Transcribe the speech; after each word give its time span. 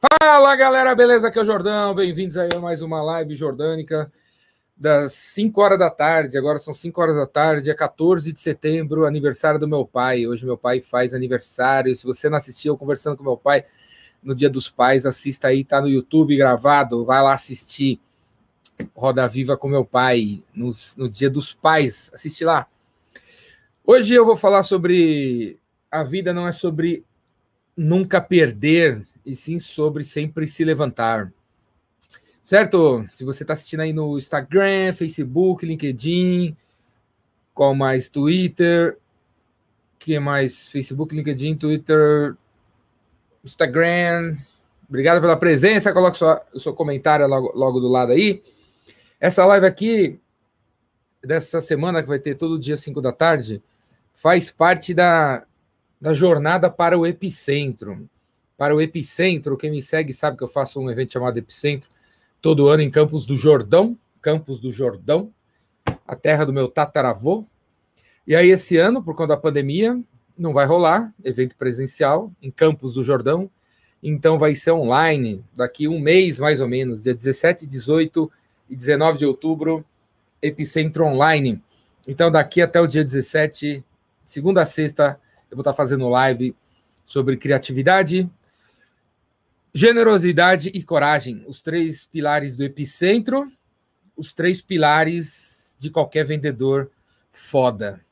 Fala 0.00 0.54
galera, 0.54 0.94
beleza? 0.94 1.26
Aqui 1.26 1.40
é 1.40 1.42
o 1.42 1.44
Jordão, 1.44 1.92
bem-vindos 1.92 2.36
aí 2.36 2.48
a 2.54 2.60
mais 2.60 2.80
uma 2.82 3.02
live 3.02 3.34
jordânica 3.34 4.08
das 4.76 5.12
5 5.12 5.60
horas 5.60 5.76
da 5.76 5.90
tarde. 5.90 6.38
Agora 6.38 6.60
são 6.60 6.72
5 6.72 7.00
horas 7.00 7.16
da 7.16 7.26
tarde, 7.26 7.68
é 7.68 7.74
14 7.74 8.32
de 8.32 8.38
setembro, 8.38 9.06
aniversário 9.06 9.58
do 9.58 9.66
meu 9.66 9.84
pai. 9.84 10.24
Hoje 10.24 10.46
meu 10.46 10.56
pai 10.56 10.80
faz 10.80 11.12
aniversário. 11.12 11.96
Se 11.96 12.04
você 12.04 12.30
não 12.30 12.36
assistiu 12.36 12.78
conversando 12.78 13.16
com 13.16 13.24
meu 13.24 13.36
pai 13.36 13.64
no 14.22 14.36
Dia 14.36 14.48
dos 14.48 14.70
Pais, 14.70 15.04
assista 15.04 15.48
aí, 15.48 15.64
tá 15.64 15.80
no 15.80 15.88
YouTube 15.88 16.36
gravado, 16.36 17.04
vai 17.04 17.20
lá 17.20 17.32
assistir 17.32 18.00
Roda 18.94 19.26
Viva 19.26 19.56
com 19.56 19.66
meu 19.66 19.84
pai 19.84 20.44
no, 20.54 20.72
no 20.96 21.08
Dia 21.08 21.28
dos 21.28 21.54
Pais. 21.54 22.08
Assiste 22.14 22.44
lá. 22.44 22.68
Hoje 23.84 24.14
eu 24.14 24.24
vou 24.24 24.36
falar 24.36 24.62
sobre 24.62 25.58
a 25.90 26.04
vida 26.04 26.32
não 26.32 26.46
é 26.46 26.52
sobre 26.52 27.04
nunca 27.78 28.20
perder, 28.20 29.02
e 29.24 29.36
sim 29.36 29.60
sobre 29.60 30.02
sempre 30.02 30.48
se 30.48 30.64
levantar. 30.64 31.32
Certo? 32.42 33.06
Se 33.12 33.24
você 33.24 33.44
está 33.44 33.52
assistindo 33.52 33.80
aí 33.80 33.92
no 33.92 34.18
Instagram, 34.18 34.92
Facebook, 34.92 35.64
LinkedIn, 35.64 36.56
qual 37.54 37.76
mais? 37.76 38.08
Twitter, 38.08 38.98
que 39.96 40.18
mais? 40.18 40.68
Facebook, 40.68 41.14
LinkedIn, 41.14 41.54
Twitter, 41.54 42.34
Instagram. 43.44 44.36
Obrigado 44.88 45.20
pela 45.20 45.36
presença. 45.36 45.92
Coloque 45.92 46.18
o 46.52 46.58
seu 46.58 46.74
comentário 46.74 47.28
logo, 47.28 47.52
logo 47.54 47.78
do 47.78 47.86
lado 47.86 48.10
aí. 48.10 48.42
Essa 49.20 49.46
live 49.46 49.66
aqui, 49.66 50.18
dessa 51.22 51.60
semana, 51.60 52.02
que 52.02 52.08
vai 52.08 52.18
ter 52.18 52.34
todo 52.34 52.58
dia 52.58 52.76
5 52.76 53.00
da 53.00 53.12
tarde, 53.12 53.62
faz 54.14 54.50
parte 54.50 54.94
da 54.94 55.46
da 56.00 56.14
jornada 56.14 56.70
para 56.70 56.98
o 56.98 57.06
epicentro. 57.06 58.08
Para 58.56 58.74
o 58.74 58.80
epicentro, 58.80 59.56
quem 59.56 59.70
me 59.70 59.82
segue 59.82 60.12
sabe 60.12 60.36
que 60.36 60.44
eu 60.44 60.48
faço 60.48 60.80
um 60.80 60.90
evento 60.90 61.12
chamado 61.12 61.38
Epicentro 61.38 61.88
todo 62.40 62.68
ano 62.68 62.82
em 62.82 62.90
Campos 62.90 63.26
do 63.26 63.36
Jordão, 63.36 63.96
Campos 64.20 64.60
do 64.60 64.72
Jordão, 64.72 65.32
a 66.06 66.16
terra 66.16 66.44
do 66.44 66.52
meu 66.52 66.68
tataravô. 66.68 67.44
E 68.26 68.34
aí 68.34 68.50
esse 68.50 68.76
ano, 68.76 69.02
por 69.02 69.14
conta 69.14 69.28
da 69.28 69.36
pandemia, 69.36 70.00
não 70.36 70.52
vai 70.52 70.66
rolar 70.66 71.12
evento 71.24 71.56
presencial 71.56 72.32
em 72.40 72.50
Campos 72.50 72.94
do 72.94 73.02
Jordão, 73.02 73.50
então 74.02 74.38
vai 74.38 74.54
ser 74.54 74.70
online 74.70 75.44
daqui 75.52 75.88
um 75.88 75.98
mês 75.98 76.38
mais 76.38 76.60
ou 76.60 76.68
menos, 76.68 77.02
dia 77.02 77.14
17, 77.14 77.66
18 77.66 78.30
e 78.70 78.76
19 78.76 79.18
de 79.18 79.26
outubro, 79.26 79.84
Epicentro 80.40 81.04
online. 81.04 81.60
Então 82.06 82.30
daqui 82.30 82.62
até 82.62 82.80
o 82.80 82.86
dia 82.86 83.04
17, 83.04 83.84
segunda 84.24 84.62
a 84.62 84.66
sexta, 84.66 85.18
eu 85.50 85.56
vou 85.56 85.62
estar 85.62 85.74
fazendo 85.74 86.08
live 86.08 86.54
sobre 87.04 87.36
criatividade, 87.36 88.30
generosidade 89.72 90.70
e 90.74 90.82
coragem, 90.82 91.44
os 91.46 91.62
três 91.62 92.06
pilares 92.06 92.56
do 92.56 92.64
epicentro, 92.64 93.50
os 94.16 94.34
três 94.34 94.60
pilares 94.60 95.76
de 95.78 95.90
qualquer 95.90 96.24
vendedor 96.24 96.90
foda. 97.32 98.04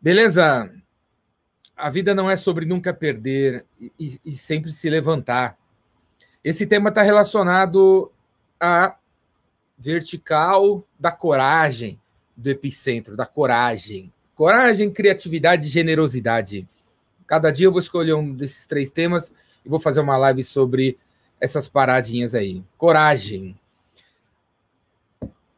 Beleza? 0.00 0.70
A 1.76 1.90
vida 1.90 2.14
não 2.14 2.30
é 2.30 2.36
sobre 2.36 2.66
nunca 2.66 2.92
perder 2.92 3.64
e, 3.98 4.20
e 4.24 4.32
sempre 4.32 4.70
se 4.70 4.88
levantar. 4.90 5.58
Esse 6.42 6.66
tema 6.66 6.90
está 6.90 7.02
relacionado 7.02 8.12
à 8.60 8.96
vertical 9.78 10.86
da 10.98 11.10
coragem, 11.10 12.00
do 12.36 12.50
epicentro, 12.50 13.16
da 13.16 13.26
coragem. 13.26 14.12
Coragem, 14.34 14.90
criatividade 14.90 15.66
e 15.66 15.70
generosidade. 15.70 16.68
Cada 17.26 17.50
dia 17.50 17.66
eu 17.66 17.72
vou 17.72 17.80
escolher 17.80 18.14
um 18.14 18.32
desses 18.32 18.66
três 18.66 18.90
temas 18.90 19.32
e 19.64 19.68
vou 19.68 19.78
fazer 19.78 20.00
uma 20.00 20.16
live 20.16 20.42
sobre 20.42 20.98
essas 21.40 21.68
paradinhas 21.68 22.34
aí. 22.34 22.62
Coragem. 22.76 23.58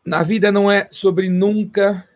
Na 0.05 0.23
vida 0.23 0.53
não 0.53 0.71
é 0.71 0.89
sobre 0.91 1.29
nunca 1.29 2.09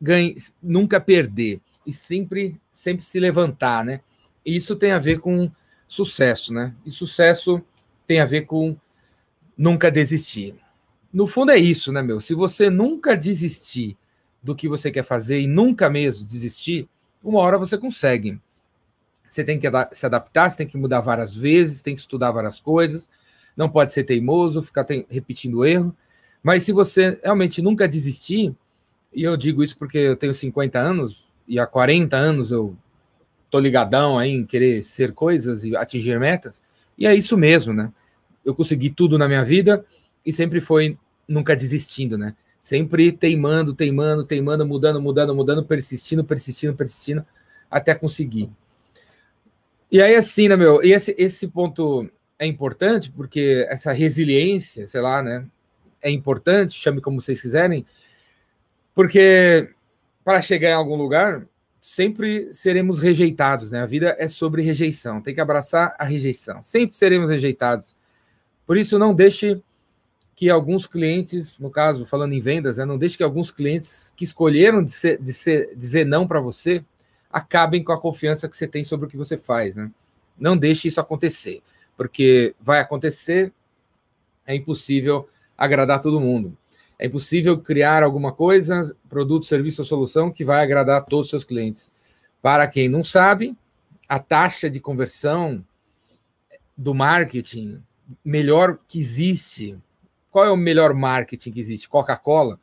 ganhar, 0.00 0.34
nunca 0.62 1.00
perder 1.00 1.60
e 1.86 1.92
sempre 1.92 2.60
sempre 2.72 3.04
se 3.04 3.20
levantar, 3.20 3.84
né? 3.84 4.00
E 4.44 4.56
isso 4.56 4.74
tem 4.74 4.92
a 4.92 4.98
ver 4.98 5.20
com 5.20 5.50
sucesso, 5.86 6.52
né? 6.52 6.74
E 6.84 6.90
sucesso 6.90 7.62
tem 8.06 8.20
a 8.20 8.24
ver 8.24 8.46
com 8.46 8.76
nunca 9.56 9.90
desistir. 9.90 10.54
No 11.12 11.26
fundo 11.26 11.52
é 11.52 11.58
isso, 11.58 11.92
né, 11.92 12.00
meu? 12.00 12.20
Se 12.20 12.34
você 12.34 12.70
nunca 12.70 13.16
desistir 13.16 13.98
do 14.42 14.54
que 14.54 14.68
você 14.68 14.90
quer 14.90 15.02
fazer 15.02 15.40
e 15.40 15.46
nunca 15.46 15.90
mesmo 15.90 16.26
desistir, 16.26 16.88
uma 17.22 17.40
hora 17.40 17.58
você 17.58 17.76
consegue. 17.76 18.40
Você 19.28 19.44
tem 19.44 19.58
que 19.58 19.68
se 19.92 20.06
adaptar, 20.06 20.50
você 20.50 20.58
tem 20.58 20.66
que 20.66 20.76
mudar 20.76 21.00
várias 21.00 21.34
vezes, 21.34 21.82
tem 21.82 21.94
que 21.94 22.00
estudar 22.00 22.32
várias 22.32 22.58
coisas, 22.58 23.08
não 23.56 23.68
pode 23.68 23.92
ser 23.92 24.04
teimoso, 24.04 24.62
ficar 24.62 24.86
repetindo 25.08 25.64
erro. 25.64 25.94
Mas 26.42 26.64
se 26.64 26.72
você 26.72 27.20
realmente 27.22 27.62
nunca 27.62 27.86
desistir, 27.86 28.54
e 29.14 29.22
eu 29.22 29.36
digo 29.36 29.62
isso 29.62 29.78
porque 29.78 29.98
eu 29.98 30.16
tenho 30.16 30.34
50 30.34 30.78
anos 30.78 31.28
e 31.46 31.58
há 31.58 31.66
40 31.66 32.16
anos 32.16 32.50
eu 32.50 32.76
tô 33.50 33.60
ligadão 33.60 34.18
aí 34.18 34.30
em 34.30 34.44
querer 34.44 34.82
ser 34.82 35.12
coisas 35.12 35.64
e 35.64 35.76
atingir 35.76 36.18
metas, 36.18 36.62
e 36.96 37.06
é 37.06 37.14
isso 37.14 37.36
mesmo, 37.36 37.72
né? 37.72 37.92
Eu 38.44 38.54
consegui 38.54 38.90
tudo 38.90 39.18
na 39.18 39.28
minha 39.28 39.44
vida 39.44 39.84
e 40.24 40.32
sempre 40.32 40.60
foi 40.60 40.98
nunca 41.28 41.54
desistindo, 41.54 42.16
né? 42.16 42.34
Sempre 42.60 43.12
teimando, 43.12 43.74
teimando, 43.74 44.24
teimando, 44.24 44.66
mudando, 44.66 45.00
mudando, 45.00 45.34
mudando, 45.34 45.64
persistindo, 45.64 46.22
persistindo, 46.24 46.74
persistindo, 46.74 47.24
até 47.70 47.94
conseguir. 47.94 48.50
E 49.90 50.00
aí, 50.00 50.14
assim, 50.14 50.48
né, 50.48 50.56
meu? 50.56 50.82
E 50.82 50.92
esse, 50.92 51.14
esse 51.18 51.48
ponto 51.48 52.08
é 52.38 52.46
importante, 52.46 53.10
porque 53.10 53.66
essa 53.68 53.92
resiliência, 53.92 54.86
sei 54.86 55.00
lá, 55.00 55.22
né? 55.22 55.46
É 56.02 56.10
importante, 56.10 56.74
chame 56.74 57.00
como 57.00 57.20
vocês 57.20 57.40
quiserem, 57.40 57.84
porque 58.94 59.70
para 60.24 60.40
chegar 60.42 60.70
em 60.70 60.74
algum 60.74 60.96
lugar, 60.96 61.46
sempre 61.80 62.52
seremos 62.52 62.98
rejeitados, 62.98 63.70
né? 63.70 63.80
A 63.80 63.86
vida 63.86 64.14
é 64.18 64.28
sobre 64.28 64.62
rejeição, 64.62 65.20
tem 65.20 65.34
que 65.34 65.40
abraçar 65.40 65.94
a 65.98 66.04
rejeição. 66.04 66.62
Sempre 66.62 66.96
seremos 66.96 67.30
rejeitados. 67.30 67.96
Por 68.66 68.76
isso, 68.76 68.98
não 68.98 69.12
deixe 69.12 69.60
que 70.34 70.48
alguns 70.48 70.86
clientes, 70.86 71.58
no 71.60 71.70
caso, 71.70 72.04
falando 72.06 72.32
em 72.32 72.40
vendas, 72.40 72.78
né, 72.78 72.84
não 72.84 72.96
deixe 72.98 73.16
que 73.16 73.22
alguns 73.22 73.50
clientes 73.50 74.12
que 74.16 74.24
escolheram 74.24 74.82
de 74.82 74.90
ser, 74.90 75.20
de 75.20 75.32
ser, 75.32 75.76
dizer 75.76 76.06
não 76.06 76.26
para 76.26 76.40
você 76.40 76.84
acabem 77.30 77.84
com 77.84 77.92
a 77.92 78.00
confiança 78.00 78.48
que 78.48 78.56
você 78.56 78.66
tem 78.66 78.82
sobre 78.82 79.06
o 79.06 79.08
que 79.08 79.16
você 79.16 79.36
faz. 79.36 79.76
Né? 79.76 79.90
Não 80.38 80.56
deixe 80.56 80.88
isso 80.88 81.00
acontecer, 81.00 81.62
porque 81.96 82.54
vai 82.60 82.80
acontecer, 82.80 83.52
é 84.46 84.54
impossível 84.54 85.28
agradar 85.56 86.00
todo 86.00 86.20
mundo. 86.20 86.56
É 86.98 87.06
impossível 87.06 87.58
criar 87.58 88.02
alguma 88.02 88.32
coisa, 88.32 88.94
produto, 89.08 89.46
serviço 89.46 89.82
ou 89.82 89.86
solução 89.86 90.30
que 90.30 90.44
vai 90.44 90.62
agradar 90.62 91.04
todos 91.04 91.26
os 91.26 91.30
seus 91.30 91.44
clientes. 91.44 91.92
Para 92.42 92.66
quem 92.66 92.88
não 92.88 93.04
sabe, 93.04 93.56
a 94.08 94.18
taxa 94.18 94.68
de 94.68 94.80
conversão 94.80 95.64
do 96.76 96.94
marketing 96.94 97.82
melhor 98.24 98.78
que 98.88 98.98
existe 98.98 99.78
qual 100.30 100.44
é 100.44 100.50
o 100.50 100.56
melhor 100.56 100.94
marketing 100.94 101.50
que 101.50 101.60
existe? 101.60 101.88
Coca-Cola. 101.88 102.58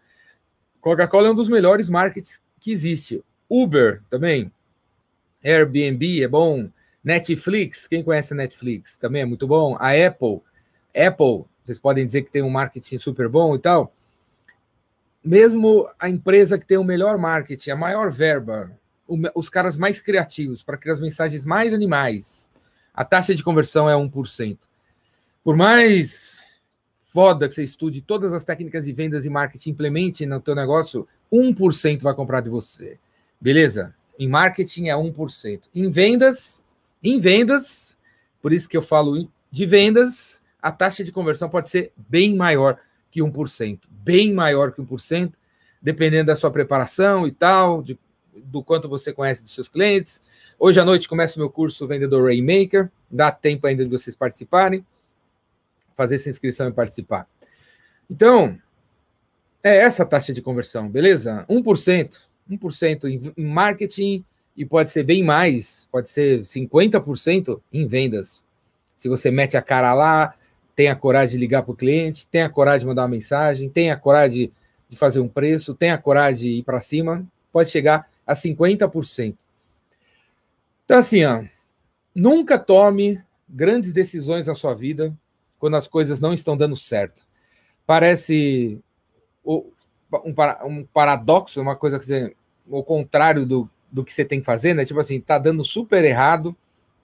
Coca-Cola 0.79 1.27
é 1.27 1.31
um 1.31 1.35
dos 1.35 1.49
melhores 1.49 1.89
marketings 1.89 2.41
que 2.59 2.71
existe. 2.71 3.23
Uber 3.49 4.01
também. 4.09 4.51
Airbnb 5.43 6.23
é 6.23 6.27
bom. 6.27 6.69
Netflix, 7.03 7.87
quem 7.87 8.03
conhece 8.03 8.33
a 8.33 8.37
Netflix? 8.37 8.97
Também 8.97 9.21
é 9.21 9.25
muito 9.25 9.47
bom. 9.47 9.75
A 9.79 9.91
Apple. 9.91 10.41
Apple, 10.95 11.45
vocês 11.63 11.79
podem 11.79 12.05
dizer 12.05 12.23
que 12.23 12.31
tem 12.31 12.41
um 12.41 12.49
marketing 12.49 12.97
super 12.97 13.27
bom 13.27 13.55
e 13.55 13.59
tal. 13.59 13.93
Mesmo 15.23 15.89
a 15.99 16.09
empresa 16.09 16.57
que 16.57 16.65
tem 16.65 16.77
o 16.77 16.83
melhor 16.83 17.17
marketing, 17.17 17.71
a 17.71 17.75
maior 17.75 18.09
verba, 18.11 18.71
os 19.35 19.49
caras 19.49 19.75
mais 19.75 20.01
criativos 20.01 20.63
para 20.63 20.77
criar 20.77 20.93
as 20.93 21.01
mensagens 21.01 21.43
mais 21.43 21.73
animais, 21.73 22.49
a 22.93 23.03
taxa 23.03 23.35
de 23.35 23.43
conversão 23.43 23.89
é 23.89 23.93
1%. 23.93 24.57
Por 25.43 25.55
mais 25.55 26.36
foda 27.07 27.47
que 27.47 27.53
você 27.53 27.63
estude 27.63 28.01
todas 28.01 28.33
as 28.33 28.43
técnicas 28.43 28.85
de 28.85 28.93
vendas 28.93 29.25
e 29.25 29.29
marketing, 29.29 29.71
implemente 29.71 30.25
no 30.25 30.41
teu 30.41 30.53
negócio, 30.53 31.07
1% 31.33 32.01
vai 32.01 32.13
comprar 32.13 32.41
de 32.41 32.49
você. 32.49 32.99
Beleza? 33.39 33.95
Em 34.19 34.27
marketing 34.27 34.89
é 34.89 34.93
1%. 34.93 35.61
Em 35.73 35.89
vendas, 35.89 36.61
em 37.01 37.19
vendas, 37.19 37.97
por 38.41 38.51
isso 38.51 38.67
que 38.67 38.75
eu 38.75 38.81
falo 38.81 39.29
de 39.49 39.65
vendas, 39.65 40.43
a 40.61 40.71
taxa 40.71 41.03
de 41.03 41.11
conversão 41.11 41.49
pode 41.49 41.69
ser 41.69 41.93
bem 41.95 42.35
maior 42.35 42.77
que 43.09 43.21
1%, 43.21 43.79
bem 43.89 44.33
maior 44.33 44.73
que 44.73 44.81
1%, 44.81 45.33
dependendo 45.81 46.27
da 46.27 46.35
sua 46.35 46.51
preparação 46.51 47.25
e 47.25 47.31
tal, 47.31 47.81
de, 47.81 47.97
do 48.35 48.61
quanto 48.61 48.89
você 48.89 49.13
conhece 49.13 49.41
dos 49.41 49.53
seus 49.53 49.69
clientes. 49.69 50.21
Hoje 50.59 50.79
à 50.79 50.83
noite 50.83 51.07
começa 51.07 51.37
o 51.37 51.39
meu 51.39 51.49
curso 51.49 51.87
Vendedor 51.87 52.25
Rainmaker, 52.25 52.91
dá 53.09 53.31
tempo 53.31 53.65
ainda 53.65 53.85
de 53.85 53.89
vocês 53.89 54.15
participarem 54.15 54.85
fazer 55.97 56.15
essa 56.15 56.29
inscrição 56.29 56.69
e 56.69 56.71
participar. 56.71 57.27
Então, 58.09 58.57
é 59.63 59.75
essa 59.77 60.03
a 60.03 60.05
taxa 60.05 60.31
de 60.31 60.41
conversão, 60.41 60.87
beleza? 60.87 61.45
1%. 61.49 62.21
1% 62.49 63.33
em 63.35 63.43
marketing 63.43 64.23
e 64.55 64.65
pode 64.65 64.91
ser 64.91 65.03
bem 65.03 65.23
mais, 65.23 65.89
pode 65.91 66.09
ser 66.09 66.41
50% 66.41 67.59
em 67.73 67.85
vendas. 67.85 68.45
Se 68.95 69.09
você 69.09 69.29
mete 69.29 69.57
a 69.57 69.61
cara 69.61 69.93
lá, 69.93 70.33
tem 70.75 70.87
a 70.87 70.95
coragem 70.95 71.35
de 71.35 71.37
ligar 71.37 71.63
para 71.63 71.71
o 71.71 71.75
cliente, 71.75 72.27
tem 72.27 72.43
a 72.43 72.49
coragem 72.49 72.81
de 72.81 72.85
mandar 72.85 73.01
uma 73.01 73.09
mensagem, 73.09 73.69
tem 73.69 73.91
a 73.91 73.97
coragem 73.97 74.51
de 74.87 74.95
fazer 74.95 75.19
um 75.19 75.27
preço, 75.27 75.73
tem 75.73 75.89
a 75.91 75.97
coragem 75.97 76.53
de 76.53 76.59
ir 76.59 76.63
para 76.63 76.79
cima, 76.79 77.27
pode 77.51 77.69
chegar 77.69 78.07
a 78.25 78.33
50%. 78.33 79.35
Então, 80.85 80.97
assim, 80.97 81.25
ó, 81.25 81.43
nunca 82.15 82.57
tome 82.57 83.21
grandes 83.49 83.91
decisões 83.91 84.47
na 84.47 84.55
sua 84.55 84.73
vida 84.73 85.13
quando 85.59 85.75
as 85.75 85.87
coisas 85.87 86.19
não 86.19 86.33
estão 86.33 86.55
dando 86.55 86.75
certo. 86.75 87.25
Parece 87.85 88.79
um, 89.45 90.85
paradoxo, 90.93 91.61
uma 91.61 91.75
coisa 91.75 91.97
que 91.97 92.05
você, 92.05 92.35
o 92.67 92.83
contrário 92.83 93.45
do, 93.45 93.69
do 93.91 94.03
que 94.03 94.13
você 94.13 94.25
tem 94.25 94.39
que 94.39 94.45
fazer, 94.45 94.73
né? 94.73 94.85
Tipo 94.85 94.99
assim, 94.99 95.19
tá 95.19 95.37
dando 95.37 95.63
super 95.63 96.03
errado 96.03 96.55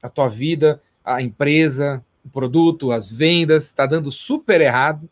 a 0.01 0.09
tua 0.09 0.27
vida, 0.27 0.81
a 1.03 1.21
empresa, 1.21 2.03
o 2.25 2.29
produto, 2.29 2.91
as 2.91 3.09
vendas, 3.09 3.65
está 3.65 3.85
dando 3.85 4.11
super 4.11 4.59
errado. 4.59 5.09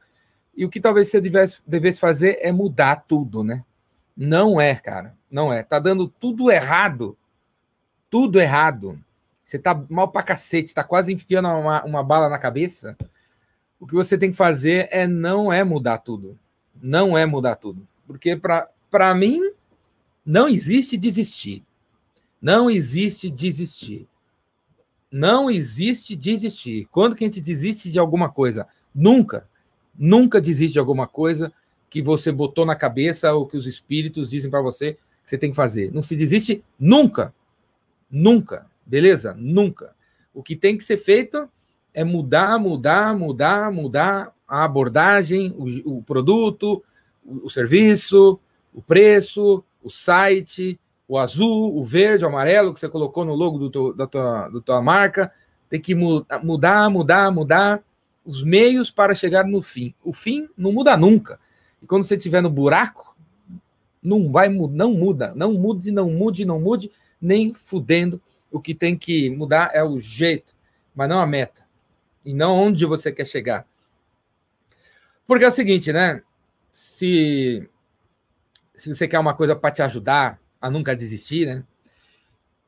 E 0.56 0.66
o 0.66 0.70
que 0.70 0.82
talvez 0.82 1.08
você 1.08 1.22
devesse, 1.22 1.62
devesse 1.66 2.00
fazer 2.00 2.38
é 2.42 2.52
mudar 2.52 3.06
tudo, 3.08 3.44
né? 3.44 3.64
Não 4.16 4.60
é, 4.60 4.76
cara. 4.76 5.16
Não 5.30 5.52
é. 5.52 5.64
Tá 5.64 5.80
dando 5.80 6.08
tudo 6.08 6.52
errado. 6.52 7.18
Tudo 8.10 8.40
errado. 8.40 9.02
Você 9.44 9.58
tá 9.58 9.82
mal 9.90 10.10
pra 10.10 10.24
cacete, 10.24 10.74
tá 10.74 10.84
quase 10.84 11.14
enfiando 11.14 11.48
uma, 11.48 11.84
uma 11.84 12.04
bala 12.04 12.30
na 12.30 12.38
cabeça. 12.38 12.98
O 13.82 13.88
que 13.88 13.96
você 13.96 14.16
tem 14.16 14.30
que 14.30 14.38
fazer 14.38 14.88
é 14.92 15.08
não 15.08 15.52
é 15.52 15.64
mudar 15.64 15.98
tudo. 15.98 16.38
Não 16.80 17.18
é 17.18 17.26
mudar 17.26 17.56
tudo. 17.56 17.88
Porque 18.06 18.40
para 18.92 19.16
mim 19.16 19.42
não 20.24 20.48
existe 20.48 20.96
desistir. 20.96 21.64
Não 22.40 22.70
existe 22.70 23.32
desistir. 23.32 24.08
Não 25.12 25.50
existe 25.50 26.16
desistir. 26.16 26.88
Quando 26.92 27.16
que 27.16 27.24
a 27.24 27.28
gente 27.28 27.42
desiste 27.42 27.92
de 27.92 27.98
alguma 27.98 28.30
coisa? 28.30 28.68
Nunca. 28.94 29.50
Nunca 29.98 30.40
desiste 30.40 30.74
de 30.74 30.80
alguma 30.80 31.08
coisa 31.08 31.52
que 31.90 32.04
você 32.04 32.32
botou 32.32 32.68
na 32.68 32.76
cabeça 32.76 33.34
ou 33.34 33.48
que 33.48 33.58
os 33.58 33.66
espíritos 33.66 34.30
dizem 34.30 34.52
para 34.52 34.62
você 34.62 34.94
que 34.94 35.00
você 35.26 35.40
tem 35.40 35.50
que 35.50 35.56
fazer. 35.56 35.92
Não 35.92 36.04
se 36.04 36.16
desiste 36.16 36.64
nunca. 36.80 37.34
Nunca. 38.12 38.68
Beleza? 38.86 39.34
Nunca. 39.34 39.96
O 40.36 40.44
que 40.44 40.56
tem 40.56 40.78
que 40.78 40.84
ser 40.84 40.98
feito 40.98 41.50
é 41.94 42.04
mudar, 42.04 42.58
mudar, 42.60 43.16
mudar, 43.16 43.72
mudar 43.72 44.34
a 44.48 44.64
abordagem, 44.64 45.54
o, 45.58 45.98
o 45.98 46.04
produto, 46.04 46.84
o, 47.24 47.48
o 47.48 47.50
serviço, 47.50 48.40
o 48.74 48.82
preço, 48.82 49.64
o 49.84 49.90
site, 49.90 50.80
o 51.08 51.18
azul, 51.18 51.78
o 51.78 51.84
verde, 51.84 52.24
o 52.24 52.28
amarelo 52.28 52.74
que 52.74 52.80
você 52.80 52.88
colocou 52.88 53.26
no 53.26 53.36
logo 53.36 53.58
do 53.58 53.70
teu, 53.70 53.94
da, 53.94 54.08
tua, 54.08 54.50
da 54.50 54.62
tua 54.62 54.82
marca. 54.82 55.32
Tem 55.70 55.80
que 55.80 55.96
mudar, 55.96 56.90
mudar, 56.90 57.32
mudar 57.32 57.84
os 58.26 58.44
meios 58.44 58.92
para 58.92 59.16
chegar 59.16 59.46
no 59.46 59.62
fim. 59.62 59.94
O 60.04 60.14
fim 60.14 60.48
não 60.58 60.72
muda 60.72 60.96
nunca. 60.96 61.40
E 61.82 61.86
quando 61.86 62.04
você 62.04 62.16
estiver 62.16 62.42
no 62.42 62.50
buraco, 62.50 63.16
não 64.02 64.32
vai 64.32 64.50
não 64.50 64.94
muda, 64.94 65.34
não 65.36 65.54
mude, 65.54 65.92
não 65.92 66.10
mude, 66.10 66.46
não 66.46 66.60
mude, 66.60 66.92
nem 67.22 67.54
fudendo. 67.54 68.22
O 68.52 68.60
que 68.60 68.74
tem 68.74 68.98
que 68.98 69.30
mudar 69.30 69.72
é 69.74 69.84
o 69.84 70.00
jeito, 70.00 70.54
mas 70.96 71.08
não 71.08 71.20
a 71.20 71.26
meta. 71.26 71.61
E 72.24 72.34
não 72.34 72.56
onde 72.56 72.86
você 72.86 73.12
quer 73.12 73.26
chegar. 73.26 73.66
Porque 75.26 75.46
é 75.46 75.48
o 75.48 75.52
seguinte, 75.52 75.92
né? 75.92 76.22
Se, 76.74 77.68
se 78.76 78.94
você 78.94 79.08
quer 79.08 79.20
uma 79.20 79.34
coisa 79.34 79.56
para 79.56 79.72
te 79.72 79.82
ajudar, 79.82 80.40
a 80.60 80.70
nunca 80.70 80.96
desistir, 80.96 81.46
né? 81.46 81.64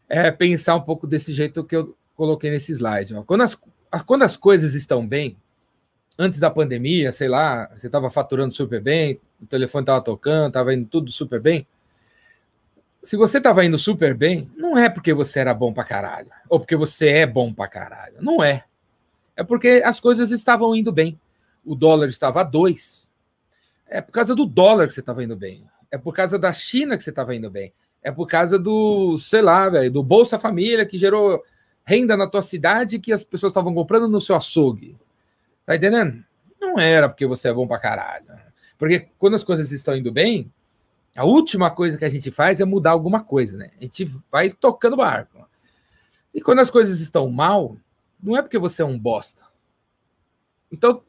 É 0.10 0.32
pensar 0.32 0.76
um 0.76 0.82
pouco 0.82 1.06
desse 1.06 1.32
jeito 1.32 1.64
que 1.64 1.76
eu 1.76 1.96
coloquei 2.16 2.50
nesse 2.50 2.72
slide. 2.72 3.14
Ó. 3.16 3.24
Quando, 3.24 3.42
as, 3.42 3.58
quando 4.06 4.24
as 4.24 4.36
coisas 4.36 4.74
estão 4.74 5.08
bem, 5.08 5.38
antes 6.18 6.40
da 6.40 6.50
pandemia, 6.50 7.12
sei 7.12 7.28
lá, 7.28 7.70
você 7.76 7.88
estava 7.88 8.10
faturando 8.10 8.54
super 8.54 8.82
bem, 8.82 9.20
o 9.42 9.46
telefone 9.46 9.84
estava 9.84 10.02
tocando, 10.02 10.48
estava 10.48 10.74
indo 10.74 10.88
tudo 10.88 11.12
super 11.12 11.40
bem. 11.40 11.68
Se 13.02 13.18
você 13.18 13.38
estava 13.38 13.66
indo 13.66 13.78
super 13.78 14.14
bem, 14.14 14.50
não 14.56 14.78
é 14.78 14.90
porque 14.90 15.14
você 15.14 15.40
era 15.40 15.54
bom 15.54 15.74
para 15.74 15.84
caralho, 15.84 16.30
ou 16.48 16.60
porque 16.60 16.76
você 16.76 17.10
é 17.10 17.28
bom 17.28 17.54
para 17.54 17.68
caralho. 17.68 18.16
Não 18.22 18.44
é. 18.44 18.64
É 19.36 19.44
porque 19.44 19.82
as 19.84 20.00
coisas 20.00 20.32
estavam 20.32 20.76
indo 20.76 20.92
bem. 20.92 21.20
O 21.66 21.76
dólar 21.76 22.08
estava 22.08 22.42
a 22.42 22.44
dois. 22.44 23.10
É 23.88 24.02
por 24.02 24.12
causa 24.12 24.36
do 24.36 24.46
dólar 24.46 24.88
que 24.88 24.94
você 24.94 25.00
estava 25.00 25.24
indo 25.24 25.36
bem. 25.36 25.66
É 25.92 25.98
por 25.98 26.14
causa 26.14 26.38
da 26.38 26.52
China 26.52 26.98
que 26.98 27.04
você 27.04 27.10
estava 27.10 27.36
indo 27.36 27.50
bem 27.50 27.74
é 28.04 28.12
por 28.12 28.28
causa 28.28 28.60
do, 28.60 29.18
sei 29.18 29.42
lá, 29.42 29.70
velho, 29.70 29.90
do 29.90 30.04
Bolsa 30.04 30.38
Família 30.38 30.86
que 30.86 30.98
gerou 30.98 31.42
renda 31.86 32.18
na 32.18 32.28
tua 32.28 32.42
cidade 32.42 33.00
que 33.00 33.14
as 33.14 33.24
pessoas 33.24 33.52
estavam 33.52 33.74
comprando 33.74 34.08
no 34.08 34.22
seu 34.22 34.36
açougue. 34.36 34.98
Tá 35.66 35.76
entendendo? 35.76 36.24
Não 36.60 36.78
era 36.78 37.08
porque 37.08 37.26
você 37.26 37.48
é 37.48 37.54
bom 37.54 37.66
pra 37.66 37.80
caralho. 37.80 38.26
Porque 38.78 39.08
quando 39.18 39.36
as 39.36 39.44
coisas 39.44 39.72
estão 39.72 39.96
indo 39.96 40.12
bem, 40.12 40.52
a 41.16 41.24
última 41.24 41.72
coisa 41.72 41.98
que 41.98 42.06
a 42.06 42.10
gente 42.10 42.30
faz 42.30 42.60
é 42.60 42.66
mudar 42.66 42.92
alguma 42.92 43.24
coisa, 43.24 43.58
né? 43.58 43.72
A 43.80 43.84
gente 43.84 44.06
vai 44.30 44.50
tocando 44.50 44.98
barco. 44.98 45.48
E 46.34 46.42
quando 46.42 46.60
as 46.60 46.70
coisas 46.70 47.00
estão 47.00 47.30
mal, 47.30 47.78
não 48.24 48.38
é 48.38 48.42
porque 48.42 48.58
você 48.58 48.82
é 48.82 48.86
um 48.86 48.98
bosta. 48.98 49.46
Então, 50.72 51.04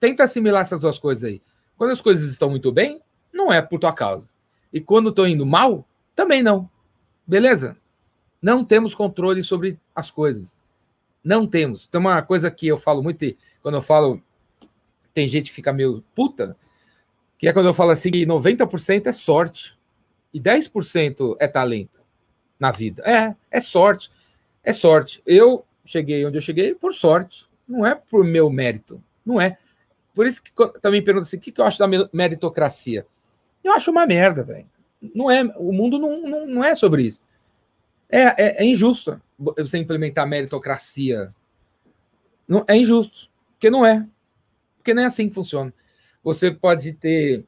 tenta 0.00 0.24
assimilar 0.24 0.62
essas 0.62 0.80
duas 0.80 0.98
coisas 0.98 1.24
aí. 1.24 1.42
Quando 1.76 1.90
as 1.90 2.00
coisas 2.00 2.30
estão 2.30 2.48
muito 2.48 2.72
bem, 2.72 3.00
não 3.32 3.52
é 3.52 3.60
por 3.60 3.78
tua 3.78 3.92
causa. 3.92 4.28
E 4.72 4.80
quando 4.80 5.10
estão 5.10 5.28
indo 5.28 5.44
mal, 5.44 5.86
também 6.14 6.42
não. 6.42 6.68
Beleza? 7.26 7.76
Não 8.40 8.64
temos 8.64 8.94
controle 8.94 9.44
sobre 9.44 9.78
as 9.94 10.10
coisas. 10.10 10.60
Não 11.22 11.46
temos. 11.46 11.86
Tem 11.86 12.00
uma 12.00 12.22
coisa 12.22 12.50
que 12.50 12.66
eu 12.66 12.78
falo 12.78 13.02
muito, 13.02 13.24
quando 13.62 13.76
eu 13.76 13.82
falo, 13.82 14.20
tem 15.12 15.28
gente 15.28 15.50
que 15.50 15.54
fica 15.54 15.72
meio 15.72 16.02
puta, 16.14 16.56
que 17.38 17.46
é 17.46 17.52
quando 17.52 17.66
eu 17.66 17.74
falo 17.74 17.90
assim 17.90 18.10
que 18.10 18.26
90% 18.26 19.06
é 19.06 19.12
sorte 19.12 19.78
e 20.32 20.40
10% 20.40 21.36
é 21.38 21.46
talento 21.46 22.02
na 22.58 22.70
vida. 22.70 23.02
É, 23.06 23.34
é 23.50 23.60
sorte. 23.60 24.10
É 24.62 24.72
sorte. 24.72 25.22
Eu 25.26 25.64
cheguei 25.84 26.24
onde 26.24 26.38
eu 26.38 26.42
cheguei 26.42 26.74
por 26.74 26.92
sorte. 26.92 27.46
Não 27.66 27.86
é 27.86 27.94
por 27.94 28.24
meu 28.24 28.50
mérito. 28.50 29.02
Não 29.24 29.40
é. 29.40 29.56
Por 30.14 30.26
isso 30.26 30.42
que 30.42 30.50
também 30.80 31.02
pergunta 31.02 31.26
assim: 31.26 31.36
o 31.36 31.40
que, 31.40 31.52
que 31.52 31.60
eu 31.60 31.64
acho 31.64 31.78
da 31.78 31.88
meritocracia? 32.12 33.06
Eu 33.62 33.72
acho 33.72 33.90
uma 33.90 34.06
merda, 34.06 34.44
velho. 34.44 34.68
Não 35.14 35.30
é, 35.30 35.42
o 35.56 35.72
mundo 35.72 35.98
não, 35.98 36.22
não, 36.22 36.46
não 36.46 36.64
é 36.64 36.74
sobre 36.74 37.02
isso. 37.02 37.20
É, 38.08 38.22
é, 38.22 38.62
é 38.62 38.64
injusto 38.64 39.20
você 39.38 39.78
implementar 39.78 40.28
meritocracia. 40.28 41.28
Não, 42.46 42.64
é 42.68 42.76
injusto, 42.76 43.30
porque 43.52 43.70
não 43.70 43.84
é. 43.84 44.06
Porque 44.76 44.94
não 44.94 45.02
é 45.02 45.06
assim 45.06 45.28
que 45.28 45.34
funciona. 45.34 45.72
Você 46.22 46.50
pode 46.50 46.92
ter 46.92 47.44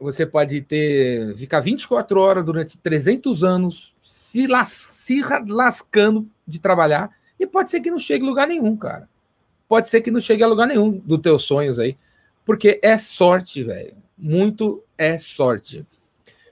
você 0.00 0.24
pode 0.24 0.62
ter 0.62 1.36
ficar 1.36 1.60
24 1.60 2.18
horas 2.18 2.44
durante 2.44 2.78
300 2.78 3.44
anos 3.44 3.94
se, 4.00 4.46
las, 4.46 4.68
se 4.68 5.20
lascando 5.46 6.26
de 6.46 6.58
trabalhar 6.58 7.10
e 7.38 7.46
pode 7.46 7.70
ser 7.70 7.80
que 7.80 7.90
não 7.90 7.98
chegue 7.98 8.24
a 8.24 8.28
lugar 8.28 8.48
nenhum, 8.48 8.76
cara. 8.76 9.08
Pode 9.68 9.88
ser 9.88 10.00
que 10.00 10.10
não 10.10 10.20
chegue 10.20 10.42
a 10.42 10.46
lugar 10.46 10.66
nenhum 10.66 10.90
dos 10.90 11.20
teus 11.20 11.42
sonhos 11.42 11.78
aí, 11.78 11.96
porque 12.44 12.78
é 12.82 12.96
sorte, 12.98 13.62
velho. 13.62 13.96
Muito 14.16 14.82
é 14.96 15.18
sorte. 15.18 15.86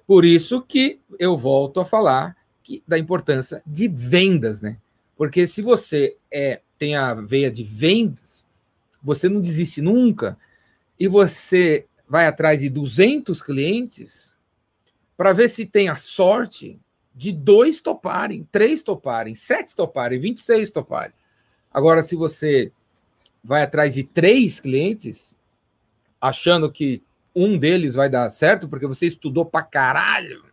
Por 0.06 0.24
isso 0.24 0.62
que 0.62 0.98
eu 1.18 1.36
volto 1.36 1.80
a 1.80 1.84
falar 1.84 2.36
que, 2.62 2.82
da 2.86 2.98
importância 2.98 3.62
de 3.66 3.88
vendas, 3.88 4.60
né? 4.60 4.78
Porque 5.16 5.46
se 5.46 5.62
você 5.62 6.16
é, 6.30 6.60
tem 6.78 6.96
a 6.96 7.14
veia 7.14 7.50
de 7.50 7.62
vendas, 7.62 8.44
você 9.02 9.28
não 9.28 9.40
desiste 9.40 9.80
nunca 9.80 10.36
e 10.98 11.06
você 11.06 11.86
vai 12.08 12.26
atrás 12.26 12.60
de 12.60 12.68
200 12.68 13.40
clientes 13.42 14.32
para 15.16 15.32
ver 15.32 15.48
se 15.48 15.64
tem 15.64 15.88
a 15.88 15.94
sorte 15.94 16.80
de 17.14 17.32
dois 17.32 17.80
toparem, 17.80 18.48
três 18.50 18.82
toparem, 18.82 19.34
sete 19.34 19.76
toparem, 19.76 20.18
26 20.18 20.70
toparem. 20.70 21.14
Agora, 21.72 22.02
se 22.02 22.16
você 22.16 22.72
vai 23.42 23.62
atrás 23.62 23.94
de 23.94 24.04
três 24.04 24.60
clientes, 24.60 25.36
achando 26.20 26.70
que 26.70 27.02
um 27.34 27.58
deles 27.58 27.94
vai 27.94 28.08
dar 28.08 28.30
certo 28.30 28.68
porque 28.68 28.86
você 28.86 29.06
estudou 29.06 29.44
pra 29.44 29.62
caralho 29.62 30.44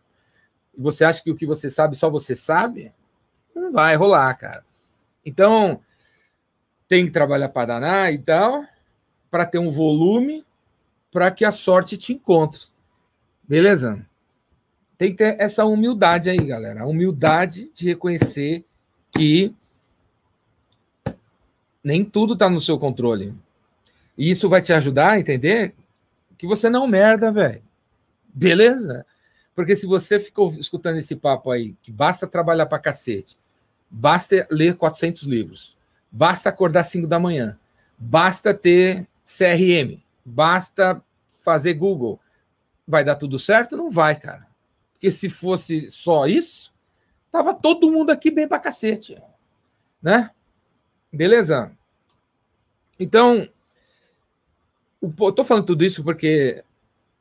e 0.78 0.82
você 0.82 1.04
acha 1.04 1.22
que 1.22 1.32
o 1.32 1.36
que 1.36 1.46
você 1.46 1.70
sabe 1.70 1.96
só 1.96 2.10
você 2.10 2.36
sabe, 2.36 2.94
não 3.54 3.72
vai 3.72 3.96
rolar, 3.96 4.34
cara. 4.36 4.66
Então, 5.26 5.82
tem 6.88 7.06
que 7.06 7.12
trabalhar 7.12 7.50
para 7.50 7.68
danar, 7.68 8.14
então, 8.14 8.68
para 9.30 9.46
ter 9.46 9.60
um 9.60 9.70
volume 9.70 10.46
para 11.12 11.30
que 11.32 11.46
a 11.46 11.52
sorte 11.52 11.98
te 11.98 12.14
encontre. 12.14 12.62
Beleza? 13.48 14.06
Tem 15.00 15.12
que 15.12 15.18
ter 15.18 15.36
essa 15.40 15.64
humildade 15.64 16.30
aí, 16.30 16.38
galera. 16.38 16.82
A 16.82 16.86
humildade 16.86 17.72
de 17.74 17.86
reconhecer 17.86 18.66
que 19.12 19.56
nem 21.82 22.04
tudo 22.04 22.34
está 22.34 22.50
no 22.50 22.60
seu 22.60 22.78
controle. 22.78 23.34
E 24.18 24.30
isso 24.30 24.50
vai 24.50 24.62
te 24.62 24.74
ajudar 24.74 25.12
a 25.12 25.20
entender 25.20 25.74
que 26.38 26.46
você 26.46 26.70
não 26.70 26.86
merda, 26.86 27.32
velho. 27.32 27.64
Beleza? 28.32 29.06
Porque 29.56 29.76
se 29.76 29.88
você 29.88 30.20
ficou 30.20 30.52
escutando 30.52 30.98
esse 30.98 31.16
papo 31.16 31.50
aí, 31.50 31.76
que 31.82 31.92
basta 31.92 32.28
trabalhar 32.28 32.66
pra 32.66 32.78
cacete, 32.78 33.38
basta 33.90 34.46
ler 34.52 34.76
400 34.76 35.24
livros, 35.24 35.80
Basta 36.12 36.50
acordar 36.50 36.84
5 36.84 37.08
da 37.08 37.20
manhã. 37.20 37.58
Basta 37.98 38.54
ter 38.54 39.08
CRM. 39.26 40.02
Basta 40.26 41.02
fazer 41.44 41.76
Google. 41.76 42.20
Vai 42.88 43.04
dar 43.04 43.16
tudo 43.16 43.38
certo? 43.38 43.78
Não 43.78 43.90
vai, 43.90 44.16
cara. 44.16 44.49
Porque 45.00 45.12
se 45.12 45.30
fosse 45.30 45.90
só 45.90 46.28
isso, 46.28 46.74
tava 47.32 47.54
todo 47.54 47.90
mundo 47.90 48.10
aqui 48.10 48.30
bem 48.30 48.50
pra 48.50 48.60
cacete. 48.60 49.18
Né? 50.02 50.30
Beleza? 51.12 51.72
Então, 53.00 53.48
eu 55.02 55.32
tô 55.32 55.46
falando 55.46 55.66
tudo 55.66 55.86
isso 55.86 56.04
porque 56.04 56.66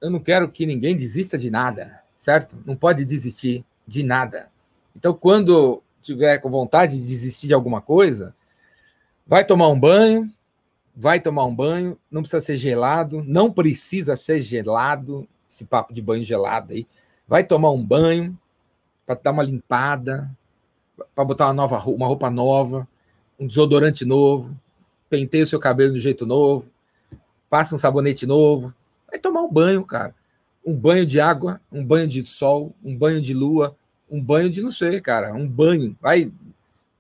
eu 0.01 0.11
não 0.11 0.19
quero 0.19 0.51
que 0.51 0.67
ninguém 0.67 0.97
desista 0.97 1.39
de 1.39 1.53
nada, 1.53 2.03
certo? 2.17 2.61
Não 2.67 2.75
pode 2.75 3.05
desistir 3.05 3.65
de 3.87 4.03
nada. 4.03 4.51
Então, 4.97 5.15
quando 5.15 5.81
tiver 6.03 6.39
com 6.39 6.51
vontade 6.51 7.01
de 7.01 7.07
desistir 7.07 7.47
de 7.47 7.55
alguma 7.55 7.81
coisa, 7.81 8.35
vai 9.25 9.45
tomar 9.45 9.69
um 9.69 9.79
banho, 9.79 10.29
vai 10.97 11.21
tomar 11.21 11.45
um 11.45 11.55
banho, 11.55 11.97
não 12.11 12.23
precisa 12.23 12.41
ser 12.41 12.57
gelado, 12.57 13.23
não 13.25 13.53
precisa 13.53 14.17
ser 14.17 14.43
gelado, 14.43 15.29
esse 15.49 15.65
papo 15.65 15.95
de 15.95 16.03
banho 16.03 16.25
gelado 16.25 16.73
aí. 16.73 16.85
Vai 17.29 17.45
tomar 17.45 17.71
um 17.71 17.85
banho 17.85 18.37
para 19.07 19.15
dar 19.23 19.31
uma 19.33 19.43
limpada, 19.43 20.31
para 21.15 21.25
botar 21.25 21.47
uma 21.47 21.55
nova 21.55 21.79
uma 21.87 22.07
roupa 22.07 22.31
nova, 22.31 22.89
um 23.39 23.47
desodorante 23.47 24.05
novo, 24.05 24.59
penteia 25.09 25.45
o 25.45 25.47
seu 25.47 25.61
cabelo 25.61 25.93
de 25.93 26.01
jeito 26.01 26.27
novo, 26.27 26.71
passa 27.49 27.75
um 27.75 27.79
sabonete 27.79 28.27
novo, 28.27 28.75
vai 29.07 29.19
tomar 29.19 29.43
um 29.43 29.53
banho, 29.53 29.85
cara. 29.85 30.15
Um 30.65 30.77
banho 30.77 31.07
de 31.07 31.21
água, 31.21 31.61
um 31.71 31.85
banho 31.85 32.07
de 32.07 32.25
sol, 32.25 32.75
um 32.85 32.97
banho 32.97 33.21
de 33.21 33.33
lua, 33.33 33.77
um 34.11 34.23
banho 34.23 34.51
de 34.51 34.61
não 34.61 34.71
sei, 34.71 35.01
cara, 35.01 35.33
um 35.33 35.47
banho. 35.47 35.97
Vai, 36.01 36.33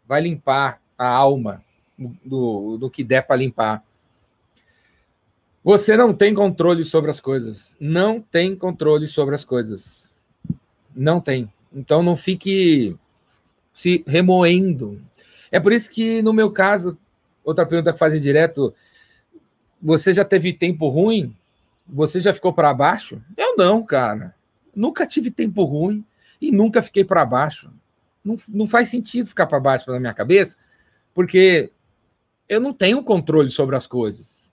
vai 0.07 0.21
limpar 0.21 0.81
a 0.97 1.09
alma 1.09 1.63
do, 2.25 2.79
do 2.79 2.91
que 2.91 3.03
der 3.03 3.27
para 3.27 3.37
limpar. 3.37 3.83
Você 5.63 5.97
não 5.97 6.15
tem 6.15 6.33
controle 6.33 6.85
sobre 6.85 7.11
as 7.11 7.21
coisas. 7.21 7.75
Não 7.79 8.21
tem 8.21 8.57
controle 8.57 9.07
sobre 9.07 9.35
as 9.35 9.45
coisas. 9.45 10.08
Não 10.99 11.21
tem. 11.21 11.51
Então 11.73 12.03
não 12.03 12.17
fique 12.17 12.97
se 13.73 14.03
remoendo. 14.05 15.01
É 15.51 15.61
por 15.61 15.73
isso 15.73 15.89
que, 15.89 16.21
no 16.23 16.33
meu 16.33 16.51
caso, 16.51 16.99
outra 17.45 17.65
pergunta 17.65 17.93
que 17.93 17.99
fazem 17.99 18.21
direto, 18.21 18.75
você 19.81 20.13
já 20.13 20.25
teve 20.25 20.53
tempo 20.53 20.89
ruim? 20.89 21.35
Você 21.87 22.21
já 22.21 22.35
ficou 22.35 22.53
para 22.53 22.75
baixo? 22.75 23.23
Eu 23.37 23.57
não, 23.57 23.83
cara. 23.85 24.35
Nunca 24.75 25.07
tive 25.07 25.31
tempo 25.31 25.63
ruim 25.63 26.05
e 26.41 26.51
nunca 26.51 26.83
fiquei 26.83 27.05
para 27.05 27.25
baixo. 27.25 27.73
Não, 28.25 28.37
não 28.49 28.67
faz 28.67 28.89
sentido 28.89 29.29
ficar 29.29 29.47
para 29.47 29.61
baixo 29.61 29.89
na 29.91 30.01
minha 30.01 30.13
cabeça, 30.13 30.57
porque 31.15 31.71
eu 32.49 32.61
não 32.61 32.73
tenho 32.73 33.03
controle 33.05 33.51
sobre 33.51 33.77
as 33.77 33.87
coisas. 33.87 34.51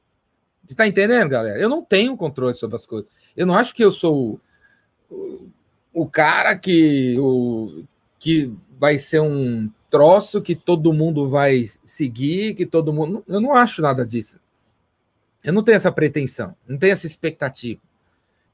Você 0.64 0.74
está 0.74 0.86
entendendo, 0.86 1.30
galera? 1.30 1.60
Eu 1.60 1.70
não 1.70 1.84
tenho 1.84 2.16
controle 2.16 2.54
sobre 2.54 2.76
as 2.76 2.86
coisas. 2.86 3.10
Eu 3.36 3.48
não 3.48 3.56
acho 3.56 3.74
que 3.74 3.84
eu 3.84 3.92
sou 3.92 4.40
o, 5.96 6.06
cara 6.06 6.58
que, 6.58 7.18
o, 7.18 7.86
que 8.20 8.54
vai 8.78 9.00
ser 9.00 9.22
um 9.22 9.72
troço 9.90 10.42
que 10.42 10.54
todo 10.54 10.92
mundo 10.92 11.30
vai 11.30 11.64
seguir, 11.84 12.54
que 12.54 12.66
todo 12.66 12.92
mundo. 12.92 13.24
Eu 13.26 13.40
não 13.40 13.54
acho 13.54 13.82
nada 13.82 14.06
disso. 14.06 14.38
Eu 15.42 15.54
não 15.54 15.64
tenho 15.64 15.78
essa 15.78 15.92
pretensão, 15.92 16.54
não 16.68 16.78
tenho 16.78 16.92
essa 16.92 17.08
expectativa. 17.08 17.80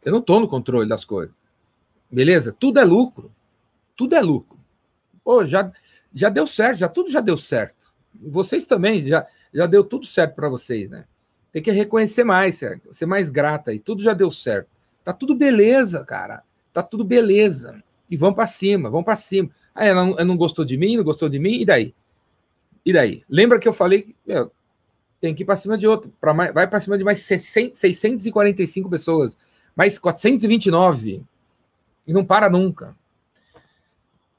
Eu 0.05 0.11
não 0.11 0.19
estou 0.19 0.39
no 0.39 0.47
controle 0.47 0.87
das 0.87 1.03
coisas. 1.03 1.35
Beleza? 2.11 2.55
Tudo 2.57 2.79
é 2.79 2.83
lucro. 2.83 3.31
Tudo 3.95 4.15
é 4.15 4.21
lucro. 4.21 4.59
Pô, 5.23 5.43
já, 5.43 5.71
já 6.13 6.29
deu 6.29 6.45
certo, 6.45 6.77
já 6.77 6.89
tudo 6.89 7.09
já 7.09 7.21
deu 7.21 7.37
certo. 7.37 7.91
Vocês 8.13 8.67
também 8.67 9.01
já, 9.01 9.25
já 9.51 9.65
deu 9.65 9.83
tudo 9.83 10.05
certo 10.05 10.35
para 10.35 10.49
vocês, 10.49 10.89
né? 10.89 11.05
Tem 11.51 11.61
que 11.61 11.71
reconhecer 11.71 12.23
mais, 12.23 12.61
ser 12.91 13.05
mais 13.05 13.29
grata 13.29 13.73
e 13.73 13.79
tudo 13.79 14.03
já 14.03 14.13
deu 14.13 14.29
certo. 14.29 14.69
Tá 15.03 15.11
tudo 15.11 15.35
beleza, 15.35 16.05
cara. 16.05 16.43
Tá 16.73 16.81
tudo 16.81 17.03
beleza. 17.03 17.83
E 18.09 18.17
vamos 18.17 18.35
para 18.35 18.47
cima, 18.47 18.89
vamos 18.89 19.05
para 19.05 19.15
cima. 19.15 19.49
Ah, 19.73 19.85
ela 19.85 20.05
não, 20.05 20.13
ela 20.13 20.25
não, 20.25 20.37
gostou 20.37 20.65
de 20.65 20.77
mim, 20.77 20.97
não 20.97 21.03
gostou 21.03 21.29
de 21.29 21.39
mim, 21.39 21.61
e 21.61 21.65
daí? 21.65 21.95
E 22.85 22.91
daí? 22.91 23.23
Lembra 23.29 23.59
que 23.59 23.67
eu 23.67 23.73
falei 23.73 24.01
que 24.01 24.15
meu, 24.25 24.51
tem 25.19 25.35
que 25.35 25.43
ir 25.43 25.45
para 25.45 25.55
cima 25.55 25.77
de 25.77 25.87
outro. 25.87 26.11
Pra 26.19 26.33
mais, 26.33 26.53
vai 26.53 26.67
para 26.67 26.81
cima 26.81 26.97
de 26.97 27.03
mais 27.03 27.21
600, 27.21 27.79
645 27.79 28.89
pessoas, 28.89 29.37
mais 29.75 29.97
429. 29.97 31.23
E 32.05 32.11
não 32.11 32.25
para 32.25 32.49
nunca. 32.49 32.95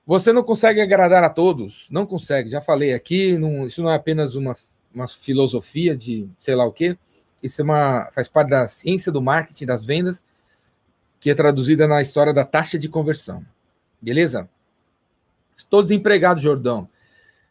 Você 0.04 0.32
não 0.32 0.42
consegue 0.42 0.80
agradar 0.80 1.22
a 1.22 1.30
todos, 1.30 1.86
não 1.88 2.04
consegue. 2.04 2.50
Já 2.50 2.60
falei 2.60 2.92
aqui, 2.92 3.38
não, 3.38 3.64
isso 3.64 3.82
não 3.82 3.90
é 3.90 3.94
apenas 3.94 4.34
uma, 4.34 4.54
uma 4.92 5.06
filosofia 5.06 5.96
de 5.96 6.28
sei 6.40 6.56
lá 6.56 6.66
o 6.66 6.72
quê. 6.72 6.98
Isso 7.42 7.62
é 7.62 7.64
uma, 7.64 8.08
faz 8.12 8.28
parte 8.28 8.50
da 8.50 8.66
ciência 8.68 9.10
do 9.10 9.22
marketing, 9.22 9.66
das 9.66 9.84
vendas, 9.84 10.22
que 11.22 11.30
é 11.30 11.34
traduzida 11.36 11.86
na 11.86 12.02
história 12.02 12.34
da 12.34 12.44
taxa 12.44 12.76
de 12.76 12.88
conversão. 12.88 13.46
Beleza? 14.00 14.48
Estou 15.56 15.80
desempregado, 15.80 16.40
Jordão. 16.40 16.88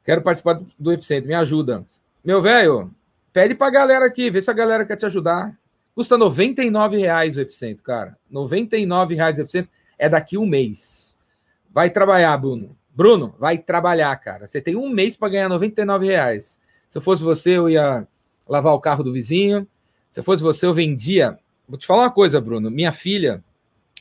Quero 0.04 0.22
participar 0.22 0.60
do 0.78 0.92
Epicentro. 0.92 1.30
Me 1.30 1.34
ajuda. 1.34 1.86
Meu 2.22 2.42
velho, 2.42 2.94
pede 3.32 3.56
para 3.56 3.68
a 3.68 3.72
galera 3.72 4.06
aqui, 4.06 4.30
vê 4.30 4.42
se 4.42 4.52
a 4.52 4.54
galera 4.54 4.86
quer 4.86 4.98
te 4.98 5.06
ajudar. 5.06 5.58
Custa 5.96 6.18
R$ 6.18 6.98
reais 6.98 7.38
o 7.38 7.40
Epicentro, 7.40 7.82
cara. 7.82 8.18
R$ 8.30 9.16
reais 9.16 9.38
o 9.38 9.42
Epicentro 9.42 9.72
é 9.98 10.10
daqui 10.10 10.38
um 10.38 10.46
mês. 10.46 11.16
Vai 11.74 11.90
trabalhar, 11.90 12.36
Bruno. 12.36 12.76
Bruno, 12.94 13.34
vai 13.40 13.58
trabalhar, 13.58 14.14
cara. 14.18 14.48
Você 14.48 14.60
tem 14.60 14.76
um 14.76 14.90
mês 14.90 15.16
para 15.16 15.30
ganhar 15.30 15.48
99 15.48 16.08
reais. 16.08 16.60
Se 16.90 16.98
eu 16.98 17.02
fosse 17.02 17.24
você, 17.24 17.52
eu 17.52 17.70
ia 17.70 18.06
lavar 18.50 18.74
o 18.74 18.82
carro 18.82 19.02
do 19.02 19.14
vizinho. 19.14 19.66
Se 20.10 20.20
eu 20.20 20.26
fosse 20.26 20.44
você, 20.44 20.66
eu 20.66 20.74
vendia. 20.74 21.40
Vou 21.70 21.78
te 21.78 21.88
falar 21.88 22.04
uma 22.04 22.12
coisa, 22.12 22.42
Bruno. 22.42 22.70
Minha 22.70 22.92
filha, 22.92 23.42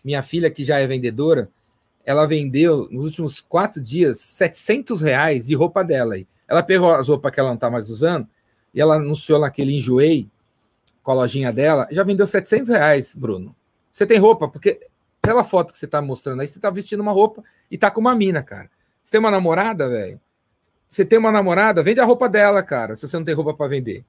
minha 0.04 0.22
filha 0.22 0.50
que 0.50 0.64
já 0.64 0.78
é 0.78 0.86
vendedora, 0.86 1.50
ela 2.04 2.26
vendeu 2.26 2.88
nos 2.90 3.04
últimos 3.04 3.40
quatro 3.40 3.80
dias 3.80 4.18
700 4.20 5.00
reais 5.00 5.46
de 5.46 5.54
roupa 5.54 5.84
dela. 5.84 6.14
Ela 6.48 6.62
pegou 6.62 6.90
as 6.90 7.08
roupas 7.08 7.32
que 7.32 7.40
ela 7.40 7.50
não 7.50 7.56
está 7.56 7.70
mais 7.70 7.90
usando 7.90 8.26
e 8.74 8.80
ela 8.80 8.96
anunciou 8.96 9.38
naquele 9.38 9.76
enjoei 9.76 10.28
com 11.02 11.12
a 11.12 11.14
lojinha 11.14 11.52
dela. 11.52 11.86
Já 11.90 12.02
vendeu 12.02 12.26
700 12.26 12.70
reais, 12.70 13.14
Bruno. 13.14 13.54
Você 13.92 14.06
tem 14.06 14.18
roupa? 14.18 14.48
Porque 14.48 14.86
pela 15.20 15.44
foto 15.44 15.72
que 15.72 15.78
você 15.78 15.86
tá 15.86 16.00
mostrando 16.00 16.40
aí, 16.40 16.48
você 16.48 16.58
tá 16.58 16.70
vestindo 16.70 17.00
uma 17.00 17.12
roupa 17.12 17.42
e 17.70 17.76
tá 17.76 17.90
com 17.90 18.00
uma 18.00 18.14
mina, 18.14 18.42
cara. 18.42 18.70
Você 19.02 19.12
tem 19.12 19.20
uma 19.20 19.30
namorada, 19.30 19.88
velho? 19.88 20.20
Você 20.88 21.04
tem 21.04 21.18
uma 21.18 21.30
namorada, 21.30 21.82
vende 21.82 22.00
a 22.00 22.04
roupa 22.04 22.28
dela, 22.28 22.62
cara, 22.62 22.96
se 22.96 23.06
você 23.06 23.16
não 23.16 23.24
tem 23.24 23.34
roupa 23.34 23.54
para 23.54 23.68
vender. 23.68 24.04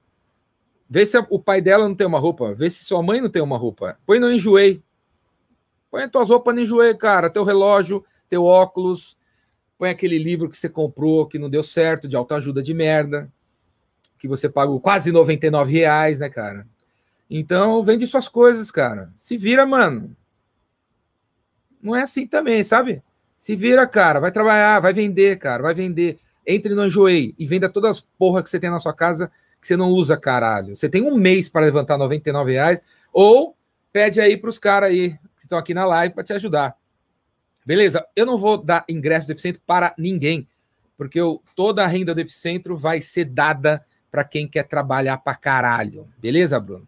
Vê 0.90 1.06
se 1.06 1.16
o 1.30 1.38
pai 1.38 1.60
dela 1.60 1.88
não 1.88 1.94
tem 1.94 2.06
uma 2.06 2.18
roupa, 2.18 2.54
vê 2.54 2.68
se 2.68 2.84
sua 2.84 3.02
mãe 3.02 3.20
não 3.20 3.30
tem 3.30 3.40
uma 3.40 3.56
roupa. 3.56 3.96
Põe 4.04 4.18
no 4.18 4.32
enjoei. 4.32 4.82
Põe 5.92 6.04
as 6.04 6.10
tuas 6.10 6.30
roupas 6.30 6.54
no 6.54 6.62
enjoei, 6.62 6.94
cara, 6.94 7.28
teu 7.28 7.44
relógio, 7.44 8.02
teu 8.26 8.46
óculos, 8.46 9.14
põe 9.76 9.90
aquele 9.90 10.16
livro 10.16 10.48
que 10.48 10.56
você 10.56 10.66
comprou 10.66 11.26
que 11.26 11.38
não 11.38 11.50
deu 11.50 11.62
certo, 11.62 12.08
de 12.08 12.16
autoajuda 12.16 12.62
de 12.62 12.72
merda, 12.72 13.30
que 14.18 14.26
você 14.26 14.48
pagou 14.48 14.80
quase 14.80 15.12
99 15.12 15.70
reais, 15.70 16.18
né, 16.18 16.30
cara? 16.30 16.66
Então, 17.28 17.84
vende 17.84 18.06
suas 18.06 18.26
coisas, 18.26 18.70
cara. 18.70 19.12
Se 19.14 19.36
vira, 19.36 19.66
mano. 19.66 20.16
Não 21.82 21.94
é 21.94 22.02
assim 22.02 22.26
também, 22.26 22.64
sabe? 22.64 23.02
Se 23.38 23.54
vira, 23.54 23.86
cara, 23.86 24.18
vai 24.18 24.32
trabalhar, 24.32 24.80
vai 24.80 24.94
vender, 24.94 25.36
cara, 25.36 25.62
vai 25.62 25.74
vender. 25.74 26.18
Entre 26.46 26.74
no 26.74 26.86
Enjoei 26.86 27.34
e 27.38 27.44
venda 27.44 27.68
todas 27.68 27.98
as 27.98 28.00
porra 28.00 28.42
que 28.42 28.48
você 28.48 28.58
tem 28.58 28.70
na 28.70 28.80
sua 28.80 28.94
casa 28.94 29.30
que 29.60 29.66
você 29.66 29.76
não 29.76 29.90
usa, 29.90 30.16
caralho. 30.16 30.74
Você 30.74 30.88
tem 30.88 31.02
um 31.02 31.16
mês 31.18 31.50
para 31.50 31.66
levantar 31.66 31.98
99 31.98 32.52
reais 32.52 32.80
ou 33.12 33.54
pede 33.92 34.22
aí 34.22 34.38
para 34.38 34.48
os 34.48 34.58
caras 34.58 34.88
aí 34.88 35.18
estão 35.52 35.58
aqui 35.58 35.74
na 35.74 35.84
live 35.84 36.14
para 36.14 36.24
te 36.24 36.32
ajudar. 36.32 36.76
Beleza? 37.64 38.04
Eu 38.16 38.26
não 38.26 38.38
vou 38.38 38.56
dar 38.56 38.84
ingresso 38.88 39.26
do 39.26 39.32
Epicentro 39.32 39.60
para 39.66 39.94
ninguém, 39.96 40.48
porque 40.96 41.20
eu, 41.20 41.42
toda 41.54 41.84
a 41.84 41.86
renda 41.86 42.14
do 42.14 42.20
Epicentro 42.20 42.76
vai 42.76 43.00
ser 43.00 43.26
dada 43.26 43.84
para 44.10 44.24
quem 44.24 44.48
quer 44.48 44.64
trabalhar 44.64 45.18
para 45.18 45.34
caralho. 45.34 46.08
Beleza, 46.18 46.58
Bruno? 46.58 46.86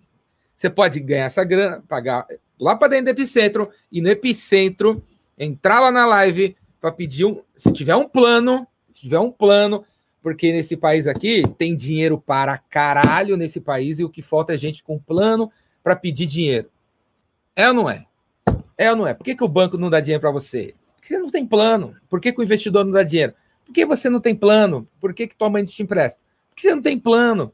Você 0.56 0.68
pode 0.68 0.98
ganhar 1.00 1.26
essa 1.26 1.44
grana, 1.44 1.82
pagar 1.86 2.26
lá 2.58 2.74
para 2.74 2.88
dentro 2.88 3.06
do 3.06 3.10
Epicentro 3.10 3.70
e 3.90 4.00
no 4.00 4.08
Epicentro 4.08 5.04
entrar 5.38 5.80
lá 5.80 5.92
na 5.92 6.06
live 6.06 6.56
para 6.80 6.90
pedir 6.90 7.24
um. 7.24 7.42
Se 7.56 7.72
tiver 7.72 7.96
um 7.96 8.08
plano, 8.08 8.66
se 8.92 9.02
tiver 9.02 9.18
um 9.18 9.30
plano, 9.30 9.84
porque 10.22 10.52
nesse 10.52 10.76
país 10.76 11.06
aqui 11.06 11.42
tem 11.58 11.74
dinheiro 11.74 12.18
para 12.18 12.56
caralho 12.58 13.36
nesse 13.36 13.60
país 13.60 13.98
e 13.98 14.04
o 14.04 14.10
que 14.10 14.22
falta 14.22 14.54
é 14.54 14.58
gente 14.58 14.82
com 14.82 14.98
plano 14.98 15.50
para 15.82 15.94
pedir 15.94 16.26
dinheiro. 16.26 16.70
É 17.54 17.68
ou 17.68 17.74
não 17.74 17.90
é? 17.90 18.06
É 18.76 18.90
ou 18.90 18.96
não 18.96 19.06
é? 19.06 19.14
Por 19.14 19.24
que, 19.24 19.34
que 19.34 19.44
o 19.44 19.48
banco 19.48 19.78
não 19.78 19.90
dá 19.90 20.00
dinheiro 20.00 20.20
para 20.20 20.30
você? 20.30 20.74
Porque 20.96 21.08
você 21.08 21.18
não 21.18 21.30
tem 21.30 21.46
plano. 21.46 21.94
Por 22.08 22.20
que, 22.20 22.32
que 22.32 22.40
o 22.40 22.44
investidor 22.44 22.84
não 22.84 22.92
dá 22.92 23.02
dinheiro? 23.02 23.34
Por 23.64 23.72
que 23.72 23.86
você 23.86 24.10
não 24.10 24.20
tem 24.20 24.34
plano? 24.34 24.88
Por 25.00 25.14
que, 25.14 25.26
que 25.26 25.36
tua 25.36 25.50
mãe 25.50 25.64
te 25.64 25.82
empresta? 25.82 26.20
Porque 26.50 26.62
você 26.62 26.74
não 26.74 26.82
tem 26.82 26.98
plano. 26.98 27.52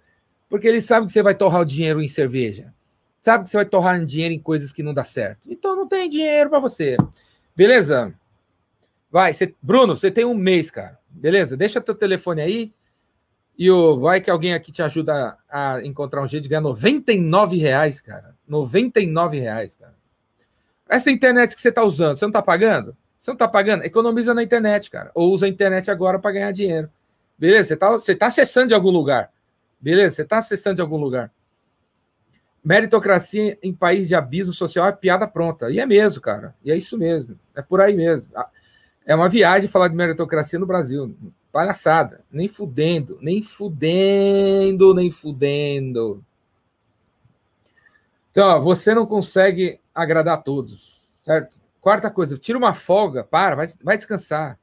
Porque 0.49 0.67
ele 0.67 0.81
sabe 0.81 1.07
que 1.07 1.13
você 1.13 1.23
vai 1.23 1.35
torrar 1.35 1.61
o 1.61 1.65
dinheiro 1.65 2.03
em 2.03 2.09
cerveja 2.09 2.73
sabe 3.21 3.45
que 3.45 3.51
você 3.51 3.57
vai 3.57 3.67
torrar 3.67 4.05
dinheiro 4.05 4.35
em 4.35 4.39
coisas 4.39 4.73
que 4.73 4.83
não 4.83 4.95
dá 4.95 5.05
certo. 5.05 5.51
Então 5.51 5.77
não 5.77 5.87
tem 5.87 6.09
dinheiro 6.09 6.51
para 6.51 6.59
você. 6.59 6.97
Beleza? 7.55 8.15
Vai, 9.11 9.33
você, 9.33 9.55
Bruno, 9.61 9.97
você 9.97 10.11
tem 10.11 10.25
um 10.25 10.35
mês, 10.35 10.71
cara. 10.71 10.99
Beleza? 11.09 11.57
Deixa 11.57 11.81
teu 11.81 11.95
telefone 11.95 12.41
aí. 12.41 12.73
E 13.59 13.71
o, 13.71 13.99
vai 14.01 14.21
que 14.21 14.31
alguém 14.31 14.55
aqui 14.55 14.73
te 14.73 14.83
ajuda 14.83 15.37
a 15.49 15.85
encontrar 15.85 16.23
um 16.23 16.29
jeito 16.29 16.45
de 16.45 16.49
ganhar 16.49 16.63
99 16.63 17.57
reais, 17.57 18.01
cara. 18.01 18.35
99 18.49 19.39
reais, 19.39 19.75
cara. 19.75 19.95
Essa 20.91 21.09
internet 21.09 21.55
que 21.55 21.61
você 21.61 21.69
está 21.69 21.85
usando, 21.85 22.17
você 22.17 22.25
não 22.25 22.31
está 22.31 22.43
pagando? 22.43 22.97
Você 23.21 23.31
não 23.31 23.37
está 23.37 23.47
pagando? 23.47 23.85
Economiza 23.85 24.35
na 24.35 24.43
internet, 24.43 24.91
cara. 24.91 25.13
Ou 25.15 25.33
usa 25.33 25.47
a 25.47 25.49
internet 25.49 25.89
agora 25.89 26.19
para 26.19 26.33
ganhar 26.33 26.51
dinheiro. 26.51 26.91
Beleza? 27.39 27.69
Você 27.69 27.75
está 27.75 27.91
você 27.91 28.15
tá 28.17 28.27
acessando 28.27 28.67
de 28.69 28.75
algum 28.75 28.91
lugar. 28.91 29.31
Beleza? 29.81 30.17
Você 30.17 30.23
está 30.23 30.39
acessando 30.39 30.77
de 30.77 30.83
algum 30.83 30.97
lugar. 30.97 31.31
Meritocracia 32.63 33.57
em 33.63 33.73
país 33.73 34.09
de 34.09 34.17
abismo 34.17 34.53
social 34.53 34.89
é 34.89 34.93
piada 34.93 35.29
pronta. 35.29 35.71
E 35.71 35.79
é 35.79 35.87
mesmo, 35.87 36.21
cara. 36.21 36.57
E 36.65 36.73
é 36.73 36.77
isso 36.77 36.99
mesmo. 36.99 37.39
É 37.55 37.63
por 37.63 37.81
aí 37.81 37.95
mesmo. 37.95 38.27
É 39.07 39.15
uma 39.15 39.29
viagem 39.29 39.69
falar 39.69 39.87
de 39.87 39.95
meritocracia 39.95 40.59
no 40.59 40.67
Brasil. 40.67 41.17
Palhaçada. 41.53 42.25
Nem 42.33 42.49
fudendo. 42.49 43.17
Nem 43.23 43.43
fudendo, 43.43 44.93
nem 44.93 45.09
fudendo. 45.09 46.25
Então, 48.31 48.49
ó, 48.49 48.61
você 48.61 48.95
não 48.95 49.07
consegue 49.07 49.81
agradar 49.95 50.35
a 50.35 50.41
todos, 50.41 51.03
certo? 51.19 51.59
Quarta 51.81 52.11
coisa, 52.11 52.37
tira 52.37 52.59
uma 52.59 52.75
folga, 52.75 53.25
para, 53.25 53.57
vai, 53.57 53.67
vai 53.83 53.97
descansar. 53.97 54.59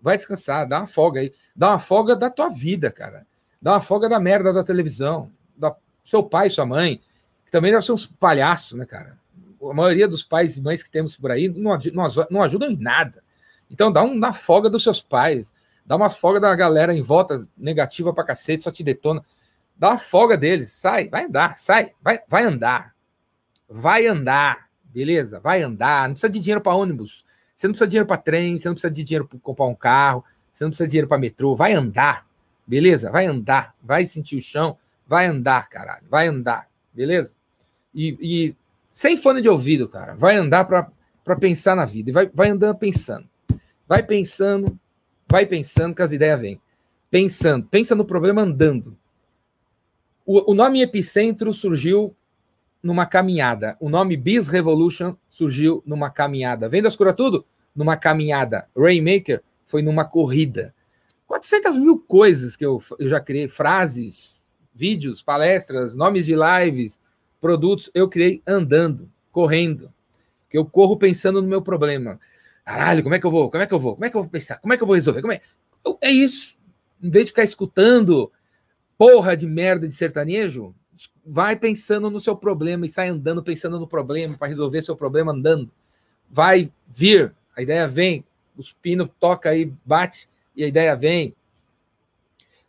Vai 0.00 0.16
descansar, 0.16 0.68
dá 0.68 0.80
uma 0.80 0.86
folga 0.86 1.20
aí. 1.20 1.32
Dá 1.54 1.70
uma 1.70 1.80
folga 1.80 2.14
da 2.14 2.28
tua 2.28 2.48
vida, 2.48 2.90
cara. 2.90 3.26
Dá 3.60 3.72
uma 3.72 3.80
folga 3.80 4.08
da 4.08 4.20
merda 4.20 4.52
da 4.52 4.62
televisão, 4.62 5.32
da 5.56 5.74
seu 6.04 6.22
pai, 6.22 6.50
sua 6.50 6.66
mãe, 6.66 7.00
que 7.44 7.50
também 7.50 7.72
deve 7.72 7.84
ser 7.84 7.92
uns 7.92 8.06
palhaços, 8.06 8.78
né, 8.78 8.84
cara? 8.84 9.18
A 9.62 9.74
maioria 9.74 10.06
dos 10.06 10.22
pais 10.22 10.56
e 10.56 10.60
mães 10.60 10.82
que 10.82 10.90
temos 10.90 11.16
por 11.16 11.30
aí 11.30 11.48
não, 11.48 11.76
não, 11.92 12.26
não 12.30 12.42
ajudam 12.42 12.70
em 12.70 12.76
nada. 12.76 13.22
Então 13.70 13.90
dá 13.90 14.02
uma 14.02 14.32
folga 14.32 14.70
dos 14.70 14.82
seus 14.82 15.02
pais, 15.02 15.52
dá 15.84 15.96
uma 15.96 16.10
folga 16.10 16.38
da 16.38 16.54
galera 16.54 16.94
em 16.94 17.02
volta 17.02 17.42
negativa 17.56 18.12
pra 18.12 18.24
cacete, 18.24 18.62
só 18.62 18.70
te 18.70 18.84
detona. 18.84 19.24
Dá 19.76 19.90
uma 19.90 19.98
folga 19.98 20.36
deles, 20.36 20.70
sai, 20.72 21.08
vai 21.08 21.24
andar, 21.24 21.56
sai, 21.56 21.92
vai, 22.00 22.20
vai 22.28 22.44
andar. 22.44 22.95
Vai 23.68 24.06
andar, 24.06 24.68
beleza? 24.84 25.40
Vai 25.40 25.62
andar, 25.62 26.08
não 26.08 26.14
precisa 26.14 26.30
de 26.30 26.40
dinheiro 26.40 26.60
para 26.60 26.74
ônibus. 26.74 27.24
Você 27.54 27.66
não 27.66 27.72
precisa 27.72 27.86
de 27.86 27.90
dinheiro 27.90 28.06
para 28.06 28.16
trem, 28.16 28.58
você 28.58 28.68
não 28.68 28.74
precisa 28.74 28.90
de 28.90 29.02
dinheiro 29.02 29.26
para 29.26 29.38
comprar 29.38 29.66
um 29.66 29.74
carro, 29.74 30.24
você 30.52 30.64
não 30.64 30.70
precisa 30.70 30.86
de 30.86 30.90
dinheiro 30.90 31.08
para 31.08 31.18
metrô, 31.18 31.56
vai 31.56 31.72
andar. 31.72 32.26
Beleza? 32.66 33.10
Vai 33.10 33.26
andar, 33.26 33.74
vai 33.82 34.04
sentir 34.04 34.36
o 34.36 34.40
chão, 34.40 34.76
vai 35.06 35.26
andar, 35.26 35.68
caralho, 35.68 36.04
vai 36.10 36.26
andar, 36.26 36.68
beleza? 36.92 37.32
E, 37.94 38.18
e 38.20 38.56
sem 38.90 39.16
fone 39.16 39.40
de 39.40 39.48
ouvido, 39.48 39.88
cara, 39.88 40.14
vai 40.14 40.36
andar 40.36 40.64
para 40.64 41.36
pensar 41.36 41.76
na 41.76 41.84
vida, 41.84 42.10
e 42.10 42.12
vai, 42.12 42.30
vai 42.32 42.50
andando 42.50 42.76
pensando. 42.76 43.28
Vai 43.88 44.02
pensando, 44.02 44.78
vai 45.28 45.46
pensando 45.46 45.94
que 45.94 46.02
as 46.02 46.12
ideias 46.12 46.40
vêm. 46.40 46.60
Pensando, 47.08 47.66
pensa 47.66 47.94
no 47.94 48.04
problema 48.04 48.42
andando. 48.42 48.98
O, 50.24 50.50
o 50.50 50.54
nome 50.54 50.82
Epicentro 50.82 51.52
surgiu 51.52 52.16
numa 52.82 53.06
caminhada. 53.06 53.76
O 53.80 53.88
nome 53.88 54.16
Biz 54.16 54.48
Revolution 54.48 55.16
surgiu 55.28 55.82
numa 55.86 56.10
caminhada. 56.10 56.68
Vendas 56.68 56.96
cura 56.96 57.12
tudo? 57.12 57.44
Numa 57.74 57.96
caminhada. 57.96 58.68
Rainmaker 58.76 59.42
foi 59.64 59.82
numa 59.82 60.04
corrida. 60.04 60.74
400 61.26 61.78
mil 61.78 61.98
coisas 61.98 62.56
que 62.56 62.64
eu, 62.64 62.80
eu 62.98 63.08
já 63.08 63.20
criei, 63.20 63.48
frases, 63.48 64.44
vídeos, 64.74 65.22
palestras, 65.22 65.96
nomes 65.96 66.24
de 66.24 66.34
lives, 66.34 66.98
produtos, 67.40 67.90
eu 67.94 68.08
criei 68.08 68.42
andando, 68.46 69.10
correndo. 69.32 69.92
Eu 70.52 70.64
corro 70.64 70.96
pensando 70.96 71.42
no 71.42 71.48
meu 71.48 71.60
problema. 71.60 72.18
Caralho, 72.64 73.02
como 73.02 73.14
é 73.14 73.18
que 73.18 73.26
eu 73.26 73.30
vou? 73.30 73.50
Como 73.50 73.62
é 73.62 73.66
que 73.66 73.74
eu 73.74 73.80
vou? 73.80 73.94
Como 73.94 74.04
é 74.04 74.10
que 74.10 74.16
eu 74.16 74.22
vou 74.22 74.30
pensar? 74.30 74.58
Como 74.58 74.72
é 74.72 74.76
que 74.76 74.82
eu 74.82 74.86
vou 74.86 74.96
resolver? 74.96 75.20
Como 75.20 75.32
é? 75.32 75.40
é 76.00 76.10
isso. 76.10 76.56
Em 77.02 77.10
vez 77.10 77.26
de 77.26 77.30
ficar 77.30 77.44
escutando 77.44 78.32
porra 78.96 79.36
de 79.36 79.46
merda 79.46 79.86
de 79.86 79.94
sertanejo, 79.94 80.74
vai 81.24 81.56
pensando 81.56 82.10
no 82.10 82.20
seu 82.20 82.36
problema 82.36 82.86
e 82.86 82.88
sai 82.88 83.08
andando 83.08 83.42
pensando 83.42 83.78
no 83.78 83.86
problema 83.86 84.36
para 84.36 84.48
resolver 84.48 84.82
seu 84.82 84.96
problema 84.96 85.32
andando. 85.32 85.70
Vai 86.30 86.72
vir, 86.86 87.34
a 87.56 87.62
ideia 87.62 87.86
vem, 87.86 88.24
os 88.56 88.72
pinos 88.72 89.08
toca 89.20 89.50
aí, 89.50 89.72
bate 89.84 90.28
e 90.56 90.64
a 90.64 90.66
ideia 90.66 90.96
vem. 90.96 91.34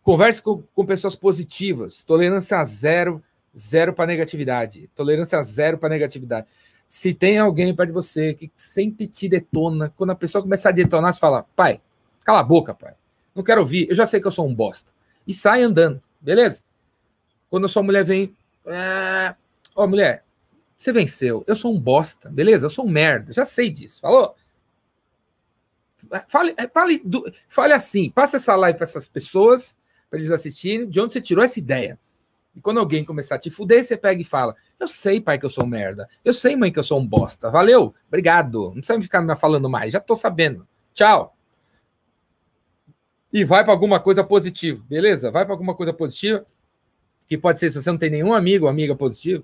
Converse 0.03 0.41
com, 0.41 0.63
com 0.73 0.85
pessoas 0.85 1.15
positivas. 1.15 2.03
Tolerância 2.03 2.63
zero, 2.63 3.23
zero 3.57 3.93
para 3.93 4.07
negatividade. 4.07 4.89
Tolerância 4.95 5.41
zero 5.43 5.77
para 5.77 5.89
negatividade. 5.89 6.47
Se 6.87 7.13
tem 7.13 7.37
alguém 7.37 7.75
perto 7.75 7.89
de 7.89 7.93
você 7.93 8.33
que 8.33 8.49
sempre 8.55 9.07
te 9.07 9.27
detona, 9.27 9.93
quando 9.97 10.11
a 10.11 10.15
pessoa 10.15 10.41
começar 10.41 10.69
a 10.69 10.71
detonar, 10.71 11.13
você 11.13 11.19
fala: 11.19 11.43
pai, 11.55 11.81
cala 12.23 12.39
a 12.39 12.43
boca, 12.43 12.73
pai. 12.73 12.93
Não 13.35 13.43
quero 13.43 13.61
ouvir, 13.61 13.89
eu 13.89 13.95
já 13.95 14.07
sei 14.07 14.21
que 14.21 14.27
eu 14.27 14.31
sou 14.31 14.47
um 14.47 14.55
bosta. 14.55 14.91
E 15.27 15.33
sai 15.33 15.61
andando, 15.61 16.01
beleza? 16.21 16.63
Quando 17.49 17.65
a 17.65 17.69
sua 17.69 17.83
mulher 17.83 18.03
vem, 18.03 18.35
é... 18.65 19.35
ó, 19.75 19.83
oh, 19.83 19.87
mulher, 19.87 20.23
você 20.77 20.93
venceu, 20.93 21.43
eu 21.47 21.55
sou 21.55 21.73
um 21.73 21.79
bosta, 21.79 22.29
beleza? 22.29 22.65
Eu 22.65 22.69
sou 22.69 22.85
um 22.85 22.89
merda, 22.89 23.33
já 23.33 23.45
sei 23.45 23.69
disso. 23.69 24.01
Falou? 24.01 24.35
Fale, 26.27 26.53
é, 26.57 26.67
fale, 26.67 27.03
fale 27.49 27.73
assim, 27.73 28.09
passa 28.11 28.37
essa 28.37 28.55
live 28.55 28.77
para 28.77 28.85
essas 28.85 29.07
pessoas, 29.07 29.75
para 30.09 30.19
eles 30.19 30.31
assistirem, 30.31 30.87
de 30.87 30.99
onde 30.99 31.13
você 31.13 31.21
tirou 31.21 31.43
essa 31.43 31.57
ideia. 31.57 31.99
E 32.55 32.61
quando 32.61 32.79
alguém 32.79 33.05
começar 33.05 33.35
a 33.35 33.39
te 33.39 33.51
fuder, 33.51 33.83
você 33.83 33.95
pega 33.95 34.19
e 34.19 34.25
fala: 34.25 34.55
Eu 34.79 34.87
sei, 34.87 35.21
pai, 35.21 35.37
que 35.37 35.45
eu 35.45 35.49
sou 35.49 35.63
um 35.63 35.67
merda. 35.67 36.09
Eu 36.25 36.33
sei, 36.33 36.55
mãe, 36.55 36.71
que 36.71 36.79
eu 36.79 36.83
sou 36.83 36.99
um 36.99 37.05
bosta. 37.05 37.51
Valeu, 37.51 37.93
obrigado. 38.07 38.69
Não 38.69 38.81
precisa 38.81 38.99
ficar 38.99 39.21
me 39.21 39.35
falando 39.35 39.69
mais, 39.69 39.93
já 39.93 39.99
tô 39.99 40.15
sabendo. 40.15 40.67
Tchau. 40.91 41.37
E 43.31 43.43
vai 43.43 43.63
para 43.63 43.73
alguma 43.73 43.99
coisa 43.99 44.23
positiva, 44.23 44.83
beleza? 44.89 45.29
Vai 45.29 45.45
para 45.45 45.53
alguma 45.53 45.75
coisa 45.75 45.93
positiva, 45.93 46.43
que 47.27 47.37
pode 47.37 47.59
ser 47.59 47.69
se 47.69 47.81
você 47.81 47.91
não 47.91 47.97
tem 47.97 48.09
nenhum 48.09 48.33
amigo 48.33 48.65
ou 48.65 48.71
amiga 48.71 48.95
positivo. 48.95 49.43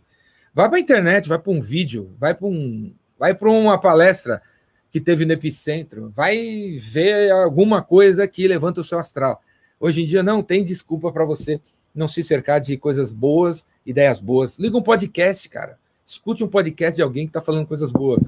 Vai 0.53 0.69
para 0.69 0.77
a 0.77 0.81
internet, 0.81 1.27
vai 1.27 1.39
para 1.39 1.51
um 1.51 1.61
vídeo, 1.61 2.15
vai 2.17 2.33
para 2.33 2.47
um, 2.47 2.93
vai 3.19 3.33
para 3.33 3.49
uma 3.49 3.77
palestra 3.77 4.41
que 4.89 5.01
teve 5.01 5.25
no 5.25 5.33
Epicentro, 5.33 6.13
vai 6.15 6.77
ver 6.79 7.31
alguma 7.31 7.81
coisa 7.81 8.27
que 8.27 8.47
levanta 8.47 8.79
o 8.79 8.83
seu 8.83 8.99
astral. 8.99 9.41
Hoje 9.79 10.03
em 10.03 10.05
dia 10.05 10.21
não 10.21 10.43
tem 10.43 10.63
desculpa 10.63 11.11
para 11.11 11.25
você 11.25 11.59
não 11.93 12.07
se 12.07 12.23
cercar 12.23 12.59
de 12.59 12.77
coisas 12.77 13.11
boas, 13.11 13.65
ideias 13.85 14.19
boas. 14.19 14.57
Liga 14.57 14.77
um 14.77 14.81
podcast, 14.81 15.49
cara. 15.49 15.77
Escute 16.05 16.43
um 16.43 16.47
podcast 16.47 16.95
de 16.95 17.01
alguém 17.01 17.25
que 17.25 17.31
está 17.31 17.41
falando 17.41 17.67
coisas 17.67 17.91
boas. 17.91 18.21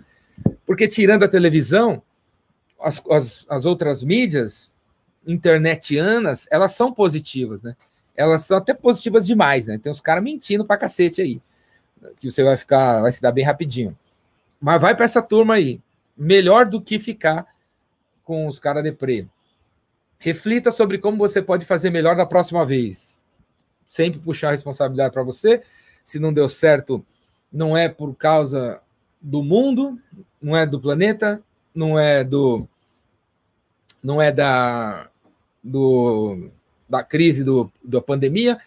Porque 0.65 0.87
tirando 0.87 1.23
a 1.23 1.27
televisão, 1.27 2.01
as, 2.79 3.01
as, 3.09 3.45
as 3.47 3.65
outras 3.65 4.03
mídias 4.03 4.71
internetianas, 5.25 6.47
elas 6.51 6.73
são 6.73 6.91
positivas, 6.91 7.63
né? 7.63 7.75
Elas 8.15 8.43
são 8.43 8.57
até 8.57 8.73
positivas 8.73 9.25
demais, 9.25 9.67
né? 9.67 9.77
Tem 9.77 9.91
os 9.91 10.01
caras 10.01 10.23
mentindo 10.23 10.65
pra 10.65 10.77
cacete 10.77 11.21
aí. 11.21 11.41
Que 12.17 12.29
você 12.29 12.43
vai 12.43 12.55
ficar, 12.57 13.01
vai 13.01 13.11
se 13.11 13.21
dar 13.21 13.31
bem 13.31 13.43
rapidinho. 13.43 13.97
Mas 14.59 14.81
vai 14.81 14.95
para 14.95 15.05
essa 15.05 15.21
turma 15.21 15.55
aí 15.55 15.81
melhor 16.17 16.65
do 16.65 16.81
que 16.81 16.97
ficar 16.97 17.45
com 18.23 18.47
os 18.47 18.59
caras 18.59 18.83
deprê. 18.83 19.27
Reflita 20.17 20.71
sobre 20.71 20.97
como 20.97 21.17
você 21.17 21.41
pode 21.41 21.65
fazer 21.65 21.89
melhor 21.89 22.15
da 22.15 22.25
próxima 22.25 22.65
vez. 22.65 23.21
Sempre 23.85 24.19
puxar 24.19 24.49
a 24.49 24.51
responsabilidade 24.51 25.13
para 25.13 25.23
você. 25.23 25.61
Se 26.03 26.19
não 26.19 26.33
deu 26.33 26.47
certo, 26.47 27.05
não 27.51 27.75
é 27.75 27.89
por 27.89 28.15
causa 28.15 28.81
do 29.21 29.43
mundo, 29.43 29.99
não 30.41 30.55
é 30.55 30.65
do 30.65 30.79
planeta, 30.79 31.41
não 31.73 31.99
é 31.99 32.23
do 32.23 32.67
não 34.01 34.21
é 34.21 34.31
da 34.31 35.09
do 35.63 36.49
da 36.87 37.03
crise 37.03 37.43
do, 37.43 37.71
da 37.83 38.01
pandemia, 38.01 38.57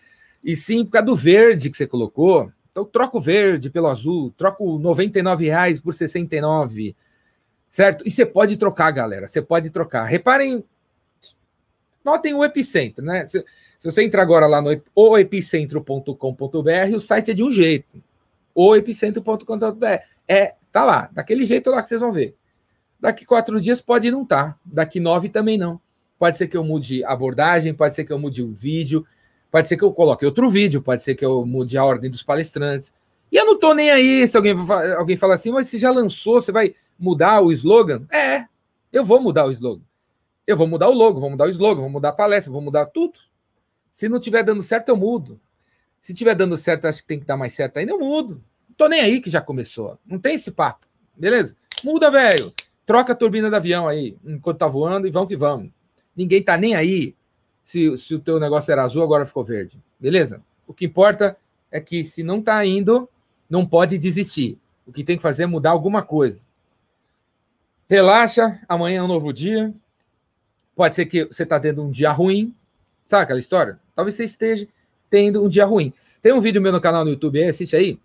e 0.42 0.57
sim 0.57 0.85
por 0.85 0.92
causa 0.92 1.07
do 1.07 1.16
verde 1.16 1.70
que 1.70 1.76
você 1.76 1.87
colocou. 1.87 2.52
Então 2.70 2.85
troca 2.85 3.16
o 3.16 3.20
verde 3.20 3.70
pelo 3.70 3.87
azul, 3.87 4.33
troca 4.37 4.62
99 4.62 5.46
reais 5.46 5.81
por 5.81 5.94
69 5.94 6.94
certo? 7.68 8.07
E 8.07 8.11
você 8.11 8.24
pode 8.24 8.57
trocar, 8.57 8.90
galera. 8.90 9.26
Você 9.26 9.42
pode 9.42 9.70
trocar. 9.70 10.04
Reparem, 10.04 10.64
notem 12.04 12.35
o 12.35 12.44
epicentro, 12.44 13.04
né? 13.04 13.26
Se, 13.26 13.44
se 13.78 13.90
você 13.90 14.04
entrar 14.04 14.22
agora 14.22 14.46
lá 14.46 14.61
no 14.61 14.70
oepicentro.com.br, 14.94 16.94
o 16.94 17.00
site 17.00 17.31
é 17.31 17.35
de 17.35 17.44
um 17.44 17.50
jeito. 17.50 18.02
oepicentro.com.br. 18.54 19.87
É, 20.26 20.54
tá 20.72 20.85
lá, 20.85 21.09
daquele 21.12 21.46
jeito 21.46 21.70
lá 21.70 21.83
que 21.83 21.88
vocês 21.88 22.00
vão 22.00 22.12
ver. 22.12 22.35
Daqui 22.98 23.24
quatro 23.24 23.61
dias 23.61 23.81
pode 23.81 24.11
não 24.11 24.22
estar. 24.22 24.54
Tá. 24.54 24.59
Daqui 24.64 24.98
nove 24.98 25.28
também 25.28 25.57
não. 25.57 25.81
Pode 26.18 26.37
ser 26.37 26.48
que 26.48 26.57
eu 26.57 26.64
mude 26.64 27.04
a 27.04 27.12
abordagem, 27.12 27.72
pode 27.72 27.94
ser 27.94 28.04
que 28.04 28.12
eu 28.12 28.18
mude 28.18 28.42
o 28.42 28.52
vídeo, 28.52 29.07
pode 29.50 29.68
ser 29.68 29.76
que 29.76 29.85
eu 29.85 29.92
coloque 29.92 30.26
outro 30.26 30.50
vídeo, 30.50 30.83
pode 30.83 31.02
ser 31.02 31.14
que 31.14 31.24
eu 31.24 31.46
mude 31.46 31.78
a 31.78 31.85
ordem 31.85 32.11
dos 32.11 32.22
palestrantes. 32.22 32.92
E 33.31 33.37
eu 33.37 33.46
não 33.46 33.59
tô 33.59 33.74
nem 33.74 33.90
aí 33.90 34.26
se 34.26 34.37
alguém, 34.37 34.54
alguém 34.96 35.16
fala 35.16 35.35
assim, 35.35 35.52
mas 35.52 35.68
você 35.68 35.78
já 35.78 35.90
lançou, 35.90 36.40
você 36.40 36.50
vai 36.50 36.74
mudar 36.98 37.40
o 37.40 37.52
slogan? 37.52 38.07
É, 38.11 38.46
eu 38.92 39.04
vou 39.04 39.20
mudar 39.20 39.44
o 39.44 39.52
slogan. 39.52 39.83
Eu 40.46 40.57
vou 40.57 40.66
mudar 40.66 40.88
o 40.88 40.94
logo, 40.94 41.20
vou 41.20 41.31
mudar 41.31 41.44
o 41.44 41.50
slogan, 41.50 41.83
vou 41.83 41.90
mudar 41.90 42.09
a 42.09 42.12
palestra, 42.12 42.50
vou 42.50 42.62
mudar 42.62 42.87
tudo. 42.87 43.18
Se 43.92 44.09
não 44.09 44.18
tiver 44.18 44.42
dando 44.42 44.62
certo, 44.62 44.88
eu 44.88 44.96
mudo. 44.96 45.38
Se 46.00 46.14
tiver 46.14 46.35
dando 46.35 46.57
certo, 46.57 46.87
acho 46.87 47.02
que 47.02 47.09
tem 47.09 47.20
que 47.20 47.26
dar 47.26 47.37
mais 47.37 47.52
certo 47.52 47.76
ainda, 47.76 47.92
eu 47.92 47.98
mudo. 47.98 48.42
Não 48.68 48.74
tô 48.76 48.88
nem 48.88 49.00
aí 49.00 49.20
que 49.20 49.28
já 49.28 49.40
começou. 49.40 49.98
Não 50.07 50.18
tem 50.18 50.37
esse 50.37 50.50
papo. 50.50 50.87
Beleza? 51.16 51.54
Muda, 51.85 52.11
velho. 52.11 52.52
Troca 52.87 53.12
a 53.12 53.16
turbina 53.16 53.50
do 53.50 53.57
avião 53.57 53.87
aí, 53.87 54.16
enquanto 54.24 54.59
tá 54.59 54.66
voando 54.66 55.07
e 55.07 55.11
vamos 55.11 55.28
que 55.28 55.37
vamos. 55.37 55.70
Ninguém 56.18 56.42
tá 56.42 56.57
nem 56.57 56.74
aí 56.74 57.14
se, 57.62 57.96
se 57.96 58.12
o 58.12 58.18
teu 58.18 58.40
negócio 58.40 58.72
era 58.72 58.83
azul, 58.83 59.04
agora 59.04 59.24
ficou 59.24 59.44
verde. 59.44 59.81
Beleza? 60.00 60.42
O 60.66 60.74
que 60.74 60.85
importa 60.85 61.37
é 61.70 61.81
que 61.81 62.04
se 62.04 62.24
não 62.24 62.40
está 62.40 62.64
indo, 62.66 63.09
não 63.48 63.64
pode 63.64 63.96
desistir. 63.96 64.59
O 64.85 64.92
que 64.92 65.04
tem 65.04 65.16
que 65.16 65.22
fazer 65.22 65.44
é 65.44 65.46
mudar 65.46 65.70
alguma 65.70 66.02
coisa. 66.02 66.44
Relaxa, 67.88 68.61
amanhã 68.68 68.98
é 68.98 69.02
um 69.02 69.07
novo 69.07 69.33
dia. 69.33 69.72
Pode 70.74 70.96
ser 70.96 71.07
que 71.07 71.26
você 71.26 71.44
está 71.44 71.61
tendo 71.61 71.85
um 71.85 71.90
dia 71.90 72.11
ruim. 72.11 72.52
Sabe 73.07 73.22
aquela 73.22 73.38
história? 73.38 73.78
Talvez 73.94 74.16
você 74.16 74.24
esteja 74.24 74.66
tendo 75.09 75.44
um 75.44 75.48
dia 75.48 75.64
ruim. 75.64 75.92
Tem 76.20 76.33
um 76.33 76.40
vídeo 76.40 76.61
meu 76.61 76.72
no 76.72 76.81
canal 76.81 77.04
no 77.04 77.11
YouTube 77.11 77.38
aí, 77.38 77.48
assiste 77.48 77.76
aí. 77.76 78.00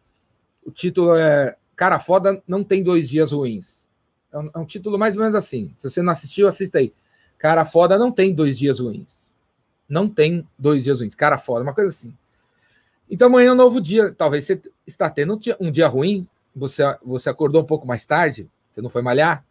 O 0.64 0.70
título 0.70 1.16
é 1.16 1.56
Cara 1.76 2.00
Foda 2.00 2.44
Não 2.48 2.64
Tem 2.64 2.84
Dois 2.84 3.10
Dias 3.10 3.32
Ruins. 3.32 3.88
É 4.32 4.38
um, 4.38 4.52
é 4.54 4.60
um 4.60 4.66
título 4.66 5.00
mais 5.00 5.16
ou 5.16 5.22
menos 5.22 5.36
assim. 5.36 5.72
Se 5.76 5.90
você 5.90 6.04
não 6.04 6.12
assistiu, 6.12 6.48
assista 6.48 6.78
aí. 6.78 6.94
Cara 7.44 7.66
Foda 7.66 7.98
não 8.00 8.10
tem 8.10 8.34
dois 8.34 8.58
dias 8.58 8.80
ruins. 8.80 9.18
Não 9.90 10.08
tem 10.08 10.48
dois 10.58 10.86
dias 10.86 11.02
ruins. 11.02 11.14
Cara 11.14 11.38
Foda, 11.38 11.62
uma 11.62 11.74
coisa 11.74 11.90
assim. 11.90 12.16
Então 13.12 13.28
amanhã 13.28 13.50
é 13.50 13.52
um 13.52 13.56
novo 13.56 13.82
dia. 13.82 14.14
Talvez 14.14 14.46
você 14.46 14.62
está 14.88 15.10
tendo 15.10 15.36
um 15.36 15.38
dia, 15.38 15.58
um 15.60 15.70
dia 15.70 15.90
ruim. 15.90 16.26
Você, 16.56 16.84
você 17.04 17.30
acordou 17.30 17.62
um 17.62 17.66
pouco 17.66 17.86
mais 17.86 18.06
tarde. 18.06 18.50
Você 18.72 18.82
não 18.82 18.90
foi 18.90 19.02
malhar. 19.02 19.46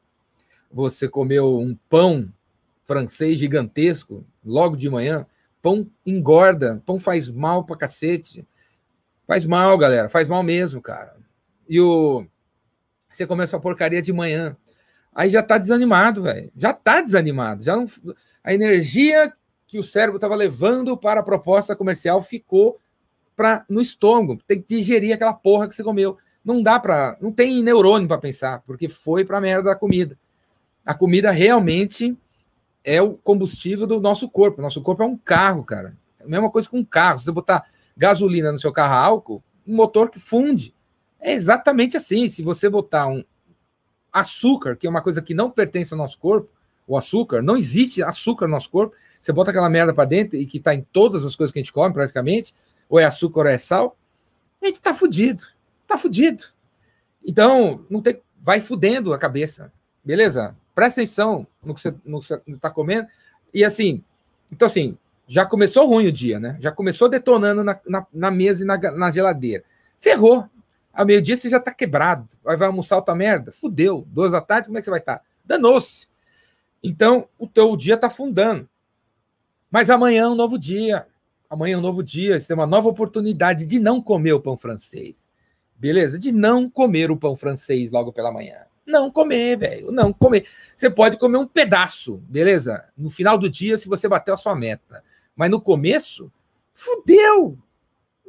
Você 0.73 1.07
comeu 1.07 1.59
um 1.59 1.77
pão 1.91 2.33
francês 2.83 3.39
gigantesco 3.39 4.25
logo 4.43 4.75
de 4.75 4.89
manhã. 4.89 5.27
Pão 5.61 5.87
engorda. 6.07 6.83
Pão 6.87 6.99
faz 6.99 7.29
mal 7.29 7.63
pra 7.63 7.77
cacete. 7.77 8.49
Faz 9.27 9.45
mal, 9.45 9.77
galera. 9.77 10.09
Faz 10.09 10.29
mal 10.29 10.43
mesmo, 10.43 10.81
cara. 10.81 11.15
E 11.69 11.79
o. 11.79 12.25
Você 13.11 13.27
começa 13.27 13.59
a 13.59 13.61
porcaria 13.61 14.01
de 14.01 14.15
manhã. 14.15 14.57
Aí 15.15 15.31
já 15.31 15.43
tá 15.43 15.59
desanimado, 15.59 16.23
velho. 16.23 16.51
Já 16.57 16.73
tá 16.73 17.01
desanimado. 17.01 17.63
Já 17.63 17.77
não... 17.77 17.87
A 18.43 18.55
energia 18.55 19.33
que 19.67 19.79
o 19.79 19.83
cérebro 19.83 20.17
estava 20.17 20.35
levando 20.35 20.97
para 20.97 21.21
a 21.21 21.23
proposta 21.23 21.77
comercial 21.77 22.21
ficou 22.21 22.79
pra, 23.37 23.65
no 23.69 23.81
estômago. 23.81 24.41
Tem 24.47 24.61
que 24.61 24.77
digerir 24.77 25.15
aquela 25.15 25.33
porra 25.33 25.69
que 25.69 25.75
você 25.75 25.85
comeu. 25.85 26.17
Não 26.45 26.63
dá 26.63 26.81
para, 26.81 27.17
não 27.21 27.31
tem 27.31 27.63
neurônio 27.63 28.09
para 28.09 28.19
pensar, 28.19 28.63
porque 28.67 28.89
foi 28.89 29.25
para 29.25 29.41
merda 29.41 29.71
da 29.71 29.77
comida. 29.77 30.19
A 30.85 30.93
comida 30.93 31.31
realmente 31.31 32.17
é 32.83 33.01
o 33.01 33.15
combustível 33.15 33.87
do 33.87 34.01
nosso 34.01 34.29
corpo. 34.29 34.61
Nosso 34.61 34.83
corpo 34.83 35.03
é 35.03 35.07
um 35.07 35.17
carro, 35.17 35.65
cara. 35.65 35.97
É 36.19 36.25
a 36.25 36.29
mesma 36.29 36.51
coisa 36.51 36.69
com 36.69 36.79
um 36.79 36.85
carro. 36.85 37.19
Se 37.19 37.27
você 37.27 37.33
botar 37.33 37.65
gasolina 37.97 38.51
no 38.51 38.59
seu 38.59 38.73
carro 38.73 38.95
álcool, 38.95 39.45
um 39.67 39.77
motor 39.77 40.11
que 40.11 40.19
funde. 40.19 40.75
É 41.21 41.33
exatamente 41.33 41.97
assim. 41.97 42.29
Se 42.29 42.43
você 42.43 42.69
botar 42.69 43.07
um 43.07 43.23
açúcar, 44.13 44.77
que 44.77 44.87
é 44.87 44.91
uma 44.91 45.03
coisa 45.03 45.23
que 45.23 45.35
não 45.35 45.51
pertence 45.51 45.95
ao 45.95 45.99
nosso 45.99 46.19
corpo, 46.19 46.49
o 46.87 46.97
açúcar, 46.97 47.43
não 47.43 47.57
existe 47.57 48.03
açúcar 48.03 48.47
no 48.47 48.53
nosso 48.53 48.69
corpo. 48.69 48.95
Você 49.21 49.33
bota 49.33 49.51
aquela 49.51 49.71
merda 49.71 49.95
para 49.95 50.05
dentro 50.05 50.37
e 50.37 50.45
que 50.45 50.59
está 50.59 50.75
em 50.75 50.83
todas 50.93 51.25
as 51.25 51.35
coisas 51.35 51.53
que 51.53 51.59
a 51.59 51.63
gente 51.63 51.73
come, 51.73 51.95
praticamente, 51.95 52.55
ou 52.89 52.99
é 52.99 53.05
açúcar 53.05 53.41
ou 53.41 53.47
é 53.47 53.57
sal, 53.57 53.97
a 54.61 54.67
gente 54.67 54.77
está 54.77 54.93
fudido. 54.93 55.45
Está 55.83 55.97
fudido. 55.97 56.45
Então, 57.25 57.85
não 57.89 58.03
tem, 58.03 58.21
vai 58.41 58.61
fudendo 58.61 59.13
a 59.13 59.19
cabeça. 59.19 59.73
Beleza? 60.05 60.57
Presta 60.75 61.01
atenção 61.01 61.47
no 61.65 61.75
que 61.75 61.81
você 61.81 61.95
está 62.49 62.71
comendo. 62.71 63.07
E 63.55 63.65
assim, 63.65 64.03
então 64.51 64.67
assim, 64.67 64.97
já 65.27 65.47
começou 65.47 65.87
ruim 65.87 66.09
o 66.09 66.13
dia, 66.13 66.39
né? 66.39 66.57
Já 66.61 66.73
começou 66.73 67.09
detonando 67.09 67.63
na, 67.63 67.79
na, 67.87 68.07
na 68.13 68.31
mesa 68.31 68.63
e 68.63 68.67
na, 68.67 68.77
na 68.77 69.11
geladeira. 69.11 69.65
Ferrou. 69.99 70.49
Ao 70.93 71.07
meio-dia 71.07 71.37
você 71.37 71.49
já 71.49 71.57
está 71.57 71.73
quebrado. 71.73 72.29
Vai, 72.43 72.57
vai 72.57 72.69
almoçar 72.69 72.97
outra 72.97 73.15
merda? 73.15 73.51
Fudeu. 73.51 74.07
Duas 74.09 74.31
da 74.31 74.41
tarde, 74.41 74.67
como 74.67 74.79
é 74.79 74.81
que 74.81 74.85
você 74.85 74.91
vai 74.91 75.01
estar? 75.01 75.19
Tá? 75.19 75.25
Danou-se. 75.45 76.07
Então, 76.83 77.29
o 77.39 77.47
teu 77.47 77.77
dia 77.77 77.95
está 77.95 78.11
fundando. 78.11 78.69
Mas 79.71 79.89
amanhã 79.89 80.25
é 80.25 80.29
um 80.29 80.35
novo 80.35 80.59
dia. 80.59 81.07
Amanhã 81.49 81.75
é 81.75 81.79
um 81.79 81.83
novo 81.83 82.03
dia, 82.03 82.41
você 82.41 82.49
tem 82.49 82.57
uma 82.57 82.67
nova 82.67 82.89
oportunidade 82.89 83.67
de 83.67 83.79
não 83.79 84.01
comer 84.01 84.33
o 84.33 84.41
pão 84.41 84.57
francês. 84.57 85.29
Beleza? 85.77 86.19
De 86.19 86.33
não 86.33 86.69
comer 86.69 87.11
o 87.11 87.17
pão 87.17 87.37
francês 87.37 87.91
logo 87.91 88.13
pela 88.13 88.33
manhã. 88.33 88.57
Não 88.87 89.11
comer, 89.11 89.59
velho. 89.59 89.93
Não 89.93 90.13
comer. 90.13 90.47
Você 90.75 90.91
pode 90.91 91.17
comer 91.17 91.39
um 91.39 91.47
pedaço, 91.47 92.19
beleza? 92.29 92.85
No 92.97 93.11
final 93.11 93.39
do 93.39 93.49
dia, 93.49 93.79
se 93.79 93.89
você 93.89 94.09
bateu 94.09 94.35
a 94.35 94.37
sua 94.39 94.55
meta. 94.55 95.05
Mas 95.37 95.51
no 95.51 95.61
começo, 95.61 96.33
fudeu! 96.73 97.59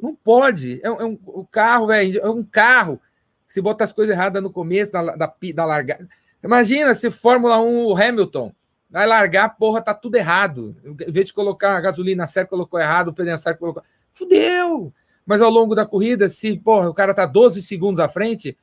Não 0.00 0.14
pode. 0.14 0.80
É, 0.82 0.90
um, 0.90 1.00
é 1.00 1.04
um 1.04 1.18
o 1.24 1.46
carro, 1.46 1.86
velho, 1.88 2.20
é 2.20 2.30
um 2.30 2.42
carro. 2.42 3.00
Se 3.48 3.60
bota 3.60 3.84
as 3.84 3.92
coisas 3.92 4.14
erradas 4.14 4.42
no 4.42 4.50
começo, 4.50 4.92
da, 4.92 5.16
da, 5.16 5.32
da 5.54 5.64
largada. 5.64 6.08
Imagina 6.42 6.94
se 6.94 7.10
Fórmula 7.10 7.60
1 7.60 7.86
o 7.86 7.96
Hamilton 7.96 8.52
Vai 8.94 9.08
largar, 9.08 9.56
porra, 9.56 9.82
tá 9.82 9.92
tudo 9.92 10.14
errado. 10.14 10.76
Em 10.84 11.10
vez 11.10 11.26
de 11.26 11.32
colocar 11.32 11.76
a 11.76 11.80
gasolina 11.80 12.28
certa, 12.28 12.50
colocou 12.50 12.78
errado, 12.78 13.08
o 13.08 13.12
pneu 13.12 13.36
certo, 13.36 13.58
colocou. 13.58 13.82
Fudeu! 14.12 14.94
Mas 15.26 15.42
ao 15.42 15.50
longo 15.50 15.74
da 15.74 15.84
corrida, 15.84 16.28
se 16.28 16.56
porra, 16.56 16.88
o 16.88 16.94
cara 16.94 17.12
tá 17.12 17.26
12 17.26 17.60
segundos 17.60 17.98
à 17.98 18.08
frente, 18.08 18.56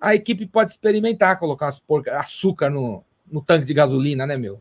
a 0.00 0.12
equipe 0.12 0.44
pode 0.44 0.72
experimentar 0.72 1.38
colocar 1.38 1.72
porca, 1.86 2.18
açúcar 2.18 2.68
no, 2.68 3.04
no 3.30 3.40
tanque 3.40 3.64
de 3.64 3.72
gasolina, 3.72 4.26
né, 4.26 4.36
meu? 4.36 4.60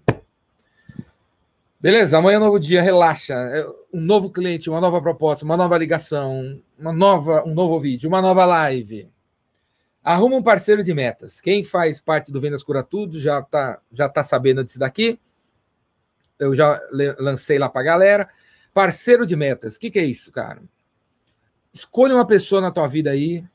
Beleza, 1.86 2.17
amanhã 2.17 2.38
é 2.38 2.39
um 2.39 2.45
novo 2.45 2.60
dia, 2.60 2.82
relaxa. 2.82 3.36
É 3.36 3.63
um 3.93 4.02
novo 4.02 4.32
cliente, 4.32 4.71
uma 4.71 4.82
nova 4.82 5.00
proposta, 5.00 5.45
uma 5.45 5.56
nova 5.56 5.78
ligação, 5.78 6.60
uma 6.80 6.91
nova, 6.91 7.43
um 7.45 7.54
novo 7.54 7.80
vídeo, 7.80 8.08
uma 8.08 8.24
nova 8.24 8.43
live. 8.43 9.08
Arruma 10.04 10.36
um 10.36 10.41
parceiro 10.41 10.84
de 10.84 10.91
metas. 10.95 11.39
Quem 11.39 11.63
faz 11.63 12.02
parte 12.02 12.32
do 12.32 12.41
Vendas 12.41 12.63
Cura 12.63 12.82
Tudo 12.82 13.19
já 13.19 13.38
está 13.38 13.80
já 13.93 14.10
tá 14.10 14.24
sabendo 14.24 14.63
disso 14.63 14.80
daqui. 14.80 15.19
Eu 16.39 16.56
já 16.56 16.82
lancei 17.19 17.60
lá 17.60 17.69
para 17.69 17.84
galera. 17.84 18.30
Parceiro 18.74 19.24
de 19.24 19.36
metas. 19.36 19.76
O 19.76 19.80
que, 19.80 19.91
que 19.91 20.00
é 20.00 20.06
isso, 20.06 20.32
cara? 20.32 20.63
Escolha 21.71 22.15
uma 22.15 22.26
pessoa 22.26 22.62
na 22.62 22.71
tua 22.71 22.88
vida 22.88 23.12
aí, 23.12 23.45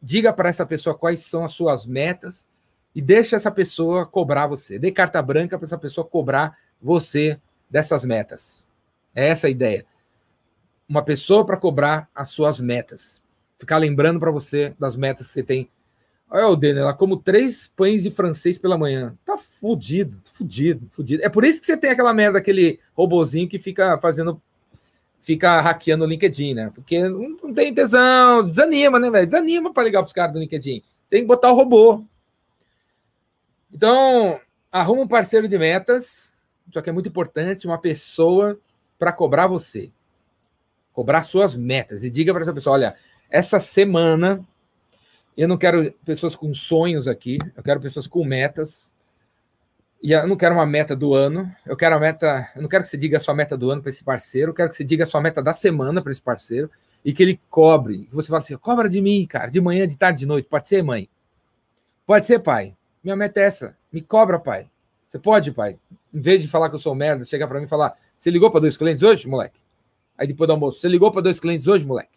diga 0.00 0.32
para 0.32 0.48
essa 0.48 0.64
pessoa 0.64 0.96
quais 0.96 1.26
são 1.26 1.44
as 1.44 1.50
suas 1.50 1.86
metas 1.86 2.48
e 2.94 3.02
deixa 3.02 3.34
essa 3.34 3.50
pessoa 3.50 4.06
cobrar 4.06 4.46
você. 4.46 4.78
Dê 4.78 4.92
carta 4.92 5.20
branca 5.20 5.58
para 5.58 5.66
essa 5.66 5.76
pessoa 5.76 6.06
cobrar 6.06 6.56
você 6.80 7.40
dessas 7.70 8.04
metas. 8.04 8.66
É 9.14 9.28
essa 9.28 9.46
a 9.46 9.50
ideia. 9.50 9.84
Uma 10.88 11.02
pessoa 11.02 11.44
para 11.44 11.56
cobrar 11.56 12.08
as 12.14 12.28
suas 12.28 12.60
metas. 12.60 13.22
Ficar 13.58 13.78
lembrando 13.78 14.20
para 14.20 14.30
você 14.30 14.74
das 14.78 14.96
metas 14.96 15.28
que 15.28 15.32
você 15.32 15.42
tem 15.42 15.70
Olha 16.36 16.48
o 16.48 16.56
Denner, 16.56 16.82
ela 16.82 16.92
como 16.92 17.16
três 17.16 17.70
pães 17.76 18.02
de 18.02 18.10
francês 18.10 18.58
pela 18.58 18.76
manhã. 18.76 19.16
Tá 19.24 19.36
fudido, 19.36 20.20
fudido, 20.24 20.88
fudido. 20.90 21.22
É 21.22 21.28
por 21.28 21.44
isso 21.44 21.60
que 21.60 21.66
você 21.66 21.76
tem 21.76 21.90
aquela 21.90 22.12
merda, 22.12 22.40
aquele 22.40 22.80
robozinho 22.92 23.48
que 23.48 23.56
fica 23.56 23.96
fazendo, 23.98 24.42
fica 25.20 25.60
hackeando 25.60 26.02
o 26.02 26.08
LinkedIn, 26.08 26.54
né? 26.54 26.72
Porque 26.74 27.08
não, 27.08 27.54
tem 27.54 27.72
tesão, 27.72 28.48
desanima, 28.48 28.98
né, 28.98 29.10
velho? 29.10 29.26
Desanima 29.26 29.72
para 29.72 29.84
ligar 29.84 30.02
pros 30.02 30.12
caras 30.12 30.32
do 30.32 30.40
LinkedIn. 30.40 30.82
Tem 31.08 31.20
que 31.20 31.28
botar 31.28 31.52
o 31.52 31.54
robô. 31.54 32.02
Então, 33.72 34.40
arruma 34.72 35.02
um 35.02 35.08
parceiro 35.08 35.46
de 35.46 35.56
metas, 35.56 36.32
só 36.72 36.80
que 36.80 36.90
é 36.90 36.92
muito 36.92 37.08
importante, 37.08 37.66
uma 37.66 37.78
pessoa 37.78 38.58
para 38.98 39.12
cobrar 39.12 39.46
você. 39.46 39.90
Cobrar 40.92 41.22
suas 41.22 41.54
metas. 41.54 42.04
E 42.04 42.10
diga 42.10 42.32
para 42.32 42.42
essa 42.42 42.52
pessoa: 42.52 42.74
olha, 42.74 42.94
essa 43.28 43.58
semana 43.58 44.44
eu 45.36 45.48
não 45.48 45.56
quero 45.56 45.92
pessoas 46.04 46.36
com 46.36 46.54
sonhos 46.54 47.08
aqui, 47.08 47.38
eu 47.56 47.62
quero 47.62 47.80
pessoas 47.80 48.06
com 48.06 48.24
metas. 48.24 48.92
E 50.02 50.12
eu 50.12 50.26
não 50.26 50.36
quero 50.36 50.54
uma 50.54 50.66
meta 50.66 50.94
do 50.94 51.14
ano, 51.14 51.50
eu 51.64 51.76
quero 51.76 51.96
a 51.96 51.98
meta, 51.98 52.50
eu 52.54 52.60
não 52.60 52.68
quero 52.68 52.84
que 52.84 52.90
você 52.90 52.96
diga 52.96 53.16
a 53.16 53.20
sua 53.20 53.34
meta 53.34 53.56
do 53.56 53.70
ano 53.70 53.80
para 53.80 53.90
esse 53.90 54.04
parceiro, 54.04 54.50
eu 54.50 54.54
quero 54.54 54.68
que 54.68 54.76
você 54.76 54.84
diga 54.84 55.04
a 55.04 55.06
sua 55.06 55.20
meta 55.20 55.42
da 55.42 55.54
semana 55.54 56.02
para 56.02 56.12
esse 56.12 56.20
parceiro 56.20 56.70
e 57.02 57.12
que 57.12 57.22
ele 57.22 57.40
cobre. 57.48 58.08
Você 58.12 58.28
fala 58.28 58.40
assim: 58.40 58.56
cobra 58.56 58.88
de 58.88 59.00
mim, 59.00 59.26
cara, 59.26 59.50
de 59.50 59.60
manhã, 59.60 59.86
de 59.86 59.96
tarde, 59.96 60.20
de 60.20 60.26
noite. 60.26 60.48
Pode 60.48 60.68
ser, 60.68 60.82
mãe? 60.82 61.08
Pode 62.06 62.26
ser, 62.26 62.38
pai. 62.40 62.76
Minha 63.02 63.16
meta 63.16 63.40
é 63.40 63.44
essa. 63.44 63.76
Me 63.90 64.00
cobra, 64.00 64.38
pai. 64.38 64.68
Você 65.06 65.18
pode, 65.18 65.52
pai? 65.52 65.78
Em 66.14 66.20
vez 66.20 66.40
de 66.40 66.46
falar 66.46 66.68
que 66.68 66.76
eu 66.76 66.78
sou 66.78 66.94
merda, 66.94 67.24
chegar 67.24 67.48
para 67.48 67.58
mim 67.58 67.66
e 67.66 67.68
falar: 67.68 67.98
você 68.16 68.30
ligou 68.30 68.50
para 68.50 68.60
dois 68.60 68.76
clientes 68.76 69.02
hoje, 69.02 69.26
moleque? 69.26 69.60
Aí 70.16 70.28
depois 70.28 70.46
do 70.46 70.52
almoço, 70.52 70.80
você 70.80 70.88
ligou 70.88 71.10
para 71.10 71.22
dois 71.22 71.40
clientes 71.40 71.66
hoje, 71.66 71.84
moleque? 71.84 72.16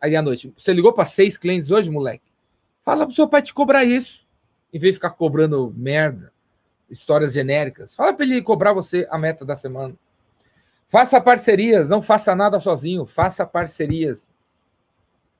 Aí 0.00 0.16
à 0.16 0.22
noite, 0.22 0.52
você 0.56 0.72
ligou 0.72 0.92
para 0.92 1.04
seis 1.04 1.36
clientes 1.36 1.70
hoje, 1.70 1.90
moleque? 1.90 2.24
Fala 2.82 3.04
pro 3.04 3.14
seu 3.14 3.28
pai 3.28 3.42
te 3.42 3.52
cobrar 3.52 3.84
isso. 3.84 4.26
Em 4.72 4.78
vez 4.78 4.94
de 4.94 4.96
ficar 4.96 5.10
cobrando 5.10 5.72
merda, 5.76 6.32
histórias 6.88 7.32
genéricas. 7.32 7.94
Fala 7.94 8.14
para 8.14 8.24
ele 8.24 8.40
cobrar 8.40 8.72
você 8.72 9.06
a 9.10 9.18
meta 9.18 9.44
da 9.44 9.54
semana. 9.54 9.94
Faça 10.88 11.20
parcerias, 11.20 11.88
não 11.88 12.00
faça 12.00 12.34
nada 12.34 12.58
sozinho, 12.60 13.04
faça 13.06 13.44
parcerias. 13.44 14.30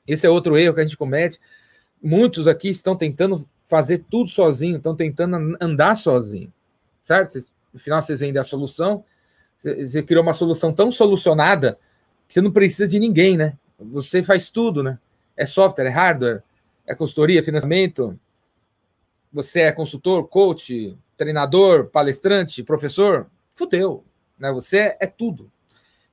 Esse 0.06 0.26
é 0.26 0.30
outro 0.30 0.58
erro 0.58 0.74
que 0.74 0.80
a 0.80 0.84
gente 0.84 0.96
comete. 0.96 1.40
Muitos 2.02 2.46
aqui 2.46 2.68
estão 2.68 2.96
tentando 2.96 3.48
fazer 3.64 4.04
tudo 4.10 4.28
sozinho, 4.28 4.76
estão 4.76 4.94
tentando 4.94 5.56
andar 5.60 5.96
sozinho, 5.96 6.52
certo? 7.04 7.38
No 7.76 7.80
final 7.80 8.00
vocês 8.00 8.20
vendem 8.20 8.40
a 8.40 8.44
solução, 8.44 9.04
você 9.58 10.02
criou 10.02 10.22
uma 10.22 10.32
solução 10.32 10.72
tão 10.72 10.90
solucionada 10.90 11.78
que 12.26 12.32
você 12.32 12.40
não 12.40 12.50
precisa 12.50 12.88
de 12.88 12.98
ninguém, 12.98 13.36
né? 13.36 13.52
Você 13.78 14.22
faz 14.22 14.48
tudo, 14.48 14.82
né? 14.82 14.98
É 15.36 15.44
software, 15.44 15.84
é 15.84 15.90
hardware, 15.90 16.42
é 16.86 16.94
consultoria, 16.94 17.42
financiamento? 17.42 18.18
Você 19.30 19.60
é 19.60 19.72
consultor, 19.72 20.26
coach, 20.26 20.96
treinador, 21.18 21.88
palestrante, 21.88 22.62
professor? 22.62 23.26
Fudeu. 23.54 24.02
Né? 24.38 24.50
Você 24.52 24.96
é 24.98 25.06
tudo. 25.06 25.52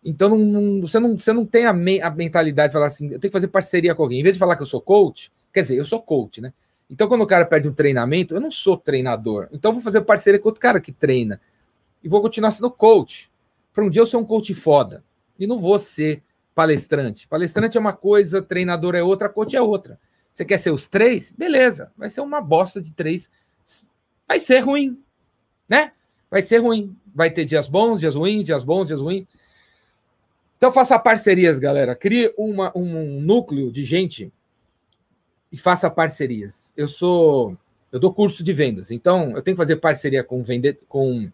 Então 0.03 0.35
não, 0.37 0.81
você, 0.81 0.99
não, 0.99 1.17
você 1.17 1.31
não 1.31 1.45
tem 1.45 1.65
a, 1.65 1.71
me, 1.71 2.01
a 2.01 2.09
mentalidade 2.09 2.71
de 2.71 2.73
falar 2.73 2.87
assim, 2.87 3.05
eu 3.05 3.19
tenho 3.21 3.31
que 3.31 3.37
fazer 3.37 3.47
parceria 3.47 3.95
com 3.95 4.03
alguém. 4.03 4.19
Em 4.19 4.23
vez 4.23 4.35
de 4.35 4.39
falar 4.39 4.57
que 4.57 4.63
eu 4.63 4.67
sou 4.67 4.81
coach, 4.81 5.31
quer 5.53 5.61
dizer, 5.61 5.77
eu 5.77 5.85
sou 5.85 6.01
coach, 6.01 6.41
né? 6.41 6.51
Então, 6.89 7.07
quando 7.07 7.21
o 7.21 7.27
cara 7.27 7.45
pede 7.45 7.69
um 7.69 7.73
treinamento, 7.73 8.35
eu 8.35 8.41
não 8.41 8.51
sou 8.51 8.77
treinador. 8.77 9.47
Então, 9.51 9.71
eu 9.71 9.75
vou 9.75 9.81
fazer 9.81 10.01
parceria 10.01 10.39
com 10.39 10.49
outro 10.49 10.61
cara 10.61 10.81
que 10.81 10.91
treina. 10.91 11.39
E 12.03 12.09
vou 12.09 12.21
continuar 12.21 12.51
sendo 12.51 12.69
coach. 12.69 13.31
Para 13.71 13.83
um 13.83 13.89
dia 13.89 14.01
eu 14.01 14.07
ser 14.07 14.17
um 14.17 14.25
coach 14.25 14.53
foda. 14.53 15.03
E 15.39 15.47
não 15.47 15.57
vou 15.57 15.79
ser 15.79 16.21
palestrante. 16.53 17.27
Palestrante 17.27 17.77
é 17.77 17.79
uma 17.79 17.93
coisa, 17.93 18.41
treinador 18.41 18.95
é 18.95 19.01
outra, 19.01 19.29
coach 19.29 19.55
é 19.55 19.61
outra. 19.61 19.99
Você 20.31 20.43
quer 20.43 20.59
ser 20.59 20.71
os 20.71 20.87
três? 20.87 21.31
Beleza. 21.31 21.91
Vai 21.97 22.09
ser 22.09 22.21
uma 22.21 22.41
bosta 22.41 22.81
de 22.81 22.91
três. 22.91 23.29
Vai 24.27 24.39
ser 24.39 24.59
ruim, 24.59 25.01
né? 25.67 25.91
Vai 26.29 26.41
ser 26.41 26.57
ruim. 26.57 26.95
Vai 27.13 27.29
ter 27.29 27.45
dias 27.45 27.67
bons, 27.67 27.99
dias 27.99 28.15
ruins, 28.15 28.45
dias 28.45 28.63
bons, 28.63 28.87
dias 28.87 29.01
ruins. 29.01 29.27
Então 30.57 30.71
faça 30.71 30.97
parcerias, 30.97 31.59
galera. 31.59 31.95
Crie 31.95 32.33
uma, 32.37 32.71
um 32.75 33.19
núcleo 33.21 33.71
de 33.71 33.83
gente 33.83 34.31
e 35.51 35.57
faça 35.57 35.89
parcerias. 35.89 36.73
Eu 36.75 36.87
sou, 36.87 37.55
eu 37.91 37.99
dou 37.99 38.11
curso 38.11 38.43
de 38.43 38.53
vendas, 38.53 38.89
então 38.89 39.35
eu 39.35 39.41
tenho 39.43 39.55
que 39.55 39.61
fazer 39.61 39.75
parceria 39.75 40.23
com 40.23 40.41
vender, 40.41 40.79
com, 40.87 41.31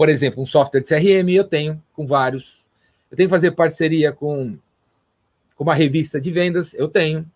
por 0.00 0.08
exemplo, 0.08 0.42
um 0.42 0.46
software 0.46 0.80
de 0.80 0.88
CRM. 0.88 1.28
Eu 1.28 1.44
tenho 1.44 1.84
com 1.92 2.06
vários. 2.06 2.64
Eu 3.10 3.18
tenho 3.18 3.28
que 3.28 3.34
fazer 3.34 3.50
parceria 3.50 4.10
com, 4.10 4.56
com 5.54 5.62
uma 5.62 5.74
revista 5.74 6.18
de 6.18 6.30
vendas. 6.32 6.72
Eu 6.72 6.88
tenho 6.88 7.30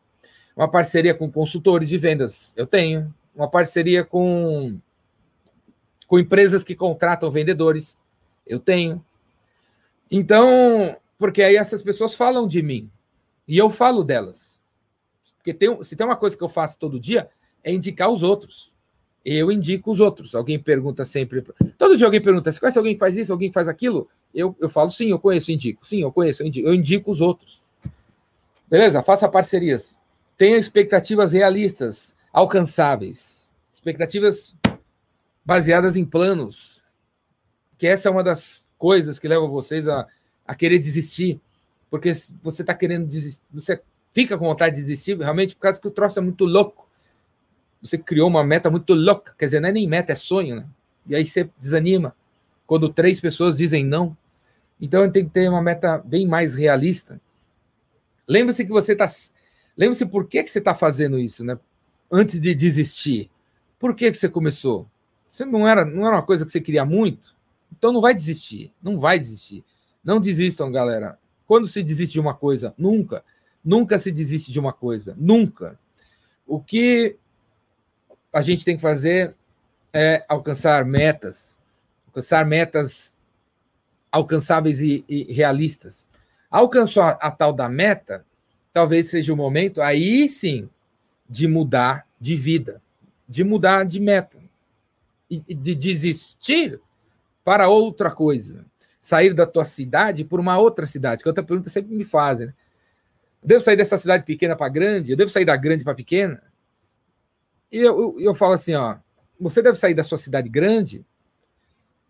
uma 0.56 0.66
parceria 0.66 1.14
com 1.14 1.30
consultores 1.30 1.90
de 1.90 1.98
vendas. 1.98 2.54
Eu 2.56 2.66
tenho 2.66 3.14
uma 3.36 3.50
parceria 3.50 4.02
com 4.02 4.80
com 6.06 6.18
empresas 6.18 6.64
que 6.64 6.74
contratam 6.74 7.30
vendedores. 7.30 7.98
Eu 8.46 8.58
tenho. 8.58 9.04
Então, 10.10 10.96
porque 11.18 11.42
aí 11.42 11.56
essas 11.56 11.82
pessoas 11.82 12.14
falam 12.14 12.48
de 12.48 12.62
mim 12.62 12.90
e 13.46 13.58
eu 13.58 13.68
falo 13.68 14.02
delas. 14.02 14.58
Porque 15.36 15.52
tem, 15.52 15.82
se 15.82 15.94
tem 15.94 16.06
uma 16.06 16.16
coisa 16.16 16.34
que 16.34 16.42
eu 16.42 16.48
faço 16.48 16.78
todo 16.78 16.98
dia 16.98 17.28
é 17.62 17.70
indicar 17.70 18.08
os 18.08 18.22
outros. 18.22 18.73
Eu 19.24 19.50
indico 19.50 19.90
os 19.90 20.00
outros. 20.00 20.34
Alguém 20.34 20.58
pergunta 20.58 21.04
sempre. 21.04 21.42
Todo 21.78 21.96
dia 21.96 22.06
alguém 22.06 22.20
pergunta: 22.20 22.52
você 22.52 22.60
conhece 22.60 22.78
alguém 22.78 22.94
que 22.94 23.00
faz 23.00 23.16
isso, 23.16 23.32
alguém 23.32 23.48
que 23.48 23.54
faz 23.54 23.68
aquilo? 23.68 24.08
Eu, 24.34 24.54
eu 24.60 24.68
falo, 24.68 24.90
sim, 24.90 25.10
eu 25.10 25.18
conheço, 25.18 25.52
indico. 25.52 25.86
Sim, 25.86 26.02
eu 26.02 26.12
conheço, 26.12 26.42
eu 26.42 26.46
indico. 26.46 26.68
Eu 26.68 26.74
indico 26.74 27.10
os 27.10 27.20
outros. 27.20 27.64
Beleza? 28.68 29.02
Faça 29.02 29.28
parcerias. 29.28 29.94
Tenha 30.36 30.58
expectativas 30.58 31.32
realistas, 31.32 32.14
alcançáveis. 32.32 33.46
Expectativas 33.72 34.56
baseadas 35.44 35.96
em 35.96 36.04
planos. 36.04 36.82
Que 37.78 37.86
essa 37.86 38.08
é 38.08 38.10
uma 38.10 38.24
das 38.24 38.66
coisas 38.76 39.18
que 39.18 39.28
leva 39.28 39.46
vocês 39.46 39.88
a 39.88 40.06
a 40.46 40.54
querer 40.54 40.78
desistir, 40.78 41.40
porque 41.90 42.12
você 42.42 42.62
está 42.62 42.74
querendo 42.74 43.06
desistir, 43.06 43.42
você 43.52 43.80
fica 44.12 44.36
com 44.36 44.44
vontade 44.44 44.74
de 44.74 44.82
desistir 44.82 45.16
realmente 45.18 45.54
por 45.54 45.62
causa 45.62 45.80
que 45.80 45.88
o 45.88 45.90
troço 45.90 46.18
é 46.18 46.22
muito 46.22 46.44
louco. 46.44 46.83
Você 47.84 47.98
criou 47.98 48.28
uma 48.28 48.42
meta 48.42 48.70
muito 48.70 48.94
louca, 48.94 49.34
quer 49.38 49.44
dizer, 49.44 49.60
não 49.60 49.68
é 49.68 49.72
nem 49.72 49.86
meta, 49.86 50.10
é 50.10 50.16
sonho, 50.16 50.56
né? 50.56 50.66
E 51.06 51.14
aí 51.14 51.26
você 51.26 51.50
desanima 51.60 52.16
quando 52.66 52.88
três 52.88 53.20
pessoas 53.20 53.58
dizem 53.58 53.84
não. 53.84 54.16
Então 54.80 55.08
tem 55.12 55.26
que 55.26 55.30
ter 55.30 55.50
uma 55.50 55.60
meta 55.60 55.98
bem 55.98 56.26
mais 56.26 56.54
realista. 56.54 57.20
Lembre-se 58.26 58.64
que 58.64 58.72
você 58.72 58.92
está. 58.92 59.06
Lembre-se 59.76 60.06
por 60.06 60.26
que, 60.26 60.42
que 60.42 60.48
você 60.48 60.60
está 60.60 60.74
fazendo 60.74 61.18
isso, 61.18 61.44
né? 61.44 61.58
Antes 62.10 62.40
de 62.40 62.54
desistir. 62.54 63.30
Por 63.78 63.94
que, 63.94 64.10
que 64.10 64.16
você 64.16 64.30
começou? 64.30 64.88
Você 65.28 65.44
não 65.44 65.68
era, 65.68 65.84
não 65.84 66.06
era 66.06 66.16
uma 66.16 66.22
coisa 66.22 66.46
que 66.46 66.50
você 66.50 66.62
queria 66.62 66.86
muito? 66.86 67.36
Então 67.70 67.92
não 67.92 68.00
vai 68.00 68.14
desistir. 68.14 68.72
Não 68.82 68.98
vai 68.98 69.18
desistir. 69.18 69.62
Não 70.02 70.18
desistam, 70.18 70.72
galera. 70.72 71.18
Quando 71.46 71.66
se 71.66 71.82
desiste 71.82 72.14
de 72.14 72.20
uma 72.20 72.32
coisa? 72.32 72.72
Nunca. 72.78 73.22
Nunca 73.62 73.98
se 73.98 74.10
desiste 74.10 74.50
de 74.50 74.58
uma 74.58 74.72
coisa. 74.72 75.14
Nunca. 75.18 75.78
O 76.46 76.60
que 76.60 77.18
a 78.34 78.42
gente 78.42 78.64
tem 78.64 78.76
que 78.76 78.82
fazer 78.82 79.34
é 79.92 80.24
alcançar 80.28 80.84
metas. 80.84 81.54
Alcançar 82.08 82.44
metas 82.44 83.16
alcançáveis 84.10 84.80
e, 84.80 85.04
e 85.08 85.32
realistas. 85.32 86.08
Alcançar 86.50 87.18
a 87.20 87.30
tal 87.30 87.52
da 87.52 87.68
meta, 87.68 88.24
talvez 88.72 89.08
seja 89.08 89.32
o 89.32 89.36
momento, 89.36 89.82
aí 89.82 90.28
sim, 90.28 90.68
de 91.28 91.48
mudar 91.48 92.06
de 92.20 92.36
vida, 92.36 92.80
de 93.28 93.42
mudar 93.42 93.84
de 93.84 93.98
meta, 93.98 94.38
e 95.28 95.54
de 95.54 95.74
desistir 95.74 96.80
para 97.44 97.68
outra 97.68 98.10
coisa 98.10 98.64
sair 99.00 99.34
da 99.34 99.46
tua 99.46 99.64
cidade 99.64 100.24
por 100.24 100.40
uma 100.40 100.56
outra 100.58 100.86
cidade? 100.86 101.22
Que 101.22 101.28
é 101.28 101.30
outra 101.30 101.44
pergunta 101.44 101.68
sempre 101.68 101.94
me 101.94 102.04
fazem. 102.04 102.46
Né? 102.46 102.54
Devo 103.42 103.62
sair 103.62 103.76
dessa 103.76 103.98
cidade 103.98 104.24
pequena 104.24 104.56
para 104.56 104.68
grande? 104.68 105.10
Eu 105.10 105.16
devo 105.16 105.30
sair 105.30 105.44
da 105.44 105.56
grande 105.56 105.84
para 105.84 105.94
pequena? 105.94 106.42
E 107.74 107.78
eu, 107.78 108.00
eu, 108.00 108.20
eu, 108.20 108.34
falo 108.36 108.52
assim, 108.52 108.72
ó, 108.76 108.98
você 109.38 109.60
deve 109.60 109.76
sair 109.76 109.94
da 109.94 110.04
sua 110.04 110.16
cidade 110.16 110.48
grande 110.48 111.04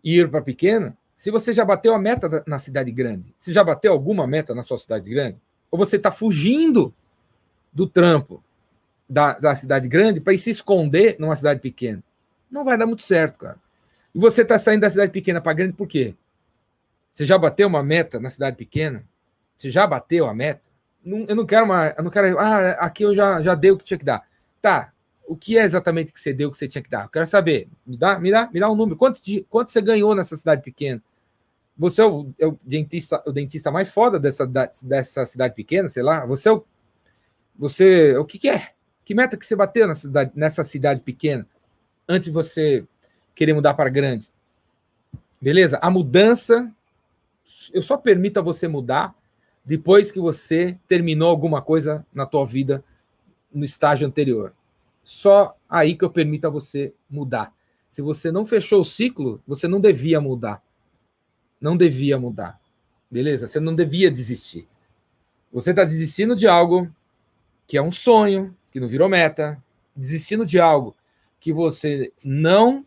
e 0.03 0.19
ir 0.19 0.29
para 0.29 0.39
pequena 0.39 0.95
se 1.15 1.31
você 1.31 1.51
já 1.51 1.65
bateu 1.65 1.91
a 1.95 1.97
meta 1.97 2.43
na 2.45 2.59
cidade 2.59 2.91
grande. 2.91 3.33
Se 3.35 3.51
já 3.51 3.63
bateu 3.63 3.91
alguma 3.91 4.27
meta 4.27 4.53
na 4.53 4.61
sua 4.61 4.77
cidade 4.77 5.09
grande? 5.09 5.39
Ou 5.71 5.79
você 5.79 5.95
está 5.95 6.11
fugindo 6.11 6.93
do 7.73 7.87
trampo 7.87 8.43
da, 9.09 9.33
da 9.33 9.55
cidade 9.55 9.87
grande 9.87 10.21
para 10.21 10.33
ir 10.33 10.37
se 10.37 10.51
esconder 10.51 11.15
numa 11.17 11.35
cidade 11.35 11.59
pequena? 11.59 12.03
Não 12.51 12.63
vai 12.63 12.77
dar 12.77 12.85
muito 12.85 13.01
certo, 13.01 13.39
cara. 13.39 13.57
E 14.13 14.19
você 14.19 14.43
está 14.43 14.59
saindo 14.59 14.81
da 14.81 14.89
cidade 14.91 15.11
pequena 15.11 15.41
para 15.41 15.53
grande 15.53 15.73
por 15.73 15.87
quê? 15.87 16.13
Você 17.11 17.25
já 17.25 17.39
bateu 17.39 17.67
uma 17.67 17.81
meta 17.81 18.19
na 18.19 18.29
cidade 18.29 18.55
pequena? 18.55 19.03
Você 19.57 19.71
já 19.71 19.87
bateu 19.87 20.27
a 20.27 20.33
meta? 20.33 20.69
Não, 21.03 21.25
eu 21.27 21.35
não 21.35 21.45
quero 21.45 21.65
uma. 21.65 21.87
Eu 21.97 22.03
não 22.03 22.11
quero. 22.11 22.37
Ah, 22.37 22.69
aqui 22.73 23.01
eu 23.01 23.15
já, 23.15 23.41
já 23.41 23.55
dei 23.55 23.71
o 23.71 23.77
que 23.77 23.83
tinha 23.83 23.97
que 23.97 24.05
dar. 24.05 24.23
Tá. 24.61 24.91
O 25.27 25.35
que 25.35 25.57
é 25.57 25.63
exatamente 25.63 26.13
que 26.13 26.19
você 26.19 26.33
deu 26.33 26.51
que 26.51 26.57
você 26.57 26.67
tinha 26.67 26.81
que 26.81 26.89
dar? 26.89 27.05
Eu 27.05 27.09
quero 27.09 27.25
saber. 27.25 27.67
Me 27.85 27.97
dá, 27.97 28.19
me 28.19 28.31
dá, 28.31 28.49
me 28.51 28.59
dá 28.59 28.69
um 28.69 28.75
número. 28.75 28.97
Quanto, 28.97 29.23
de, 29.23 29.45
quanto 29.49 29.71
você 29.71 29.81
ganhou 29.81 30.13
nessa 30.15 30.37
cidade 30.37 30.61
pequena? 30.61 31.01
Você 31.77 32.01
é 32.01 32.05
o, 32.05 32.33
é 32.39 32.47
o, 32.47 32.57
dentista, 32.63 33.21
o 33.25 33.31
dentista 33.31 33.71
mais 33.71 33.89
foda 33.89 34.19
dessa, 34.19 34.45
dessa 34.83 35.25
cidade 35.25 35.55
pequena, 35.55 35.89
sei 35.89 36.03
lá. 36.03 36.25
Você 36.25 36.49
é 36.49 36.51
o. 36.51 36.63
Você. 37.57 38.15
O 38.17 38.25
que, 38.25 38.37
que 38.37 38.49
é? 38.49 38.69
Que 39.03 39.13
meta 39.13 39.35
que 39.37 39.45
você 39.45 39.55
bateu 39.55 39.87
nessa 39.87 40.01
cidade, 40.01 40.31
nessa 40.35 40.63
cidade 40.63 41.01
pequena? 41.01 41.47
Antes 42.07 42.25
de 42.25 42.31
você 42.31 42.85
querer 43.33 43.53
mudar 43.53 43.73
para 43.73 43.89
grande. 43.89 44.29
Beleza? 45.41 45.77
A 45.81 45.89
mudança 45.89 46.71
eu 47.73 47.81
só 47.81 47.97
permito 47.97 48.39
a 48.39 48.43
você 48.43 48.67
mudar 48.67 49.15
depois 49.63 50.11
que 50.11 50.19
você 50.19 50.77
terminou 50.87 51.29
alguma 51.29 51.61
coisa 51.61 52.05
na 52.13 52.25
tua 52.25 52.45
vida 52.45 52.83
no 53.53 53.65
estágio 53.65 54.07
anterior. 54.07 54.53
Só 55.05 55.55
aí 55.69 55.95
que 55.95 56.03
eu 56.03 56.09
permito 56.09 56.47
a 56.47 56.49
você 56.49 56.91
mudar. 57.07 57.53
Se 57.91 58.01
você 58.01 58.31
não 58.31 58.43
fechou 58.43 58.81
o 58.81 58.85
ciclo, 58.85 59.39
você 59.45 59.67
não 59.67 59.79
devia 59.79 60.19
mudar. 60.19 60.63
Não 61.61 61.77
devia 61.77 62.17
mudar. 62.17 62.59
Beleza? 63.09 63.47
Você 63.47 63.59
não 63.59 63.75
devia 63.75 64.09
desistir. 64.09 64.67
Você 65.53 65.69
está 65.69 65.85
desistindo 65.85 66.35
de 66.35 66.47
algo 66.47 66.91
que 67.67 67.77
é 67.77 67.81
um 67.83 67.91
sonho, 67.91 68.57
que 68.71 68.79
não 68.79 68.87
virou 68.87 69.07
meta, 69.07 69.63
desistindo 69.95 70.43
de 70.43 70.59
algo 70.59 70.95
que 71.39 71.53
você 71.53 72.11
não, 72.23 72.83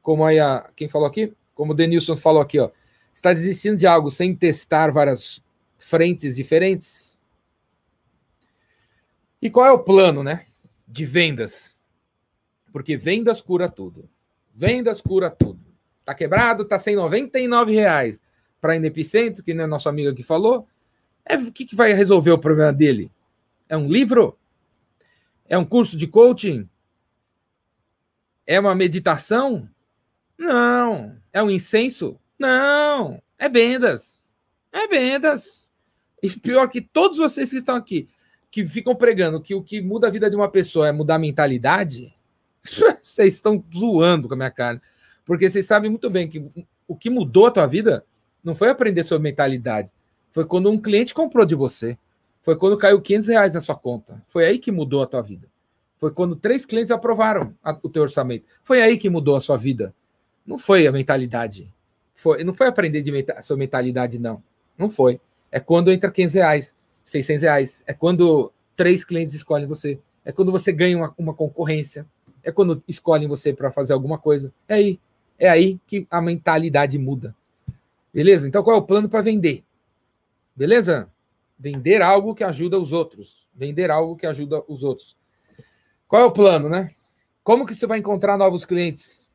como 0.00 0.24
aí 0.24 0.40
a, 0.40 0.70
quem 0.74 0.88
falou 0.88 1.06
aqui, 1.06 1.34
como 1.54 1.72
o 1.72 1.74
Denilson 1.74 2.16
falou 2.16 2.40
aqui, 2.40 2.58
ó, 2.58 2.70
Está 3.18 3.32
desistindo 3.32 3.76
de 3.76 3.84
algo 3.84 4.12
sem 4.12 4.32
testar 4.32 4.92
várias 4.92 5.42
frentes 5.76 6.36
diferentes? 6.36 7.18
E 9.42 9.50
qual 9.50 9.66
é 9.66 9.72
o 9.72 9.80
plano, 9.80 10.22
né? 10.22 10.46
De 10.88 11.04
vendas. 11.04 11.76
Porque 12.72 12.96
vendas 12.96 13.40
cura 13.40 13.68
tudo. 13.68 14.08
Vendas 14.54 15.00
cura 15.00 15.30
tudo. 15.30 15.60
Tá 16.04 16.14
quebrado, 16.14 16.64
tá 16.64 16.78
sem 16.78 16.96
99 16.96 17.72
reais 17.74 18.20
para 18.60 18.74
Inepicentro, 18.74 19.44
que 19.44 19.52
é 19.52 19.66
nosso 19.66 19.88
amigo 19.88 20.10
aqui 20.10 20.22
falou. 20.22 20.66
É, 21.24 21.36
o 21.36 21.52
que, 21.52 21.66
que 21.66 21.76
vai 21.76 21.92
resolver 21.92 22.30
o 22.30 22.38
problema 22.38 22.72
dele? 22.72 23.12
É 23.68 23.76
um 23.76 23.88
livro? 23.88 24.38
É 25.46 25.56
um 25.58 25.64
curso 25.64 25.96
de 25.96 26.06
coaching? 26.06 26.68
É 28.46 28.58
uma 28.58 28.74
meditação? 28.74 29.68
Não. 30.38 31.16
É 31.32 31.42
um 31.42 31.50
incenso? 31.50 32.18
Não, 32.38 33.22
é 33.38 33.48
vendas. 33.48 34.24
É 34.72 34.86
vendas. 34.86 35.68
E 36.22 36.30
pior 36.30 36.68
que 36.68 36.80
todos 36.80 37.18
vocês 37.18 37.50
que 37.50 37.56
estão 37.56 37.76
aqui, 37.76 38.08
que 38.50 38.64
ficam 38.66 38.94
pregando 38.94 39.40
que 39.40 39.54
o 39.54 39.62
que 39.62 39.80
muda 39.80 40.08
a 40.08 40.10
vida 40.10 40.30
de 40.30 40.36
uma 40.36 40.50
pessoa 40.50 40.88
é 40.88 40.92
mudar 40.92 41.16
a 41.16 41.18
mentalidade, 41.18 42.14
vocês 43.02 43.34
estão 43.34 43.62
zoando 43.74 44.28
com 44.28 44.34
a 44.34 44.36
minha 44.36 44.50
cara. 44.50 44.80
Porque 45.24 45.48
vocês 45.48 45.66
sabem 45.66 45.90
muito 45.90 46.08
bem 46.08 46.28
que 46.28 46.50
o 46.86 46.96
que 46.96 47.10
mudou 47.10 47.46
a 47.46 47.50
tua 47.50 47.66
vida 47.66 48.04
não 48.42 48.54
foi 48.54 48.70
aprender 48.70 49.04
sobre 49.04 49.28
mentalidade. 49.28 49.92
Foi 50.32 50.46
quando 50.46 50.70
um 50.70 50.78
cliente 50.78 51.12
comprou 51.12 51.44
de 51.44 51.54
você. 51.54 51.98
Foi 52.42 52.56
quando 52.56 52.78
caiu 52.78 53.00
500 53.00 53.28
reais 53.28 53.54
na 53.54 53.60
sua 53.60 53.76
conta. 53.76 54.22
Foi 54.26 54.46
aí 54.46 54.58
que 54.58 54.72
mudou 54.72 55.02
a 55.02 55.06
tua 55.06 55.20
vida. 55.20 55.48
Foi 55.98 56.10
quando 56.12 56.36
três 56.36 56.64
clientes 56.64 56.90
aprovaram 56.90 57.54
o 57.82 57.88
teu 57.88 58.02
orçamento. 58.02 58.46
Foi 58.62 58.80
aí 58.80 58.96
que 58.96 59.10
mudou 59.10 59.36
a 59.36 59.40
sua 59.40 59.56
vida. 59.56 59.94
Não 60.46 60.56
foi 60.56 60.86
a 60.86 60.92
mentalidade. 60.92 61.74
Foi, 62.14 62.42
não 62.42 62.54
foi 62.54 62.68
aprender 62.68 63.02
de 63.02 63.12
meta, 63.12 63.42
sua 63.42 63.56
mentalidade, 63.56 64.18
não. 64.18 64.42
Não 64.78 64.88
foi. 64.88 65.20
É 65.50 65.60
quando 65.60 65.92
entra 65.92 66.10
500 66.10 66.34
reais, 66.34 66.74
600 67.08 67.42
reais. 67.42 67.82
É 67.86 67.92
quando 67.92 68.52
três 68.76 69.04
clientes 69.04 69.34
escolhem 69.34 69.66
você. 69.66 69.98
É 70.24 70.30
quando 70.30 70.52
você 70.52 70.72
ganha 70.72 70.96
uma, 70.96 71.14
uma 71.16 71.34
concorrência. 71.34 72.06
É 72.42 72.52
quando 72.52 72.82
escolhem 72.86 73.26
você 73.26 73.52
para 73.52 73.72
fazer 73.72 73.92
alguma 73.92 74.18
coisa. 74.18 74.52
É 74.68 74.74
aí. 74.74 75.00
É 75.38 75.48
aí 75.48 75.80
que 75.86 76.06
a 76.10 76.20
mentalidade 76.20 76.98
muda. 76.98 77.34
Beleza? 78.12 78.46
Então 78.46 78.62
qual 78.62 78.76
é 78.76 78.78
o 78.78 78.84
plano 78.84 79.08
para 79.08 79.22
vender? 79.22 79.64
Beleza? 80.54 81.08
Vender 81.58 82.02
algo 82.02 82.34
que 82.34 82.44
ajuda 82.44 82.78
os 82.78 82.92
outros. 82.92 83.46
Vender 83.54 83.90
algo 83.90 84.16
que 84.16 84.26
ajuda 84.26 84.62
os 84.68 84.82
outros. 84.82 85.16
Qual 86.06 86.22
é 86.22 86.24
o 86.24 86.32
plano, 86.32 86.68
né? 86.68 86.92
Como 87.42 87.64
que 87.66 87.74
você 87.74 87.86
vai 87.86 87.98
encontrar 87.98 88.36
novos 88.36 88.64
clientes? 88.64 89.26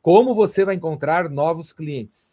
Como 0.00 0.34
você 0.34 0.64
vai 0.64 0.74
encontrar 0.74 1.28
novos 1.28 1.72
clientes? 1.72 2.31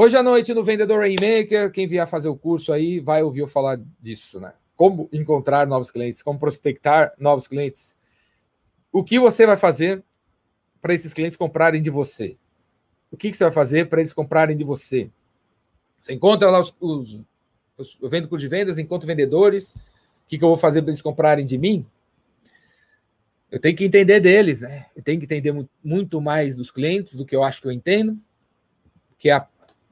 Hoje 0.00 0.16
à 0.16 0.22
noite 0.22 0.54
no 0.54 0.62
Vendedor 0.62 1.00
Rainmaker, 1.00 1.72
quem 1.72 1.84
vier 1.84 2.06
fazer 2.06 2.28
o 2.28 2.36
curso 2.36 2.72
aí 2.72 3.00
vai 3.00 3.20
ouvir 3.20 3.40
eu 3.40 3.48
falar 3.48 3.80
disso, 4.00 4.38
né? 4.38 4.52
Como 4.76 5.08
encontrar 5.12 5.66
novos 5.66 5.90
clientes, 5.90 6.22
como 6.22 6.38
prospectar 6.38 7.12
novos 7.18 7.48
clientes. 7.48 7.96
O 8.92 9.02
que 9.02 9.18
você 9.18 9.44
vai 9.44 9.56
fazer 9.56 10.04
para 10.80 10.94
esses 10.94 11.12
clientes 11.12 11.36
comprarem 11.36 11.82
de 11.82 11.90
você? 11.90 12.38
O 13.10 13.16
que, 13.16 13.28
que 13.28 13.36
você 13.36 13.42
vai 13.42 13.52
fazer 13.52 13.88
para 13.88 13.98
eles 13.98 14.12
comprarem 14.12 14.56
de 14.56 14.62
você? 14.62 15.10
Você 16.00 16.12
encontra 16.12 16.48
lá 16.48 16.60
os, 16.60 16.72
os, 16.78 17.26
eu 18.00 18.08
vendo 18.08 18.28
curso 18.28 18.46
de 18.46 18.48
vendas, 18.48 18.78
encontro 18.78 19.04
vendedores. 19.04 19.72
O 19.72 20.28
que, 20.28 20.38
que 20.38 20.44
eu 20.44 20.48
vou 20.48 20.56
fazer 20.56 20.80
para 20.80 20.92
eles 20.92 21.02
comprarem 21.02 21.44
de 21.44 21.58
mim? 21.58 21.84
Eu 23.50 23.58
tenho 23.58 23.74
que 23.74 23.84
entender 23.84 24.20
deles, 24.20 24.60
né? 24.60 24.86
Eu 24.94 25.02
tenho 25.02 25.18
que 25.18 25.24
entender 25.24 25.52
muito 25.82 26.20
mais 26.20 26.56
dos 26.56 26.70
clientes 26.70 27.16
do 27.16 27.26
que 27.26 27.34
eu 27.34 27.42
acho 27.42 27.60
que 27.60 27.66
eu 27.66 27.72
entendo, 27.72 28.16
que 29.18 29.28
a, 29.28 29.44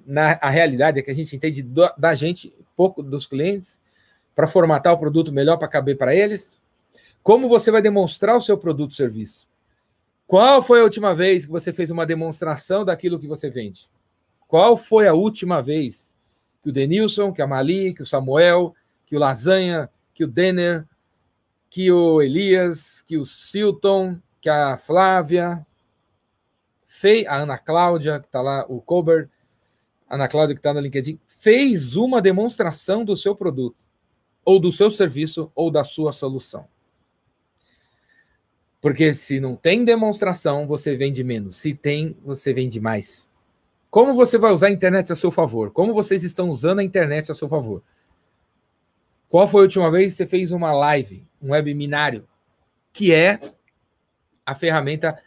na, 0.07 0.39
a 0.41 0.49
realidade 0.49 0.99
é 0.99 1.03
que 1.03 1.11
a 1.11 1.15
gente 1.15 1.35
entende 1.35 1.63
do, 1.63 1.91
da 1.99 2.15
gente 2.15 2.55
pouco 2.77 3.03
dos 3.03 3.27
clientes 3.27 3.81
para 4.35 4.47
formatar 4.47 4.93
o 4.93 4.99
produto 4.99 5.33
melhor 5.33 5.57
para 5.57 5.69
caber 5.69 5.97
para 5.97 6.15
eles. 6.15 6.61
Como 7.23 7.49
você 7.49 7.71
vai 7.71 7.83
demonstrar 7.83 8.37
o 8.37 8.41
seu 8.41 8.57
produto 8.57 8.91
ou 8.91 8.97
serviço? 8.97 9.49
Qual 10.27 10.63
foi 10.63 10.81
a 10.81 10.85
última 10.85 11.15
vez 11.15 11.45
que 11.45 11.51
você 11.51 11.73
fez 11.73 11.91
uma 11.91 12.07
demonstração 12.07 12.85
daquilo 12.85 13.19
que 13.19 13.27
você 13.27 13.49
vende? 13.51 13.89
Qual 14.47 14.77
foi 14.77 15.09
a 15.09 15.15
última 15.15 15.63
vez 15.63 16.15
que 16.63 16.69
o 16.71 16.73
Denilson, 16.73 17.33
que 17.33 17.43
a 17.43 17.47
Mali, 17.47 17.95
que 17.95 18.03
o 18.03 18.07
Samuel, 18.07 18.75
que 19.07 19.17
o 19.17 19.19
Lasanha, 19.19 19.89
que 20.13 20.25
o 20.25 20.29
Denner, 20.29 20.87
que 21.71 21.91
o 21.91 22.21
Elias, 22.21 23.03
que 23.03 23.17
o 23.17 23.25
Silton, 23.25 24.21
que 24.41 24.49
a 24.49 24.77
Flávia, 24.77 25.67
a 27.29 27.37
Ana 27.37 27.59
Cláudia, 27.59 28.19
que 28.19 28.27
está 28.27 28.41
lá, 28.41 28.65
o 28.69 28.81
Colbert, 28.81 29.29
Ana 30.09 30.29
Cláudia, 30.29 30.55
que 30.55 30.61
está 30.61 30.73
no 30.73 30.81
LinkedIn, 30.81 31.19
fez 31.27 31.97
uma 31.97 32.23
demonstração 32.23 33.05
do 33.05 33.17
seu 33.17 33.35
produto, 33.35 33.77
ou 34.45 34.61
do 34.61 34.71
seu 34.71 34.91
serviço, 34.91 35.51
ou 35.55 35.71
da 35.71 35.83
sua 35.83 36.13
solução. 36.13 36.67
Porque 38.81 39.13
se 39.15 39.41
não 39.41 39.57
tem 39.57 39.85
demonstração, 39.85 40.67
você 40.67 40.97
vende 40.97 41.25
menos. 41.25 41.57
Se 41.57 41.75
tem, 41.75 42.17
você 42.25 42.53
vende 42.53 42.81
mais. 42.81 43.27
Como 43.91 44.15
você 44.15 44.39
vai 44.39 44.53
usar 44.53 44.69
a 44.69 44.71
internet 44.71 45.13
a 45.13 45.17
seu 45.17 45.31
favor? 45.31 45.73
Como 45.73 45.93
vocês 45.93 46.23
estão 46.23 46.51
usando 46.51 46.79
a 46.79 46.85
internet 46.85 47.33
a 47.33 47.35
seu 47.35 47.49
favor? 47.49 47.83
Qual 49.29 49.49
foi 49.49 49.63
a 49.63 49.65
última 49.65 49.91
vez 49.91 50.13
que 50.13 50.19
você 50.19 50.27
fez 50.27 50.53
uma 50.53 50.73
live, 50.73 51.27
um 51.43 51.51
webinário, 51.51 52.29
que 52.93 53.13
é 53.13 53.41
a 54.45 54.55
ferramenta 54.55 55.21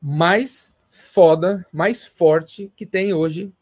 mais 0.00 0.74
foda, 0.88 1.64
mais 1.72 2.04
forte 2.04 2.72
que 2.74 2.84
tem 2.84 3.14
hoje 3.14 3.52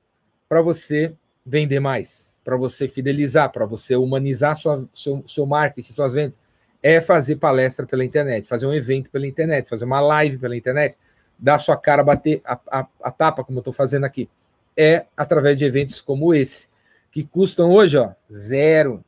para 0.54 0.62
você 0.62 1.12
vender 1.44 1.80
mais, 1.80 2.38
para 2.44 2.56
você 2.56 2.86
fidelizar, 2.86 3.50
para 3.50 3.66
você 3.66 3.96
humanizar 3.96 4.54
sua, 4.54 4.88
seu, 4.94 5.24
seu 5.26 5.44
marketing, 5.44 5.92
suas 5.92 6.12
vendas, 6.12 6.38
é 6.80 7.00
fazer 7.00 7.36
palestra 7.36 7.84
pela 7.84 8.04
internet, 8.04 8.46
fazer 8.46 8.64
um 8.64 8.72
evento 8.72 9.10
pela 9.10 9.26
internet, 9.26 9.68
fazer 9.68 9.84
uma 9.84 10.00
live 10.00 10.38
pela 10.38 10.56
internet, 10.56 10.96
dar 11.36 11.58
sua 11.58 11.76
cara, 11.76 12.04
bater 12.04 12.40
a, 12.44 12.60
a, 12.70 12.86
a 13.02 13.10
tapa, 13.10 13.42
como 13.42 13.58
eu 13.58 13.62
estou 13.62 13.72
fazendo 13.72 14.04
aqui. 14.04 14.30
É 14.76 15.06
através 15.16 15.58
de 15.58 15.64
eventos 15.64 16.00
como 16.00 16.32
esse, 16.32 16.68
que 17.10 17.24
custam 17.24 17.72
hoje, 17.72 17.96
ó, 17.96 18.12
zero. 18.32 19.04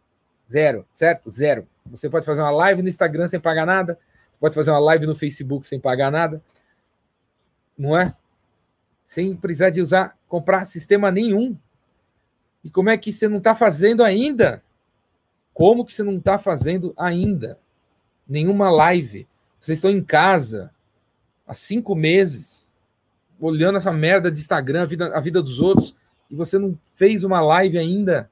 Zero, 0.51 0.85
certo? 0.93 1.31
Zero. 1.31 1.65
Você 1.87 2.11
pode 2.11 2.27
fazer 2.27 2.41
uma 2.41 2.51
live 2.51 2.83
no 2.83 2.89
Instagram 2.89 3.29
sem 3.29 3.39
pagar 3.39 3.65
nada, 3.67 3.97
pode 4.41 4.53
fazer 4.53 4.73
uma 4.73 4.81
live 4.81 5.07
no 5.07 5.15
Facebook 5.15 5.65
sem 5.65 5.79
pagar 5.79 6.11
nada, 6.11 6.43
não 7.79 7.97
é? 7.97 8.13
Sem 9.07 9.35
precisar 9.35 9.71
de 9.71 9.81
usar, 9.81 10.19
comprar 10.29 10.65
sistema 10.65 11.11
nenhum. 11.11 11.57
E 12.65 12.71
como 12.71 12.91
é 12.91 12.99
que 12.99 13.13
você 13.13 13.29
não 13.29 13.39
está 13.39 13.55
fazendo 13.55 14.03
ainda? 14.03 14.63
Como 15.55 15.85
que 15.85 15.95
você 15.95 16.03
não 16.03 16.19
está 16.19 16.39
fazendo 16.39 16.93
ainda? 16.97 17.59
Nenhuma 18.29 18.69
live. 18.69 19.27
Vocês 19.61 19.79
estão 19.79 19.91
em 19.91 20.03
casa 20.03 20.71
há 21.47 21.55
cinco 21.55 21.95
meses, 21.95 22.71
olhando 23.41 23.79
essa 23.79 23.93
merda 23.93 24.31
de 24.31 24.41
Instagram, 24.41 24.83
a 24.83 24.87
vida, 24.87 25.17
a 25.17 25.21
vida 25.21 25.41
dos 25.41 25.61
outros, 25.61 25.95
e 26.31 26.35
você 26.35 26.59
não 26.59 26.79
fez 26.95 27.23
uma 27.23 27.41
live 27.41 27.79
ainda? 27.79 28.29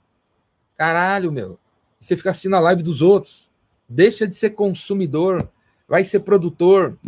Caralho, 0.76 1.30
meu. 1.30 1.58
Você 2.00 2.16
fica 2.16 2.30
assistindo 2.30 2.56
a 2.56 2.60
live 2.60 2.82
dos 2.82 3.00
outros. 3.00 3.50
Deixa 3.88 4.26
de 4.26 4.34
ser 4.34 4.50
consumidor, 4.50 5.48
vai 5.88 6.02
ser 6.02 6.20
produtor. 6.20 6.98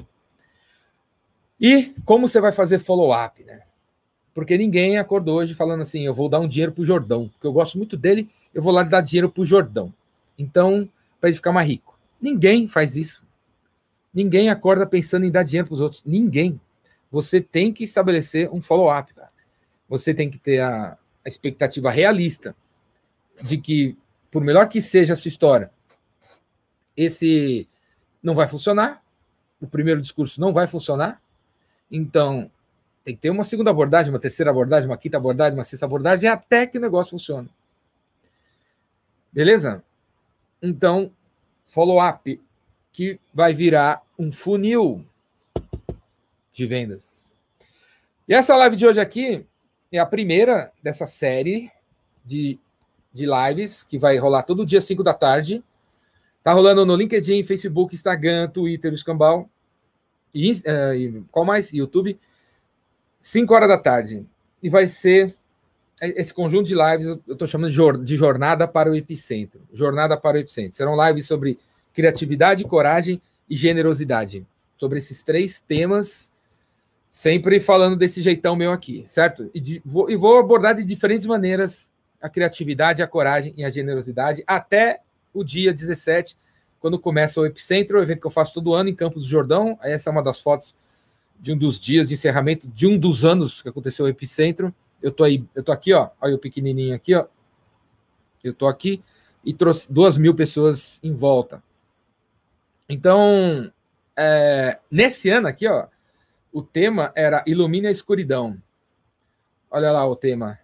E 1.60 1.94
como 2.04 2.28
você 2.28 2.40
vai 2.40 2.52
fazer 2.52 2.78
follow-up, 2.78 3.42
né? 3.44 3.62
Porque 4.34 4.58
ninguém 4.58 4.98
acordou 4.98 5.38
hoje 5.38 5.54
falando 5.54 5.80
assim, 5.80 6.04
eu 6.04 6.14
vou 6.14 6.28
dar 6.28 6.40
um 6.40 6.48
dinheiro 6.48 6.72
pro 6.72 6.84
Jordão, 6.84 7.28
porque 7.28 7.46
eu 7.46 7.52
gosto 7.52 7.78
muito 7.78 7.96
dele, 7.96 8.28
eu 8.52 8.60
vou 8.60 8.72
lá 8.72 8.82
dar 8.82 9.00
dinheiro 9.00 9.30
pro 9.30 9.44
Jordão. 9.44 9.92
Então, 10.38 10.88
para 11.20 11.30
ele 11.30 11.36
ficar 11.36 11.52
mais 11.52 11.66
rico. 11.66 11.98
Ninguém 12.20 12.68
faz 12.68 12.96
isso. 12.96 13.26
Ninguém 14.12 14.50
acorda 14.50 14.86
pensando 14.86 15.24
em 15.24 15.30
dar 15.30 15.42
dinheiro 15.42 15.66
para 15.66 15.74
os 15.74 15.80
outros. 15.80 16.02
Ninguém. 16.04 16.60
Você 17.10 17.40
tem 17.40 17.72
que 17.72 17.84
estabelecer 17.84 18.50
um 18.50 18.60
follow-up, 18.60 19.14
cara. 19.14 19.30
Você 19.88 20.12
tem 20.12 20.28
que 20.28 20.38
ter 20.38 20.60
a, 20.60 20.98
a 21.24 21.28
expectativa 21.28 21.90
realista 21.90 22.54
de 23.42 23.58
que, 23.58 23.96
por 24.30 24.42
melhor 24.42 24.68
que 24.68 24.82
seja 24.82 25.14
a 25.14 25.16
sua 25.16 25.28
história, 25.28 25.70
esse 26.96 27.68
não 28.22 28.34
vai 28.34 28.48
funcionar. 28.48 29.02
O 29.60 29.66
primeiro 29.66 30.00
discurso 30.00 30.40
não 30.40 30.52
vai 30.52 30.66
funcionar. 30.66 31.22
Então, 31.90 32.50
tem 33.04 33.14
que 33.14 33.22
ter 33.22 33.30
uma 33.30 33.44
segunda 33.44 33.70
abordagem, 33.70 34.12
uma 34.12 34.18
terceira 34.18 34.50
abordagem, 34.50 34.88
uma 34.88 34.96
quinta 34.96 35.16
abordagem, 35.16 35.56
uma 35.56 35.64
sexta 35.64 35.86
abordagem, 35.86 36.28
até 36.28 36.66
que 36.66 36.78
o 36.78 36.80
negócio 36.80 37.10
funcione. 37.10 37.48
Beleza? 39.32 39.84
Então, 40.60 41.12
follow-up, 41.66 42.40
que 42.92 43.20
vai 43.32 43.52
virar 43.52 44.02
um 44.18 44.32
funil 44.32 45.04
de 46.52 46.66
vendas. 46.66 47.30
E 48.26 48.34
essa 48.34 48.56
live 48.56 48.74
de 48.74 48.86
hoje 48.86 48.98
aqui 48.98 49.46
é 49.92 49.98
a 49.98 50.06
primeira 50.06 50.72
dessa 50.82 51.06
série 51.06 51.70
de, 52.24 52.58
de 53.12 53.26
lives 53.26 53.84
que 53.84 53.98
vai 53.98 54.16
rolar 54.16 54.42
todo 54.42 54.66
dia, 54.66 54.80
5 54.80 55.02
da 55.04 55.14
tarde. 55.14 55.62
Tá 56.42 56.52
rolando 56.52 56.84
no 56.86 56.96
LinkedIn, 56.96 57.44
Facebook, 57.44 57.94
Instagram, 57.94 58.48
Twitter, 58.48 58.92
Escambau. 58.92 59.48
E, 60.36 60.52
uh, 60.52 60.94
e 60.94 61.24
qual 61.30 61.44
mais? 61.44 61.72
YouTube. 61.72 62.18
5 63.22 63.54
horas 63.54 63.68
da 63.68 63.78
tarde. 63.78 64.26
E 64.62 64.68
vai 64.68 64.86
ser 64.86 65.34
esse 66.00 66.32
conjunto 66.32 66.66
de 66.66 66.74
lives, 66.74 67.06
eu 67.06 67.32
estou 67.32 67.48
chamando 67.48 68.04
de 68.04 68.16
jornada 68.16 68.68
para 68.68 68.90
o 68.90 68.94
epicentro. 68.94 69.62
Jornada 69.72 70.16
para 70.16 70.36
o 70.36 70.40
epicentro. 70.40 70.76
Serão 70.76 70.94
lives 71.06 71.26
sobre 71.26 71.58
criatividade, 71.94 72.64
coragem 72.64 73.20
e 73.48 73.56
generosidade. 73.56 74.46
Sobre 74.76 74.98
esses 74.98 75.22
três 75.22 75.58
temas, 75.58 76.30
sempre 77.10 77.58
falando 77.60 77.96
desse 77.96 78.20
jeitão 78.20 78.54
meu 78.54 78.72
aqui, 78.72 79.04
certo? 79.06 79.50
E, 79.54 79.60
de, 79.60 79.82
vou, 79.82 80.10
e 80.10 80.16
vou 80.16 80.38
abordar 80.38 80.74
de 80.74 80.84
diferentes 80.84 81.24
maneiras 81.24 81.88
a 82.20 82.28
criatividade, 82.28 83.02
a 83.02 83.06
coragem 83.06 83.54
e 83.56 83.64
a 83.64 83.70
generosidade 83.70 84.44
até 84.46 85.00
o 85.32 85.42
dia 85.42 85.72
17, 85.72 86.36
quando 86.86 87.00
começa 87.00 87.40
o 87.40 87.44
Epicentro, 87.44 87.98
o 87.98 88.02
evento 88.02 88.20
que 88.20 88.28
eu 88.28 88.30
faço 88.30 88.54
todo 88.54 88.72
ano 88.72 88.88
em 88.88 88.94
Campos 88.94 89.24
do 89.24 89.28
Jordão. 89.28 89.76
Essa 89.82 90.08
é 90.08 90.12
uma 90.12 90.22
das 90.22 90.38
fotos 90.38 90.76
de 91.36 91.52
um 91.52 91.58
dos 91.58 91.80
dias 91.80 92.06
de 92.06 92.14
encerramento 92.14 92.68
de 92.68 92.86
um 92.86 92.96
dos 92.96 93.24
anos 93.24 93.60
que 93.60 93.68
aconteceu 93.68 94.04
o 94.04 94.08
Epicentro. 94.08 94.72
Eu 95.02 95.10
tô 95.10 95.24
aí, 95.24 95.44
eu 95.52 95.64
tô 95.64 95.72
aqui, 95.72 95.92
ó. 95.92 96.10
Olha 96.20 96.36
o 96.36 96.38
pequenininho 96.38 96.94
aqui, 96.94 97.12
ó. 97.12 97.26
Eu 98.44 98.54
tô 98.54 98.68
aqui 98.68 99.02
e 99.44 99.52
trouxe 99.52 99.92
duas 99.92 100.16
mil 100.16 100.32
pessoas 100.32 101.00
em 101.02 101.12
volta. 101.12 101.60
Então, 102.88 103.68
é, 104.16 104.78
nesse 104.88 105.28
ano 105.28 105.48
aqui, 105.48 105.66
ó, 105.66 105.88
o 106.52 106.62
tema 106.62 107.10
era 107.16 107.42
Ilumine 107.48 107.88
a 107.88 107.90
Escuridão. 107.90 108.62
Olha 109.68 109.90
lá 109.90 110.06
o 110.06 110.14
tema 110.14 110.56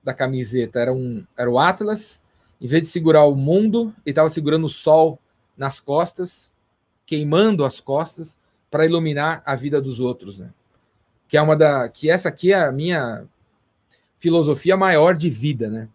da 0.00 0.14
camiseta. 0.14 0.78
Era, 0.78 0.92
um, 0.92 1.26
era 1.36 1.50
o 1.50 1.58
Atlas. 1.58 2.22
Em 2.60 2.68
vez 2.68 2.84
de 2.84 2.88
segurar 2.88 3.24
o 3.24 3.34
mundo, 3.34 3.92
ele 4.06 4.12
estava 4.12 4.30
segurando 4.30 4.66
o 4.66 4.70
sol 4.70 5.18
nas 5.56 5.80
costas, 5.80 6.52
queimando 7.06 7.64
as 7.64 7.80
costas 7.80 8.38
para 8.70 8.84
iluminar 8.84 9.42
a 9.46 9.54
vida 9.54 9.80
dos 9.80 10.00
outros, 10.00 10.38
né? 10.38 10.50
Que 11.28 11.36
é 11.36 11.42
uma 11.42 11.56
da 11.56 11.88
que 11.88 12.10
essa 12.10 12.28
aqui 12.28 12.52
é 12.52 12.56
a 12.56 12.72
minha 12.72 13.24
filosofia 14.18 14.76
maior 14.76 15.14
de 15.14 15.30
vida, 15.30 15.70
né? 15.70 15.88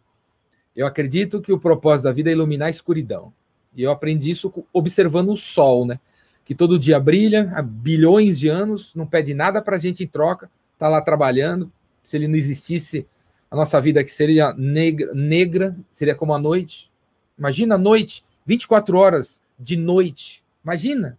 Eu 0.75 0.87
acredito 0.87 1.41
que 1.41 1.51
o 1.51 1.59
propósito 1.59 2.05
da 2.05 2.11
vida 2.11 2.29
é 2.29 2.33
iluminar 2.33 2.67
a 2.67 2.71
escuridão. 2.71 3.33
E 3.75 3.83
eu 3.83 3.91
aprendi 3.91 4.31
isso 4.31 4.51
observando 4.73 5.29
o 5.29 5.37
sol, 5.37 5.85
né? 5.85 5.99
Que 6.43 6.55
todo 6.55 6.79
dia 6.79 6.99
brilha 6.99 7.51
há 7.55 7.61
bilhões 7.61 8.39
de 8.39 8.47
anos, 8.47 8.95
não 8.95 9.05
pede 9.05 9.33
nada 9.33 9.61
para 9.61 9.75
a 9.75 9.79
gente 9.79 10.03
em 10.03 10.07
troca, 10.07 10.49
tá 10.77 10.87
lá 10.87 11.01
trabalhando. 11.01 11.71
Se 12.03 12.17
ele 12.17 12.27
não 12.27 12.35
existisse, 12.35 13.05
a 13.49 13.55
nossa 13.55 13.79
vida 13.79 14.03
que 14.03 14.09
seria 14.09 14.53
negra, 14.53 15.13
negra, 15.13 15.77
seria 15.91 16.15
como 16.15 16.33
a 16.33 16.39
noite. 16.39 16.91
Imagina 17.37 17.75
a 17.75 17.77
noite, 17.77 18.23
24 18.45 18.97
horas 18.97 19.41
de 19.61 19.77
noite. 19.77 20.43
Imagina 20.63 21.17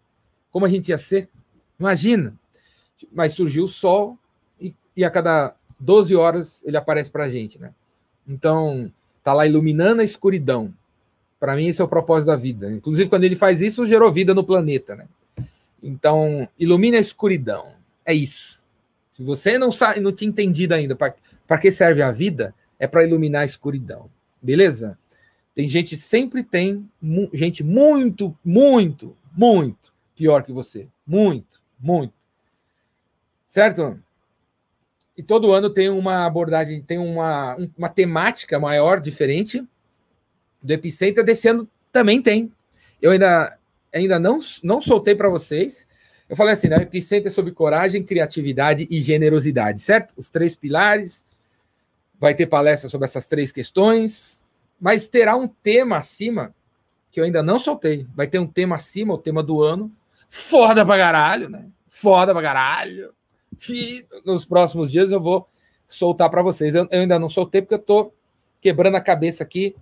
como 0.51 0.67
a 0.67 0.69
gente 0.69 0.89
ia 0.89 0.99
ser. 0.99 1.29
Imagina. 1.81 2.35
Mas 3.13 3.33
surgiu 3.33 3.65
o 3.65 3.69
sol 3.69 4.19
e, 4.61 4.75
e 4.97 5.05
a 5.05 5.11
cada 5.11 5.55
12 5.81 6.15
horas 6.15 6.63
ele 6.65 6.77
aparece 6.77 7.11
para 7.11 7.25
a 7.25 7.29
gente, 7.29 7.59
né? 7.59 7.73
Então, 8.29 8.93
tá 9.23 9.33
lá 9.33 9.47
iluminando 9.47 10.03
a 10.03 10.05
escuridão. 10.05 10.73
Para 11.41 11.57
mim, 11.57 11.67
esse 11.67 11.81
é 11.81 11.85
o 11.85 11.89
propósito 11.89 12.29
da 12.29 12.37
vida. 12.37 12.71
Inclusive, 12.71 13.11
quando 13.11 13.25
ele 13.25 13.35
faz 13.35 13.61
isso, 13.61 13.87
gerou 13.87 14.13
vida 14.13 14.33
no 14.33 14.45
planeta, 14.45 14.95
né? 14.95 15.07
Então, 15.83 16.49
ilumina 16.57 16.99
a 16.99 17.01
escuridão. 17.01 17.73
É 18.07 18.15
isso. 18.15 18.63
Se 19.13 19.23
você 19.25 19.59
não 19.59 19.73
sabe, 19.73 19.99
não 19.99 20.13
tinha 20.13 20.29
entendido 20.29 20.75
ainda 20.75 20.95
para 20.95 21.59
que 21.59 21.73
serve 21.73 22.01
a 22.01 22.13
vida, 22.13 22.55
é 22.79 22.87
para 22.87 23.05
iluminar 23.05 23.43
a 23.43 23.45
escuridão. 23.45 24.09
Beleza? 24.41 24.97
Tem 25.55 25.69
gente, 25.69 25.97
sempre 25.97 26.43
tem 26.43 26.89
mu 27.01 27.29
gente 27.33 27.63
muito, 27.63 28.37
muito, 28.45 29.17
muito 29.37 29.93
pior 30.15 30.43
que 30.43 30.53
você. 30.53 30.89
Muito, 31.07 31.61
muito. 31.79 32.15
Certo? 33.47 34.01
E 35.17 35.23
todo 35.23 35.53
ano 35.53 35.69
tem 35.69 35.91
uma 35.91 36.25
abordagem, 36.25 36.81
tem 36.81 36.97
uma, 36.97 37.57
uma 37.77 37.89
temática 37.89 38.59
maior, 38.59 39.01
diferente 39.01 39.63
do 40.63 40.73
Epicenter. 40.73 41.23
Desse 41.23 41.49
ano 41.49 41.69
também 41.91 42.23
tem. 42.23 42.51
Eu 43.01 43.11
ainda, 43.11 43.59
ainda 43.93 44.19
não, 44.19 44.39
não 44.63 44.81
soltei 44.81 45.15
para 45.15 45.29
vocês. 45.29 45.87
Eu 46.29 46.37
falei 46.37 46.55
assim, 46.55 46.69
né? 46.69 46.79
O 46.79 46.83
Epicenter 46.83 47.31
é 47.31 47.35
sobre 47.35 47.53
coragem, 47.53 48.03
criatividade 48.03 48.87
e 48.91 49.03
generosidade, 49.03 49.83
certo? 49.83 50.15
Os 50.17 50.31
três 50.31 50.57
pilares. 50.57 51.27
Vai 52.19 52.35
ter 52.35 52.47
palestra 52.47 52.89
sobre 52.89 53.07
essas 53.07 53.27
três 53.27 53.51
questões, 53.51 54.42
mas 54.83 55.07
terá 55.07 55.37
um 55.37 55.47
tema 55.47 55.97
acima 55.99 56.53
que 57.13 57.21
eu 57.21 57.25
ainda 57.25 57.41
não 57.41 57.57
soltei. 57.57 58.05
Vai 58.17 58.27
ter 58.27 58.41
um 58.41 58.47
tema 58.49 58.75
acima, 58.75 59.15
o 59.15 59.19
tema 59.19 59.41
do 59.41 59.63
ano. 59.63 59.93
Foda 60.29 60.85
pra 60.85 60.99
caralho, 60.99 61.49
né? 61.49 61.67
Foda 61.89 62.33
pra 62.33 62.43
caralho 62.43 63.15
que 63.61 64.05
nos 64.25 64.45
próximos 64.45 64.91
dias 64.91 65.13
eu 65.13 65.21
vou 65.21 65.49
soltar 65.89 66.29
para 66.29 66.43
vocês. 66.43 66.75
Eu, 66.75 66.89
eu, 66.91 67.01
ainda 67.03 67.17
não 67.17 67.29
soltei 67.29 67.63
porque 67.63 67.75
eu 67.75 67.79
estou 67.79 68.13
quebrando 68.61 68.97
a 68.97 69.01
cabeça 69.01 69.45
aqui 69.45 69.77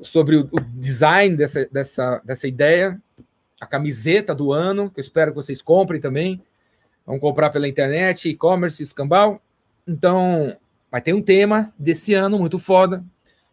sobre 0.00 0.36
o, 0.36 0.48
o, 0.52 0.60
design 0.60 1.36
dessa, 1.36 1.68
dessa, 1.70 2.22
dessa 2.24 2.48
ideia, 2.48 2.98
a 3.60 3.66
camiseta 3.66 4.34
do 4.34 4.52
ano, 4.54 4.90
que 4.90 5.00
eu 5.00 5.02
espero 5.02 5.32
que 5.32 5.36
vocês 5.36 5.60
comprem 5.60 6.00
também. 6.00 6.40
Vão 7.04 7.18
comprar 7.18 7.50
pela 7.50 7.68
internet, 7.68 8.30
e-commerce, 8.30 8.82
escambau. 8.82 9.38
Então, 9.86 10.56
vai 10.90 11.02
ter 11.02 11.12
um 11.12 11.20
tema 11.20 11.74
desse 11.78 12.14
ano 12.14 12.38
muito 12.38 12.58
foda. 12.58 13.04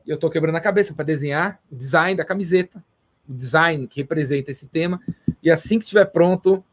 E 0.06 0.12
eu 0.12 0.16
estou 0.16 0.30
quebrando 0.30 0.56
a 0.56 0.62
cabeça 0.62 0.94
para 0.94 1.06
desenhar 1.06 1.60
o 1.72 1.76
design 1.76 2.16
da 2.16 2.26
camiseta, 2.26 2.84
o 3.28 3.34
design 3.34 3.88
que 3.88 4.02
representa 4.02 4.52
esse 4.52 4.68
tema. 4.68 5.02
E 5.42 5.50
assim 5.50 5.78
que 5.78 5.86
estiver 5.86 6.06
pronto, 6.06 6.64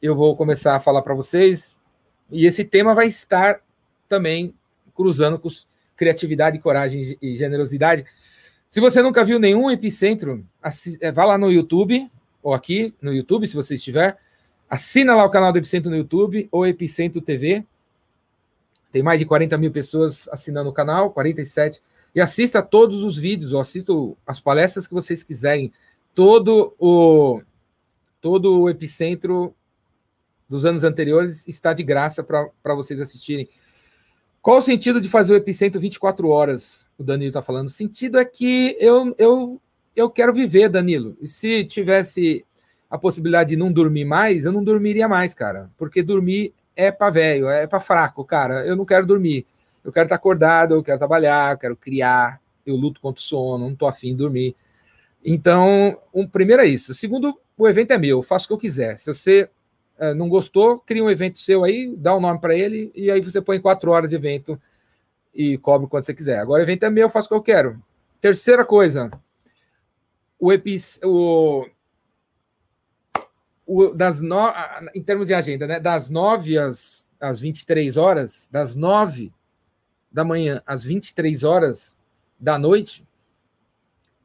eu 0.00 0.16
vou 0.16 0.36
começar 0.36 0.74
a 0.74 0.80
falar 0.80 1.02
para 1.02 1.14
vocês. 1.14 1.78
E 2.30 2.46
esse 2.46 2.64
tema 2.64 2.94
vai 2.94 3.06
estar 3.06 3.60
também 4.08 4.54
cruzando 4.94 5.38
com 5.38 5.48
criatividade, 5.96 6.58
coragem 6.58 7.16
e 7.22 7.36
generosidade. 7.36 8.04
Se 8.68 8.80
você 8.80 9.02
nunca 9.02 9.24
viu 9.24 9.38
nenhum 9.38 9.70
epicentro, 9.70 10.44
é, 11.00 11.12
vá 11.12 11.24
lá 11.24 11.38
no 11.38 11.52
YouTube, 11.52 12.10
ou 12.42 12.52
aqui 12.52 12.94
no 13.00 13.12
YouTube, 13.12 13.46
se 13.46 13.54
você 13.54 13.74
estiver. 13.74 14.18
Assina 14.68 15.14
lá 15.14 15.24
o 15.24 15.30
canal 15.30 15.52
do 15.52 15.58
Epicentro 15.58 15.90
no 15.90 15.96
YouTube, 15.96 16.48
ou 16.50 16.66
Epicentro 16.66 17.20
TV. 17.20 17.64
Tem 18.90 19.02
mais 19.02 19.20
de 19.20 19.26
40 19.26 19.56
mil 19.58 19.70
pessoas 19.70 20.28
assinando 20.32 20.70
o 20.70 20.72
canal, 20.72 21.10
47. 21.10 21.80
E 22.14 22.20
assista 22.20 22.62
todos 22.62 23.02
os 23.02 23.16
vídeos, 23.16 23.52
ou 23.52 23.60
assista 23.60 23.92
as 24.26 24.40
palestras 24.40 24.86
que 24.86 24.94
vocês 24.94 25.22
quiserem. 25.22 25.72
Todo 26.14 26.74
o, 26.78 27.40
todo 28.20 28.60
o 28.60 28.68
Epicentro 28.68 29.54
dos 30.48 30.66
anos 30.66 30.84
anteriores 30.84 31.46
está 31.48 31.72
de 31.72 31.82
graça 31.82 32.22
para 32.22 32.74
vocês 32.74 33.00
assistirem. 33.00 33.48
Qual 34.42 34.58
o 34.58 34.62
sentido 34.62 35.00
de 35.00 35.08
fazer 35.08 35.32
o 35.32 35.36
Epicentro 35.36 35.80
24 35.80 36.28
horas? 36.28 36.86
O 36.98 37.04
Danilo 37.04 37.28
está 37.28 37.40
falando. 37.40 37.68
O 37.68 37.70
sentido 37.70 38.18
é 38.18 38.24
que 38.24 38.76
eu, 38.78 39.14
eu, 39.16 39.60
eu 39.96 40.10
quero 40.10 40.34
viver, 40.34 40.68
Danilo. 40.68 41.16
E 41.20 41.28
se 41.28 41.64
tivesse 41.64 42.44
a 42.90 42.98
possibilidade 42.98 43.50
de 43.50 43.56
não 43.56 43.72
dormir 43.72 44.04
mais, 44.04 44.44
eu 44.44 44.52
não 44.52 44.62
dormiria 44.62 45.08
mais, 45.08 45.32
cara. 45.32 45.70
Porque 45.78 46.02
dormir 46.02 46.52
é 46.76 46.90
para 46.90 47.08
velho, 47.08 47.48
é 47.48 47.66
para 47.66 47.80
fraco, 47.80 48.24
cara. 48.24 48.66
Eu 48.66 48.76
não 48.76 48.84
quero 48.84 49.06
dormir. 49.06 49.46
Eu 49.84 49.92
quero 49.92 50.06
estar 50.06 50.16
acordado, 50.16 50.74
eu 50.74 50.82
quero 50.82 50.98
trabalhar, 50.98 51.54
eu 51.54 51.58
quero 51.58 51.76
criar. 51.76 52.40
Eu 52.64 52.76
luto 52.76 53.00
contra 53.00 53.20
o 53.20 53.22
sono, 53.22 53.64
não 53.64 53.72
estou 53.72 53.88
afim 53.88 54.10
de 54.10 54.16
dormir. 54.16 54.54
Então, 55.24 55.96
um, 56.14 56.26
primeiro 56.26 56.62
é 56.62 56.66
isso. 56.66 56.94
Segundo, 56.94 57.38
o 57.56 57.68
evento 57.68 57.92
é 57.92 57.98
meu, 57.98 58.18
eu 58.18 58.22
faço 58.22 58.44
o 58.44 58.48
que 58.48 58.54
eu 58.54 58.58
quiser. 58.58 58.96
Se 58.96 59.12
você 59.12 59.48
é, 59.98 60.14
não 60.14 60.28
gostou, 60.28 60.80
cria 60.80 61.02
um 61.02 61.10
evento 61.10 61.38
seu 61.38 61.64
aí, 61.64 61.94
dá 61.96 62.16
um 62.16 62.20
nome 62.20 62.40
para 62.40 62.56
ele 62.56 62.90
e 62.94 63.10
aí 63.10 63.20
você 63.20 63.40
põe 63.40 63.60
quatro 63.60 63.90
horas 63.90 64.10
de 64.10 64.16
evento 64.16 64.60
e 65.34 65.58
cobre 65.58 65.88
quando 65.88 66.04
você 66.04 66.14
quiser. 66.14 66.38
Agora 66.38 66.60
o 66.60 66.64
evento 66.64 66.84
é 66.84 66.90
meu, 66.90 67.06
eu 67.06 67.10
faço 67.10 67.26
o 67.26 67.28
que 67.30 67.34
eu 67.34 67.42
quero. 67.42 67.82
Terceira 68.20 68.64
coisa, 68.64 69.10
o, 70.38 70.52
epis, 70.52 70.98
o, 71.04 71.66
o 73.66 73.90
das 73.94 74.20
no, 74.20 74.52
em 74.94 75.02
termos 75.02 75.28
de 75.28 75.34
agenda, 75.34 75.66
né, 75.66 75.78
das 75.78 76.08
9 76.08 76.58
às, 76.58 77.06
às 77.20 77.40
23 77.40 77.96
horas, 77.96 78.48
das 78.50 78.74
9 78.74 79.32
da 80.12 80.24
manhã 80.24 80.62
às 80.66 80.84
23 80.84 81.42
horas 81.42 81.96
da 82.38 82.58
noite, 82.58 83.06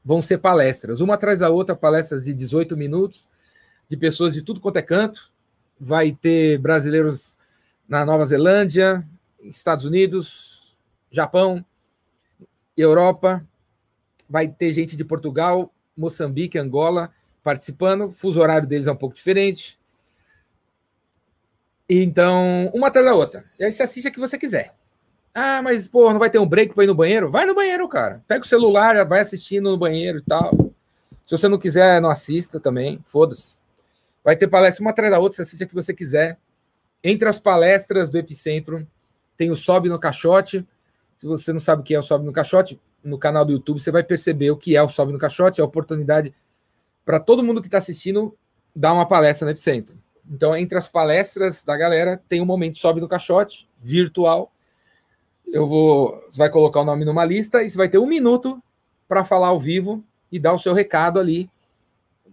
vão 0.04 0.22
ser 0.22 0.38
palestras, 0.38 1.02
uma 1.02 1.16
atrás 1.16 1.40
da 1.40 1.50
outra, 1.50 1.76
palestras 1.76 2.26
de 2.26 2.34
18 2.34 2.76
minutos, 2.78 3.28
de 3.90 3.98
pessoas 3.98 4.34
de 4.34 4.42
tudo 4.42 4.60
quanto 4.60 4.78
é 4.78 4.82
canto, 4.82 5.32
vai 5.80 6.12
ter 6.12 6.58
brasileiros 6.58 7.38
na 7.88 8.06
Nova 8.06 8.26
Zelândia, 8.26 9.08
Estados 9.40 9.86
Unidos, 9.86 10.78
Japão, 11.12 11.64
Europa, 12.76 13.46
vai 14.30 14.48
ter 14.48 14.72
gente 14.72 14.96
de 14.96 15.06
Portugal, 15.06 15.74
Moçambique, 15.96 16.58
Angola 16.58 17.12
participando. 17.44 18.08
O 18.08 18.12
fuso 18.12 18.42
horário 18.42 18.68
deles 18.68 18.88
é 18.88 18.92
um 18.92 18.96
pouco 18.96 19.16
diferente. 19.16 19.80
Então, 21.90 22.70
uma 22.74 22.88
atrás 22.88 23.06
da 23.06 23.16
outra. 23.16 23.46
E 23.58 23.64
aí 23.64 23.72
você 23.72 23.84
assiste 23.84 24.08
a 24.08 24.12
que 24.12 24.20
você 24.20 24.38
quiser. 24.38 24.76
Ah, 25.34 25.62
mas, 25.62 25.88
pô, 25.88 26.12
não 26.12 26.20
vai 26.20 26.30
ter 26.30 26.40
um 26.40 26.48
break 26.48 26.74
para 26.74 26.84
ir 26.84 26.88
no 26.88 26.96
banheiro? 26.96 27.30
Vai 27.30 27.46
no 27.46 27.54
banheiro, 27.54 27.88
cara. 27.88 28.24
Pega 28.28 28.44
o 28.44 28.48
celular, 28.48 29.06
vai 29.06 29.20
assistindo 29.20 29.70
no 29.70 29.78
banheiro 29.78 30.20
e 30.20 30.24
tal. 30.24 30.52
Se 31.26 31.38
você 31.38 31.48
não 31.48 31.60
quiser, 31.60 32.02
não 32.02 32.10
assista 32.10 32.60
também. 32.60 33.04
Foda-se. 33.06 33.58
Vai 34.24 34.36
ter 34.36 34.48
palestra 34.48 34.84
uma 34.84 34.92
atrás 34.92 35.12
da 35.12 35.20
outra, 35.20 35.36
você 35.36 35.42
assiste 35.44 35.64
a 35.64 35.68
que 35.68 35.76
você 35.76 35.94
quiser. 35.94 36.38
Entre 37.04 37.30
as 37.30 37.40
palestras 37.40 38.10
do 38.10 38.18
Epicentro, 38.18 38.88
tem 39.38 39.52
o 39.52 39.56
Sobe 39.56 39.90
no 39.90 40.00
Caixote. 40.00 40.68
Se 41.16 41.26
você 41.26 41.54
não 41.54 41.60
sabe 41.60 41.82
o 41.82 41.84
que 41.84 41.94
é 41.94 42.00
o 42.00 42.04
Sobe 42.04 42.26
no 42.26 42.34
Caixote, 42.34 42.80
no 43.04 43.18
canal 43.18 43.46
do 43.46 43.52
YouTube 43.52 43.80
você 43.80 43.92
vai 43.92 44.04
perceber 44.04 44.52
o 44.52 44.58
que 44.58 44.76
é 44.76 44.82
o 44.82 44.90
Sobe 44.90 45.14
no 45.14 45.20
Caixote. 45.20 45.62
É 45.62 45.64
a 45.64 45.66
oportunidade 45.66 46.34
para 47.06 47.20
todo 47.20 47.44
mundo 47.44 47.62
que 47.62 47.68
está 47.68 47.78
assistindo 47.78 48.36
dar 48.76 48.94
uma 48.94 49.08
palestra 49.08 49.46
no 49.46 49.52
Epicentro. 49.52 49.98
Então, 50.30 50.56
entre 50.56 50.78
as 50.78 50.90
palestras 50.90 51.64
da 51.64 51.78
galera, 51.78 52.22
tem 52.28 52.42
um 52.42 52.46
momento 52.46 52.78
Sobe 52.78 53.00
no 53.00 53.08
Caixote, 53.08 53.70
virtual. 53.82 54.52
Eu 55.48 55.68
vou. 55.68 56.24
Você 56.30 56.38
vai 56.38 56.50
colocar 56.50 56.82
o 56.82 56.86
nome 56.86 57.06
numa 57.06 57.26
lista 57.26 57.64
e 57.64 57.70
você 57.70 57.78
vai 57.78 57.90
ter 57.90 57.98
um 57.98 58.08
minuto 58.08 58.62
para 59.08 59.24
falar 59.24 59.48
ao 59.48 59.60
vivo 59.60 60.04
e 60.32 60.40
dar 60.40 60.54
o 60.54 60.60
seu 60.60 60.74
recado 60.74 61.20
ali 61.20 61.50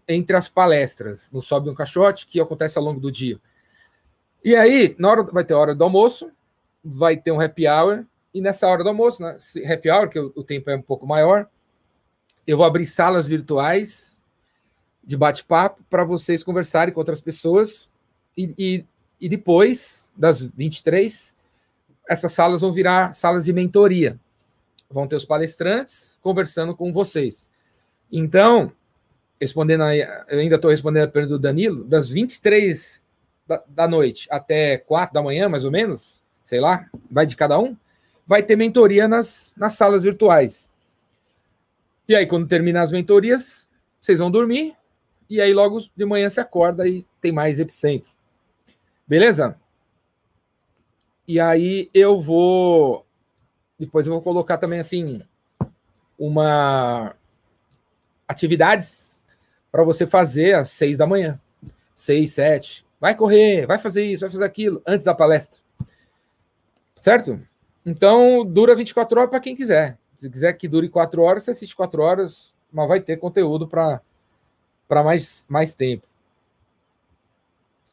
entre 0.06 0.36
as 0.36 0.48
palestras 0.48 1.30
no 1.32 1.40
Sobe 1.40 1.70
um 1.70 1.74
Caixote, 1.74 2.26
que 2.26 2.40
acontece 2.40 2.78
ao 2.78 2.84
longo 2.84 3.00
do 3.00 3.10
dia. 3.10 3.40
E 4.44 4.54
aí, 4.54 4.94
na 4.98 5.10
hora, 5.10 5.22
vai 5.22 5.44
ter 5.44 5.54
hora 5.54 5.74
do 5.74 5.84
almoço, 5.84 6.30
vai 6.84 7.16
ter 7.16 7.32
um 7.32 7.40
happy 7.40 7.66
hour, 7.66 8.04
e 8.32 8.40
nessa 8.40 8.66
hora 8.66 8.82
do 8.82 8.90
almoço, 8.90 9.22
né, 9.22 9.38
happy 9.72 9.90
hour, 9.90 10.08
que 10.08 10.18
o, 10.18 10.32
o 10.34 10.44
tempo 10.44 10.68
é 10.68 10.76
um 10.76 10.82
pouco 10.82 11.06
maior, 11.06 11.48
eu 12.46 12.58
vou 12.58 12.66
abrir 12.66 12.84
salas 12.84 13.26
virtuais 13.26 14.18
de 15.02 15.16
bate-papo 15.16 15.82
para 15.88 16.04
vocês 16.04 16.42
conversarem 16.42 16.92
com 16.92 17.00
outras 17.00 17.22
pessoas, 17.22 17.88
e, 18.36 18.54
e, 18.58 18.84
e 19.18 19.28
depois 19.28 20.10
das 20.14 20.42
23, 20.42 21.33
essas 22.08 22.32
salas 22.32 22.60
vão 22.60 22.72
virar 22.72 23.14
salas 23.14 23.44
de 23.44 23.52
mentoria. 23.52 24.18
Vão 24.90 25.06
ter 25.06 25.16
os 25.16 25.24
palestrantes 25.24 26.18
conversando 26.22 26.74
com 26.74 26.92
vocês. 26.92 27.50
Então, 28.12 28.72
respondendo 29.40 29.84
aí, 29.84 30.00
eu 30.28 30.38
ainda 30.38 30.56
estou 30.56 30.70
respondendo 30.70 31.04
a 31.04 31.08
pergunta 31.08 31.34
do 31.34 31.40
Danilo, 31.40 31.84
das 31.84 32.08
23 32.08 33.02
da, 33.46 33.62
da 33.68 33.88
noite 33.88 34.28
até 34.30 34.78
4 34.78 35.12
da 35.12 35.22
manhã, 35.22 35.48
mais 35.48 35.64
ou 35.64 35.70
menos, 35.70 36.22
sei 36.42 36.60
lá, 36.60 36.86
vai 37.10 37.26
de 37.26 37.36
cada 37.36 37.58
um, 37.58 37.76
vai 38.26 38.42
ter 38.42 38.56
mentoria 38.56 39.08
nas, 39.08 39.54
nas 39.56 39.74
salas 39.74 40.02
virtuais. 40.02 40.70
E 42.08 42.14
aí, 42.14 42.26
quando 42.26 42.46
terminar 42.46 42.82
as 42.82 42.90
mentorias, 42.90 43.68
vocês 44.00 44.18
vão 44.18 44.30
dormir, 44.30 44.76
e 45.28 45.40
aí 45.40 45.52
logo 45.52 45.80
de 45.96 46.04
manhã 46.04 46.28
você 46.28 46.40
acorda 46.40 46.86
e 46.86 47.04
tem 47.20 47.32
mais 47.32 47.58
epicentro. 47.58 48.10
Beleza? 49.06 49.58
E 51.26 51.40
aí 51.40 51.90
eu 51.94 52.20
vou. 52.20 53.06
Depois 53.78 54.06
eu 54.06 54.12
vou 54.12 54.22
colocar 54.22 54.58
também 54.58 54.78
assim 54.78 55.20
uma 56.18 57.14
atividades 58.28 59.22
para 59.70 59.82
você 59.82 60.06
fazer 60.06 60.54
às 60.54 60.70
seis 60.70 60.96
da 60.96 61.06
manhã, 61.06 61.40
seis, 61.96 62.32
sete. 62.32 62.84
Vai 63.00 63.14
correr, 63.14 63.66
vai 63.66 63.78
fazer 63.78 64.04
isso, 64.04 64.20
vai 64.20 64.30
fazer 64.30 64.44
aquilo 64.44 64.82
antes 64.86 65.04
da 65.04 65.14
palestra, 65.14 65.58
certo? 66.94 67.40
Então 67.84 68.44
dura 68.44 68.74
24 68.74 69.18
horas 69.18 69.30
para 69.30 69.40
quem 69.40 69.56
quiser. 69.56 69.98
Se 70.16 70.30
quiser 70.30 70.52
que 70.54 70.68
dure 70.68 70.88
quatro 70.88 71.22
horas, 71.22 71.42
você 71.42 71.50
assiste 71.50 71.76
quatro 71.76 72.02
horas, 72.02 72.54
mas 72.72 72.88
vai 72.88 73.00
ter 73.00 73.16
conteúdo 73.16 73.66
para 73.66 74.00
mais 74.88 75.44
mais 75.48 75.74
tempo. 75.74 76.06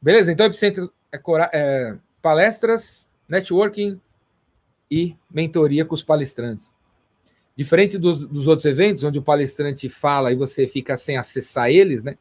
Beleza? 0.02 0.32
Então, 0.32 0.48
Epicentro 0.48 0.92
é, 1.12 1.20
é 1.54 1.98
palestras, 2.22 3.08
networking 3.32 4.00
e 4.90 5.16
mentoria 5.32 5.86
com 5.86 5.96
os 5.96 6.04
palestrantes. 6.04 6.70
Diferente 7.56 7.98
dos, 7.98 8.28
dos, 8.28 8.46
outros 8.46 8.66
eventos, 8.66 9.06
onde 9.06 9.20
o 9.20 9.24
palestrante 9.24 9.88
fala 9.88 10.34
e 10.34 10.36
você 10.36 10.68
fica 10.68 10.98
sem 10.98 11.16
acessar 11.16 11.70
eles, 11.70 12.04
né? 12.04 12.18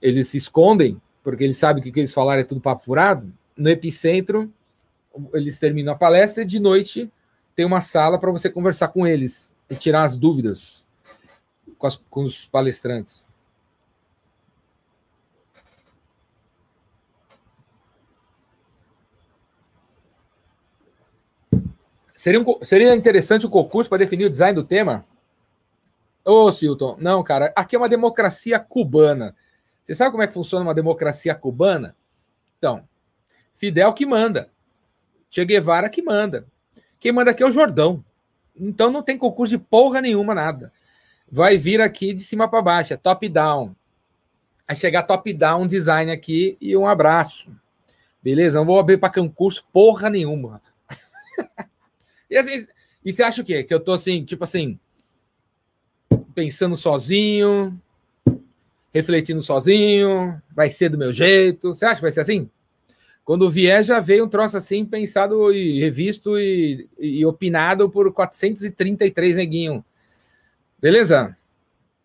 Eles 0.00 0.28
se 0.28 0.36
escondem, 0.36 1.00
porque 1.22 1.44
eles 1.44 1.56
sabem 1.56 1.80
que 1.80 1.90
o 1.90 1.92
que 1.92 2.00
eles 2.00 2.12
falaram 2.12 2.40
é 2.40 2.44
tudo 2.44 2.60
papo 2.60 2.84
furado. 2.84 3.32
No 3.56 3.68
Epicentro, 3.68 4.52
eles 5.32 5.60
terminam 5.60 5.92
a 5.92 5.96
palestra 5.96 6.42
e 6.42 6.46
de 6.46 6.58
noite 6.58 7.10
tem 7.54 7.64
uma 7.64 7.80
sala 7.80 8.18
para 8.18 8.32
você 8.32 8.50
conversar 8.50 8.88
com 8.88 9.06
eles 9.06 9.54
e 9.70 9.76
tirar 9.76 10.02
as 10.02 10.16
dúvidas 10.16 10.88
com, 11.78 11.86
as, 11.86 11.96
com 12.10 12.24
os 12.24 12.46
palestrantes. 12.46 13.24
Seria, 22.22 22.40
um, 22.40 22.44
seria 22.62 22.94
interessante 22.94 23.44
o 23.44 23.50
concurso 23.50 23.90
para 23.90 23.98
definir 23.98 24.26
o 24.26 24.30
design 24.30 24.54
do 24.54 24.62
tema? 24.62 25.04
Ô, 26.24 26.52
Silton, 26.52 26.96
não, 27.00 27.20
cara, 27.24 27.52
aqui 27.56 27.74
é 27.74 27.78
uma 27.80 27.88
democracia 27.88 28.60
cubana. 28.60 29.34
Você 29.82 29.92
sabe 29.92 30.12
como 30.12 30.22
é 30.22 30.28
que 30.28 30.32
funciona 30.32 30.64
uma 30.64 30.72
democracia 30.72 31.34
cubana? 31.34 31.96
Então, 32.56 32.88
Fidel 33.52 33.92
que 33.92 34.06
manda, 34.06 34.48
Che 35.28 35.44
Guevara 35.44 35.88
que 35.88 36.00
manda. 36.00 36.46
Quem 37.00 37.10
manda 37.10 37.32
aqui 37.32 37.42
é 37.42 37.46
o 37.46 37.50
Jordão. 37.50 38.04
Então 38.54 38.88
não 38.88 39.02
tem 39.02 39.18
concurso 39.18 39.58
de 39.58 39.64
porra 39.64 40.00
nenhuma, 40.00 40.32
nada. 40.32 40.72
Vai 41.28 41.58
vir 41.58 41.80
aqui 41.80 42.14
de 42.14 42.22
cima 42.22 42.48
para 42.48 42.62
baixo, 42.62 42.94
é 42.94 42.96
top-down. 42.96 43.74
Vai 44.64 44.76
chegar 44.76 45.02
top-down 45.02 45.66
design 45.66 46.12
aqui 46.12 46.56
e 46.60 46.76
um 46.76 46.86
abraço. 46.86 47.50
Beleza? 48.22 48.60
Não 48.60 48.64
vou 48.64 48.78
abrir 48.78 48.98
para 48.98 49.12
concurso 49.12 49.64
porra 49.72 50.08
nenhuma. 50.08 50.62
E 52.32 52.38
às 52.38 52.46
vezes, 52.46 52.68
e 53.04 53.12
você 53.12 53.22
acha 53.22 53.42
o 53.42 53.44
quê? 53.44 53.62
Que 53.62 53.74
eu 53.74 53.78
tô 53.78 53.92
assim, 53.92 54.24
tipo 54.24 54.42
assim, 54.42 54.80
pensando 56.34 56.74
sozinho, 56.74 57.78
refletindo 58.92 59.42
sozinho, 59.42 60.40
vai 60.56 60.70
ser 60.70 60.88
do 60.88 60.96
meu 60.96 61.12
jeito. 61.12 61.74
Você 61.74 61.84
acha 61.84 61.96
que 61.96 62.00
vai 62.00 62.10
ser 62.10 62.22
assim? 62.22 62.48
Quando 63.22 63.50
vier, 63.50 63.84
já 63.84 64.00
veio 64.00 64.24
um 64.24 64.28
troço 64.30 64.56
assim, 64.56 64.82
pensado 64.82 65.52
e 65.52 65.78
revisto 65.78 66.38
e, 66.38 66.88
e 66.98 67.24
opinado 67.26 67.90
por 67.90 68.10
433 68.10 69.36
neguinho. 69.36 69.84
Beleza? 70.80 71.36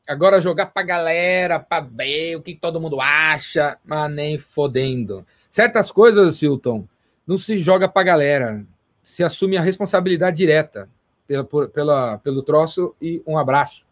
Agora 0.05 0.41
jogar 0.41 0.65
pra 0.67 0.83
galera, 0.83 1.57
pra 1.57 1.79
ver 1.79 2.35
o 2.35 2.41
que 2.41 2.53
todo 2.53 2.81
mundo 2.81 2.99
acha, 2.99 3.77
mas 3.85 4.11
nem 4.11 4.37
fodendo. 4.37 5.25
Certas 5.49 5.89
coisas, 5.89 6.35
Silton, 6.35 6.85
não 7.25 7.37
se 7.37 7.57
joga 7.57 7.87
pra 7.87 8.03
galera 8.03 8.67
se 9.07 9.23
assume 9.23 9.55
a 9.55 9.61
responsabilidade 9.61 10.35
direta 10.35 10.89
pela, 11.25 11.45
pela, 11.45 12.17
pelo 12.17 12.43
troço 12.43 12.93
e 13.01 13.23
um 13.25 13.37
abraço. 13.37 13.85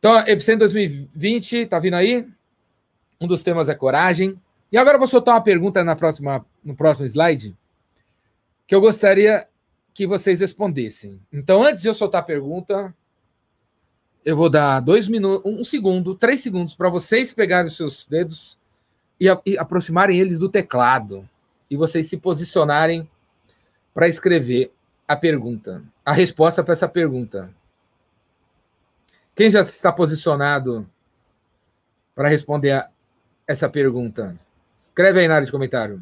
Então, 0.00 0.18
Epicentro 0.26 0.58
2020, 0.58 1.66
tá 1.66 1.78
vindo 1.78 1.94
aí? 1.94 2.26
Um 3.20 3.28
dos 3.28 3.44
temas 3.44 3.68
é 3.68 3.76
coragem. 3.76 4.36
E 4.72 4.76
agora 4.76 4.96
eu 4.96 4.98
vou 4.98 5.06
soltar 5.06 5.36
uma 5.36 5.40
pergunta 5.40 5.84
na 5.84 5.94
próxima, 5.94 6.44
no 6.64 6.74
próximo 6.74 7.06
slide 7.06 7.56
que 8.66 8.74
eu 8.74 8.80
gostaria 8.80 9.46
que 9.94 10.04
vocês 10.04 10.40
respondessem. 10.40 11.20
Então, 11.32 11.62
antes 11.62 11.80
de 11.80 11.86
eu 11.86 11.94
soltar 11.94 12.20
a 12.20 12.24
pergunta, 12.24 12.92
eu 14.24 14.36
vou 14.36 14.50
dar 14.50 14.80
dois 14.80 15.06
minutos, 15.06 15.48
um 15.48 15.62
segundo, 15.62 16.16
três 16.16 16.40
segundos 16.40 16.74
para 16.74 16.90
vocês 16.90 17.32
pegarem 17.32 17.68
os 17.68 17.76
seus 17.76 18.04
dedos 18.04 18.58
e, 19.20 19.26
e 19.46 19.56
aproximarem 19.56 20.18
eles 20.18 20.40
do 20.40 20.48
teclado 20.48 21.26
e 21.70 21.76
vocês 21.76 22.08
se 22.08 22.16
posicionarem 22.16 23.08
para 23.98 24.06
escrever 24.06 24.72
a 25.08 25.16
pergunta, 25.16 25.82
a 26.04 26.12
resposta 26.12 26.62
para 26.62 26.72
essa 26.72 26.86
pergunta. 26.86 27.50
Quem 29.34 29.50
já 29.50 29.62
está 29.62 29.90
posicionado 29.90 30.88
para 32.14 32.28
responder 32.28 32.70
a 32.70 32.88
essa 33.44 33.68
pergunta? 33.68 34.38
Escreve 34.78 35.18
aí 35.18 35.26
na 35.26 35.34
área 35.34 35.46
de 35.46 35.50
comentário. 35.50 36.00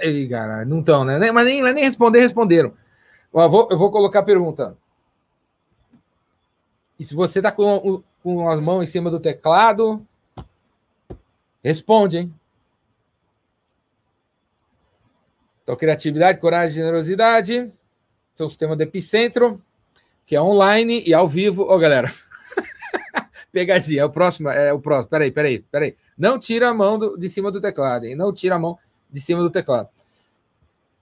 Ei, 0.00 0.26
cara, 0.30 0.64
não 0.64 0.80
estão, 0.80 1.04
né? 1.04 1.30
Mas 1.30 1.44
nem, 1.44 1.62
nem 1.62 1.84
responder, 1.84 2.20
responderam. 2.20 2.72
Vou, 3.30 3.68
eu 3.70 3.76
vou 3.76 3.90
colocar 3.90 4.20
a 4.20 4.22
pergunta. 4.22 4.78
E 6.98 7.04
se 7.04 7.14
você 7.14 7.38
está 7.40 7.52
com, 7.52 8.02
com 8.22 8.48
as 8.48 8.60
mãos 8.60 8.82
em 8.82 8.86
cima 8.86 9.10
do 9.10 9.20
teclado, 9.20 10.04
responde, 11.62 12.18
hein? 12.18 12.34
Então, 15.62 15.76
criatividade, 15.76 16.38
coragem, 16.38 16.76
generosidade 16.76 17.72
são 18.32 18.46
os 18.46 18.56
temas 18.56 18.76
do 18.76 18.82
Epicentro, 18.82 19.60
que 20.24 20.36
é 20.36 20.40
online 20.40 21.02
e 21.04 21.12
ao 21.12 21.26
vivo. 21.26 21.64
Ô, 21.64 21.74
oh, 21.74 21.78
galera, 21.78 22.12
pegadinha, 23.50 24.02
é 24.02 24.04
o 24.04 24.10
próximo, 24.10 24.48
é 24.48 24.72
o 24.72 24.78
próximo. 24.78 25.08
Peraí, 25.10 25.32
peraí, 25.32 25.58
peraí. 25.60 25.96
Não 26.16 26.38
tira 26.38 26.68
a 26.68 26.74
mão 26.74 26.98
do, 26.98 27.18
de 27.18 27.28
cima 27.28 27.50
do 27.50 27.60
teclado, 27.60 28.04
hein? 28.04 28.14
Não 28.14 28.32
tira 28.32 28.54
a 28.54 28.58
mão 28.58 28.78
de 29.10 29.20
cima 29.20 29.42
do 29.42 29.50
teclado. 29.50 29.88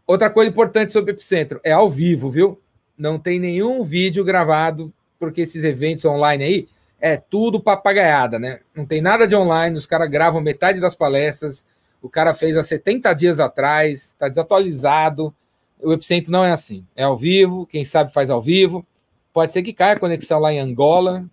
Outra 0.06 0.30
coisa 0.30 0.50
importante 0.50 0.92
sobre 0.92 1.12
o 1.12 1.14
Epicentro 1.14 1.60
é 1.62 1.72
ao 1.72 1.90
vivo, 1.90 2.30
viu? 2.30 2.60
Não 2.96 3.18
tem 3.18 3.38
nenhum 3.38 3.84
vídeo 3.84 4.24
gravado 4.24 4.92
porque 5.24 5.42
esses 5.42 5.64
eventos 5.64 6.04
online 6.04 6.44
aí 6.44 6.68
é 7.00 7.16
tudo 7.16 7.60
papagaiada, 7.60 8.38
né? 8.38 8.60
Não 8.74 8.86
tem 8.86 9.02
nada 9.02 9.26
de 9.26 9.36
online, 9.36 9.76
os 9.76 9.84
caras 9.84 10.08
gravam 10.08 10.40
metade 10.40 10.80
das 10.80 10.94
palestras, 10.94 11.66
o 12.00 12.08
cara 12.08 12.32
fez 12.32 12.56
há 12.56 12.64
70 12.64 13.12
dias 13.12 13.40
atrás, 13.40 14.08
está 14.08 14.28
desatualizado. 14.28 15.34
O 15.82 15.92
Epicentro 15.92 16.32
não 16.32 16.44
é 16.44 16.52
assim. 16.52 16.86
É 16.96 17.04
ao 17.04 17.16
vivo, 17.16 17.66
quem 17.66 17.84
sabe 17.84 18.12
faz 18.12 18.30
ao 18.30 18.40
vivo. 18.40 18.86
Pode 19.32 19.52
ser 19.52 19.62
que 19.62 19.72
caia 19.72 19.94
a 19.94 19.98
conexão 19.98 20.38
lá 20.38 20.52
em 20.52 20.58
Angola. 20.58 21.28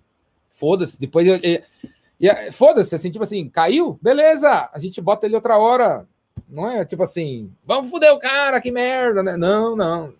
Foda-se. 0.49 0.99
Depois 0.99 1.25
eu 1.27 1.39
foda-se, 2.51 2.93
assim, 2.93 3.09
tipo 3.09 3.23
assim, 3.23 3.47
caiu? 3.49 3.97
Beleza, 4.01 4.69
a 4.73 4.79
gente 4.79 4.99
bota 4.99 5.25
ele 5.25 5.35
outra 5.35 5.57
hora. 5.57 6.05
Não 6.49 6.69
é 6.69 6.83
tipo 6.83 7.03
assim, 7.03 7.49
vamos 7.65 7.89
foder 7.89 8.11
o 8.11 8.19
cara, 8.19 8.59
que 8.59 8.71
merda, 8.71 9.23
né? 9.23 9.37
Não, 9.37 9.75
não. 9.75 10.13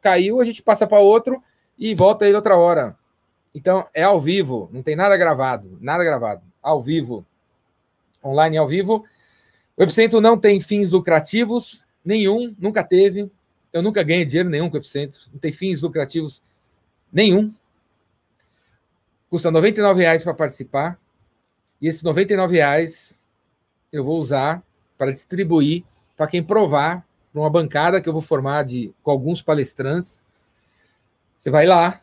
Caiu, 0.00 0.40
a 0.40 0.44
gente 0.44 0.62
passa 0.62 0.86
para 0.86 1.00
outro 1.00 1.42
e 1.82 1.96
volta 1.96 2.24
aí 2.24 2.32
outra 2.32 2.56
hora. 2.56 2.96
Então, 3.52 3.84
é 3.92 4.04
ao 4.04 4.20
vivo, 4.20 4.70
não 4.72 4.84
tem 4.84 4.94
nada 4.94 5.16
gravado, 5.16 5.76
nada 5.80 6.04
gravado. 6.04 6.40
Ao 6.62 6.80
vivo. 6.80 7.26
Online 8.24 8.56
ao 8.56 8.68
vivo. 8.68 9.04
O 9.76 9.82
Epicentro 9.82 10.20
não 10.20 10.38
tem 10.38 10.60
fins 10.60 10.92
lucrativos, 10.92 11.82
nenhum, 12.04 12.54
nunca 12.56 12.84
teve. 12.84 13.28
Eu 13.72 13.82
nunca 13.82 14.00
ganhei 14.04 14.24
dinheiro 14.24 14.48
nenhum 14.48 14.70
com 14.70 14.76
o 14.76 14.78
Epicentro. 14.78 15.22
Não 15.32 15.40
tem 15.40 15.50
fins 15.50 15.82
lucrativos 15.82 16.40
nenhum. 17.12 17.52
Custa 19.28 19.50
R$ 19.50 19.94
reais 19.96 20.22
para 20.22 20.34
participar. 20.34 20.96
E 21.80 21.88
esses 21.88 22.02
R$ 22.04 22.46
reais 22.46 23.18
eu 23.90 24.04
vou 24.04 24.20
usar 24.20 24.62
para 24.96 25.10
distribuir 25.10 25.82
para 26.16 26.28
quem 26.28 26.44
provar 26.44 27.04
para 27.32 27.40
uma 27.40 27.50
bancada 27.50 28.00
que 28.00 28.08
eu 28.08 28.12
vou 28.12 28.22
formar 28.22 28.62
de, 28.62 28.94
com 29.02 29.10
alguns 29.10 29.42
palestrantes 29.42 30.24
você 31.42 31.50
vai 31.50 31.66
lá, 31.66 32.00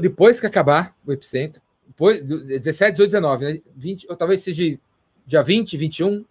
depois 0.00 0.40
que 0.40 0.46
acabar 0.46 0.96
o 1.06 1.12
Epicentro, 1.12 1.60
depois, 1.86 2.22
17, 2.22 2.92
18, 2.92 3.10
19, 3.10 3.44
né? 3.44 3.60
20, 3.76 4.06
ou 4.08 4.16
talvez 4.16 4.42
seja 4.42 4.78
dia 5.26 5.42
20, 5.42 5.76
21, 5.76 6.24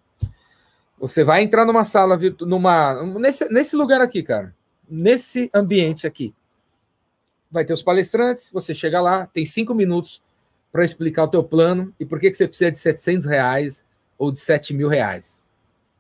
você 0.97 1.24
vai 1.24 1.43
entrar 1.43 1.65
numa 1.65 1.86
sala, 1.86 2.17
numa, 2.41 3.03
nesse, 3.20 3.47
nesse 3.53 3.76
lugar 3.76 4.01
aqui, 4.01 4.24
cara, 4.24 4.55
nesse 4.89 5.47
ambiente 5.53 6.07
aqui. 6.07 6.34
vai 7.51 7.63
ter 7.63 7.74
os 7.74 7.84
palestrantes, 7.84 8.49
você 8.51 8.74
chega 8.74 8.99
lá, 8.99 9.28
tem 9.28 9.45
cinco 9.45 9.76
minutos 9.76 10.24
para 10.72 10.84
explicar 10.84 11.26
o 11.26 11.28
teu 11.28 11.43
plano 11.43 11.93
e 11.99 12.05
por 12.05 12.20
que, 12.20 12.32
que 12.32 12.36
você 12.36 12.47
precisa 12.47 12.72
de 12.72 12.80
700 12.80 13.28
reais 13.28 13.86
ou 14.17 14.32
de 14.32 14.39
7 14.39 14.74
mil 14.74 14.88
reais. 14.88 15.43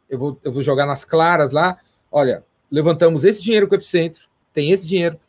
Eu 0.09 0.17
vou, 0.17 0.39
eu 0.43 0.51
vou 0.51 0.63
jogar 0.63 0.87
nas 0.87 1.05
claras 1.05 1.51
lá, 1.51 1.77
olha, 2.11 2.43
levantamos 2.71 3.23
esse 3.23 3.39
dinheiro 3.39 3.67
com 3.67 3.75
o 3.75 3.77
Epicentro, 3.77 4.27
tem 4.51 4.71
esse 4.71 4.87
dinheiro, 4.87 5.19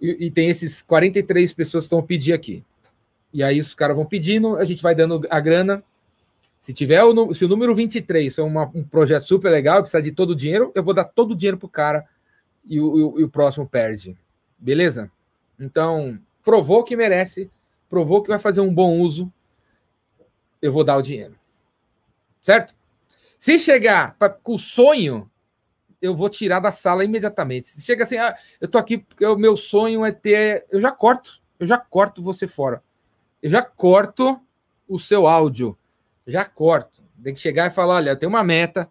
e, 0.00 0.26
e 0.26 0.30
tem 0.30 0.48
esses 0.48 0.82
43 0.82 1.52
pessoas 1.52 1.84
que 1.84 1.86
estão 1.86 1.98
a 1.98 2.02
pedir 2.02 2.32
aqui. 2.32 2.64
E 3.32 3.42
aí 3.42 3.60
os 3.60 3.74
caras 3.74 3.96
vão 3.96 4.06
pedindo, 4.06 4.56
a 4.56 4.64
gente 4.64 4.82
vai 4.82 4.94
dando 4.94 5.26
a 5.30 5.40
grana. 5.40 5.82
Se 6.58 6.72
tiver 6.72 7.02
o, 7.02 7.34
se 7.34 7.44
o 7.44 7.48
número 7.48 7.74
23 7.74 8.34
for 8.34 8.44
uma, 8.44 8.70
um 8.74 8.82
projeto 8.82 9.22
super 9.22 9.50
legal, 9.50 9.80
precisa 9.80 10.02
de 10.02 10.12
todo 10.12 10.30
o 10.30 10.36
dinheiro, 10.36 10.72
eu 10.74 10.82
vou 10.82 10.94
dar 10.94 11.04
todo 11.04 11.32
o 11.32 11.36
dinheiro 11.36 11.58
pro 11.58 11.68
cara 11.68 12.04
e 12.64 12.80
o, 12.80 13.20
e 13.20 13.24
o 13.24 13.28
próximo 13.28 13.68
perde. 13.68 14.16
Beleza? 14.58 15.10
Então, 15.58 16.18
provou 16.42 16.82
que 16.82 16.96
merece, 16.96 17.50
provou 17.88 18.22
que 18.22 18.28
vai 18.28 18.38
fazer 18.38 18.60
um 18.60 18.72
bom 18.72 19.00
uso, 19.00 19.32
eu 20.60 20.72
vou 20.72 20.82
dar 20.82 20.96
o 20.96 21.02
dinheiro. 21.02 21.34
Certo? 22.40 22.74
Se 23.38 23.58
chegar 23.58 24.16
pra, 24.18 24.28
com 24.28 24.54
o 24.54 24.58
sonho, 24.58 25.30
eu 26.00 26.14
vou 26.14 26.28
tirar 26.28 26.60
da 26.60 26.70
sala 26.70 27.04
imediatamente. 27.04 27.80
Chega 27.80 28.04
assim, 28.04 28.16
ah, 28.16 28.34
eu 28.60 28.68
tô 28.68 28.78
aqui 28.78 28.98
porque 28.98 29.24
o 29.24 29.36
meu 29.36 29.56
sonho 29.56 30.04
é 30.04 30.12
ter. 30.12 30.66
Eu 30.70 30.80
já 30.80 30.90
corto, 30.90 31.40
eu 31.58 31.66
já 31.66 31.78
corto 31.78 32.22
você 32.22 32.46
fora. 32.46 32.82
Eu 33.42 33.50
já 33.50 33.62
corto 33.62 34.40
o 34.88 34.98
seu 34.98 35.26
áudio. 35.26 35.76
Já 36.26 36.44
corto. 36.44 37.02
Tem 37.22 37.34
que 37.34 37.40
chegar 37.40 37.66
e 37.66 37.74
falar: 37.74 37.94
olha, 37.96 38.10
eu 38.10 38.16
tenho 38.16 38.30
uma 38.30 38.44
meta. 38.44 38.88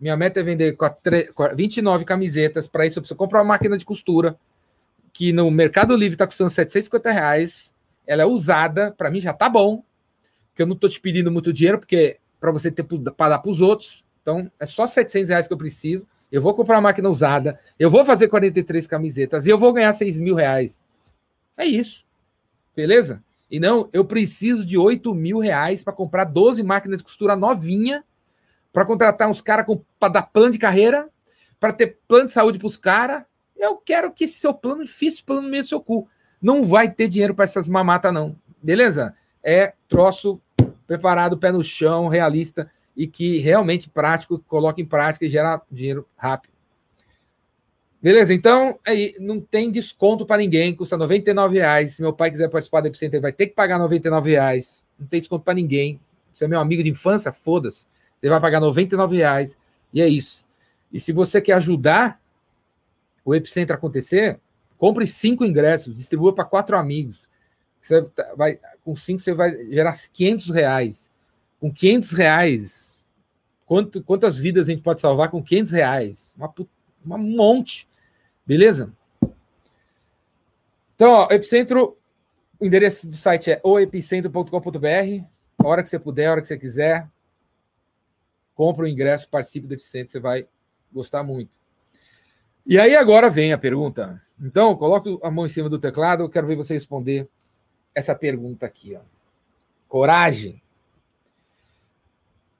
Minha 0.00 0.16
meta 0.16 0.40
é 0.40 0.42
vender 0.42 0.76
29 1.54 2.04
camisetas. 2.04 2.66
Para 2.66 2.86
isso, 2.86 2.98
eu 2.98 3.02
preciso 3.02 3.18
comprar 3.18 3.40
uma 3.40 3.48
máquina 3.48 3.76
de 3.76 3.84
costura 3.84 4.38
que 5.12 5.32
no 5.32 5.50
Mercado 5.50 5.94
Livre 5.94 6.14
está 6.14 6.26
custando 6.26 6.50
750 6.50 7.10
reais. 7.10 7.74
Ela 8.06 8.22
é 8.22 8.26
usada, 8.26 8.92
para 8.92 9.10
mim 9.10 9.20
já 9.20 9.32
tá 9.32 9.48
bom. 9.48 9.84
Porque 10.48 10.62
eu 10.62 10.66
não 10.66 10.74
estou 10.74 10.88
te 10.88 11.00
pedindo 11.00 11.30
muito 11.30 11.52
dinheiro, 11.52 11.78
porque 11.78 12.18
para 12.40 12.50
você 12.50 12.70
ter 12.70 12.82
para 12.82 13.28
dar 13.28 13.38
para 13.38 13.50
os 13.50 13.60
outros. 13.60 14.04
Então, 14.22 14.50
é 14.58 14.66
só 14.66 14.86
700 14.86 15.28
reais 15.28 15.46
que 15.46 15.52
eu 15.52 15.58
preciso. 15.58 16.06
Eu 16.30 16.40
vou 16.40 16.54
comprar 16.54 16.76
uma 16.76 16.82
máquina 16.82 17.08
usada. 17.08 17.58
Eu 17.78 17.90
vou 17.90 18.04
fazer 18.04 18.28
43 18.28 18.86
camisetas 18.86 19.46
e 19.46 19.50
eu 19.50 19.58
vou 19.58 19.72
ganhar 19.72 19.92
6 19.92 20.18
mil 20.18 20.34
reais. 20.34 20.88
É 21.56 21.64
isso. 21.64 22.06
Beleza? 22.74 23.22
E 23.50 23.58
não, 23.58 23.88
eu 23.92 24.04
preciso 24.04 24.64
de 24.64 24.78
8 24.78 25.12
mil 25.14 25.38
reais 25.38 25.82
para 25.82 25.92
comprar 25.92 26.24
12 26.24 26.62
máquinas 26.62 26.98
de 26.98 27.04
costura 27.04 27.34
novinha, 27.34 28.04
para 28.72 28.84
contratar 28.84 29.28
uns 29.28 29.40
caras 29.40 29.66
para 29.98 30.12
dar 30.12 30.22
plano 30.22 30.52
de 30.52 30.58
carreira, 30.58 31.08
para 31.58 31.72
ter 31.72 31.98
plano 32.06 32.26
de 32.26 32.32
saúde 32.32 32.58
para 32.58 32.66
os 32.66 32.76
caras, 32.76 33.24
eu 33.56 33.76
quero 33.76 34.12
que 34.12 34.24
esse 34.24 34.38
seu 34.38 34.54
plano 34.54 34.82
esse 34.82 35.22
plano 35.22 35.42
no 35.42 35.48
meio 35.48 35.64
do 35.64 35.68
seu 35.68 35.80
cu. 35.80 36.08
Não 36.40 36.64
vai 36.64 36.90
ter 36.90 37.08
dinheiro 37.08 37.34
para 37.34 37.44
essas 37.44 37.68
mamatas, 37.68 38.12
não. 38.12 38.36
Beleza? 38.62 39.14
É 39.42 39.74
troço 39.88 40.40
preparado, 40.86 41.36
pé 41.36 41.52
no 41.52 41.62
chão, 41.62 42.08
realista 42.08 42.70
e 43.00 43.06
que 43.06 43.38
realmente 43.38 43.88
prático, 43.88 44.38
coloca 44.40 44.78
em 44.78 44.84
prática 44.84 45.24
e 45.24 45.30
gera 45.30 45.62
dinheiro 45.72 46.06
rápido. 46.14 46.52
Beleza? 48.02 48.34
Então, 48.34 48.78
aí 48.86 49.14
não 49.18 49.40
tem 49.40 49.70
desconto 49.70 50.26
para 50.26 50.36
ninguém, 50.36 50.74
custa 50.74 50.98
R$ 50.98 51.48
reais. 51.50 51.94
Se 51.94 52.02
meu 52.02 52.12
pai 52.12 52.30
quiser 52.30 52.50
participar 52.50 52.82
do 52.82 52.88
Epicenter, 52.88 53.16
ele 53.16 53.22
vai 53.22 53.32
ter 53.32 53.46
que 53.46 53.54
pagar 53.54 53.80
R$ 53.80 54.20
reais. 54.22 54.84
Não 54.98 55.06
tem 55.06 55.18
desconto 55.18 55.42
para 55.42 55.54
ninguém. 55.54 55.98
Você 56.30 56.44
é 56.44 56.48
meu 56.48 56.60
amigo 56.60 56.82
de 56.82 56.90
infância, 56.90 57.32
foda-se. 57.32 57.86
Você 58.20 58.28
vai 58.28 58.38
pagar 58.38 58.60
R$ 58.60 59.16
reais 59.16 59.56
e 59.94 60.02
é 60.02 60.06
isso. 60.06 60.46
E 60.92 61.00
se 61.00 61.10
você 61.10 61.40
quer 61.40 61.54
ajudar 61.54 62.20
o 63.24 63.34
Epicentro 63.34 63.74
acontecer, 63.74 64.38
compre 64.76 65.06
cinco 65.06 65.42
ingressos, 65.42 65.94
distribua 65.94 66.34
para 66.34 66.44
quatro 66.44 66.76
amigos. 66.76 67.30
Você 67.80 68.06
vai, 68.36 68.58
com 68.84 68.94
cinco 68.94 69.22
você 69.22 69.32
vai 69.32 69.56
gerar 69.70 69.96
500 70.12 70.50
reais. 70.50 71.10
Com 71.58 71.72
500 71.72 72.10
reais, 72.12 72.89
quanto, 73.70 74.02
quantas 74.02 74.36
vidas 74.36 74.68
a 74.68 74.72
gente 74.72 74.82
pode 74.82 75.00
salvar 75.00 75.30
com 75.30 75.40
500 75.40 75.70
reais? 75.70 76.34
Uma, 76.36 76.52
uma 77.04 77.16
monte. 77.16 77.88
Beleza? 78.44 78.92
Então, 80.96 81.12
ó, 81.12 81.28
Epicentro, 81.30 81.96
o 82.58 82.66
endereço 82.66 83.08
do 83.08 83.14
site 83.14 83.52
é 83.52 83.60
oepicentro.com.br. 83.62 85.24
A 85.56 85.68
hora 85.68 85.84
que 85.84 85.88
você 85.88 86.00
puder, 86.00 86.26
a 86.26 86.32
hora 86.32 86.40
que 86.40 86.48
você 86.48 86.58
quiser, 86.58 87.08
compra 88.56 88.86
o 88.86 88.88
ingresso, 88.88 89.28
participe 89.28 89.68
do 89.68 89.74
Epicentro, 89.74 90.10
você 90.10 90.18
vai 90.18 90.48
gostar 90.92 91.22
muito. 91.22 91.52
E 92.66 92.76
aí 92.76 92.96
agora 92.96 93.30
vem 93.30 93.52
a 93.52 93.58
pergunta. 93.58 94.20
Então, 94.40 94.74
coloque 94.74 95.16
a 95.22 95.30
mão 95.30 95.46
em 95.46 95.48
cima 95.48 95.68
do 95.68 95.78
teclado, 95.78 96.24
eu 96.24 96.28
quero 96.28 96.48
ver 96.48 96.56
você 96.56 96.74
responder 96.74 97.28
essa 97.94 98.16
pergunta 98.16 98.66
aqui. 98.66 98.96
Ó. 98.96 99.00
Coragem. 99.86 100.60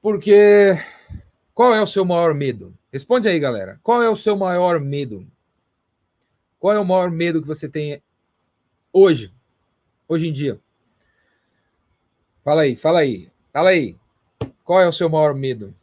Porque 0.00 0.78
qual 1.60 1.74
é 1.74 1.82
o 1.82 1.86
seu 1.86 2.06
maior 2.06 2.32
medo? 2.32 2.74
Responde 2.90 3.28
aí, 3.28 3.38
galera. 3.38 3.78
Qual 3.82 4.02
é 4.02 4.08
o 4.08 4.16
seu 4.16 4.34
maior 4.34 4.80
medo? 4.80 5.30
Qual 6.58 6.74
é 6.74 6.78
o 6.78 6.84
maior 6.86 7.10
medo 7.10 7.42
que 7.42 7.46
você 7.46 7.68
tem 7.68 8.02
hoje? 8.90 9.30
Hoje 10.08 10.26
em 10.26 10.32
dia? 10.32 10.58
Fala 12.42 12.62
aí, 12.62 12.76
fala 12.76 13.00
aí. 13.00 13.30
Fala 13.52 13.68
aí. 13.68 13.94
Qual 14.64 14.80
é 14.80 14.88
o 14.88 14.92
seu 14.92 15.10
maior 15.10 15.34
medo? 15.34 15.74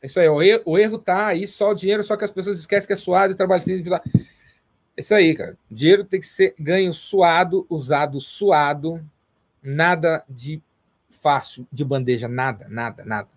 É 0.00 0.06
isso 0.06 0.20
aí, 0.20 0.28
o 0.28 0.78
erro, 0.78 0.98
tá 1.00 1.26
aí, 1.26 1.48
só 1.48 1.72
o 1.72 1.74
dinheiro, 1.74 2.04
só 2.04 2.16
que 2.16 2.24
as 2.24 2.30
pessoas 2.30 2.60
esquecem 2.60 2.86
que 2.86 2.92
é 2.92 2.96
suado 2.96 3.32
e 3.32 3.36
trabalho 3.36 3.64
É 4.96 5.00
isso 5.00 5.12
aí, 5.12 5.34
cara. 5.34 5.58
Dinheiro 5.68 6.04
tem 6.04 6.20
que 6.20 6.26
ser 6.26 6.54
ganho 6.56 6.94
suado, 6.94 7.66
usado 7.68 8.20
suado, 8.20 9.04
nada 9.60 10.24
de 10.28 10.62
fácil, 11.10 11.66
de 11.72 11.84
bandeja, 11.84 12.28
nada, 12.28 12.66
nada, 12.68 13.04
nada. 13.04 13.28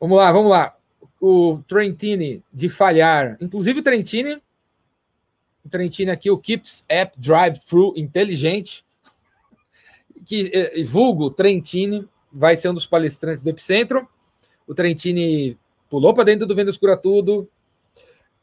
Vamos 0.00 0.18
lá, 0.18 0.32
vamos 0.32 0.50
lá. 0.50 0.76
O 1.20 1.60
Trentini 1.66 2.42
de 2.52 2.68
falhar, 2.68 3.36
inclusive 3.40 3.80
o 3.80 3.82
Trentini, 3.82 4.40
o 5.64 5.68
Trentini 5.68 6.10
aqui, 6.10 6.30
o 6.30 6.38
Keeps 6.38 6.84
App 6.88 7.18
Drive-Thru 7.18 7.94
inteligente, 7.96 8.84
que 10.24 10.50
eh, 10.54 10.82
vulgo 10.84 11.30
Trentini, 11.30 12.08
vai 12.32 12.56
ser 12.56 12.68
um 12.68 12.74
dos 12.74 12.86
palestrantes 12.86 13.42
do 13.42 13.50
Epicentro 13.50 14.08
o 14.68 14.74
Trentini 14.74 15.58
pulou 15.88 16.12
para 16.12 16.24
dentro 16.24 16.46
do 16.46 16.54
Vendas 16.54 16.76
Cura 16.76 16.94
Tudo, 16.94 17.48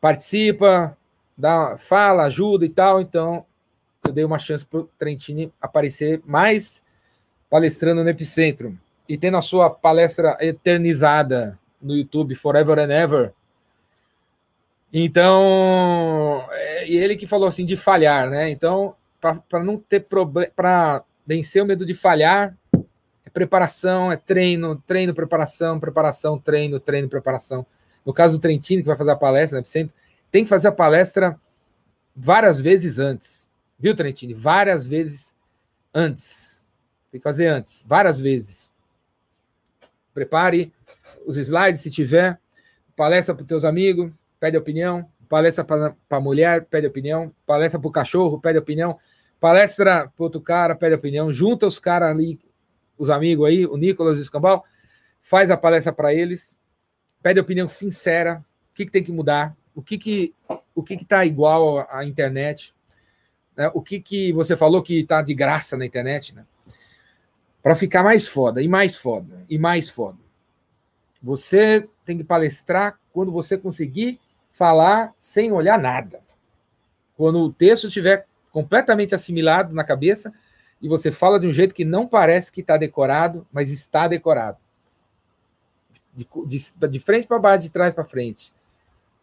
participa, 0.01 0.97
dá, 1.37 1.77
fala, 1.77 2.23
ajuda 2.23 2.65
e 2.65 2.69
tal. 2.69 2.99
Então, 2.99 3.45
eu 4.03 4.11
dei 4.11 4.25
uma 4.25 4.39
chance 4.39 4.65
para 4.65 4.79
o 4.79 4.89
Trentini 4.97 5.53
aparecer 5.61 6.21
mais 6.25 6.81
palestrando 7.55 8.03
no 8.03 8.09
Epicentro. 8.09 8.77
E 9.07 9.17
tendo 9.17 9.37
a 9.37 9.41
sua 9.41 9.69
palestra 9.69 10.35
eternizada 10.41 11.57
no 11.81 11.95
YouTube, 11.95 12.35
Forever 12.35 12.79
and 12.79 12.91
Ever. 12.91 13.33
Então, 14.91 16.45
é, 16.51 16.89
e 16.89 16.97
ele 16.97 17.15
que 17.15 17.25
falou 17.25 17.47
assim 17.47 17.65
de 17.65 17.77
falhar, 17.77 18.29
né? 18.29 18.49
Então, 18.49 18.93
para 19.21 19.63
não 19.63 19.77
ter 19.77 20.01
problema, 20.01 20.51
para 20.53 21.01
vencer 21.25 21.63
o 21.63 21.65
medo 21.65 21.85
de 21.85 21.93
falhar, 21.93 22.53
preparação, 23.31 24.11
é 24.11 24.17
treino, 24.17 24.75
treino, 24.85 25.13
preparação, 25.13 25.79
preparação, 25.79 26.37
treino, 26.37 26.77
treino, 26.77 27.07
preparação. 27.07 27.65
No 28.05 28.13
caso 28.13 28.37
do 28.37 28.41
Trentino, 28.41 28.81
que 28.81 28.87
vai 28.87 28.97
fazer 28.97 29.11
a 29.11 29.15
palestra, 29.15 29.59
né, 29.59 29.63
sempre, 29.63 29.95
tem 30.29 30.43
que 30.43 30.49
fazer 30.49 30.67
a 30.67 30.73
palestra 30.73 31.39
várias 32.13 32.59
vezes 32.59 32.99
antes. 32.99 33.49
Viu, 33.79 33.95
Trentino? 33.95 34.35
Várias 34.35 34.85
vezes 34.85 35.33
antes. 35.93 36.54
Tem 37.15 37.19
que 37.21 37.23
fazer 37.23 37.47
antes, 37.47 37.85
várias 37.87 38.19
vezes. 38.19 38.73
Prepare 40.13 40.73
os 41.25 41.37
slides, 41.37 41.79
se 41.79 41.89
tiver. 41.89 42.37
Palestra 42.93 43.33
para 43.33 43.43
os 43.43 43.47
teus 43.47 43.63
amigos, 43.63 44.11
pede 44.37 44.57
opinião. 44.57 45.09
Palestra 45.29 45.63
para 45.63 45.95
a 46.09 46.19
mulher, 46.19 46.65
pede 46.65 46.87
opinião. 46.87 47.33
Palestra 47.45 47.79
para 47.79 47.87
o 47.87 47.91
cachorro, 47.91 48.37
pede 48.37 48.59
opinião. 48.59 48.99
Palestra 49.39 50.11
para 50.13 50.23
outro 50.25 50.41
cara, 50.41 50.75
pede 50.75 50.93
opinião. 50.93 51.31
Junta 51.31 51.65
os 51.65 51.79
caras 51.79 52.09
ali 52.09 52.37
os 52.97 53.09
amigos 53.09 53.47
aí, 53.47 53.65
o 53.65 53.77
Nicolas 53.77 54.19
Escambal, 54.19 54.65
faz 55.21 55.49
a 55.49 55.55
palestra 55.55 55.93
para 55.93 56.13
eles, 56.13 56.53
pede 57.23 57.39
opinião 57.39 57.65
sincera, 57.65 58.43
o 58.71 58.75
que, 58.75 58.85
que 58.85 58.91
tem 58.91 59.03
que 59.03 59.13
mudar, 59.13 59.55
o 59.73 59.81
que 59.81 59.97
que 59.97 60.35
o 60.75 60.83
que 60.83 60.95
está 60.95 61.25
igual 61.25 61.87
à 61.89 62.03
internet, 62.03 62.75
né? 63.55 63.71
o 63.73 63.81
que, 63.81 64.01
que 64.01 64.33
você 64.33 64.57
falou 64.57 64.83
que 64.83 64.99
está 64.99 65.21
de 65.21 65.33
graça 65.33 65.77
na 65.77 65.85
internet, 65.85 66.35
né? 66.35 66.45
Para 67.65 67.73
ficar 67.75 68.03
mais 68.03 68.27
foda, 68.27 68.61
e 68.61 68.67
mais 68.67 68.95
foda, 68.95 69.43
e 69.49 69.57
mais 69.57 69.89
foda. 69.89 70.19
Você 71.19 71.89
tem 72.05 72.15
que 72.15 72.23
palestrar 72.23 72.99
quando 73.11 73.31
você 73.31 73.57
conseguir 73.57 74.19
falar 74.51 75.15
sem 75.19 75.51
olhar 75.51 75.79
nada. 75.79 76.21
Quando 77.17 77.39
o 77.39 77.51
texto 77.51 77.87
estiver 77.87 78.27
completamente 78.51 79.15
assimilado 79.15 79.73
na 79.73 79.83
cabeça 79.83 80.31
e 80.79 80.87
você 80.87 81.11
fala 81.11 81.39
de 81.39 81.47
um 81.47 81.51
jeito 81.51 81.73
que 81.73 81.83
não 81.83 82.07
parece 82.07 82.51
que 82.51 82.61
está 82.61 82.77
decorado, 82.77 83.47
mas 83.51 83.71
está 83.71 84.07
decorado. 84.07 84.59
De, 86.13 86.27
de, 86.45 86.87
de 86.87 86.99
frente 86.99 87.25
para 87.25 87.39
baixo, 87.39 87.63
de 87.63 87.71
trás 87.71 87.91
para 87.95 88.05
frente. 88.05 88.53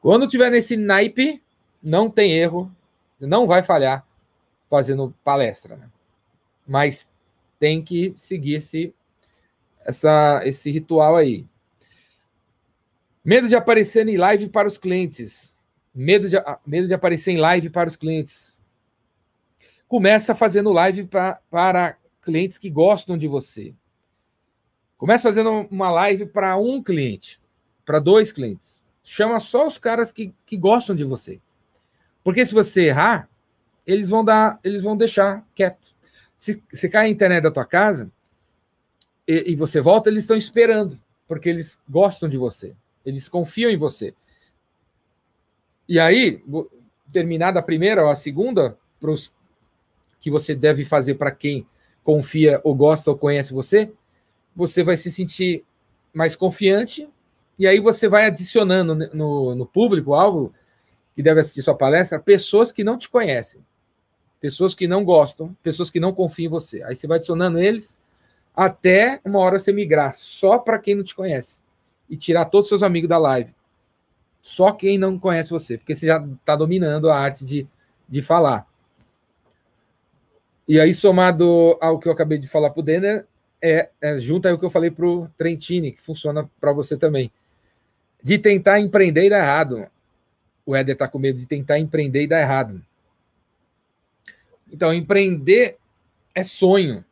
Quando 0.01 0.27
tiver 0.27 0.51
nesse 0.51 0.77
naipe, 0.77 1.41
não 1.81 2.11
tem 2.11 2.33
erro, 2.33 2.75
não 3.21 3.47
vai 3.47 3.63
falhar 3.63 4.05
fazendo 4.69 5.15
palestra, 5.23 5.77
né? 5.77 5.89
Mas 6.67 7.07
tem 7.63 7.81
que 7.81 8.13
seguir 8.17 8.55
esse, 8.55 8.93
essa, 9.87 10.41
esse 10.43 10.69
ritual 10.69 11.15
aí. 11.15 11.47
Medo 13.25 13.47
de 13.47 13.55
aparecer 13.55 14.09
em 14.09 14.17
live 14.17 14.49
para 14.49 14.67
os 14.67 14.77
clientes. 14.77 15.55
Medo 15.95 16.29
de, 16.29 16.35
medo 16.67 16.89
de 16.89 16.95
aparecer 16.95 17.31
em 17.31 17.37
live 17.37 17.71
para 17.71 17.89
os 17.89 17.95
clientes. 17.95 18.59
Começa 19.87 20.35
fazendo 20.35 20.73
live 20.73 21.05
pra, 21.05 21.41
para 21.49 21.97
clientes 22.21 22.59
que 22.59 22.69
gostam 22.69 23.17
de 23.17 23.29
você. 23.29 23.73
Começa 24.99 25.29
fazendo 25.29 25.69
uma 25.71 25.89
live 25.89 26.27
para 26.27 26.57
um 26.57 26.83
cliente, 26.83 27.41
para 27.87 28.01
dois 28.01 28.33
clientes. 28.33 28.83
Chama 29.05 29.39
só 29.39 29.69
os 29.69 29.79
caras 29.79 30.11
que, 30.11 30.35
que 30.45 30.57
gostam 30.57 30.97
de 30.97 31.05
você. 31.05 31.41
Porque 32.25 32.45
se 32.45 32.55
você 32.55 32.87
errar, 32.87 33.29
eles 33.87 34.09
vão 34.09 34.25
dar, 34.25 34.59
eles 34.65 34.83
vão 34.83 34.97
deixar 34.97 35.47
quieto. 35.55 36.02
Se, 36.43 36.61
se 36.73 36.89
cai 36.89 37.07
a 37.07 37.09
internet 37.09 37.45
da 37.45 37.53
tua 37.53 37.65
casa 37.65 38.11
e, 39.29 39.53
e 39.53 39.55
você 39.55 39.81
volta, 39.81 40.11
eles 40.11 40.25
estão 40.25 40.37
esperando, 40.37 41.01
porque 41.29 41.49
eles 41.49 41.81
gostam 41.89 42.29
de 42.29 42.37
você. 42.37 42.75
Eles 43.07 43.29
confiam 43.29 43.71
em 43.71 43.77
você. 43.77 44.13
E 45.89 46.01
aí, 46.01 46.43
terminada 47.13 47.61
a 47.61 47.63
primeira 47.63 48.03
ou 48.03 48.11
a 48.11 48.17
segunda, 48.17 48.77
pros, 48.99 49.33
que 50.19 50.33
você 50.33 50.53
deve 50.53 50.85
fazer 50.85 51.15
para 51.15 51.31
quem 51.31 51.65
confia 52.03 52.61
ou 52.65 52.75
gosta 52.75 53.13
ou 53.13 53.17
conhece 53.17 53.53
você, 53.53 53.93
você 54.53 54.83
vai 54.83 54.97
se 54.97 55.13
sentir 55.13 55.65
mais 56.13 56.35
confiante 56.35 57.09
e 57.57 57.69
aí 57.69 57.79
você 57.79 58.09
vai 58.09 58.27
adicionando 58.27 58.97
no, 59.15 59.55
no 59.55 59.65
público-alvo 59.65 60.53
que 61.15 61.23
deve 61.23 61.39
assistir 61.39 61.63
sua 61.63 61.77
palestra 61.77 62.19
pessoas 62.19 62.73
que 62.73 62.83
não 62.83 62.99
te 62.99 63.09
conhecem, 63.09 63.65
pessoas 64.43 64.75
que 64.75 64.89
não 64.89 65.05
gostam, 65.05 65.57
pessoas 65.63 65.89
que 65.89 66.01
não 66.01 66.13
confiam 66.13 66.47
em 66.47 66.51
você. 66.51 66.83
Aí 66.83 66.97
você 66.97 67.07
vai 67.07 67.19
adicionando 67.19 67.61
eles 67.61 68.01
até 68.55 69.21
uma 69.25 69.39
hora 69.39 69.57
você 69.57 69.73
migrar 69.73 70.13
só 70.15 70.59
para 70.59 70.81
quem 70.81 70.97
não 70.97 71.05
te 71.05 71.15
conhece 71.15 71.63
e 72.11 72.17
tirar 72.17 72.47
todos 72.47 72.65
os 72.65 72.69
seus 72.69 72.83
amigos 72.83 73.09
da 73.09 73.19
live. 73.19 73.55
Só 74.41 74.73
quem 74.73 74.99
não 74.99 75.17
conhece 75.17 75.49
você, 75.49 75.79
porque 75.79 75.95
você 75.95 76.07
já 76.07 76.19
está 76.21 76.57
dominando 76.57 77.09
a 77.09 77.17
arte 77.17 77.47
de, 77.47 77.65
de 78.09 78.21
falar. 78.21 78.67
E 80.67 80.81
aí, 80.81 80.93
somado 80.93 81.79
ao 81.81 82.01
que 82.01 82.09
eu 82.09 82.13
acabei 82.13 82.37
de 82.37 82.49
falar 82.49 82.71
para 82.71 82.81
o 82.81 82.83
Denner, 82.83 83.25
é, 83.63 83.91
é, 84.01 84.19
junto 84.19 84.49
aí 84.49 84.55
o 84.55 84.59
que 84.59 84.65
eu 84.65 84.71
falei 84.71 84.91
para 84.91 85.07
o 85.07 85.29
Trentini, 85.39 85.93
que 85.93 86.03
funciona 86.03 86.51
para 86.61 86.73
você 86.73 86.97
também. 86.97 87.31
De 88.21 88.39
tentar 88.39 88.81
empreender 88.81 89.27
e 89.27 89.31
dar 89.31 89.39
errado. 89.39 89.87
O 90.67 90.75
Éder 90.75 90.95
está 90.95 91.07
com 91.07 91.21
medo 91.21 91.39
de 91.39 91.47
tentar 91.47 91.79
empreender 91.79 92.23
e 92.23 92.27
dar 92.27 92.41
errado. 92.41 92.83
Então, 94.73 94.93
empreender 94.93 95.77
é 96.35 96.43
sonho. 96.43 97.05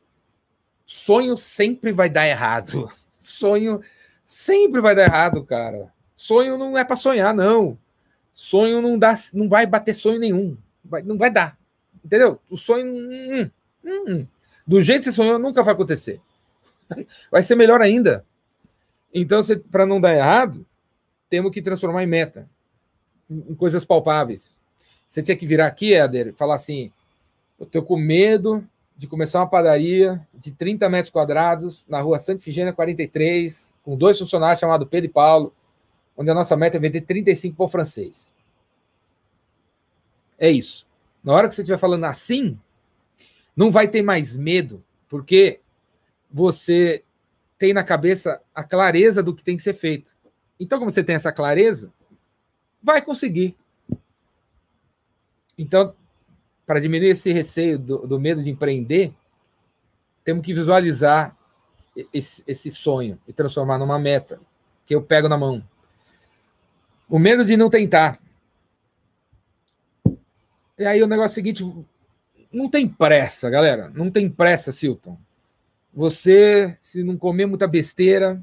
Sonho 0.86 1.36
sempre 1.36 1.92
vai 1.92 2.08
dar 2.08 2.26
errado. 2.26 2.88
Sonho 3.20 3.82
sempre 4.24 4.80
vai 4.80 4.94
dar 4.94 5.04
errado, 5.04 5.44
cara. 5.44 5.92
Sonho 6.16 6.56
não 6.56 6.76
é 6.76 6.84
para 6.84 6.96
sonhar, 6.96 7.34
não. 7.34 7.78
Sonho 8.32 8.80
não 8.80 8.98
dá, 8.98 9.14
não 9.34 9.48
vai 9.48 9.66
bater 9.66 9.94
sonho 9.94 10.18
nenhum. 10.18 10.56
Vai, 10.82 11.02
não 11.02 11.18
vai 11.18 11.30
dar. 11.30 11.58
Entendeu? 12.04 12.40
O 12.48 12.56
sonho. 12.56 12.86
Hum, 12.86 13.50
hum, 13.84 14.04
hum. 14.08 14.26
Do 14.66 14.80
jeito 14.80 15.00
que 15.00 15.10
você 15.10 15.12
sonhou, 15.12 15.38
nunca 15.38 15.62
vai 15.62 15.74
acontecer. 15.74 16.20
Vai 17.30 17.42
ser 17.42 17.54
melhor 17.54 17.80
ainda. 17.80 18.24
Então, 19.12 19.42
para 19.70 19.86
não 19.86 20.00
dar 20.00 20.14
errado, 20.14 20.66
temos 21.28 21.52
que 21.52 21.62
transformar 21.62 22.02
em 22.02 22.06
meta, 22.06 22.48
em 23.28 23.54
coisas 23.54 23.84
palpáveis. 23.84 24.56
Você 25.08 25.22
tinha 25.22 25.36
que 25.36 25.46
virar 25.46 25.66
aqui, 25.66 25.94
Éder, 25.94 26.34
falar 26.34 26.54
assim: 26.56 26.92
eu 27.60 27.66
estou 27.66 27.82
com 27.82 27.98
medo 27.98 28.66
de 28.96 29.06
começar 29.06 29.38
uma 29.38 29.48
padaria 29.48 30.26
de 30.34 30.50
30 30.50 30.88
metros 30.88 31.10
quadrados 31.10 31.86
na 31.86 32.00
rua 32.00 32.18
Santa 32.18 32.42
Figênia 32.42 32.72
43, 32.72 33.74
com 33.82 33.96
dois 33.96 34.18
funcionários 34.18 34.58
chamados 34.58 34.88
Pedro 34.88 35.10
e 35.10 35.12
Paulo, 35.12 35.54
onde 36.16 36.30
a 36.30 36.34
nossa 36.34 36.56
meta 36.56 36.78
é 36.78 36.80
vender 36.80 37.02
35 37.02 37.54
por 37.54 37.68
francês. 37.68 38.32
É 40.38 40.50
isso. 40.50 40.86
Na 41.22 41.34
hora 41.34 41.48
que 41.48 41.54
você 41.54 41.60
estiver 41.60 41.78
falando 41.78 42.04
assim, 42.04 42.58
não 43.54 43.70
vai 43.70 43.88
ter 43.88 44.00
mais 44.00 44.34
medo, 44.34 44.82
porque 45.06 45.60
você 46.30 47.04
tem 47.58 47.74
na 47.74 47.84
cabeça 47.84 48.40
a 48.54 48.64
clareza 48.64 49.22
do 49.22 49.34
que 49.34 49.44
tem 49.44 49.56
que 49.56 49.62
ser 49.62 49.74
feito. 49.74 50.16
Então, 50.58 50.78
como 50.78 50.90
você 50.90 51.04
tem 51.04 51.14
essa 51.14 51.30
clareza, 51.30 51.92
vai 52.82 53.02
conseguir. 53.02 53.54
Então, 55.58 55.94
para 56.70 56.78
diminuir 56.78 57.08
esse 57.08 57.32
receio 57.32 57.76
do, 57.76 58.06
do, 58.06 58.20
medo 58.20 58.44
de 58.44 58.48
empreender, 58.48 59.12
temos 60.22 60.44
que 60.44 60.54
visualizar 60.54 61.36
esse, 62.14 62.44
esse 62.46 62.70
sonho 62.70 63.18
e 63.26 63.32
transformar 63.32 63.76
numa 63.76 63.98
meta 63.98 64.40
que 64.86 64.94
eu 64.94 65.02
pego 65.02 65.28
na 65.28 65.36
mão. 65.36 65.66
O 67.08 67.18
medo 67.18 67.44
de 67.44 67.56
não 67.56 67.68
tentar. 67.68 68.20
E 70.78 70.84
aí 70.84 71.02
o 71.02 71.08
negócio 71.08 71.30
é 71.30 71.32
o 71.32 71.34
seguinte, 71.34 71.84
não 72.52 72.70
tem 72.70 72.88
pressa, 72.88 73.50
galera. 73.50 73.90
Não 73.92 74.08
tem 74.08 74.30
pressa, 74.30 74.70
Silton. 74.70 75.18
Você, 75.92 76.78
se 76.80 77.02
não 77.02 77.16
comer 77.16 77.46
muita 77.46 77.66
besteira, 77.66 78.40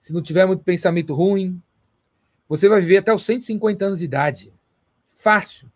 se 0.00 0.12
não 0.12 0.20
tiver 0.20 0.46
muito 0.46 0.64
pensamento 0.64 1.14
ruim, 1.14 1.62
você 2.48 2.68
vai 2.68 2.80
viver 2.80 2.96
até 2.96 3.14
os 3.14 3.24
150 3.24 3.84
anos 3.84 4.00
de 4.00 4.04
idade. 4.04 4.52
Fácil. 5.06 5.70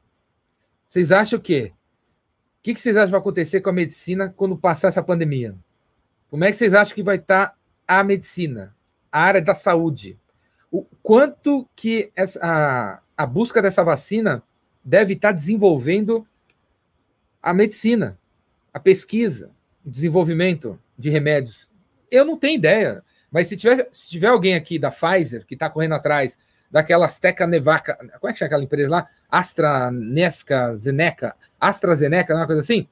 Vocês 0.91 1.13
acham 1.13 1.39
o 1.39 1.43
quê? 1.43 1.73
O 2.59 2.63
que 2.65 2.75
vocês 2.75 2.97
acham 2.97 3.07
que 3.07 3.13
vai 3.13 3.21
acontecer 3.21 3.61
com 3.61 3.71
a 3.71 3.73
medicina 3.73 4.29
quando 4.29 4.59
passar 4.59 4.89
essa 4.89 5.01
pandemia? 5.01 5.55
Como 6.29 6.45
é 6.45 6.51
que 6.51 6.57
vocês 6.57 6.75
acham 6.75 6.97
que 6.97 7.03
vai 7.05 7.15
estar 7.15 7.57
a 7.87 8.03
medicina, 8.03 8.75
a 9.11 9.23
área 9.23 9.41
da 9.41 9.55
saúde? 9.55 10.19
O 10.69 10.85
quanto 11.01 11.65
que 11.77 12.11
essa, 12.17 12.41
a, 12.43 13.01
a 13.17 13.25
busca 13.25 13.63
dessa 13.63 13.85
vacina 13.85 14.43
deve 14.85 15.15
estar 15.15 15.31
desenvolvendo 15.31 16.27
a 17.41 17.55
medicina, 17.55 18.19
a 18.75 18.81
pesquisa, 18.81 19.53
o 19.87 19.91
desenvolvimento 19.91 20.77
de 20.99 21.09
remédios? 21.09 21.71
Eu 22.11 22.25
não 22.25 22.37
tenho 22.37 22.57
ideia. 22.57 23.05
Mas 23.31 23.47
se 23.47 23.57
tiver, 23.57 23.89
se 23.93 24.09
tiver 24.09 24.27
alguém 24.27 24.57
aqui 24.57 24.77
da 24.77 24.91
Pfizer 24.91 25.47
que 25.47 25.55
está 25.55 25.71
correndo 25.71 25.95
atrás 25.95 26.37
daquela 26.71 27.07
Azteca 27.07 27.47
Nevaca, 27.47 27.97
como 28.21 28.31
é 28.31 28.33
que 28.33 28.39
chama 28.39 28.47
aquela 28.47 28.65
empresa 28.65 28.91
lá? 28.91 29.09
AstraNesca, 29.29 30.77
Zeneca, 30.77 31.35
AstraZeneca, 31.61 32.35
uma 32.35 32.47
coisa 32.47 32.61
assim? 32.61 32.87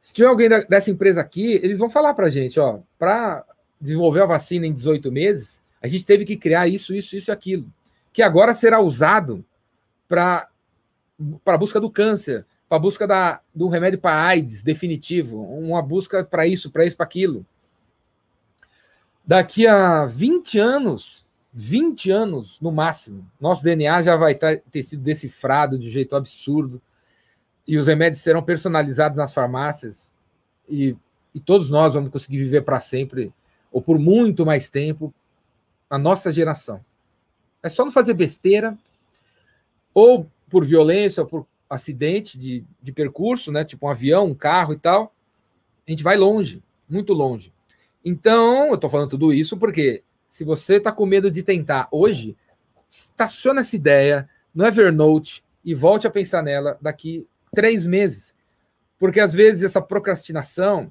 Se 0.00 0.12
tiver 0.12 0.28
alguém 0.28 0.48
da, 0.48 0.60
dessa 0.60 0.90
empresa 0.90 1.20
aqui, 1.20 1.52
eles 1.62 1.78
vão 1.78 1.88
falar 1.88 2.12
para 2.14 2.26
a 2.26 2.30
gente, 2.30 2.58
ó, 2.60 2.80
para 2.98 3.44
desenvolver 3.80 4.22
a 4.22 4.26
vacina 4.26 4.66
em 4.66 4.72
18 4.72 5.10
meses, 5.10 5.62
a 5.80 5.88
gente 5.88 6.04
teve 6.04 6.24
que 6.24 6.36
criar 6.36 6.68
isso, 6.68 6.94
isso, 6.94 7.16
isso 7.16 7.30
e 7.30 7.32
aquilo, 7.32 7.72
que 8.12 8.22
agora 8.22 8.52
será 8.54 8.80
usado 8.80 9.44
para 10.06 10.48
a 11.46 11.58
busca 11.58 11.80
do 11.80 11.90
câncer, 11.90 12.44
para 12.68 12.78
busca 12.78 13.06
da, 13.06 13.40
um 13.54 13.68
remédio 13.68 13.98
para 13.98 14.26
AIDS 14.26 14.62
definitivo, 14.62 15.42
uma 15.42 15.82
busca 15.82 16.24
para 16.24 16.46
isso, 16.46 16.70
para 16.70 16.84
isso, 16.84 16.96
para 16.96 17.06
aquilo. 17.06 17.46
Daqui 19.24 19.66
a 19.66 20.04
20 20.04 20.58
anos, 20.58 21.24
20 21.52 22.10
anos 22.10 22.58
no 22.60 22.72
máximo, 22.72 23.30
nosso 23.40 23.62
DNA 23.62 24.02
já 24.02 24.16
vai 24.16 24.34
ter 24.34 24.82
sido 24.82 25.02
decifrado 25.02 25.78
de 25.78 25.90
jeito 25.90 26.16
absurdo 26.16 26.80
e 27.66 27.76
os 27.76 27.86
remédios 27.86 28.22
serão 28.22 28.42
personalizados 28.42 29.18
nas 29.18 29.34
farmácias 29.34 30.12
e, 30.68 30.96
e 31.34 31.40
todos 31.40 31.68
nós 31.68 31.94
vamos 31.94 32.10
conseguir 32.10 32.38
viver 32.38 32.62
para 32.62 32.80
sempre 32.80 33.32
ou 33.70 33.82
por 33.82 33.98
muito 33.98 34.46
mais 34.46 34.70
tempo 34.70 35.12
a 35.88 35.98
nossa 35.98 36.32
geração. 36.32 36.82
É 37.62 37.68
só 37.68 37.84
não 37.84 37.92
fazer 37.92 38.14
besteira 38.14 38.76
ou 39.92 40.26
por 40.48 40.64
violência 40.64 41.22
ou 41.22 41.28
por 41.28 41.46
acidente 41.68 42.38
de, 42.38 42.64
de 42.82 42.92
percurso, 42.92 43.52
né? 43.52 43.64
Tipo 43.64 43.86
um 43.86 43.90
avião, 43.90 44.26
um 44.26 44.34
carro 44.34 44.72
e 44.72 44.78
tal, 44.78 45.14
a 45.86 45.90
gente 45.90 46.02
vai 46.02 46.16
longe, 46.16 46.62
muito 46.88 47.12
longe. 47.12 47.52
Então, 48.04 48.68
eu 48.68 48.74
estou 48.74 48.90
falando 48.90 49.10
tudo 49.10 49.32
isso 49.32 49.56
porque 49.56 50.02
se 50.32 50.44
você 50.44 50.76
está 50.76 50.90
com 50.90 51.04
medo 51.04 51.30
de 51.30 51.42
tentar 51.42 51.88
hoje, 51.90 52.34
estaciona 52.88 53.60
essa 53.60 53.76
ideia 53.76 54.26
no 54.54 54.66
Evernote 54.66 55.44
e 55.62 55.74
volte 55.74 56.06
a 56.06 56.10
pensar 56.10 56.42
nela 56.42 56.78
daqui 56.80 57.28
três 57.54 57.84
meses. 57.84 58.34
Porque 58.98 59.20
às 59.20 59.34
vezes 59.34 59.62
essa 59.62 59.82
procrastinação 59.82 60.90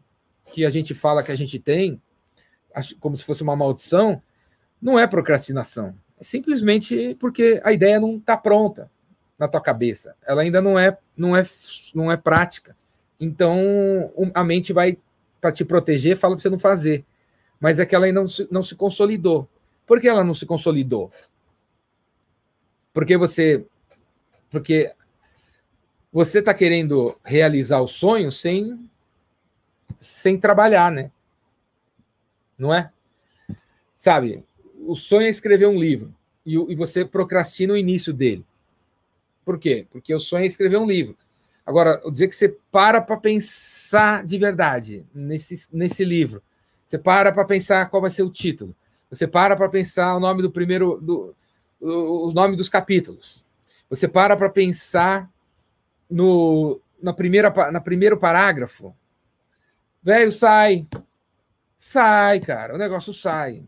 que 0.54 0.64
a 0.64 0.70
gente 0.70 0.94
fala 0.94 1.24
que 1.24 1.32
a 1.32 1.36
gente 1.36 1.58
tem, 1.58 2.00
como 3.00 3.18
se 3.18 3.24
fosse 3.24 3.42
uma 3.42 3.56
maldição, 3.56 4.22
não 4.80 5.00
é 5.00 5.08
procrastinação. 5.08 5.98
É 6.20 6.24
simplesmente 6.24 7.18
porque 7.20 7.60
a 7.64 7.74
ideia 7.74 8.00
não 8.00 8.18
está 8.18 8.38
pronta 8.38 8.92
na 9.40 9.48
tua 9.48 9.60
cabeça. 9.60 10.16
Ela 10.24 10.44
ainda 10.44 10.62
não 10.62 10.78
é, 10.78 10.96
não 11.18 11.36
é, 11.36 11.44
não 11.96 12.12
é 12.12 12.16
prática. 12.16 12.78
Então 13.20 14.14
a 14.36 14.44
mente 14.44 14.72
vai 14.72 15.00
para 15.42 15.52
te 15.52 15.66
proteger, 15.66 16.16
fala 16.16 16.36
para 16.36 16.44
você 16.44 16.50
não 16.52 16.60
fazer. 16.60 17.04
Mas 17.62 17.80
é 17.80 17.86
que 17.86 17.94
ela 17.94 18.12
não 18.12 18.26
se, 18.26 18.48
não 18.50 18.64
se 18.64 18.76
consolidou. 18.76 19.48
Por 19.86 20.02
que 20.02 20.08
ela 20.10 20.24
não 20.24 20.34
se 20.34 20.48
consolidou? 20.48 21.12
Porque 22.92 23.16
você. 23.16 23.64
Porque 24.50 24.92
você 26.12 26.40
está 26.40 26.54
querendo 26.54 27.18
realizar 27.24 27.80
o 27.80 27.88
sonho 27.88 28.32
sem, 28.32 28.90
sem 30.00 30.38
trabalhar, 30.38 30.92
né? 30.92 31.12
Não 32.58 32.74
é? 32.74 32.92
Sabe, 33.96 34.44
o 34.86 34.96
sonho 34.96 35.28
é 35.28 35.30
escrever 35.30 35.68
um 35.68 35.80
livro 35.80 36.14
e, 36.46 36.56
e 36.56 36.76
você 36.76 37.06
procrastina 37.06 37.74
o 37.74 37.78
início 37.78 38.12
dele. 38.12 38.44
Por 39.46 39.58
quê? 39.58 39.88
Porque 39.90 40.14
o 40.14 40.20
sonho 40.20 40.44
é 40.44 40.48
escrever 40.48 40.78
um 40.78 40.88
livro. 40.88 41.16
Agora, 41.66 42.02
dizer 42.12 42.28
que 42.28 42.36
você 42.36 42.50
para 42.72 43.00
para 43.00 43.18
pensar 43.18 44.26
de 44.26 44.38
verdade 44.38 45.06
nesse, 45.14 45.68
nesse 45.72 46.04
livro. 46.04 46.42
Você 46.92 46.98
para 46.98 47.32
para 47.32 47.46
pensar 47.46 47.90
qual 47.90 48.02
vai 48.02 48.12
ser 48.12 48.22
o 48.22 48.30
título. 48.30 48.76
Você 49.10 49.26
para 49.26 49.56
para 49.56 49.70
pensar 49.70 50.14
o 50.14 50.20
nome 50.20 50.42
do 50.42 50.52
primeiro. 50.52 51.00
Do, 51.00 51.34
o, 51.80 52.34
nome 52.34 52.58
dos 52.58 52.68
capítulos. 52.68 53.46
Você 53.90 54.10
para 54.10 54.36
para 54.36 54.50
pensar 54.50 55.32
no, 56.10 56.82
na, 57.02 57.14
primeira, 57.14 57.50
na 57.72 57.80
primeiro 57.80 58.18
parágrafo. 58.18 58.94
Velho, 60.04 60.34
sai. 60.34 60.86
Sai, 61.78 62.42
cara. 62.42 62.76
O 62.76 62.78
negócio 62.78 63.14
sai. 63.14 63.64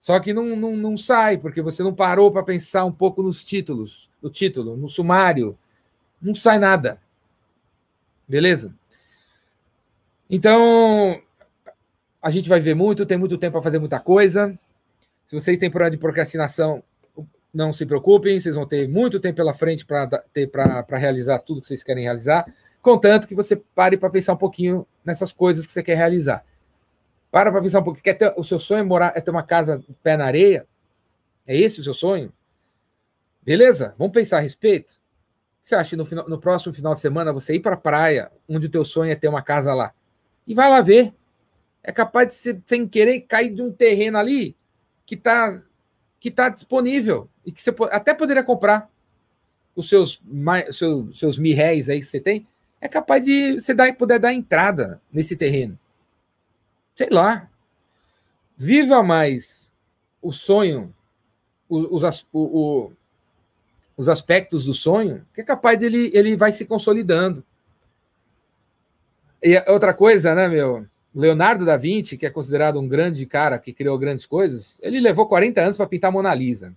Só 0.00 0.18
que 0.18 0.32
não, 0.32 0.56
não, 0.56 0.76
não 0.76 0.96
sai, 0.96 1.38
porque 1.38 1.62
você 1.62 1.84
não 1.84 1.94
parou 1.94 2.32
para 2.32 2.42
pensar 2.42 2.84
um 2.84 2.92
pouco 2.92 3.22
nos 3.22 3.44
títulos, 3.44 4.10
no 4.20 4.28
título, 4.28 4.76
no 4.76 4.88
sumário. 4.88 5.56
Não 6.20 6.34
sai 6.34 6.58
nada. 6.58 7.00
Beleza? 8.26 8.74
Então, 10.28 11.22
a 12.24 12.30
gente 12.30 12.48
vai 12.48 12.58
ver 12.58 12.74
muito, 12.74 13.04
tem 13.04 13.18
muito 13.18 13.36
tempo 13.36 13.52
para 13.52 13.60
fazer 13.60 13.78
muita 13.78 14.00
coisa. 14.00 14.58
Se 15.26 15.38
vocês 15.38 15.58
têm 15.58 15.70
problema 15.70 15.90
de 15.90 15.98
procrastinação, 15.98 16.82
não 17.52 17.70
se 17.70 17.84
preocupem, 17.84 18.40
vocês 18.40 18.54
vão 18.54 18.66
ter 18.66 18.88
muito 18.88 19.20
tempo 19.20 19.36
pela 19.36 19.52
frente 19.52 19.84
para 19.84 20.24
realizar 20.92 21.38
tudo 21.40 21.60
que 21.60 21.66
vocês 21.66 21.82
querem 21.82 22.02
realizar, 22.02 22.46
contanto 22.80 23.28
que 23.28 23.34
você 23.34 23.56
pare 23.56 23.98
para 23.98 24.08
pensar 24.08 24.32
um 24.32 24.38
pouquinho 24.38 24.86
nessas 25.04 25.34
coisas 25.34 25.66
que 25.66 25.72
você 25.72 25.82
quer 25.82 25.98
realizar. 25.98 26.42
Para 27.30 27.52
para 27.52 27.60
pensar 27.60 27.80
um 27.80 27.84
pouquinho. 27.84 28.04
Quer 28.04 28.14
ter, 28.14 28.32
o 28.38 28.42
seu 28.42 28.58
sonho 28.58 28.80
é, 28.80 28.82
morar, 28.82 29.12
é 29.14 29.20
ter 29.20 29.30
uma 29.30 29.42
casa 29.42 29.84
pé 30.02 30.16
na 30.16 30.24
areia? 30.24 30.66
É 31.46 31.54
esse 31.54 31.80
o 31.80 31.84
seu 31.84 31.92
sonho? 31.92 32.32
Beleza? 33.42 33.94
Vamos 33.98 34.14
pensar 34.14 34.38
a 34.38 34.40
respeito? 34.40 34.98
Você 35.60 35.74
acha 35.74 35.90
que 35.90 35.96
no, 35.96 36.06
final, 36.06 36.26
no 36.26 36.38
próximo 36.38 36.72
final 36.72 36.94
de 36.94 37.00
semana 37.00 37.34
você 37.34 37.54
ir 37.54 37.60
para 37.60 37.74
a 37.74 37.78
praia, 37.78 38.32
onde 38.48 38.66
o 38.66 38.70
teu 38.70 38.82
sonho 38.82 39.12
é 39.12 39.14
ter 39.14 39.28
uma 39.28 39.42
casa 39.42 39.74
lá? 39.74 39.92
E 40.46 40.54
vai 40.54 40.70
lá 40.70 40.80
ver. 40.80 41.12
É 41.84 41.92
capaz 41.92 42.42
de, 42.42 42.60
sem 42.66 42.88
querer, 42.88 43.20
cair 43.20 43.54
de 43.54 43.62
um 43.62 43.70
terreno 43.70 44.18
ali 44.18 44.56
que 45.06 45.14
está 45.14 45.62
que 46.18 46.30
tá 46.30 46.48
disponível 46.48 47.28
e 47.44 47.52
que 47.52 47.60
você 47.60 47.70
até 47.90 48.14
poderia 48.14 48.42
comprar 48.42 48.90
os 49.76 49.90
seus, 49.90 50.22
seus, 50.72 51.18
seus 51.18 51.36
mil 51.36 51.54
réis 51.54 51.90
aí 51.90 52.00
que 52.00 52.06
você 52.06 52.18
tem. 52.18 52.46
É 52.80 52.88
capaz 52.88 53.24
de 53.24 53.60
você 53.60 53.74
dar, 53.74 53.94
poder 53.94 54.18
dar 54.18 54.32
entrada 54.32 55.02
nesse 55.12 55.36
terreno 55.36 55.78
sei 56.94 57.08
lá, 57.10 57.50
viva 58.56 59.02
mais 59.02 59.68
o 60.22 60.32
sonho, 60.32 60.94
os, 61.68 62.02
os, 62.02 62.26
o, 62.32 62.92
os 63.96 64.08
aspectos 64.08 64.66
do 64.66 64.74
sonho, 64.74 65.26
que 65.34 65.40
é 65.40 65.44
capaz 65.44 65.78
dele 65.78 66.10
ele 66.14 66.36
vai 66.36 66.52
se 66.52 66.64
consolidando. 66.64 67.44
E 69.42 69.62
outra 69.70 69.92
coisa, 69.92 70.34
né, 70.34 70.48
meu? 70.48 70.86
Leonardo 71.14 71.64
da 71.64 71.76
Vinci, 71.76 72.18
que 72.18 72.26
é 72.26 72.30
considerado 72.30 72.80
um 72.80 72.88
grande 72.88 73.24
cara 73.24 73.58
que 73.58 73.72
criou 73.72 73.96
grandes 73.98 74.26
coisas, 74.26 74.78
ele 74.82 75.00
levou 75.00 75.28
40 75.28 75.62
anos 75.62 75.76
para 75.76 75.86
pintar 75.86 76.08
a 76.08 76.12
Mona 76.12 76.34
Lisa. 76.34 76.74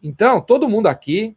Então, 0.00 0.40
todo 0.40 0.68
mundo 0.68 0.86
aqui, 0.86 1.36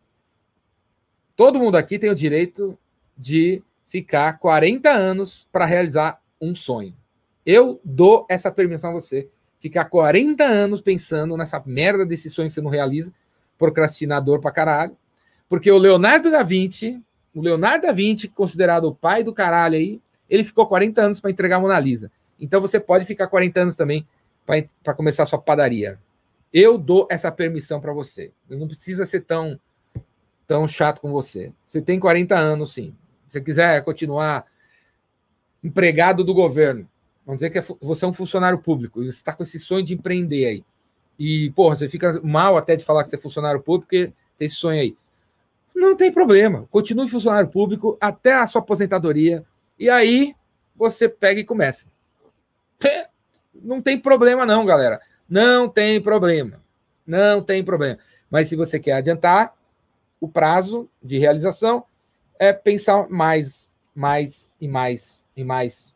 todo 1.35 1.59
mundo 1.59 1.75
aqui 1.75 1.97
tem 1.97 2.09
o 2.09 2.15
direito 2.15 2.77
de 3.17 3.63
ficar 3.85 4.37
40 4.37 4.89
anos 4.89 5.47
para 5.51 5.65
realizar 5.65 6.21
um 6.39 6.53
sonho. 6.53 6.95
Eu 7.45 7.79
dou 7.83 8.25
essa 8.29 8.51
permissão 8.51 8.91
a 8.91 8.93
você. 8.93 9.29
Ficar 9.59 9.85
40 9.85 10.43
anos 10.43 10.81
pensando 10.81 11.35
nessa 11.35 11.61
merda 11.65 12.05
desse 12.05 12.29
sonho 12.29 12.47
que 12.47 12.53
você 12.53 12.61
não 12.61 12.69
realiza, 12.69 13.11
procrastinador 13.57 14.39
pra 14.39 14.51
caralho. 14.51 14.95
Porque 15.49 15.71
o 15.71 15.77
Leonardo 15.77 16.29
da 16.29 16.43
Vinci, 16.43 17.01
o 17.33 17.41
Leonardo 17.41 17.87
da 17.87 17.93
Vinci, 17.93 18.27
considerado 18.27 18.85
o 18.85 18.95
pai 18.95 19.23
do 19.23 19.33
caralho 19.33 19.75
aí, 19.75 20.01
ele 20.29 20.43
ficou 20.43 20.67
40 20.67 21.01
anos 21.01 21.21
para 21.21 21.31
entregar 21.31 21.57
a 21.57 21.59
Mona 21.59 21.79
Lisa. 21.79 22.11
Então 22.39 22.61
você 22.61 22.79
pode 22.79 23.05
ficar 23.05 23.27
40 23.27 23.61
anos 23.61 23.75
também 23.75 24.07
para 24.45 24.93
começar 24.93 25.23
a 25.23 25.25
sua 25.25 25.39
padaria. 25.39 25.99
Eu 26.53 26.77
dou 26.77 27.07
essa 27.09 27.31
permissão 27.31 27.81
para 27.81 27.93
você. 27.93 28.31
Não 28.49 28.67
precisa 28.67 29.05
ser 29.05 29.21
tão 29.21 29.59
tão 30.47 30.67
chato 30.67 31.01
com 31.01 31.11
você. 31.11 31.51
Você 31.65 31.81
tem 31.81 31.99
40 31.99 32.37
anos, 32.37 32.73
sim. 32.73 32.95
Se 33.27 33.33
você 33.33 33.41
quiser 33.41 33.83
continuar 33.83 34.45
empregado 35.63 36.23
do 36.23 36.35
governo, 36.35 36.87
Vamos 37.25 37.39
dizer 37.39 37.49
que 37.49 37.57
é 37.57 37.63
você 37.81 38.05
é 38.05 38.07
um 38.07 38.13
funcionário 38.13 38.59
público 38.59 39.01
e 39.01 39.05
você 39.05 39.17
está 39.17 39.33
com 39.33 39.41
esse 39.41 39.57
sonho 39.57 39.83
de 39.83 39.95
empreender 39.95 40.45
aí. 40.45 40.63
E, 41.17 41.49
porra, 41.51 41.75
você 41.75 41.89
fica 41.89 42.21
mal 42.23 42.55
até 42.55 42.75
de 42.75 42.85
falar 42.85 43.03
que 43.03 43.09
você 43.09 43.15
é 43.15 43.19
funcionário 43.19 43.61
público 43.61 43.87
porque 43.87 44.13
tem 44.37 44.45
esse 44.45 44.55
sonho 44.55 44.79
aí. 44.79 44.95
Não 45.73 45.95
tem 45.95 46.11
problema. 46.11 46.67
Continue 46.69 47.09
funcionário 47.09 47.49
público 47.49 47.97
até 47.99 48.33
a 48.33 48.45
sua 48.45 48.61
aposentadoria. 48.61 49.43
E 49.79 49.89
aí 49.89 50.35
você 50.75 51.09
pega 51.09 51.39
e 51.39 51.43
começa. 51.43 51.87
Não 53.53 53.81
tem 53.81 53.99
problema, 53.99 54.45
não, 54.45 54.65
galera. 54.65 54.99
Não 55.29 55.67
tem 55.67 56.01
problema. 56.01 56.61
Não 57.05 57.41
tem 57.41 57.63
problema. 57.63 57.97
Mas 58.29 58.49
se 58.49 58.55
você 58.55 58.79
quer 58.79 58.93
adiantar, 58.93 59.55
o 60.19 60.27
prazo 60.27 60.89
de 61.01 61.17
realização 61.17 61.85
é 62.37 62.51
pensar 62.51 63.09
mais, 63.09 63.71
mais 63.95 64.51
e 64.59 64.67
mais 64.67 65.25
e 65.35 65.43
mais 65.43 65.95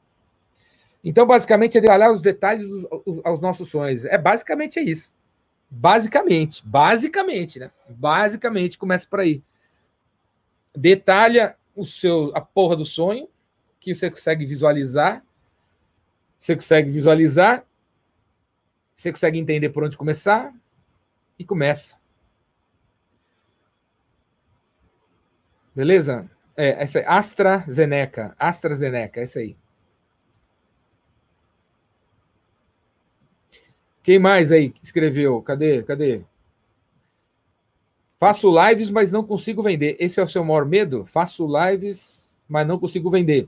então, 1.04 1.26
basicamente, 1.26 1.78
é 1.78 1.82
detalhar 1.82 2.12
os 2.12 2.22
detalhes 2.22 2.66
aos 3.24 3.40
nossos 3.40 3.70
sonhos. 3.70 4.06
É 4.06 4.18
basicamente 4.18 4.80
é 4.80 4.84
isso. 4.84 5.14
Basicamente, 5.70 6.66
basicamente, 6.66 7.60
né? 7.60 7.72
Basicamente 7.88 8.78
começa 8.78 9.08
por 9.08 9.20
aí. 9.20 9.44
Detalha 10.76 11.56
o 11.76 11.86
seu 11.86 12.32
a 12.36 12.42
porra 12.42 12.76
do 12.76 12.86
sonho 12.86 13.30
que 13.80 13.94
você 13.94 14.10
consegue 14.10 14.46
visualizar. 14.46 15.24
Você 16.40 16.56
consegue 16.56 16.90
visualizar. 16.90 17.66
Você 18.96 19.12
consegue 19.12 19.38
entender 19.38 19.70
por 19.70 19.84
onde 19.84 19.98
começar 19.98 20.54
e 21.38 21.46
começa. 21.46 21.98
Beleza? 25.76 26.30
É, 26.56 26.84
essa 26.84 27.00
é 27.00 27.08
AstraZeneca. 27.08 28.36
AstraZeneca, 28.38 29.22
essa 29.22 29.40
aí. 29.40 29.56
Quem 34.04 34.20
mais 34.20 34.52
aí 34.52 34.74
escreveu? 34.82 35.42
Cadê? 35.42 35.84
Cadê? 35.84 36.24
Faço 38.20 38.52
lives, 38.52 38.90
mas 38.90 39.12
não 39.12 39.24
consigo 39.24 39.64
vender. 39.64 39.96
Esse 40.00 40.20
é 40.20 40.24
o 40.24 40.28
seu 40.28 40.44
maior 40.44 40.66
medo? 40.66 41.06
Faço 41.06 41.48
lives, 41.48 42.38
mas 42.48 42.68
não 42.68 42.78
consigo 42.78 43.10
vender. 43.10 43.48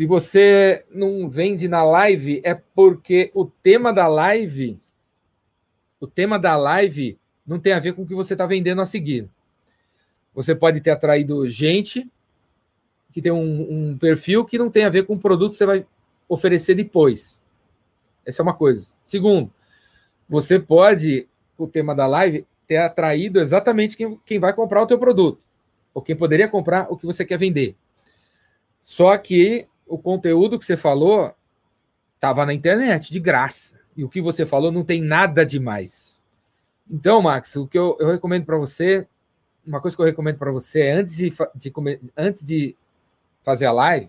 Se 0.00 0.06
você 0.06 0.86
não 0.90 1.28
vende 1.28 1.68
na 1.68 1.84
live, 1.84 2.40
é 2.42 2.54
porque 2.54 3.30
o 3.34 3.44
tema 3.44 3.92
da 3.92 4.08
live, 4.08 4.80
o 6.00 6.06
tema 6.06 6.38
da 6.38 6.56
live 6.56 7.18
não 7.46 7.60
tem 7.60 7.74
a 7.74 7.78
ver 7.78 7.92
com 7.92 8.00
o 8.00 8.06
que 8.06 8.14
você 8.14 8.32
está 8.32 8.46
vendendo 8.46 8.80
a 8.80 8.86
seguir. 8.86 9.28
Você 10.34 10.54
pode 10.54 10.80
ter 10.80 10.88
atraído 10.88 11.46
gente 11.50 12.10
que 13.12 13.20
tem 13.20 13.30
um, 13.30 13.90
um 13.90 13.98
perfil 13.98 14.42
que 14.42 14.56
não 14.56 14.70
tem 14.70 14.84
a 14.84 14.88
ver 14.88 15.04
com 15.04 15.16
o 15.16 15.20
produto 15.20 15.52
que 15.52 15.58
você 15.58 15.66
vai 15.66 15.86
oferecer 16.26 16.74
depois. 16.74 17.38
Essa 18.24 18.40
é 18.40 18.42
uma 18.42 18.54
coisa. 18.54 18.94
Segundo, 19.04 19.52
você 20.26 20.58
pode, 20.58 21.28
o 21.58 21.66
tema 21.66 21.94
da 21.94 22.06
live, 22.06 22.46
ter 22.66 22.78
atraído 22.78 23.38
exatamente 23.38 23.98
quem, 23.98 24.18
quem 24.24 24.38
vai 24.38 24.54
comprar 24.54 24.80
o 24.80 24.86
teu 24.86 24.98
produto, 24.98 25.44
ou 25.92 26.00
quem 26.00 26.16
poderia 26.16 26.48
comprar 26.48 26.86
o 26.90 26.96
que 26.96 27.04
você 27.04 27.22
quer 27.22 27.36
vender. 27.36 27.76
Só 28.80 29.14
que 29.18 29.68
o 29.90 29.98
conteúdo 29.98 30.56
que 30.56 30.64
você 30.64 30.76
falou 30.76 31.34
estava 32.14 32.46
na 32.46 32.54
internet, 32.54 33.12
de 33.12 33.18
graça. 33.18 33.78
E 33.96 34.04
o 34.04 34.08
que 34.08 34.22
você 34.22 34.46
falou 34.46 34.70
não 34.70 34.84
tem 34.84 35.02
nada 35.02 35.44
demais. 35.44 36.22
Então, 36.88 37.20
Max, 37.20 37.56
o 37.56 37.66
que 37.66 37.76
eu, 37.76 37.96
eu 37.98 38.08
recomendo 38.08 38.46
para 38.46 38.56
você, 38.56 39.06
uma 39.66 39.80
coisa 39.80 39.96
que 39.96 40.02
eu 40.02 40.06
recomendo 40.06 40.38
para 40.38 40.52
você 40.52 40.82
é 40.82 40.92
antes 40.92 41.16
de, 41.16 41.32
de, 41.56 41.72
antes 42.16 42.46
de 42.46 42.76
fazer 43.42 43.66
a 43.66 43.72
live, 43.72 44.08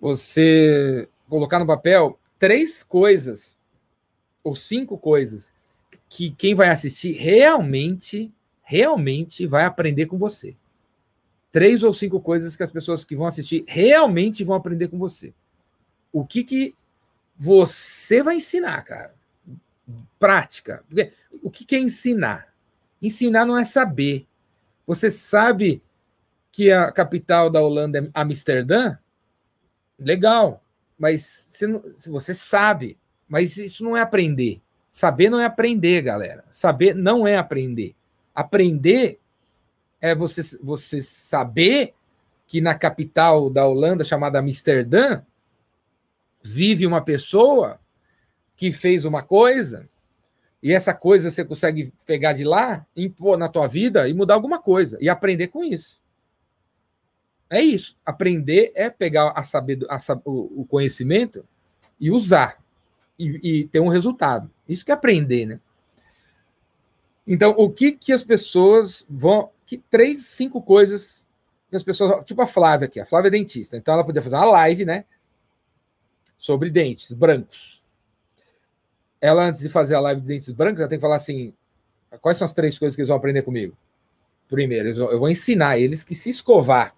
você 0.00 1.08
colocar 1.28 1.58
no 1.58 1.66
papel 1.66 2.18
três 2.38 2.82
coisas 2.82 3.56
ou 4.42 4.56
cinco 4.56 4.96
coisas 4.96 5.52
que 6.08 6.30
quem 6.30 6.54
vai 6.54 6.68
assistir 6.68 7.12
realmente, 7.12 8.32
realmente 8.62 9.46
vai 9.46 9.64
aprender 9.64 10.06
com 10.06 10.16
você. 10.16 10.56
Três 11.56 11.82
ou 11.82 11.94
cinco 11.94 12.20
coisas 12.20 12.54
que 12.54 12.62
as 12.62 12.70
pessoas 12.70 13.02
que 13.02 13.16
vão 13.16 13.26
assistir 13.26 13.64
realmente 13.66 14.44
vão 14.44 14.54
aprender 14.54 14.88
com 14.88 14.98
você. 14.98 15.32
O 16.12 16.22
que 16.22 16.44
que 16.44 16.74
você 17.34 18.22
vai 18.22 18.36
ensinar, 18.36 18.82
cara? 18.82 19.14
Prática. 20.18 20.84
O 21.42 21.50
que, 21.50 21.64
que 21.64 21.74
é 21.74 21.80
ensinar? 21.80 22.52
Ensinar 23.00 23.46
não 23.46 23.56
é 23.56 23.64
saber. 23.64 24.26
Você 24.86 25.10
sabe 25.10 25.82
que 26.52 26.70
a 26.70 26.92
capital 26.92 27.48
da 27.48 27.62
Holanda 27.62 28.00
é 28.00 28.10
Amsterdã? 28.12 28.98
Legal, 29.98 30.62
mas 30.98 31.46
você, 31.48 31.66
você 32.10 32.34
sabe, 32.34 32.98
mas 33.26 33.56
isso 33.56 33.82
não 33.82 33.96
é 33.96 34.02
aprender. 34.02 34.60
Saber 34.92 35.30
não 35.30 35.40
é 35.40 35.46
aprender, 35.46 36.02
galera. 36.02 36.44
Saber 36.50 36.94
não 36.94 37.26
é 37.26 37.38
aprender. 37.38 37.96
Aprender 38.34 39.18
é 40.06 40.14
você, 40.14 40.58
você 40.62 41.02
saber 41.02 41.94
que 42.46 42.60
na 42.60 42.74
capital 42.74 43.50
da 43.50 43.66
Holanda, 43.66 44.04
chamada 44.04 44.38
Amsterdã, 44.38 45.22
vive 46.42 46.86
uma 46.86 47.00
pessoa 47.00 47.80
que 48.54 48.70
fez 48.72 49.04
uma 49.04 49.22
coisa, 49.22 49.88
e 50.62 50.72
essa 50.72 50.94
coisa 50.94 51.30
você 51.30 51.44
consegue 51.44 51.92
pegar 52.06 52.32
de 52.32 52.44
lá, 52.44 52.86
impor 52.96 53.36
na 53.36 53.48
tua 53.48 53.66
vida 53.66 54.08
e 54.08 54.14
mudar 54.14 54.34
alguma 54.34 54.58
coisa, 54.60 54.96
e 55.00 55.08
aprender 55.08 55.48
com 55.48 55.62
isso. 55.62 56.00
É 57.48 57.60
isso. 57.60 57.96
Aprender 58.04 58.72
é 58.74 58.90
pegar 58.90 59.30
a 59.30 59.42
saber, 59.42 59.78
a, 59.88 59.98
o 60.24 60.64
conhecimento 60.64 61.44
e 61.98 62.10
usar, 62.10 62.58
e, 63.18 63.60
e 63.60 63.68
ter 63.68 63.80
um 63.80 63.88
resultado. 63.88 64.50
Isso 64.68 64.84
que 64.84 64.90
é 64.90 64.94
aprender, 64.94 65.46
né? 65.46 65.60
Então, 67.26 67.54
o 67.58 67.70
que, 67.70 67.92
que 67.92 68.12
as 68.12 68.22
pessoas 68.22 69.04
vão. 69.08 69.50
Que 69.66 69.76
três, 69.76 70.26
cinco 70.26 70.62
coisas 70.62 71.26
que 71.68 71.76
as 71.76 71.82
pessoas. 71.82 72.24
Tipo 72.24 72.42
a 72.42 72.46
Flávia 72.46 72.86
aqui, 72.86 73.00
a 73.00 73.04
Flávia 73.04 73.28
é 73.28 73.32
dentista. 73.32 73.76
Então, 73.76 73.94
ela 73.94 74.04
podia 74.04 74.22
fazer 74.22 74.36
uma 74.36 74.46
live, 74.46 74.84
né? 74.84 75.04
Sobre 76.38 76.70
dentes 76.70 77.12
brancos. 77.12 77.82
Ela, 79.20 79.44
antes 79.44 79.62
de 79.62 79.68
fazer 79.68 79.96
a 79.96 80.00
live 80.00 80.20
de 80.20 80.28
dentes 80.28 80.50
brancos, 80.50 80.80
ela 80.80 80.88
tem 80.88 80.98
que 80.98 81.02
falar 81.02 81.16
assim: 81.16 81.52
quais 82.20 82.38
são 82.38 82.44
as 82.44 82.52
três 82.52 82.78
coisas 82.78 82.94
que 82.94 83.02
eles 83.02 83.08
vão 83.08 83.16
aprender 83.16 83.42
comigo? 83.42 83.76
Primeiro, 84.48 84.88
eu 84.88 85.18
vou 85.18 85.28
ensinar 85.28 85.78
eles 85.78 86.04
que 86.04 86.14
se 86.14 86.30
escovar 86.30 86.94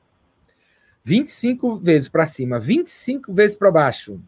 25 1.03 1.79
vezes 1.79 2.09
para 2.09 2.27
cima, 2.27 2.61
25 2.61 3.33
vezes 3.33 3.57
para 3.57 3.71
baixo, 3.71 4.21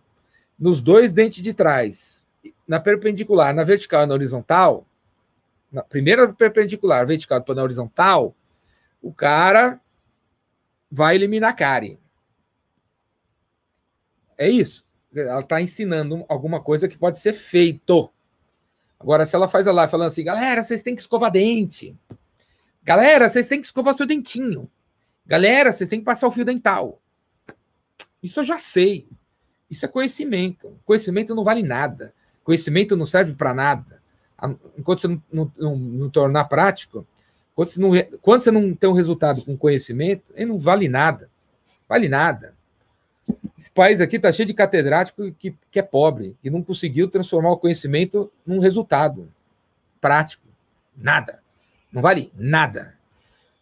nos 0.59 0.81
dois 0.81 1.13
dentes 1.13 1.43
de 1.43 1.53
trás, 1.53 2.27
na 2.67 2.81
perpendicular, 2.81 3.55
na 3.55 3.65
vertical 3.65 4.05
e 4.05 4.07
na 4.07 4.15
horizontal, 4.15 4.87
na 5.71 5.83
primeira 5.83 6.33
perpendicular, 6.33 7.07
vertical 7.07 7.39
depois 7.39 7.57
na 7.57 7.63
horizontal, 7.63 8.35
o 9.01 9.13
cara 9.13 9.81
vai 10.91 11.15
eliminar 11.15 11.51
a 11.51 11.55
cárie. 11.55 11.99
É 14.37 14.49
isso. 14.49 14.87
Ela 15.15 15.41
está 15.41 15.61
ensinando 15.61 16.25
alguma 16.29 16.61
coisa 16.63 16.89
que 16.89 16.99
pode 16.99 17.19
ser 17.19 17.33
feito. 17.33 18.11
Agora, 18.99 19.27
se 19.27 19.35
ela 19.35 19.49
faz 19.49 19.67
a 19.67 19.73
live 19.73 19.91
falando 19.91 20.09
assim, 20.09 20.25
galera, 20.25 20.63
vocês 20.63 20.83
têm 20.83 20.95
que 20.95 21.01
escovar 21.01 21.31
dente. 21.31 21.97
Galera, 22.83 23.29
vocês 23.29 23.49
têm 23.49 23.61
que 23.61 23.67
escovar 23.67 23.95
seu 23.95 24.07
dentinho. 24.07 24.71
Galera, 25.27 25.73
vocês 25.73 25.89
têm 25.89 26.01
que 26.01 26.05
passar 26.05 26.27
o 26.27 26.31
fio 26.31 26.45
dental. 26.45 27.01
Isso 28.23 28.41
eu 28.41 28.45
já 28.45 28.59
sei. 28.59 29.09
Isso 29.71 29.85
é 29.85 29.89
conhecimento. 29.89 30.79
Conhecimento 30.85 31.35
não 31.35 31.45
vale 31.45 31.63
nada. 31.63 32.13
Conhecimento 32.43 32.97
não 32.97 33.07
serve 33.07 33.35
para 33.35 33.55
nada. 33.55 34.00
Enquanto 34.77 35.01
você 35.01 35.09
não, 35.09 35.23
não, 35.33 35.53
não, 35.59 35.77
não 35.77 36.11
tornar 36.11 36.45
prático, 36.45 37.07
quando 37.55 37.69
você, 37.69 37.81
não, 37.81 37.91
quando 38.23 38.41
você 38.41 38.51
não 38.51 38.75
tem 38.75 38.89
um 38.89 38.95
resultado 38.95 39.45
com 39.45 39.57
conhecimento, 39.57 40.33
ele 40.35 40.47
não 40.47 40.59
vale 40.59 40.89
nada. 40.89 41.31
Vale 41.89 42.09
nada. 42.09 42.55
Esse 43.59 43.71
país 43.71 44.01
aqui 44.01 44.17
está 44.17 44.33
cheio 44.33 44.47
de 44.47 44.55
catedrático 44.55 45.31
que, 45.33 45.55
que 45.71 45.79
é 45.79 45.83
pobre, 45.83 46.37
que 46.43 46.49
não 46.51 46.63
conseguiu 46.63 47.09
transformar 47.09 47.51
o 47.51 47.59
conhecimento 47.59 48.33
num 48.47 48.59
resultado 48.59 49.31
prático. 50.01 50.47
Nada. 50.97 51.41
Não 51.93 52.01
vale 52.01 52.33
nada. 52.35 52.95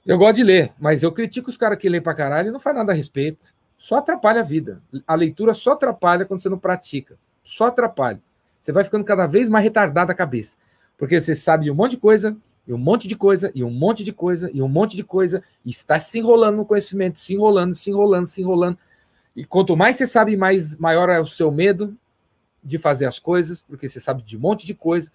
Eu 0.06 0.16
gosto 0.16 0.36
de 0.36 0.44
ler, 0.44 0.72
mas 0.78 1.02
eu 1.02 1.12
critico 1.12 1.50
os 1.50 1.56
caras 1.56 1.78
que 1.78 1.88
lêem 1.88 2.02
pra 2.02 2.14
caralho 2.14 2.48
e 2.48 2.52
não 2.52 2.60
faz 2.60 2.76
nada 2.76 2.92
a 2.92 2.94
respeito. 2.94 3.52
Só 3.76 3.96
atrapalha 3.96 4.40
a 4.40 4.44
vida. 4.44 4.82
A 5.06 5.14
leitura 5.14 5.54
só 5.54 5.72
atrapalha 5.72 6.24
quando 6.24 6.40
você 6.40 6.48
não 6.48 6.58
pratica. 6.58 7.16
Só 7.42 7.66
atrapalha. 7.66 8.20
Você 8.60 8.72
vai 8.72 8.84
ficando 8.84 9.04
cada 9.04 9.26
vez 9.26 9.48
mais 9.48 9.64
retardado 9.64 10.10
a 10.10 10.14
cabeça. 10.14 10.58
Porque 10.99 11.18
você 11.20 11.34
sabe 11.34 11.64
de 11.64 11.70
um 11.70 11.74
monte 11.74 11.92
de 11.92 11.96
coisa, 11.99 12.36
e 12.66 12.72
um 12.74 12.76
monte 12.76 13.09
de 13.09 13.16
coisa, 13.16 13.51
e 13.55 13.64
um 13.64 13.70
monte 13.70 14.05
de 14.05 14.12
coisa, 14.12 14.51
e 14.53 14.61
um 14.61 14.68
monte 14.68 14.94
de 14.96 15.05
coisa, 15.05 15.42
e 15.64 15.70
está 15.70 15.99
se 15.99 16.18
enrolando 16.18 16.57
no 16.57 16.66
conhecimento, 16.66 17.18
se 17.18 17.32
enrolando, 17.32 17.72
se 17.72 17.88
enrolando, 17.88 18.26
se 18.26 18.42
enrolando. 18.42 18.76
E 19.34 19.44
quanto 19.44 19.76
mais 19.76 19.96
você 19.96 20.07
sabe, 20.07 20.36
mais 20.36 20.76
maior 20.76 21.09
é 21.09 21.18
o 21.20 21.26
seu 21.26 21.51
medo 21.51 21.96
de 22.62 22.76
fazer 22.76 23.07
as 23.07 23.18
coisas, 23.18 23.62
porque 23.62 23.88
você 23.88 24.01
sabe 24.01 24.22
de 24.22 24.36
um 24.36 24.40
monte 24.40 24.66
de 24.66 24.74
coisa. 24.74 25.11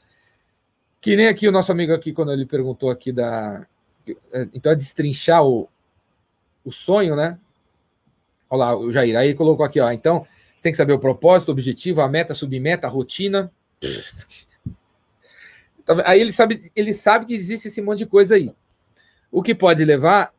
Que 1.01 1.15
nem 1.17 1.27
aqui 1.27 1.47
o 1.47 1.51
nosso 1.51 1.71
amigo 1.71 1.93
aqui, 1.93 2.13
quando 2.13 2.31
ele 2.31 2.45
perguntou 2.45 2.89
aqui 2.89 3.11
da. 3.11 3.67
É, 4.31 4.47
então 4.53 4.71
é 4.71 4.75
destrinchar 4.75 5.45
o, 5.45 5.69
o 6.63 6.71
sonho, 6.71 7.15
né? 7.15 7.37
Olha 8.49 8.59
lá, 8.59 8.77
o 8.77 8.91
Jair. 8.91 9.17
Aí 9.17 9.33
colocou 9.33 9.65
aqui, 9.65 9.79
ó. 9.79 9.91
Então, 9.91 10.25
você 10.55 10.63
tem 10.63 10.71
que 10.71 10.77
saber 10.77 10.93
o 10.93 10.99
propósito, 10.99 11.49
o 11.49 11.51
objetivo, 11.51 12.01
a 12.01 12.07
meta, 12.07 12.31
a 12.31 12.35
submeta, 12.35 12.87
a 12.87 12.89
rotina. 12.89 13.51
Tá 15.85 15.95
aí 16.05 16.21
ele 16.21 16.31
sabe, 16.31 16.71
ele 16.75 16.93
sabe 16.93 17.25
que 17.25 17.33
existe 17.33 17.67
esse 17.67 17.81
monte 17.81 17.99
de 17.99 18.05
coisa 18.05 18.35
aí. 18.35 18.53
O 19.31 19.41
que 19.41 19.53
pode 19.53 19.83
levar, 19.83 20.33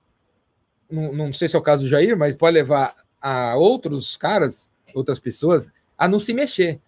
não, 0.90 1.12
não 1.12 1.32
sei 1.32 1.48
se 1.48 1.56
é 1.56 1.58
o 1.58 1.62
caso 1.62 1.82
do 1.82 1.88
Jair, 1.88 2.16
mas 2.16 2.34
pode 2.34 2.54
levar 2.54 2.94
a 3.20 3.56
outros 3.56 4.16
caras, 4.16 4.70
outras 4.94 5.18
pessoas, 5.18 5.70
a 5.96 6.06
não 6.06 6.18
se 6.18 6.32
mexer. 6.32 6.80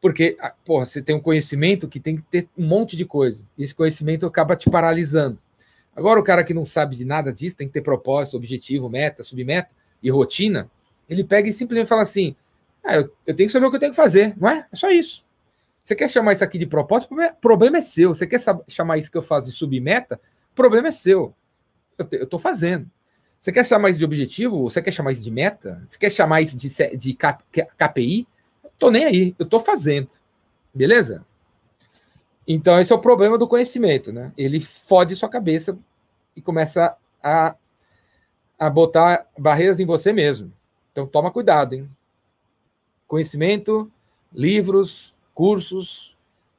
Porque, 0.00 0.36
porra, 0.64 0.86
você 0.86 1.02
tem 1.02 1.16
um 1.16 1.20
conhecimento 1.20 1.88
que 1.88 1.98
tem 1.98 2.16
que 2.16 2.22
ter 2.22 2.48
um 2.56 2.66
monte 2.66 2.96
de 2.96 3.04
coisa. 3.04 3.44
E 3.56 3.64
esse 3.64 3.74
conhecimento 3.74 4.26
acaba 4.26 4.54
te 4.54 4.70
paralisando. 4.70 5.38
Agora, 5.94 6.20
o 6.20 6.22
cara 6.24 6.44
que 6.44 6.54
não 6.54 6.64
sabe 6.64 6.94
de 6.94 7.04
nada 7.04 7.32
disso, 7.32 7.56
tem 7.56 7.66
que 7.66 7.72
ter 7.72 7.82
propósito, 7.82 8.36
objetivo, 8.36 8.88
meta, 8.88 9.24
submeta 9.24 9.70
e 10.00 10.10
rotina, 10.10 10.70
ele 11.08 11.24
pega 11.24 11.48
e 11.48 11.52
simplesmente 11.52 11.88
fala 11.88 12.02
assim: 12.02 12.36
ah, 12.84 12.96
eu, 12.96 13.12
eu 13.26 13.34
tenho 13.34 13.48
que 13.48 13.52
saber 13.52 13.66
o 13.66 13.70
que 13.70 13.76
eu 13.76 13.80
tenho 13.80 13.92
que 13.92 13.96
fazer, 13.96 14.34
não 14.36 14.48
é? 14.48 14.66
É 14.72 14.76
só 14.76 14.90
isso. 14.90 15.26
Você 15.88 15.96
quer 15.96 16.10
chamar 16.10 16.34
isso 16.34 16.44
aqui 16.44 16.58
de 16.58 16.66
propósito? 16.66 17.14
O 17.14 17.36
problema 17.36 17.78
é 17.78 17.80
seu. 17.80 18.14
Você 18.14 18.26
quer 18.26 18.38
chamar 18.68 18.98
isso 18.98 19.10
que 19.10 19.16
eu 19.16 19.22
faço 19.22 19.48
de 19.48 19.56
submeta? 19.56 20.20
Problema 20.54 20.88
é 20.88 20.92
seu. 20.92 21.34
Eu 21.96 22.24
estou 22.24 22.38
fazendo. 22.38 22.90
Você 23.40 23.50
quer 23.50 23.64
chamar 23.64 23.88
isso 23.88 23.98
de 23.98 24.04
objetivo? 24.04 24.60
Você 24.64 24.82
quer 24.82 24.92
chamar 24.92 25.12
isso 25.12 25.24
de 25.24 25.30
meta? 25.30 25.82
Você 25.88 25.98
quer 25.98 26.10
chamar 26.10 26.42
isso 26.42 26.58
de, 26.58 26.68
de 26.94 27.14
KPI? 27.14 28.28
Estou 28.66 28.90
nem 28.90 29.06
aí. 29.06 29.34
Eu 29.38 29.44
estou 29.44 29.58
fazendo. 29.58 30.10
Beleza? 30.74 31.24
Então, 32.46 32.78
esse 32.78 32.92
é 32.92 32.94
o 32.94 33.00
problema 33.00 33.38
do 33.38 33.48
conhecimento, 33.48 34.12
né? 34.12 34.30
Ele 34.36 34.60
fode 34.60 35.16
sua 35.16 35.30
cabeça 35.30 35.78
e 36.36 36.42
começa 36.42 36.98
a, 37.22 37.56
a 38.58 38.68
botar 38.68 39.26
barreiras 39.38 39.80
em 39.80 39.86
você 39.86 40.12
mesmo. 40.12 40.52
Então, 40.92 41.06
toma 41.06 41.30
cuidado, 41.30 41.72
hein? 41.72 41.88
Conhecimento, 43.06 43.90
livros, 44.30 45.16
cursos, 45.38 46.18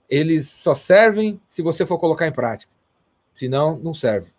eles 0.09 0.47
só 0.47 0.73
servem 0.73 1.38
se 1.49 1.61
você 1.61 1.86
for 1.86 1.99
colocar 1.99 2.25
em 2.25 2.32
prática. 2.32 2.71
Senão, 3.36 3.77
não 3.77 3.93
serve. 3.93 4.32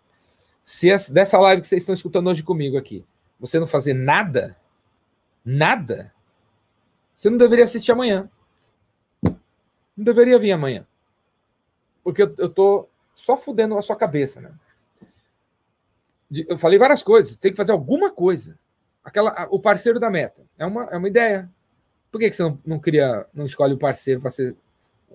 Se 0.63 0.89
essa, 0.89 1.13
dessa 1.13 1.37
live 1.37 1.61
que 1.61 1.67
vocês 1.67 1.83
estão 1.83 1.93
escutando 1.93 2.27
hoje 2.27 2.41
comigo 2.41 2.75
aqui, 2.75 3.05
você 3.39 3.59
não 3.59 3.67
fazer 3.67 3.93
nada, 3.93 4.57
nada, 5.45 6.11
você 7.13 7.29
não 7.29 7.37
deveria 7.37 7.65
assistir 7.65 7.91
amanhã. 7.91 8.27
Não 9.23 10.03
deveria 10.03 10.39
vir 10.39 10.53
amanhã. 10.53 10.87
Porque 12.03 12.23
eu, 12.23 12.33
eu 12.39 12.49
tô 12.49 12.89
só 13.13 13.37
fudendo 13.37 13.77
a 13.77 13.81
sua 13.83 13.95
cabeça, 13.95 14.41
né? 14.41 14.51
Eu 16.31 16.57
falei 16.57 16.79
várias 16.79 17.03
coisas, 17.03 17.37
tem 17.37 17.51
que 17.51 17.57
fazer 17.57 17.73
alguma 17.73 18.09
coisa. 18.09 18.57
Aquela, 19.03 19.47
o 19.51 19.59
parceiro 19.59 19.99
da 19.99 20.09
meta. 20.09 20.41
É 20.57 20.65
uma, 20.65 20.85
é 20.85 20.97
uma 20.97 21.07
ideia. 21.07 21.47
Por 22.11 22.19
que, 22.19 22.29
que 22.29 22.35
você 22.35 22.43
não, 22.43 22.59
não 22.65 22.79
cria, 22.79 23.25
não 23.33 23.45
escolhe 23.45 23.73
o 23.73 23.75
um 23.75 23.79
parceiro 23.79 24.19
para 24.19 24.29
ser 24.29 24.55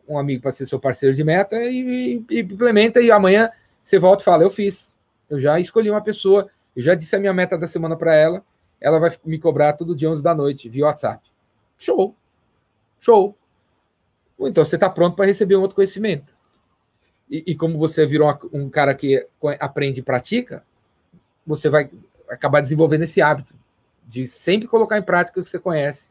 um 0.08 0.18
amigo 0.18 0.42
para 0.42 0.52
ser 0.52 0.66
seu 0.66 0.78
parceiro 0.78 1.14
de 1.14 1.24
meta 1.24 1.56
e, 1.62 2.24
e, 2.30 2.34
e, 2.36 2.40
implementa 2.40 3.00
e 3.00 3.10
amanhã 3.10 3.50
você 3.82 3.98
volta 3.98 4.22
e 4.22 4.24
fala, 4.24 4.42
eu 4.42 4.50
fiz, 4.50 4.96
eu 5.28 5.38
já 5.38 5.58
escolhi 5.60 5.90
uma 5.90 6.02
pessoa, 6.02 6.48
eu 6.74 6.82
já 6.82 6.94
disse 6.94 7.14
a 7.14 7.18
minha 7.18 7.32
meta 7.32 7.56
da 7.56 7.66
semana 7.66 7.96
para 7.96 8.14
ela, 8.14 8.44
ela 8.80 8.98
vai 8.98 9.12
me 9.24 9.38
cobrar 9.38 9.72
todo 9.74 9.94
dia 9.94 10.10
11 10.10 10.22
da 10.22 10.34
noite 10.34 10.68
via 10.68 10.86
WhatsApp. 10.86 11.28
Show. 11.78 12.14
Show. 12.98 13.36
Então 14.40 14.64
você 14.64 14.76
está 14.76 14.90
pronto 14.90 15.16
para 15.16 15.26
receber 15.26 15.56
um 15.56 15.62
outro 15.62 15.76
conhecimento. 15.76 16.34
E, 17.28 17.42
e, 17.48 17.54
como 17.56 17.76
você 17.78 18.06
virou 18.06 18.32
um 18.52 18.68
cara 18.68 18.94
que 18.94 19.26
aprende 19.58 19.98
e 19.98 20.02
pratica, 20.02 20.64
você 21.44 21.68
vai 21.68 21.90
acabar 22.28 22.60
desenvolvendo 22.60 23.02
esse 23.02 23.20
hábito 23.20 23.54
de 24.06 24.28
sempre 24.28 24.68
colocar 24.68 24.96
em 24.96 25.02
prática 25.02 25.40
o 25.40 25.42
que 25.42 25.50
você 25.50 25.58
conhece 25.58 26.10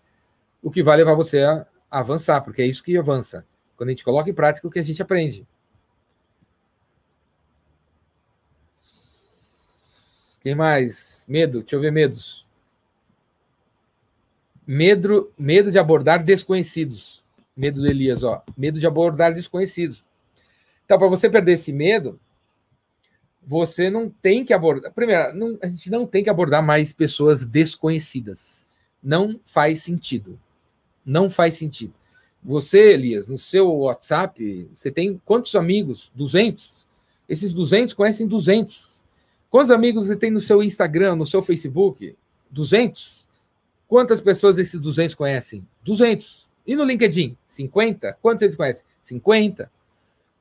o 0.65 0.71
que 0.71 0.81
vai 0.81 0.97
levar 0.97 1.13
você 1.13 1.43
a 1.43 1.63
avançar, 1.91 2.41
porque 2.41 2.59
é 2.59 2.65
isso 2.65 2.83
que 2.83 2.97
avança. 2.97 3.45
Quando 3.77 3.89
a 3.89 3.91
gente 3.91 4.03
coloca 4.03 4.31
em 4.31 4.33
prática 4.33 4.67
o 4.67 4.71
que 4.71 4.79
a 4.79 4.83
gente 4.83 4.99
aprende. 4.99 5.47
Quem 10.41 10.55
mais? 10.55 11.23
Medo, 11.29 11.59
deixa 11.59 11.75
eu 11.75 11.79
ver 11.79 11.91
medos. 11.91 12.47
Medo, 14.65 15.31
medo 15.37 15.71
de 15.71 15.77
abordar 15.77 16.23
desconhecidos. 16.23 17.23
Medo 17.55 17.81
do 17.81 17.87
Elias, 17.87 18.23
ó. 18.23 18.43
Medo 18.57 18.79
de 18.79 18.87
abordar 18.87 19.35
desconhecidos. 19.35 20.03
Então, 20.83 20.97
para 20.97 21.07
você 21.07 21.29
perder 21.29 21.53
esse 21.53 21.71
medo, 21.71 22.19
você 23.45 23.91
não 23.91 24.09
tem 24.09 24.43
que 24.43 24.51
abordar. 24.51 24.91
Primeiro, 24.93 25.31
não, 25.35 25.59
a 25.61 25.67
gente 25.67 25.91
não 25.91 26.07
tem 26.07 26.23
que 26.23 26.29
abordar 26.31 26.63
mais 26.63 26.91
pessoas 26.91 27.45
desconhecidas. 27.45 28.65
Não 29.03 29.39
faz 29.45 29.83
sentido. 29.83 30.39
Não 31.05 31.29
faz 31.29 31.53
sentido. 31.55 31.93
Você, 32.43 32.93
Elias, 32.93 33.27
no 33.27 33.37
seu 33.37 33.71
WhatsApp, 33.71 34.69
você 34.73 34.91
tem 34.91 35.19
quantos 35.25 35.55
amigos? 35.55 36.11
200? 36.15 36.87
Esses 37.27 37.51
200 37.53 37.93
conhecem 37.93 38.27
200. 38.27 39.03
Quantos 39.49 39.71
amigos 39.71 40.07
você 40.07 40.15
tem 40.15 40.29
no 40.29 40.39
seu 40.39 40.61
Instagram, 40.61 41.15
no 41.15 41.25
seu 41.25 41.41
Facebook? 41.41 42.15
200? 42.51 43.27
Quantas 43.87 44.21
pessoas 44.21 44.57
esses 44.57 44.79
200 44.79 45.15
conhecem? 45.15 45.65
200. 45.83 46.47
E 46.67 46.75
no 46.75 46.83
LinkedIn? 46.83 47.37
50? 47.47 48.17
Quantos 48.21 48.41
eles 48.41 48.55
conhecem? 48.55 48.83
50. 49.01 49.71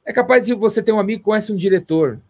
É 0.05 0.13
capaz 0.13 0.45
de 0.45 0.55
você 0.55 0.83
ter 0.83 0.93
um 0.93 0.99
amigo 0.99 1.21
que 1.21 1.25
conhece 1.25 1.53
um 1.53 1.57
diretor. 1.57 2.21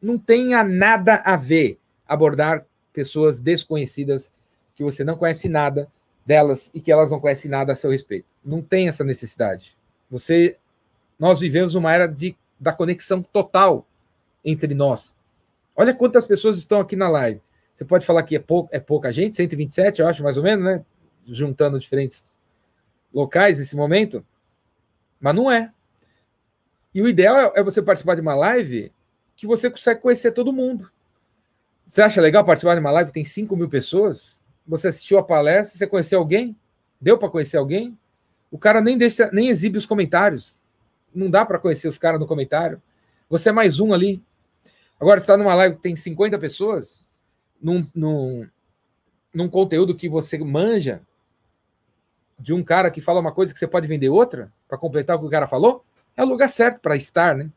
Não 0.00 0.18
tenha 0.18 0.64
nada 0.64 1.16
a 1.24 1.36
ver 1.36 1.78
abordar 2.06 2.66
pessoas 2.92 3.40
desconhecidas 3.40 4.32
que 4.74 4.82
você 4.82 5.04
não 5.04 5.16
conhece 5.16 5.48
nada 5.48 5.88
delas 6.24 6.70
e 6.74 6.80
que 6.80 6.92
elas 6.92 7.10
não 7.10 7.20
conhecem 7.20 7.50
nada 7.50 7.72
a 7.72 7.76
seu 7.76 7.90
respeito. 7.90 8.26
Não 8.44 8.62
tem 8.62 8.88
essa 8.88 9.04
necessidade. 9.04 9.76
Você, 10.10 10.56
nós 11.18 11.40
vivemos 11.40 11.74
uma 11.74 11.92
era 11.92 12.06
de, 12.06 12.36
da 12.58 12.72
conexão 12.72 13.22
total 13.22 13.86
entre 14.44 14.74
nós. 14.74 15.14
Olha 15.74 15.94
quantas 15.94 16.26
pessoas 16.26 16.58
estão 16.58 16.80
aqui 16.80 16.96
na 16.96 17.08
live. 17.08 17.40
Você 17.74 17.84
pode 17.84 18.04
falar 18.04 18.22
que 18.22 18.36
é, 18.36 18.38
pou, 18.38 18.68
é 18.70 18.78
pouca 18.78 19.12
gente, 19.12 19.34
127, 19.34 20.00
eu 20.00 20.08
acho, 20.08 20.22
mais 20.22 20.36
ou 20.36 20.42
menos, 20.42 20.64
né? 20.64 20.84
Juntando 21.26 21.78
diferentes 21.78 22.36
locais 23.12 23.58
nesse 23.58 23.74
momento. 23.76 24.24
Mas 25.18 25.34
não 25.34 25.50
é. 25.50 25.72
E 26.94 27.00
o 27.00 27.08
ideal 27.08 27.52
é 27.54 27.62
você 27.62 27.80
participar 27.80 28.16
de 28.16 28.20
uma 28.20 28.34
live 28.34 28.92
que 29.36 29.46
você 29.46 29.70
consegue 29.70 30.00
conhecer 30.00 30.32
todo 30.32 30.52
mundo. 30.52 30.90
Você 31.86 32.02
acha 32.02 32.20
legal 32.20 32.44
participar 32.44 32.74
de 32.74 32.80
uma 32.80 32.90
live 32.90 33.08
que 33.08 33.14
tem 33.14 33.24
5 33.24 33.56
mil 33.56 33.68
pessoas? 33.68 34.39
Você 34.70 34.86
assistiu 34.86 35.18
a 35.18 35.22
palestra, 35.22 35.76
você 35.76 35.84
conheceu 35.84 36.20
alguém? 36.20 36.56
Deu 37.00 37.18
para 37.18 37.28
conhecer 37.28 37.56
alguém? 37.56 37.98
O 38.52 38.56
cara 38.56 38.80
nem 38.80 38.96
deixa, 38.96 39.28
nem 39.32 39.48
exibe 39.48 39.76
os 39.76 39.84
comentários. 39.84 40.60
Não 41.12 41.28
dá 41.28 41.44
para 41.44 41.58
conhecer 41.58 41.88
os 41.88 41.98
caras 41.98 42.20
no 42.20 42.26
comentário. 42.26 42.80
Você 43.28 43.48
é 43.48 43.52
mais 43.52 43.80
um 43.80 43.92
ali. 43.92 44.22
Agora, 45.00 45.18
está 45.18 45.36
numa 45.36 45.56
live 45.56 45.74
que 45.74 45.82
tem 45.82 45.96
50 45.96 46.38
pessoas, 46.38 47.08
num, 47.60 47.82
num, 47.92 48.48
num 49.34 49.48
conteúdo 49.48 49.96
que 49.96 50.08
você 50.08 50.38
manja, 50.38 51.02
de 52.38 52.52
um 52.52 52.62
cara 52.62 52.92
que 52.92 53.00
fala 53.00 53.18
uma 53.18 53.32
coisa 53.32 53.52
que 53.52 53.58
você 53.58 53.66
pode 53.66 53.88
vender 53.88 54.08
outra, 54.08 54.52
para 54.68 54.78
completar 54.78 55.16
o 55.16 55.18
que 55.18 55.26
o 55.26 55.30
cara 55.30 55.48
falou, 55.48 55.84
é 56.16 56.22
o 56.22 56.28
lugar 56.28 56.48
certo 56.48 56.78
para 56.78 56.94
estar, 56.94 57.36
né? 57.36 57.50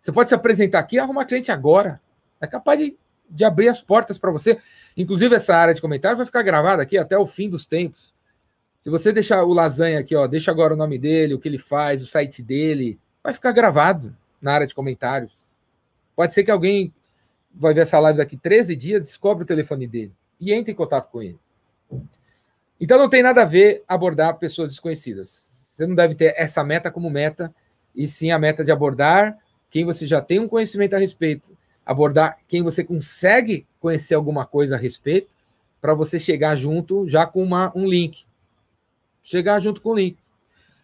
Você 0.00 0.12
pode 0.12 0.28
se 0.28 0.34
apresentar 0.34 0.78
aqui 0.78 0.94
e 0.94 0.98
arrumar 1.00 1.24
cliente 1.24 1.50
agora. 1.50 2.00
É 2.40 2.46
capaz 2.46 2.78
de, 2.78 2.96
de 3.28 3.44
abrir 3.44 3.68
as 3.68 3.82
portas 3.82 4.18
para 4.18 4.30
você. 4.30 4.58
Inclusive, 4.96 5.34
essa 5.34 5.54
área 5.54 5.74
de 5.74 5.80
comentário 5.80 6.16
vai 6.16 6.26
ficar 6.26 6.42
gravada 6.42 6.82
aqui 6.82 6.96
até 6.96 7.18
o 7.18 7.26
fim 7.26 7.48
dos 7.48 7.66
tempos. 7.66 8.14
Se 8.80 8.90
você 8.90 9.12
deixar 9.12 9.42
o 9.44 9.52
Lasanha 9.52 9.98
aqui, 9.98 10.14
ó, 10.14 10.26
deixa 10.26 10.50
agora 10.50 10.74
o 10.74 10.76
nome 10.76 10.98
dele, 10.98 11.34
o 11.34 11.38
que 11.38 11.48
ele 11.48 11.58
faz, 11.58 12.02
o 12.02 12.06
site 12.06 12.42
dele, 12.42 12.98
vai 13.22 13.32
ficar 13.32 13.52
gravado 13.52 14.16
na 14.40 14.52
área 14.52 14.66
de 14.66 14.74
comentários. 14.74 15.32
Pode 16.14 16.32
ser 16.32 16.44
que 16.44 16.50
alguém 16.50 16.94
vai 17.52 17.74
ver 17.74 17.80
essa 17.80 17.98
live 17.98 18.18
daqui 18.18 18.36
13 18.36 18.76
dias, 18.76 19.02
descobre 19.02 19.42
o 19.44 19.46
telefone 19.46 19.86
dele 19.86 20.12
e 20.40 20.52
entre 20.52 20.72
em 20.72 20.74
contato 20.74 21.10
com 21.10 21.22
ele. 21.22 21.38
Então 22.80 22.98
não 22.98 23.08
tem 23.08 23.22
nada 23.22 23.42
a 23.42 23.44
ver 23.44 23.82
abordar 23.88 24.38
pessoas 24.38 24.70
desconhecidas. 24.70 25.28
Você 25.28 25.86
não 25.86 25.94
deve 25.94 26.14
ter 26.14 26.34
essa 26.36 26.62
meta 26.62 26.90
como 26.90 27.10
meta, 27.10 27.54
e 27.94 28.06
sim 28.06 28.30
a 28.30 28.38
meta 28.38 28.62
de 28.62 28.70
abordar 28.70 29.38
quem 29.70 29.84
você 29.84 30.06
já 30.06 30.20
tem 30.20 30.38
um 30.38 30.48
conhecimento 30.48 30.94
a 30.94 30.98
respeito, 30.98 31.56
abordar 31.86 32.38
quem 32.48 32.62
você 32.62 32.82
consegue 32.82 33.64
conhecer 33.80 34.14
alguma 34.14 34.44
coisa 34.44 34.74
a 34.74 34.78
respeito, 34.78 35.28
para 35.80 35.94
você 35.94 36.18
chegar 36.18 36.56
junto 36.56 37.08
já 37.08 37.24
com 37.24 37.42
uma, 37.42 37.72
um 37.76 37.86
link. 37.86 38.24
Chegar 39.22 39.60
junto 39.60 39.80
com 39.80 39.90
o 39.90 39.94
link. 39.94 40.18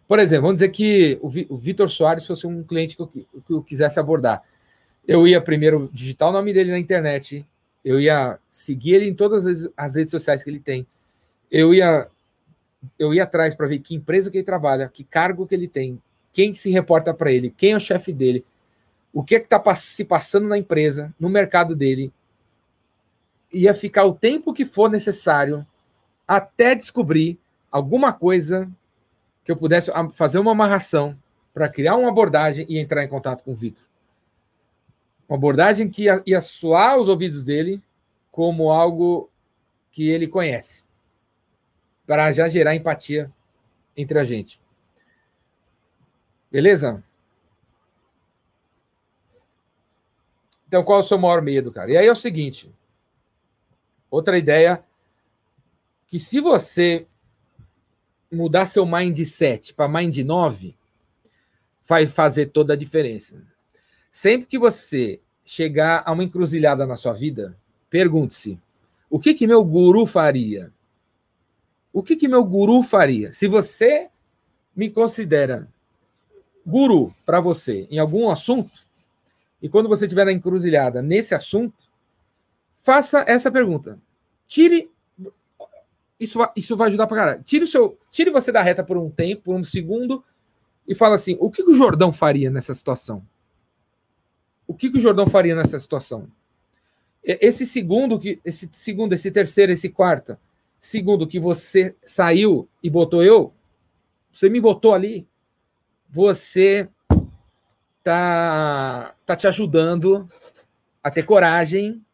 Por 0.07 0.19
exemplo, 0.19 0.43
vamos 0.43 0.57
dizer 0.57 0.69
que 0.69 1.19
o 1.23 1.57
Vitor 1.57 1.91
Soares 1.91 2.27
fosse 2.27 2.47
um 2.47 2.63
cliente 2.63 2.95
que 2.95 3.03
eu, 3.03 3.07
que 3.09 3.27
eu 3.51 3.63
quisesse 3.63 3.99
abordar. 3.99 4.43
Eu 5.09 5.27
ia 5.27 5.41
primeiro 5.41 5.91
digitar 5.93 6.29
o 6.29 6.33
nome 6.33 6.53
dele 6.53 6.71
na 6.71 6.79
internet, 6.79 7.45
eu 7.85 7.99
ia 7.99 8.39
seguir 8.51 8.95
ele 8.95 9.09
em 9.09 9.15
todas 9.15 9.69
as 9.77 9.97
redes 9.97 10.11
sociais 10.11 10.45
que 10.45 10.51
ele 10.51 10.61
tem, 10.61 10.87
eu 11.51 11.75
ia 11.75 12.09
eu 12.99 13.15
ia 13.15 13.23
atrás 13.23 13.55
para 13.55 13.67
ver 13.67 13.79
que 13.79 13.95
empresa 13.95 14.31
que 14.31 14.39
ele 14.39 14.45
trabalha, 14.45 14.89
que 14.89 15.05
cargo 15.05 15.47
que 15.47 15.55
ele 15.55 15.69
tem, 15.69 16.01
quem 16.33 16.55
se 16.55 16.71
reporta 16.71 17.15
para 17.15 17.31
ele, 17.31 17.51
quem 17.51 17.73
é 17.73 17.77
o 17.77 17.81
chefe 17.81 18.13
dele, 18.13 18.45
o 19.13 19.23
que 19.23 19.35
é 19.35 19.39
está 19.39 19.63
se 19.75 20.05
passando 20.05 20.49
na 20.49 20.57
empresa, 20.57 21.15
no 21.19 21.29
mercado 21.29 21.77
dele. 21.77 22.13
Ia 23.53 23.75
ficar 23.75 24.05
o 24.05 24.15
tempo 24.15 24.55
que 24.55 24.65
for 24.65 24.91
necessário 24.91 25.67
até 26.27 26.75
descobrir 26.75 27.39
alguma 27.71 28.13
coisa 28.13 28.71
que 29.45 29.53
eu 29.53 29.57
pudesse 29.57 29.91
fazer 30.15 30.39
uma 30.39 30.53
amarração 30.53 31.19
para 31.53 31.69
criar 31.69 31.97
uma 31.97 32.09
abordagem 32.09 32.65
e 32.69 32.79
entrar 32.79 33.05
em 33.05 33.09
contato 33.09 33.45
com 33.45 33.53
o 33.53 33.57
Vitor. 33.57 33.85
Uma 35.29 35.37
abordagem 35.37 35.91
que 35.91 36.05
ia, 36.05 36.23
ia 36.25 36.41
soar 36.41 36.99
os 36.99 37.09
ouvidos 37.09 37.43
dele 37.43 37.83
como 38.31 38.71
algo 38.71 39.29
que 39.91 40.09
ele 40.09 40.27
conhece 40.27 40.85
para 42.07 42.33
já 42.33 42.49
gerar 42.49 42.75
empatia 42.75 43.31
entre 43.97 44.19
a 44.19 44.25
gente. 44.25 44.61
Beleza? 46.51 47.03
Então, 50.73 50.83
qual 50.83 51.01
é 51.01 51.03
o 51.03 51.07
seu 51.07 51.19
maior 51.19 51.43
medo, 51.43 51.71
cara? 51.71 51.91
E 51.93 51.99
aí 51.99 52.07
é 52.07 52.11
o 52.11 52.17
seguinte: 52.17 52.75
outra 54.11 54.39
ideia 54.39 54.83
que 56.07 56.19
se 56.19 56.41
você 56.41 57.07
mudar 58.33 58.65
seu 58.65 58.87
mindset 58.87 59.75
para 59.75 59.87
mind 59.87 60.17
9, 60.21 60.75
vai 61.87 62.07
fazer 62.07 62.47
toda 62.47 62.73
a 62.73 62.77
diferença. 62.77 63.37
Sempre 64.11 64.47
que 64.47 64.59
você 64.59 65.21
chegar 65.45 66.05
a 66.07 66.13
uma 66.13 66.25
encruzilhada 66.25 66.87
na 66.87 66.97
sua 66.97 67.13
vida, 67.13 67.55
pergunte-se: 67.91 68.59
o 69.11 69.21
que 69.21 69.35
que 69.35 69.47
meu 69.47 69.63
guru 69.63 70.07
faria? 70.07 70.73
O 71.93 72.03
que, 72.03 72.17
que 72.17 72.27
meu 72.27 72.43
guru 72.43 72.83
faria? 72.83 73.31
Se 73.31 73.47
você 73.47 74.09
me 74.75 74.89
considera 74.89 75.69
guru 76.65 77.15
para 77.27 77.41
você 77.41 77.87
em 77.91 77.99
algum 77.99 78.31
assunto, 78.31 78.91
e 79.63 79.69
quando 79.69 79.89
você 79.89 80.05
estiver 80.05 80.25
na 80.25 80.33
encruzilhada 80.33 81.01
nesse 81.01 81.35
assunto, 81.35 81.85
faça 82.75 83.25
essa 83.27 83.51
pergunta. 83.51 83.99
Tire. 84.47 84.91
Isso, 86.19 86.39
isso 86.55 86.77
vai 86.77 86.89
ajudar 86.89 87.07
para 87.07 87.17
caralho. 87.17 87.43
Tire, 87.43 87.65
o 87.65 87.67
seu, 87.67 87.99
tire 88.11 88.31
você 88.31 88.53
da 88.53 88.61
reta 88.61 88.85
por 88.85 88.97
um 88.99 89.11
tempo, 89.11 89.43
por 89.45 89.55
um 89.55 89.65
segundo, 89.65 90.23
e 90.87 90.95
fala 90.95 91.15
assim: 91.15 91.37
o 91.41 91.51
que, 91.51 91.63
que 91.63 91.71
o 91.71 91.77
Jordão 91.77 92.13
faria 92.13 92.51
nessa 92.51 92.75
situação? 92.75 93.25
O 94.67 94.75
que, 94.75 94.91
que 94.91 94.99
o 94.99 95.01
Jordão 95.01 95.27
faria 95.27 95.55
nessa 95.55 95.79
situação? 95.79 96.29
Esse 97.25 97.67
segundo, 97.67 98.21
esse 98.45 98.69
segundo, 98.73 99.13
esse 99.13 99.31
terceiro, 99.31 99.71
esse 99.71 99.89
quarto, 99.89 100.37
Segundo, 100.83 101.29
que 101.29 101.39
você 101.39 101.95
saiu 102.03 102.69
e 102.83 102.91
botou 102.91 103.23
eu, 103.23 103.55
você 104.33 104.51
me 104.51 104.61
botou 104.61 104.93
ali, 104.93 105.29
você 106.11 106.89
tá, 108.03 109.15
tá 109.25 109.37
te 109.37 109.47
ajudando 109.47 110.29
a 111.03 111.11
ter 111.11 111.23
coragem 111.23 112.05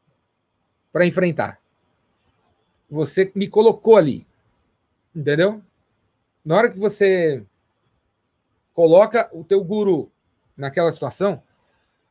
para 0.93 1.07
enfrentar. 1.07 1.61
Você 2.91 3.31
me 3.35 3.49
colocou 3.49 3.97
ali, 3.97 4.27
entendeu? 5.15 5.63
Na 6.45 6.57
hora 6.57 6.71
que 6.71 6.79
você 6.79 7.45
coloca 8.73 9.29
o 9.33 9.45
teu 9.45 9.63
guru 9.63 10.11
naquela 10.57 10.91
situação, 10.91 11.43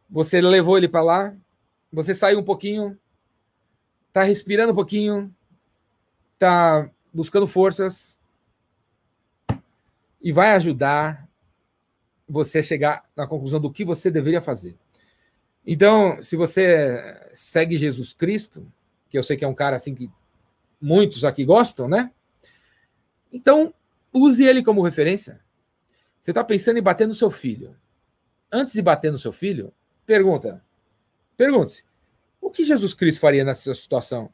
você 0.09 0.39
levou 0.39 0.77
ele 0.77 0.87
para 0.87 1.01
lá, 1.01 1.35
você 1.91 2.13
saiu 2.13 2.39
um 2.39 2.43
pouquinho, 2.43 2.97
tá 4.13 4.23
respirando 4.23 4.71
um 4.71 4.75
pouquinho, 4.75 5.33
está 6.33 6.89
buscando 7.11 7.47
forças 7.47 8.19
e 10.21 10.31
vai 10.31 10.51
ajudar 10.51 11.26
você 12.27 12.61
chegar 12.61 13.03
na 13.15 13.27
conclusão 13.27 13.59
do 13.59 13.71
que 13.71 13.85
você 13.85 14.11
deveria 14.11 14.41
fazer. 14.41 14.75
Então, 15.65 16.21
se 16.21 16.35
você 16.35 17.19
segue 17.33 17.77
Jesus 17.77 18.13
Cristo, 18.13 18.71
que 19.09 19.17
eu 19.17 19.23
sei 19.23 19.37
que 19.37 19.45
é 19.45 19.47
um 19.47 19.53
cara 19.53 19.75
assim 19.75 19.93
que 19.93 20.09
muitos 20.79 21.23
aqui 21.23 21.43
gostam, 21.43 21.87
né? 21.87 22.11
Então, 23.31 23.73
use 24.13 24.43
ele 24.43 24.63
como 24.63 24.81
referência. 24.81 25.41
Você 26.19 26.31
está 26.31 26.43
pensando 26.43 26.77
em 26.77 26.83
bater 26.83 27.07
no 27.07 27.13
seu 27.13 27.29
filho. 27.29 27.75
Antes 28.51 28.73
de 28.73 28.81
bater 28.81 29.11
no 29.11 29.17
seu 29.17 29.31
filho, 29.31 29.73
pergunta. 30.05 30.63
Pergunte-se: 31.35 31.83
o 32.41 32.49
que 32.49 32.65
Jesus 32.65 32.93
Cristo 32.93 33.19
faria 33.19 33.43
nessa 33.43 33.73
situação? 33.73 34.31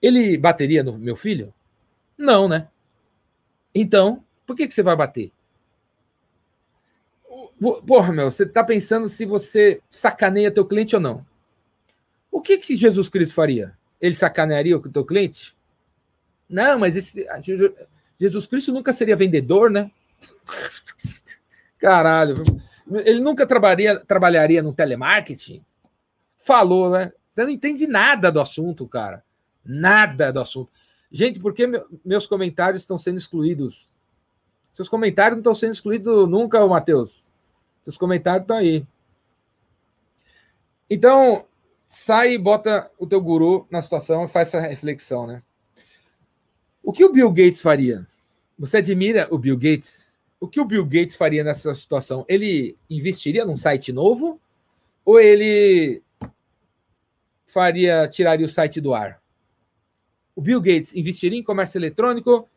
Ele 0.00 0.36
bateria 0.36 0.82
no 0.82 0.98
meu 0.98 1.16
filho? 1.16 1.52
Não, 2.16 2.46
né? 2.46 2.68
Então, 3.74 4.22
por 4.46 4.54
que, 4.54 4.68
que 4.68 4.74
você 4.74 4.82
vai 4.82 4.94
bater? 4.94 5.32
Porra, 7.86 8.12
meu, 8.12 8.30
você 8.30 8.44
tá 8.44 8.62
pensando 8.62 9.08
se 9.08 9.24
você 9.24 9.80
sacaneia 9.88 10.50
teu 10.50 10.66
cliente 10.66 10.94
ou 10.94 11.00
não. 11.00 11.24
O 12.30 12.42
que 12.42 12.58
que 12.58 12.76
Jesus 12.76 13.08
Cristo 13.08 13.34
faria? 13.34 13.76
Ele 14.00 14.14
sacanearia 14.14 14.76
o 14.76 14.88
teu 14.90 15.04
cliente? 15.04 15.56
Não, 16.48 16.78
mas 16.78 16.94
esse 16.94 17.26
Jesus 18.20 18.46
Cristo 18.46 18.72
nunca 18.72 18.92
seria 18.92 19.16
vendedor, 19.16 19.70
né? 19.70 19.90
Caralho. 21.78 22.42
Ele 23.04 23.20
nunca 23.20 23.46
trabalharia, 23.46 23.98
trabalharia 23.98 24.62
no 24.62 24.74
telemarketing? 24.74 25.64
Falou, 26.36 26.90
né? 26.90 27.12
Você 27.28 27.44
não 27.44 27.50
entende 27.50 27.86
nada 27.86 28.30
do 28.30 28.40
assunto, 28.40 28.86
cara. 28.86 29.24
Nada 29.64 30.30
do 30.30 30.40
assunto. 30.40 30.70
Gente, 31.10 31.40
por 31.40 31.54
que 31.54 31.66
meus 32.04 32.26
comentários 32.26 32.82
estão 32.82 32.98
sendo 32.98 33.16
excluídos? 33.16 33.86
Seus 34.72 34.88
comentários 34.88 35.36
não 35.36 35.40
estão 35.40 35.54
sendo 35.54 35.72
excluídos 35.72 36.28
nunca, 36.28 36.66
Matheus. 36.66 37.24
Seus 37.84 37.98
comentários 37.98 38.42
estão 38.42 38.56
aí. 38.56 38.86
Então, 40.88 41.44
sai 41.88 42.32
e 42.32 42.38
bota 42.38 42.90
o 42.98 43.06
teu 43.06 43.20
guru 43.20 43.66
na 43.70 43.82
situação 43.82 44.24
e 44.24 44.28
faz 44.28 44.48
essa 44.48 44.60
reflexão, 44.60 45.26
né? 45.26 45.42
O 46.82 46.92
que 46.92 47.04
o 47.04 47.12
Bill 47.12 47.30
Gates 47.30 47.60
faria? 47.60 48.06
Você 48.58 48.78
admira 48.78 49.28
o 49.30 49.38
Bill 49.38 49.56
Gates? 49.56 50.18
O 50.40 50.48
que 50.48 50.60
o 50.60 50.64
Bill 50.64 50.84
Gates 50.84 51.14
faria 51.14 51.44
nessa 51.44 51.74
situação? 51.74 52.24
Ele 52.28 52.76
investiria 52.88 53.44
num 53.44 53.56
site 53.56 53.92
novo 53.92 54.40
ou 55.04 55.20
ele 55.20 56.02
faria 57.46 58.08
tiraria 58.08 58.46
o 58.46 58.48
site 58.48 58.80
do 58.80 58.94
ar? 58.94 59.22
O 60.34 60.40
Bill 60.40 60.60
Gates 60.60 60.94
investiria 60.94 61.38
em 61.38 61.42
comércio 61.42 61.78
eletrônico 61.78 62.48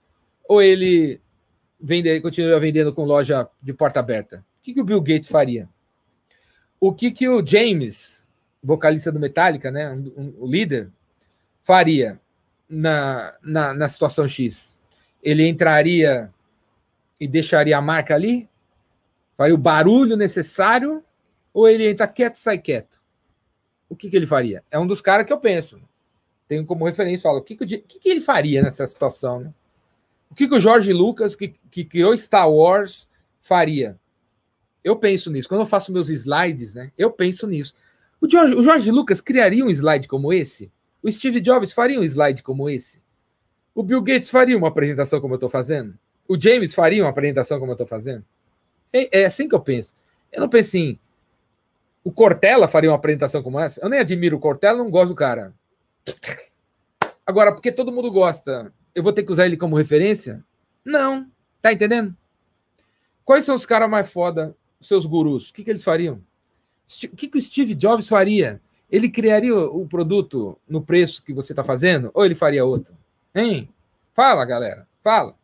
ou 0.48 0.62
ele 0.62 1.22
vende, 1.80 2.20
continuaria 2.22 2.60
vendendo 2.60 2.94
com 2.94 3.04
loja 3.04 3.48
de 3.62 3.74
porta 3.74 4.00
aberta? 4.00 4.44
O 4.68 4.70
que, 4.70 4.74
que 4.74 4.82
o 4.82 4.84
Bill 4.84 5.02
Gates 5.02 5.30
faria? 5.30 5.70
O 6.78 6.94
que, 6.94 7.10
que 7.10 7.30
o 7.30 7.46
James, 7.46 8.28
vocalista 8.62 9.10
do 9.10 9.20
Metallica, 9.20 9.72
né, 9.72 9.94
o 9.94 9.96
um, 9.96 10.34
um, 10.42 10.46
líder, 10.46 10.92
faria 11.64 12.20
na, 12.68 13.34
na, 13.42 13.74
na 13.74 13.88
situação 13.88 14.28
X? 14.28 14.78
Ele 15.24 15.48
entraria 15.48 16.30
e 17.18 17.30
deixaria 17.30 17.78
a 17.78 17.82
marca 17.82 18.14
ali? 18.14 18.50
Faria 19.38 19.56
o 19.56 19.58
barulho 19.58 20.18
necessário? 20.18 21.02
Ou 21.54 21.70
ele 21.70 21.90
entra 21.90 22.06
quieto 22.06 22.36
e 22.36 22.40
sai 22.40 22.58
quieto? 22.58 23.02
O 23.88 23.96
que, 23.96 24.10
que 24.10 24.18
ele 24.18 24.28
faria? 24.28 24.66
É 24.70 24.78
um 24.78 24.86
dos 24.86 25.00
caras 25.00 25.26
que 25.26 25.32
eu 25.32 25.40
penso. 25.40 25.82
Tenho 26.46 26.66
como 26.66 26.86
referência, 26.86 27.24
falo, 27.24 27.40
o 27.40 27.42
que, 27.42 27.56
que, 27.56 27.66
que, 27.78 28.00
que 28.00 28.10
ele 28.10 28.22
faria 28.22 28.62
nessa 28.62 28.86
situação? 28.86 29.40
Né? 29.40 29.54
O 30.30 30.36
que, 30.36 30.46
que 30.46 30.56
o 30.56 30.60
Jorge 30.60 30.92
Lucas, 30.92 31.38
que, 31.38 31.56
que 31.72 31.86
criou 31.86 32.16
Star 32.18 32.52
Wars, 32.52 33.08
faria? 33.40 33.98
Eu 34.84 34.96
penso 34.96 35.30
nisso. 35.30 35.48
Quando 35.48 35.62
eu 35.62 35.68
faço 35.68 35.92
meus 35.92 36.10
slides, 36.10 36.74
né? 36.74 36.92
Eu 36.98 37.12
penso 37.12 37.48
nisso. 37.48 37.76
O 38.20 38.30
Jorge, 38.30 38.90
o 38.90 38.94
Lucas 38.94 39.22
criaria 39.22 39.64
um 39.64 39.70
slide 39.70 40.08
como 40.08 40.34
esse? 40.34 40.72
O 41.04 41.12
Steve 41.12 41.40
Jobs 41.40 41.72
faria 41.72 42.00
um 42.00 42.04
slide 42.04 42.42
como 42.42 42.70
esse? 42.70 43.02
O 43.76 43.84
Bill 43.84 44.02
Gates 44.02 44.30
faria 44.30 44.58
uma 44.58 44.70
apresentação 44.70 45.22
como 45.22 45.34
eu 45.34 45.38
estou 45.38 45.50
fazendo? 45.50 45.98
O 46.28 46.40
James 46.40 46.74
faria 46.74 47.04
uma 47.04 47.10
apresentação 47.10 47.60
como 47.60 47.72
eu 47.72 47.76
estou 47.76 47.88
fazendo? 47.88 48.26
É, 48.92 49.22
é, 49.22 49.26
assim 49.26 49.48
que 49.48 49.54
eu 49.54 49.62
penso. 49.62 49.94
Eu 50.32 50.42
não 50.42 50.50
penso 50.50 50.70
assim. 50.70 51.00
O 52.04 52.12
Cortella 52.12 52.68
faria 52.68 52.90
uma 52.90 52.96
apresentação 52.96 53.44
como 53.44 53.60
essa? 53.60 53.80
Eu 53.82 53.90
nem 53.90 54.00
admiro 54.00 54.38
o 54.38 54.40
Cortella, 54.40 54.80
não 54.80 54.90
gosto 54.90 55.10
do 55.10 55.16
cara. 55.16 55.54
Agora, 57.26 57.54
porque 57.54 57.72
todo 57.72 57.92
mundo 57.92 58.10
gosta, 58.10 58.74
eu 58.96 59.04
vou 59.04 59.14
ter 59.14 59.24
que 59.24 59.32
usar 59.32 59.46
ele 59.46 59.58
como 59.58 59.76
referência? 59.76 60.44
Não. 60.84 61.30
Tá 61.62 61.74
entendendo? 61.74 62.16
Quais 63.24 63.44
são 63.44 63.56
os 63.56 63.66
caras 63.66 63.90
mais 63.90 64.10
foda, 64.10 64.56
seus 64.82 65.06
gurus? 65.06 65.50
O 65.50 65.54
que, 65.54 65.64
que 65.64 65.70
eles 65.70 65.84
fariam? 65.84 66.22
O 67.12 67.16
que, 67.16 67.28
que 67.28 67.38
o 67.38 67.42
Steve 67.42 67.74
Jobs 67.74 68.08
faria? 68.08 68.62
Ele 68.90 69.10
criaria 69.10 69.56
o 69.56 69.86
produto 69.88 70.58
no 70.68 70.82
preço 70.82 71.24
que 71.24 71.34
você 71.34 71.52
está 71.52 71.64
fazendo? 71.64 72.10
Ou 72.14 72.26
ele 72.26 72.36
faria 72.36 72.64
outro? 72.64 72.96
Hein? 73.36 73.70
Fala, 74.14 74.46
galera. 74.46 74.88
Fala. 75.04 75.36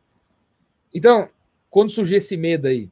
Então, 0.93 1.29
quando 1.69 1.91
surgir 1.91 2.15
esse 2.15 2.37
medo 2.37 2.67
aí 2.67 2.89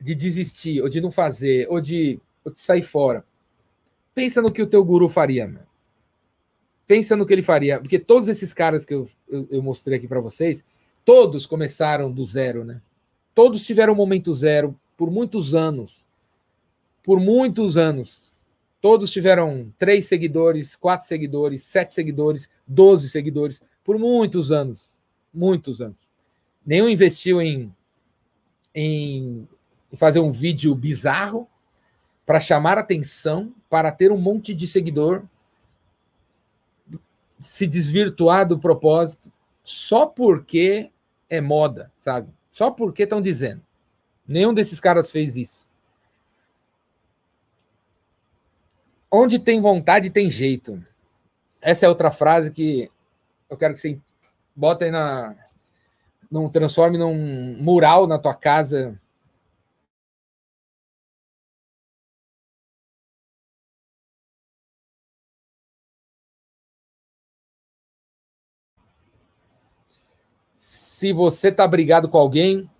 de 0.00 0.14
desistir, 0.14 0.80
ou 0.80 0.88
de 0.88 1.00
não 1.00 1.10
fazer, 1.10 1.66
ou 1.68 1.80
de, 1.80 2.18
ou 2.44 2.52
de 2.52 2.60
sair 2.60 2.82
fora, 2.82 3.24
pensa 4.14 4.40
no 4.40 4.50
que 4.50 4.62
o 4.62 4.66
teu 4.66 4.82
guru 4.82 5.08
faria. 5.08 5.54
Pensa 6.86 7.14
no 7.14 7.26
que 7.26 7.32
ele 7.34 7.42
faria. 7.42 7.78
Porque 7.78 7.98
todos 7.98 8.28
esses 8.28 8.54
caras 8.54 8.86
que 8.86 8.94
eu, 8.94 9.06
eu, 9.28 9.46
eu 9.50 9.62
mostrei 9.62 9.98
aqui 9.98 10.08
para 10.08 10.20
vocês, 10.20 10.64
todos 11.04 11.46
começaram 11.46 12.10
do 12.10 12.24
zero, 12.24 12.64
né? 12.64 12.80
Todos 13.34 13.64
tiveram 13.64 13.92
um 13.92 13.96
momento 13.96 14.32
zero 14.32 14.78
por 15.00 15.10
muitos 15.10 15.54
anos. 15.54 16.06
Por 17.02 17.18
muitos 17.18 17.78
anos. 17.78 18.34
Todos 18.82 19.10
tiveram 19.10 19.72
três 19.78 20.04
seguidores, 20.04 20.76
quatro 20.76 21.08
seguidores, 21.08 21.62
sete 21.62 21.94
seguidores, 21.94 22.50
doze 22.66 23.08
seguidores 23.08 23.62
por 23.82 23.98
muitos 23.98 24.52
anos. 24.52 24.92
Muitos 25.32 25.80
anos. 25.80 25.96
Nenhum 26.66 26.86
investiu 26.86 27.40
em, 27.40 27.74
em 28.74 29.48
fazer 29.94 30.20
um 30.20 30.30
vídeo 30.30 30.74
bizarro 30.74 31.48
para 32.26 32.38
chamar 32.38 32.76
atenção, 32.76 33.54
para 33.70 33.90
ter 33.90 34.12
um 34.12 34.18
monte 34.18 34.54
de 34.54 34.68
seguidor, 34.68 35.24
se 37.38 37.66
desvirtuar 37.66 38.46
do 38.46 38.58
propósito 38.58 39.32
só 39.64 40.04
porque 40.04 40.90
é 41.26 41.40
moda, 41.40 41.90
sabe? 41.98 42.28
Só 42.52 42.70
porque 42.70 43.04
estão 43.04 43.22
dizendo. 43.22 43.62
Nenhum 44.30 44.54
desses 44.54 44.78
caras 44.78 45.10
fez 45.10 45.34
isso. 45.34 45.68
Onde 49.10 49.40
tem 49.40 49.60
vontade, 49.60 50.08
tem 50.08 50.30
jeito. 50.30 50.80
Essa 51.60 51.86
é 51.86 51.88
outra 51.88 52.12
frase 52.12 52.52
que 52.52 52.88
eu 53.50 53.56
quero 53.56 53.74
que 53.74 53.80
você 53.80 54.00
bota 54.54 54.84
aí 54.84 54.92
na. 54.92 55.36
Não 56.30 56.48
transforme 56.48 56.96
num 56.96 57.56
mural 57.60 58.06
na 58.06 58.20
tua 58.20 58.32
casa. 58.32 59.00
Se 70.56 71.12
você 71.12 71.50
tá 71.50 71.66
brigado 71.66 72.08
com 72.08 72.18
alguém, 72.18 72.70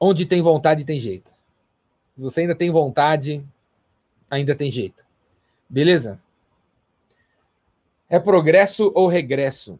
onde 0.00 0.24
tem 0.24 0.40
vontade 0.40 0.84
tem 0.84 0.98
jeito. 0.98 1.34
Se 2.16 2.22
você 2.22 2.40
ainda 2.40 2.54
tem 2.54 2.70
vontade, 2.70 3.46
ainda 4.30 4.54
tem 4.56 4.70
jeito. 4.70 5.04
Beleza? 5.68 6.20
É 8.08 8.18
progresso 8.18 8.90
ou 8.94 9.06
regresso? 9.06 9.78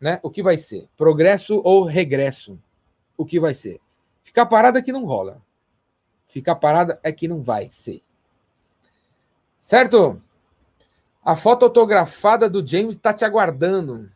Né? 0.00 0.20
O 0.22 0.30
que 0.30 0.42
vai 0.42 0.58
ser? 0.58 0.86
Progresso 0.96 1.60
ou 1.64 1.84
regresso? 1.84 2.60
O 3.16 3.24
que 3.24 3.40
vai 3.40 3.54
ser? 3.54 3.80
Ficar 4.22 4.46
parado 4.46 4.78
é 4.78 4.82
que 4.82 4.92
não 4.92 5.04
rola. 5.04 5.42
Ficar 6.26 6.56
parada 6.56 7.00
é 7.02 7.10
que 7.10 7.26
não 7.26 7.42
vai 7.42 7.70
ser. 7.70 8.02
Certo? 9.58 10.20
A 11.24 11.34
foto 11.34 11.64
autografada 11.64 12.48
do 12.50 12.66
James 12.66 12.96
está 12.96 13.14
te 13.14 13.24
aguardando. 13.24 14.10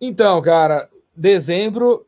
Então, 0.00 0.40
cara, 0.42 0.90
dezembro, 1.14 2.06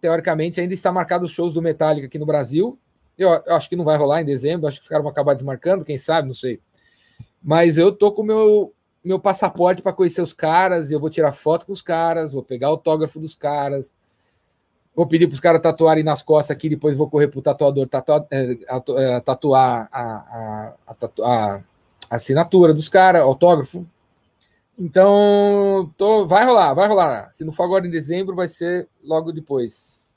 teoricamente, 0.00 0.60
ainda 0.60 0.74
está 0.74 0.90
marcado 0.90 1.24
os 1.24 1.30
shows 1.30 1.54
do 1.54 1.62
Metallica 1.62 2.06
aqui 2.06 2.18
no 2.18 2.26
Brasil. 2.26 2.78
Eu, 3.16 3.30
eu, 3.30 3.54
acho 3.54 3.68
que 3.68 3.76
não 3.76 3.84
vai 3.84 3.96
rolar 3.96 4.22
em 4.22 4.24
dezembro, 4.24 4.66
acho 4.66 4.78
que 4.78 4.84
os 4.84 4.88
caras 4.88 5.02
vão 5.02 5.10
acabar 5.10 5.34
desmarcando, 5.34 5.84
quem 5.84 5.98
sabe, 5.98 6.28
não 6.28 6.34
sei. 6.34 6.60
Mas 7.42 7.78
eu 7.78 7.92
tô 7.92 8.12
com 8.12 8.22
meu 8.22 8.72
meu 9.04 9.18
passaporte 9.18 9.80
para 9.80 9.92
conhecer 9.92 10.20
os 10.20 10.32
caras, 10.32 10.90
e 10.90 10.94
eu 10.94 11.00
vou 11.00 11.08
tirar 11.08 11.32
foto 11.32 11.64
com 11.66 11.72
os 11.72 11.80
caras, 11.80 12.32
vou 12.32 12.42
pegar 12.42 12.68
autógrafo 12.68 13.18
dos 13.18 13.34
caras, 13.34 13.94
vou 14.94 15.06
pedir 15.06 15.26
para 15.26 15.34
os 15.34 15.40
caras 15.40 15.62
tatuarem 15.62 16.04
nas 16.04 16.22
costas 16.22 16.54
aqui, 16.54 16.68
depois 16.68 16.96
vou 16.96 17.08
correr 17.08 17.28
para 17.28 17.38
o 17.38 17.42
tatuador 17.42 17.86
tatuar, 17.86 18.26
é, 18.30 18.58
é, 18.96 19.20
tatuar 19.20 19.88
a, 19.92 20.02
a, 20.02 20.74
a, 20.86 20.96
a, 21.22 21.60
assinatura 22.10 22.74
dos 22.74 22.88
caras, 22.88 23.22
autógrafo. 23.22 23.86
Então, 24.78 25.92
tô, 25.96 26.24
vai 26.24 26.44
rolar, 26.44 26.72
vai 26.72 26.86
rolar. 26.86 27.32
Se 27.32 27.44
não 27.44 27.52
for 27.52 27.64
agora 27.64 27.84
em 27.84 27.90
dezembro, 27.90 28.36
vai 28.36 28.48
ser 28.48 28.88
logo 29.02 29.32
depois. 29.32 30.14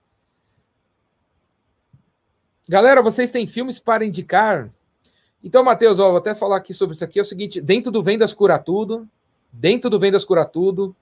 Galera, 2.69 3.01
vocês 3.01 3.31
têm 3.31 3.47
filmes 3.47 3.79
para 3.79 4.05
indicar? 4.05 4.71
Então, 5.43 5.63
Matheus, 5.63 5.97
ó, 5.97 6.09
vou 6.09 6.17
até 6.17 6.35
falar 6.35 6.57
aqui 6.57 6.75
sobre 6.75 6.93
isso 6.93 7.03
aqui. 7.03 7.17
É 7.17 7.23
o 7.23 7.25
seguinte: 7.25 7.59
dentro 7.59 7.91
do 7.91 8.03
Vendas 8.03 8.33
Cura 8.33 8.59
Tudo, 8.59 9.09
dentro 9.51 9.89
do 9.89 9.99
Vendas 9.99 10.23
Cura 10.23 10.45
Tudo, 10.45 10.95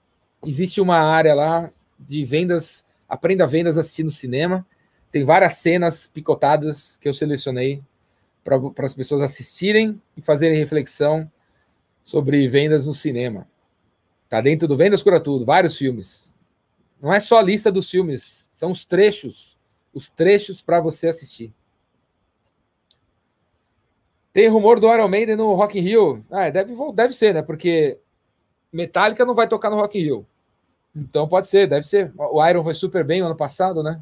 existe 0.46 0.80
uma 0.80 0.96
área 0.96 1.34
lá 1.34 1.70
de 1.98 2.24
vendas, 2.24 2.82
aprenda 3.06 3.46
vendas 3.46 3.76
assistindo 3.76 4.10
cinema. 4.10 4.66
Tem 5.12 5.22
várias 5.22 5.56
cenas 5.56 6.08
picotadas 6.08 6.96
que 6.96 7.06
eu 7.06 7.12
selecionei 7.12 7.82
para 8.42 8.86
as 8.86 8.94
pessoas 8.94 9.20
assistirem 9.20 10.00
e 10.16 10.22
fazerem 10.22 10.56
reflexão 10.56 11.30
sobre 12.02 12.48
vendas 12.48 12.86
no 12.86 12.94
cinema. 12.94 13.49
Tá 14.30 14.40
dentro 14.40 14.68
do 14.68 14.76
Vendas 14.76 15.02
Cura 15.02 15.20
Tudo, 15.20 15.44
vários 15.44 15.76
filmes. 15.76 16.32
Não 17.02 17.12
é 17.12 17.18
só 17.18 17.38
a 17.38 17.42
lista 17.42 17.72
dos 17.72 17.90
filmes 17.90 18.48
São 18.52 18.70
os 18.70 18.84
trechos, 18.84 19.58
os 19.92 20.08
trechos 20.08 20.62
para 20.62 20.80
você 20.80 21.08
assistir. 21.08 21.52
Tem 24.32 24.46
rumor 24.46 24.78
do 24.78 24.86
Iron 24.94 25.08
Maiden 25.08 25.34
no 25.34 25.52
Rock 25.54 25.78
in 25.78 25.82
Rio? 25.82 26.24
Ah, 26.30 26.48
deve, 26.48 26.72
deve 26.94 27.12
ser, 27.12 27.34
né? 27.34 27.42
Porque 27.42 27.98
Metallica 28.72 29.24
não 29.24 29.34
vai 29.34 29.48
tocar 29.48 29.68
no 29.68 29.76
Rock 29.76 29.98
in 29.98 30.02
Rio. 30.02 30.26
Então 30.94 31.28
pode 31.28 31.48
ser, 31.48 31.66
deve 31.66 31.84
ser. 31.84 32.12
O 32.16 32.46
Iron 32.46 32.62
foi 32.62 32.74
super 32.74 33.02
bem 33.02 33.20
no 33.20 33.26
ano 33.26 33.36
passado, 33.36 33.82
né? 33.82 34.00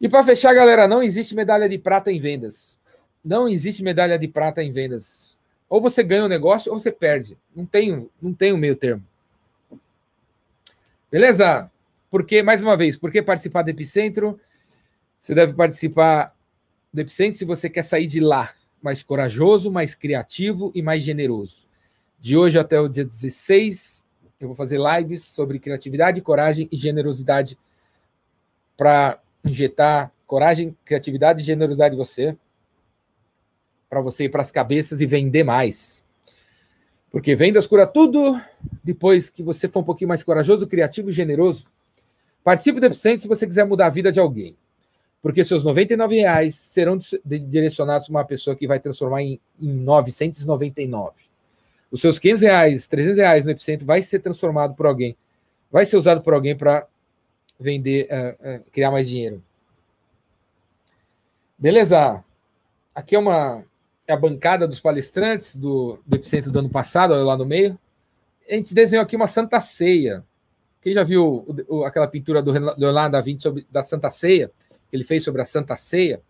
E 0.00 0.08
para 0.08 0.24
fechar, 0.24 0.54
galera, 0.54 0.88
não 0.88 1.02
existe 1.02 1.34
medalha 1.34 1.68
de 1.68 1.76
prata 1.76 2.10
em 2.10 2.18
vendas. 2.18 2.78
Não 3.22 3.46
existe 3.46 3.82
medalha 3.82 4.18
de 4.18 4.26
prata 4.26 4.62
em 4.62 4.72
vendas. 4.72 5.29
Ou 5.70 5.80
você 5.80 6.02
ganha 6.02 6.24
o 6.24 6.28
negócio 6.28 6.72
ou 6.72 6.78
você 6.78 6.90
perde. 6.90 7.38
Não 7.54 7.64
tem, 7.64 8.10
não 8.20 8.34
tem 8.34 8.52
um 8.52 8.56
meio 8.56 8.74
termo. 8.74 9.02
Beleza? 11.10 11.70
Porque, 12.10 12.42
mais 12.42 12.60
uma 12.60 12.76
vez, 12.76 12.96
por 12.96 13.12
que 13.12 13.22
participar 13.22 13.62
do 13.62 13.70
Epicentro? 13.70 14.38
Você 15.20 15.32
deve 15.32 15.52
participar 15.52 16.34
do 16.92 17.00
Epicentro 17.00 17.38
se 17.38 17.44
você 17.44 17.70
quer 17.70 17.84
sair 17.84 18.08
de 18.08 18.18
lá 18.18 18.52
mais 18.82 19.02
corajoso, 19.02 19.70
mais 19.70 19.94
criativo 19.94 20.72
e 20.74 20.82
mais 20.82 21.04
generoso. 21.04 21.68
De 22.18 22.36
hoje 22.36 22.58
até 22.58 22.80
o 22.80 22.88
dia 22.88 23.04
16, 23.04 24.04
eu 24.40 24.48
vou 24.48 24.56
fazer 24.56 24.80
lives 24.80 25.22
sobre 25.22 25.58
criatividade, 25.58 26.20
coragem 26.20 26.68
e 26.72 26.76
generosidade 26.76 27.56
para 28.76 29.20
injetar 29.44 30.10
coragem, 30.26 30.76
criatividade 30.84 31.42
e 31.42 31.44
generosidade 31.44 31.94
em 31.94 31.98
você, 31.98 32.36
para 33.90 34.00
você 34.00 34.24
ir 34.24 34.28
para 34.28 34.40
as 34.40 34.52
cabeças 34.52 35.00
e 35.00 35.06
vender 35.06 35.42
mais. 35.42 36.04
Porque 37.10 37.34
vendas 37.34 37.66
cura 37.66 37.86
tudo. 37.88 38.40
Depois 38.84 39.28
que 39.28 39.42
você 39.42 39.68
for 39.68 39.80
um 39.80 39.84
pouquinho 39.84 40.08
mais 40.08 40.22
corajoso, 40.22 40.66
criativo 40.66 41.10
e 41.10 41.12
generoso, 41.12 41.66
participe 42.44 42.78
do 42.78 42.86
Epicentro 42.86 43.20
se 43.20 43.28
você 43.28 43.46
quiser 43.46 43.66
mudar 43.66 43.86
a 43.86 43.90
vida 43.90 44.12
de 44.12 44.20
alguém. 44.20 44.56
Porque 45.20 45.44
seus 45.44 45.64
99 45.64 46.20
reais 46.20 46.54
serão 46.54 46.96
direcionados 47.24 48.06
para 48.06 48.16
uma 48.16 48.24
pessoa 48.24 48.56
que 48.56 48.66
vai 48.66 48.78
transformar 48.78 49.22
em, 49.22 49.40
em 49.60 49.72
999. 49.72 51.12
Os 51.90 52.00
seus 52.00 52.18
500 52.18 52.42
reais, 52.42 52.86
300 52.86 53.18
reais 53.18 53.44
no 53.44 53.50
Epicentro 53.50 53.84
vai 53.84 54.02
ser 54.02 54.20
transformado 54.20 54.74
por 54.74 54.86
alguém, 54.86 55.16
vai 55.70 55.84
ser 55.84 55.96
usado 55.96 56.22
por 56.22 56.32
alguém 56.32 56.56
para 56.56 56.86
vender, 57.58 58.08
uh, 58.08 58.60
uh, 58.60 58.70
criar 58.70 58.92
mais 58.92 59.08
dinheiro. 59.08 59.42
Beleza? 61.58 62.24
Aqui 62.94 63.16
é 63.16 63.18
uma 63.18 63.64
a 64.10 64.16
bancada 64.16 64.66
dos 64.66 64.80
palestrantes 64.80 65.56
do, 65.56 65.98
do 66.06 66.16
Epicentro 66.16 66.50
do 66.50 66.58
ano 66.58 66.70
passado, 66.70 67.14
lá 67.24 67.36
no 67.36 67.44
meio. 67.44 67.78
A 68.48 68.54
gente 68.54 68.74
desenhou 68.74 69.02
aqui 69.02 69.16
uma 69.16 69.26
Santa 69.26 69.60
Ceia. 69.60 70.24
Quem 70.82 70.94
já 70.94 71.04
viu 71.04 71.44
o, 71.68 71.76
o, 71.78 71.84
aquela 71.84 72.08
pintura 72.08 72.42
do 72.42 72.52
Leonardo 72.52 73.12
da 73.12 73.20
Vinci 73.20 73.42
sobre, 73.42 73.66
da 73.70 73.82
Santa 73.82 74.10
Ceia? 74.10 74.50
Ele 74.92 75.04
fez 75.04 75.22
sobre 75.22 75.42
a 75.42 75.44
Santa 75.44 75.76
Ceia. 75.76 76.20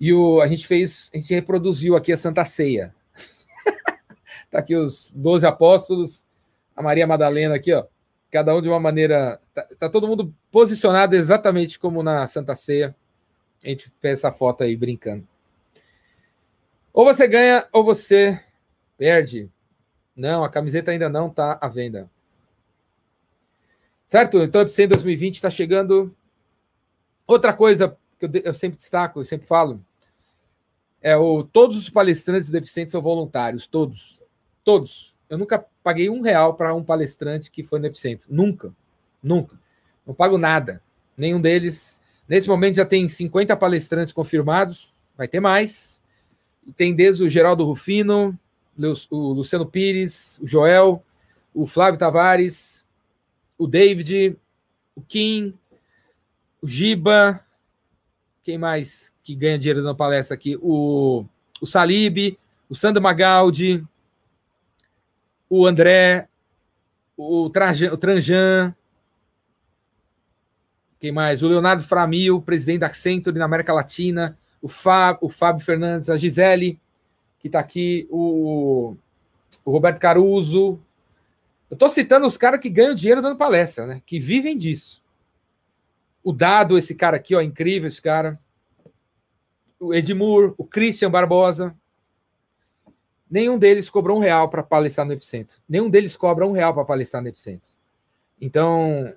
E 0.00 0.12
o, 0.12 0.40
a 0.40 0.46
gente 0.46 0.66
fez, 0.66 1.10
a 1.12 1.18
gente 1.18 1.34
reproduziu 1.34 1.96
aqui 1.96 2.12
a 2.12 2.16
Santa 2.16 2.44
Ceia. 2.44 2.94
tá 4.50 4.58
aqui 4.58 4.76
os 4.76 5.12
12 5.14 5.46
apóstolos, 5.46 6.26
a 6.74 6.82
Maria 6.82 7.06
Madalena 7.06 7.56
aqui, 7.56 7.72
ó 7.72 7.84
cada 8.30 8.54
um 8.54 8.62
de 8.62 8.68
uma 8.68 8.80
maneira. 8.80 9.40
Tá, 9.54 9.66
tá, 9.78 9.88
todo 9.88 10.06
mundo 10.06 10.34
posicionado 10.50 11.14
exatamente 11.16 11.78
como 11.78 12.02
na 12.02 12.26
Santa 12.28 12.54
Ceia. 12.54 12.94
A 13.62 13.68
gente 13.68 13.90
fez 14.00 14.14
essa 14.18 14.32
foto 14.32 14.62
aí 14.62 14.76
brincando. 14.76 15.26
Ou 16.98 17.04
você 17.04 17.28
ganha 17.28 17.64
ou 17.72 17.84
você 17.84 18.42
perde. 18.96 19.48
Não, 20.16 20.42
a 20.42 20.48
camiseta 20.48 20.90
ainda 20.90 21.08
não 21.08 21.28
está 21.28 21.56
à 21.60 21.68
venda. 21.68 22.10
Certo? 24.08 24.38
Então, 24.38 24.62
Epicentro 24.62 24.96
2020 24.96 25.36
está 25.36 25.48
chegando. 25.48 26.12
Outra 27.24 27.52
coisa 27.52 27.96
que 28.18 28.26
eu, 28.26 28.30
eu, 28.46 28.52
sempre 28.52 28.78
destaco, 28.78 29.20
eu 29.20 29.24
sempre 29.24 29.46
falo, 29.46 29.80
é 31.00 31.16
o 31.16 31.44
todos 31.44 31.78
os 31.78 31.88
palestrantes 31.88 32.50
do 32.50 32.56
Epicentro 32.56 32.90
são 32.90 33.00
voluntários, 33.00 33.68
todos. 33.68 34.20
Todos. 34.64 35.14
Eu 35.30 35.38
nunca 35.38 35.64
paguei 35.84 36.10
um 36.10 36.20
real 36.20 36.54
para 36.54 36.74
um 36.74 36.82
palestrante 36.82 37.48
que 37.48 37.62
foi 37.62 37.78
no 37.78 37.86
Epicentro. 37.86 38.26
Nunca. 38.28 38.74
Nunca. 39.22 39.56
Não 40.04 40.14
pago 40.14 40.36
nada. 40.36 40.82
Nenhum 41.16 41.40
deles. 41.40 42.00
Nesse 42.28 42.48
momento 42.48 42.74
já 42.74 42.84
tem 42.84 43.08
50 43.08 43.56
palestrantes 43.56 44.12
confirmados. 44.12 44.94
Vai 45.16 45.28
ter 45.28 45.38
mais. 45.38 45.97
Tem 46.76 46.94
desde 46.94 47.22
o 47.22 47.28
Geraldo 47.28 47.64
Rufino, 47.64 48.38
o 49.10 49.32
Luciano 49.32 49.66
Pires, 49.66 50.38
o 50.40 50.46
Joel, 50.46 51.02
o 51.54 51.66
Flávio 51.66 51.98
Tavares, 51.98 52.86
o 53.56 53.66
David, 53.66 54.36
o 54.94 55.00
Kim, 55.00 55.54
o 56.62 56.68
Giba. 56.68 57.40
Quem 58.42 58.58
mais 58.58 59.12
que 59.22 59.34
ganha 59.34 59.58
dinheiro 59.58 59.82
na 59.82 59.94
palestra 59.94 60.34
aqui? 60.34 60.56
O, 60.62 61.24
o 61.60 61.66
Salib, 61.66 62.38
o 62.68 62.74
Sandro 62.74 63.02
Magaldi, 63.02 63.84
o 65.48 65.66
André, 65.66 66.28
o, 67.16 67.50
Trajan, 67.50 67.92
o 67.92 67.96
Tranjan, 67.96 68.74
quem 71.00 71.12
mais? 71.12 71.42
O 71.42 71.48
Leonardo 71.48 71.82
Framil, 71.82 72.40
presidente 72.42 72.80
da 72.80 72.86
Accenture 72.86 73.38
na 73.38 73.44
América 73.44 73.72
Latina, 73.72 74.36
o, 74.60 74.68
Fábio, 74.68 75.18
o 75.22 75.28
Fábio 75.28 75.64
Fernandes, 75.64 76.10
a 76.10 76.16
Gisele, 76.16 76.80
que 77.38 77.48
está 77.48 77.58
aqui, 77.58 78.06
o, 78.10 78.96
o 79.64 79.70
Roberto 79.70 79.98
Caruso. 79.98 80.78
Eu 81.70 81.74
estou 81.74 81.88
citando 81.88 82.26
os 82.26 82.36
caras 82.36 82.60
que 82.60 82.68
ganham 82.68 82.94
dinheiro 82.94 83.22
dando 83.22 83.36
palestra, 83.36 83.86
né? 83.86 84.02
Que 84.04 84.18
vivem 84.18 84.56
disso. 84.56 85.02
O 86.22 86.32
Dado, 86.32 86.76
esse 86.76 86.94
cara 86.94 87.16
aqui, 87.16 87.34
ó, 87.34 87.40
incrível 87.40 87.88
esse 87.88 88.02
cara. 88.02 88.38
O 89.78 89.94
Edmur, 89.94 90.54
o 90.58 90.64
Christian 90.64 91.10
Barbosa. 91.10 91.76
Nenhum 93.30 93.58
deles 93.58 93.90
cobrou 93.90 94.16
um 94.16 94.20
real 94.20 94.48
para 94.48 94.62
palestrar 94.62 95.06
no 95.06 95.12
Epicentro. 95.12 95.58
Nenhum 95.68 95.90
deles 95.90 96.16
cobra 96.16 96.46
um 96.46 96.52
real 96.52 96.72
para 96.72 96.84
palestrar 96.84 97.22
no 97.22 97.28
Epicentro. 97.28 97.76
Então, 98.40 99.14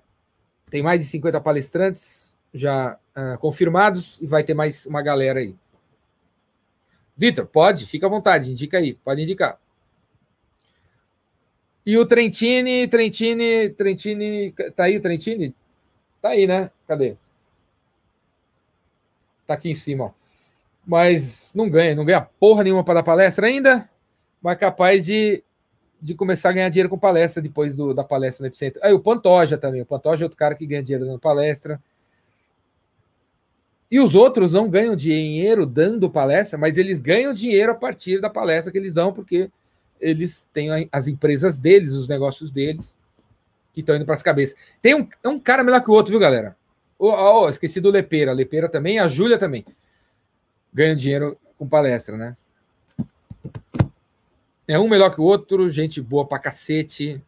tem 0.69 0.83
mais 0.83 0.99
de 0.99 1.07
50 1.07 1.39
palestrantes 1.39 2.30
já 2.53 2.97
uh, 3.15 3.37
confirmados 3.39 4.19
e 4.21 4.27
vai 4.27 4.43
ter 4.43 4.53
mais 4.53 4.85
uma 4.85 5.01
galera 5.01 5.39
aí. 5.39 5.55
Vitor, 7.15 7.45
pode? 7.45 7.85
Fica 7.85 8.07
à 8.07 8.09
vontade, 8.09 8.51
indica 8.51 8.77
aí, 8.77 8.93
pode 8.93 9.21
indicar. 9.21 9.59
E 11.85 11.97
o 11.97 12.05
Trentini, 12.05 12.87
Trentini, 12.87 13.69
Trentini, 13.69 14.51
tá 14.75 14.85
aí 14.85 14.97
o 14.97 15.01
Trentini? 15.01 15.55
Tá 16.21 16.29
aí, 16.29 16.45
né? 16.45 16.71
Cadê? 16.87 17.17
Tá 19.47 19.55
aqui 19.55 19.69
em 19.69 19.75
cima, 19.75 20.05
ó. 20.05 20.11
Mas 20.85 21.53
não 21.53 21.69
ganha, 21.69 21.95
não 21.95 22.05
ganha 22.05 22.21
porra 22.39 22.63
nenhuma 22.63 22.83
para 22.83 22.95
dar 22.95 23.03
palestra 23.03 23.47
ainda 23.47 23.89
mas 24.41 24.57
capaz 24.57 25.05
de, 25.05 25.43
de 26.01 26.15
começar 26.15 26.49
a 26.49 26.53
ganhar 26.53 26.69
dinheiro 26.69 26.89
com 26.89 26.97
palestra 26.97 27.41
depois 27.41 27.75
do, 27.75 27.93
da 27.93 28.03
palestra 28.03 28.43
no 28.43 28.47
Epicentro. 28.47 28.81
Aí 28.83 28.91
o 28.91 28.99
Pantoja 28.99 29.57
também. 29.57 29.81
O 29.81 29.85
Pantoja 29.85 30.23
é 30.23 30.25
outro 30.25 30.37
cara 30.37 30.55
que 30.55 30.65
ganha 30.65 30.81
dinheiro 30.81 31.05
dando 31.05 31.19
palestra. 31.19 31.81
E 33.91 33.99
os 33.99 34.15
outros 34.15 34.53
não 34.53 34.69
ganham 34.69 34.95
dinheiro 34.95 35.65
dando 35.65 36.09
palestra, 36.09 36.57
mas 36.57 36.77
eles 36.77 37.01
ganham 37.01 37.33
dinheiro 37.33 37.73
a 37.73 37.75
partir 37.75 38.21
da 38.21 38.29
palestra 38.29 38.71
que 38.71 38.77
eles 38.77 38.93
dão, 38.93 39.11
porque 39.11 39.51
eles 39.99 40.47
têm 40.53 40.89
as 40.89 41.09
empresas 41.09 41.57
deles, 41.57 41.91
os 41.91 42.07
negócios 42.07 42.51
deles, 42.51 42.97
que 43.73 43.81
estão 43.81 43.97
indo 43.97 44.05
para 44.05 44.13
as 44.13 44.23
cabeças. 44.23 44.55
Tem 44.81 44.95
um, 44.95 45.07
um 45.25 45.37
cara 45.37 45.61
melhor 45.61 45.81
que 45.81 45.91
o 45.91 45.93
outro, 45.93 46.11
viu, 46.11 46.19
galera? 46.19 46.55
Oh, 46.97 47.09
oh, 47.09 47.49
esqueci 47.49 47.81
do 47.81 47.91
Lepeira. 47.91 48.31
Lepeira 48.31 48.69
também, 48.69 48.97
a 48.97 49.09
Júlia 49.09 49.37
também. 49.37 49.65
Ganham 50.73 50.95
dinheiro 50.95 51.37
com 51.57 51.67
palestra, 51.67 52.17
né? 52.17 52.37
É 54.67 54.79
um 54.79 54.87
melhor 54.87 55.13
que 55.13 55.19
o 55.19 55.25
outro, 55.25 55.69
gente 55.69 56.01
boa 56.01 56.25
pra 56.25 56.39
cacete, 56.39 57.21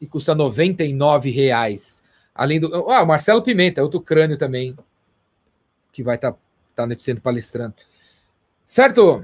e 0.00 0.06
custa 0.06 0.34
99 0.34 1.30
reais. 1.30 2.02
Além 2.34 2.60
do. 2.60 2.90
Ah, 2.90 3.02
o 3.02 3.06
Marcelo 3.06 3.42
Pimenta, 3.42 3.82
outro 3.82 4.00
crânio 4.00 4.38
também, 4.38 4.76
que 5.96 6.02
vai 6.02 6.16
estar 6.16 6.32
tá, 6.32 6.38
tá 6.74 6.86
no 6.86 6.92
Epicentro 6.92 7.22
palestrando. 7.22 7.74
Certo? 8.66 9.22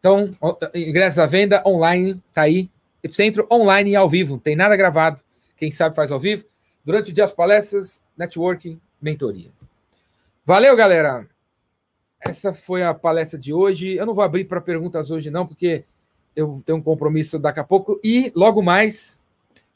Então, 0.00 0.32
ingressos 0.74 1.20
à 1.20 1.26
venda 1.26 1.62
online, 1.64 2.20
tá 2.32 2.42
aí. 2.42 2.68
Epicentro 3.00 3.46
online 3.48 3.92
e 3.92 3.96
ao 3.96 4.08
vivo, 4.08 4.32
não 4.32 4.40
tem 4.40 4.56
nada 4.56 4.74
gravado. 4.74 5.22
Quem 5.56 5.70
sabe 5.70 5.94
faz 5.94 6.10
ao 6.10 6.18
vivo. 6.18 6.44
Durante 6.84 7.12
o 7.12 7.14
dia 7.14 7.24
as 7.24 7.32
palestras, 7.32 8.04
networking, 8.18 8.80
mentoria. 9.00 9.52
Valeu, 10.44 10.74
galera! 10.74 11.28
essa 12.18 12.52
foi 12.52 12.82
a 12.82 12.92
palestra 12.92 13.38
de 13.38 13.52
hoje. 13.52 13.94
Eu 13.94 14.06
não 14.06 14.14
vou 14.14 14.24
abrir 14.24 14.44
para 14.44 14.60
perguntas 14.60 15.12
hoje, 15.12 15.30
não, 15.30 15.46
porque 15.46 15.84
eu 16.34 16.60
tenho 16.66 16.78
um 16.78 16.82
compromisso 16.82 17.38
daqui 17.38 17.60
a 17.60 17.64
pouco. 17.64 18.00
E 18.02 18.32
logo 18.34 18.60
mais, 18.60 19.20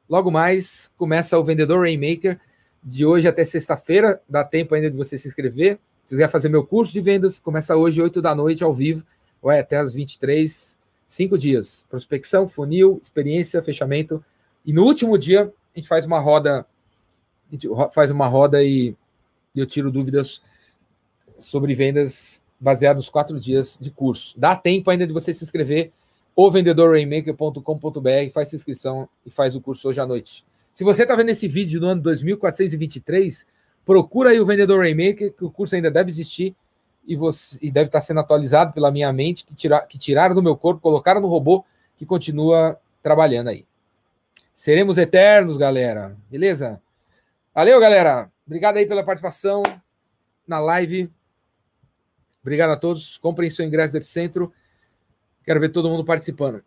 logo 0.09 0.33
mais, 0.33 0.91
começa 0.97 1.39
o 1.39 1.45
Vendedor 1.45 1.83
Rainmaker 1.83 2.41
de 2.83 3.05
hoje 3.05 3.27
até 3.29 3.45
sexta-feira. 3.45 4.21
Dá 4.29 4.45
tempo 4.45 4.75
ainda 4.75 4.91
de 4.91 4.97
você 4.97 5.19
se 5.19 5.29
inscrever. 5.29 5.79
Se 6.05 6.15
quiser 6.15 6.29
fazer 6.29 6.49
meu 6.49 6.65
curso 6.65 6.93
de 6.93 7.01
vendas, 7.01 7.41
começa 7.41 7.77
hoje, 7.77 8.01
8 8.01 8.23
da 8.23 8.35
noite, 8.35 8.63
ao 8.63 8.73
vivo, 8.73 9.05
vai 9.43 9.59
até 9.59 9.77
as 9.77 9.93
23, 9.93 10.79
cinco 11.07 11.37
dias. 11.37 11.85
Prospecção, 11.89 12.47
funil, 12.47 12.99
experiência, 13.03 13.63
fechamento. 13.63 14.25
E 14.65 14.73
no 14.73 14.85
último 14.85 15.19
dia, 15.19 15.53
a 15.75 15.79
gente 15.79 15.89
faz 15.89 16.07
uma 16.07 16.21
roda 16.21 16.67
A 17.49 17.53
gente 17.53 17.69
faz 17.93 18.11
uma 18.11 18.27
roda 18.27 18.63
e 18.63 18.95
eu 19.55 19.67
tiro 19.67 19.91
dúvidas 19.91 20.43
sobre 21.39 21.75
vendas 21.75 22.43
baseado 22.59 22.97
nos 22.97 23.09
quatro 23.09 23.39
dias 23.39 23.79
de 23.81 23.91
curso. 23.91 24.39
Dá 24.39 24.57
tempo 24.57 24.91
ainda 24.91 25.07
de 25.07 25.13
você 25.13 25.33
se 25.35 25.45
inscrever 25.45 25.91
ou 26.35 26.51
vendedorrainmaker.com.br, 26.51 28.31
faz 28.33 28.51
sua 28.51 28.57
inscrição 28.57 29.09
e 29.25 29.31
faz 29.31 29.55
o 29.55 29.61
curso 29.61 29.89
hoje 29.89 30.01
à 30.01 30.07
noite. 30.07 30.45
Se 30.77 30.85
você 30.85 31.05
está 31.05 31.17
vendo 31.17 31.31
esse 31.31 31.49
vídeo 31.49 31.81
no 31.81 31.87
ano 31.87 32.03
2423, 32.03 33.47
procura 33.83 34.29
aí 34.29 34.39
o 34.39 34.45
Vendedor 34.45 34.81
Rainmaker, 34.81 35.33
que 35.33 35.43
o 35.43 35.51
curso 35.51 35.75
ainda 35.75 35.91
deve 35.91 36.11
existir 36.11 36.55
e, 37.07 37.17
você, 37.17 37.59
e 37.63 37.71
deve 37.71 37.87
estar 37.87 37.99
tá 37.99 38.05
sendo 38.05 38.21
atualizado 38.21 38.75
pela 38.75 38.91
minha 38.91 39.11
mente, 39.11 39.47
que, 39.47 39.55
tira, 39.55 39.81
que 39.87 39.97
tiraram 39.97 40.35
do 40.35 40.43
meu 40.43 40.55
corpo, 40.55 40.83
colocaram 40.83 41.19
no 41.19 41.29
robô, 41.29 41.65
que 41.97 42.05
continua 42.05 42.79
trabalhando 43.03 43.49
aí. 43.49 43.67
Seremos 44.53 44.99
eternos, 44.99 45.57
galera. 45.57 46.15
Beleza? 46.31 46.79
Valeu, 47.55 47.81
galera. 47.81 48.31
Obrigado 48.47 48.77
aí 48.77 48.85
pela 48.85 49.03
participação 49.03 49.63
na 50.47 50.59
live. 50.59 51.11
Obrigado 52.43 52.73
a 52.73 52.77
todos. 52.77 53.17
Comprem 53.17 53.49
seu 53.49 53.65
ingresso 53.65 53.93
do 53.93 53.97
Epicentro. 53.97 54.53
Quero 55.43 55.59
ver 55.59 55.71
todo 55.71 55.89
mundo 55.89 56.05
participando. 56.05 56.63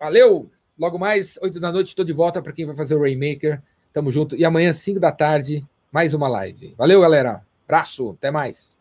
Valeu! 0.00 0.50
Logo 0.78 0.98
mais, 0.98 1.38
8 1.40 1.58
da 1.58 1.72
noite, 1.72 1.88
estou 1.88 2.04
de 2.04 2.12
volta 2.12 2.42
para 2.42 2.52
quem 2.52 2.66
vai 2.66 2.76
fazer 2.76 2.94
o 2.94 3.00
Rainmaker. 3.00 3.62
Tamo 3.92 4.10
junto. 4.10 4.36
E 4.36 4.44
amanhã, 4.44 4.72
5 4.72 5.00
da 5.00 5.10
tarde, 5.10 5.66
mais 5.90 6.12
uma 6.12 6.28
live. 6.28 6.74
Valeu, 6.76 7.00
galera. 7.00 7.42
Abraço. 7.66 8.10
Até 8.10 8.30
mais. 8.30 8.76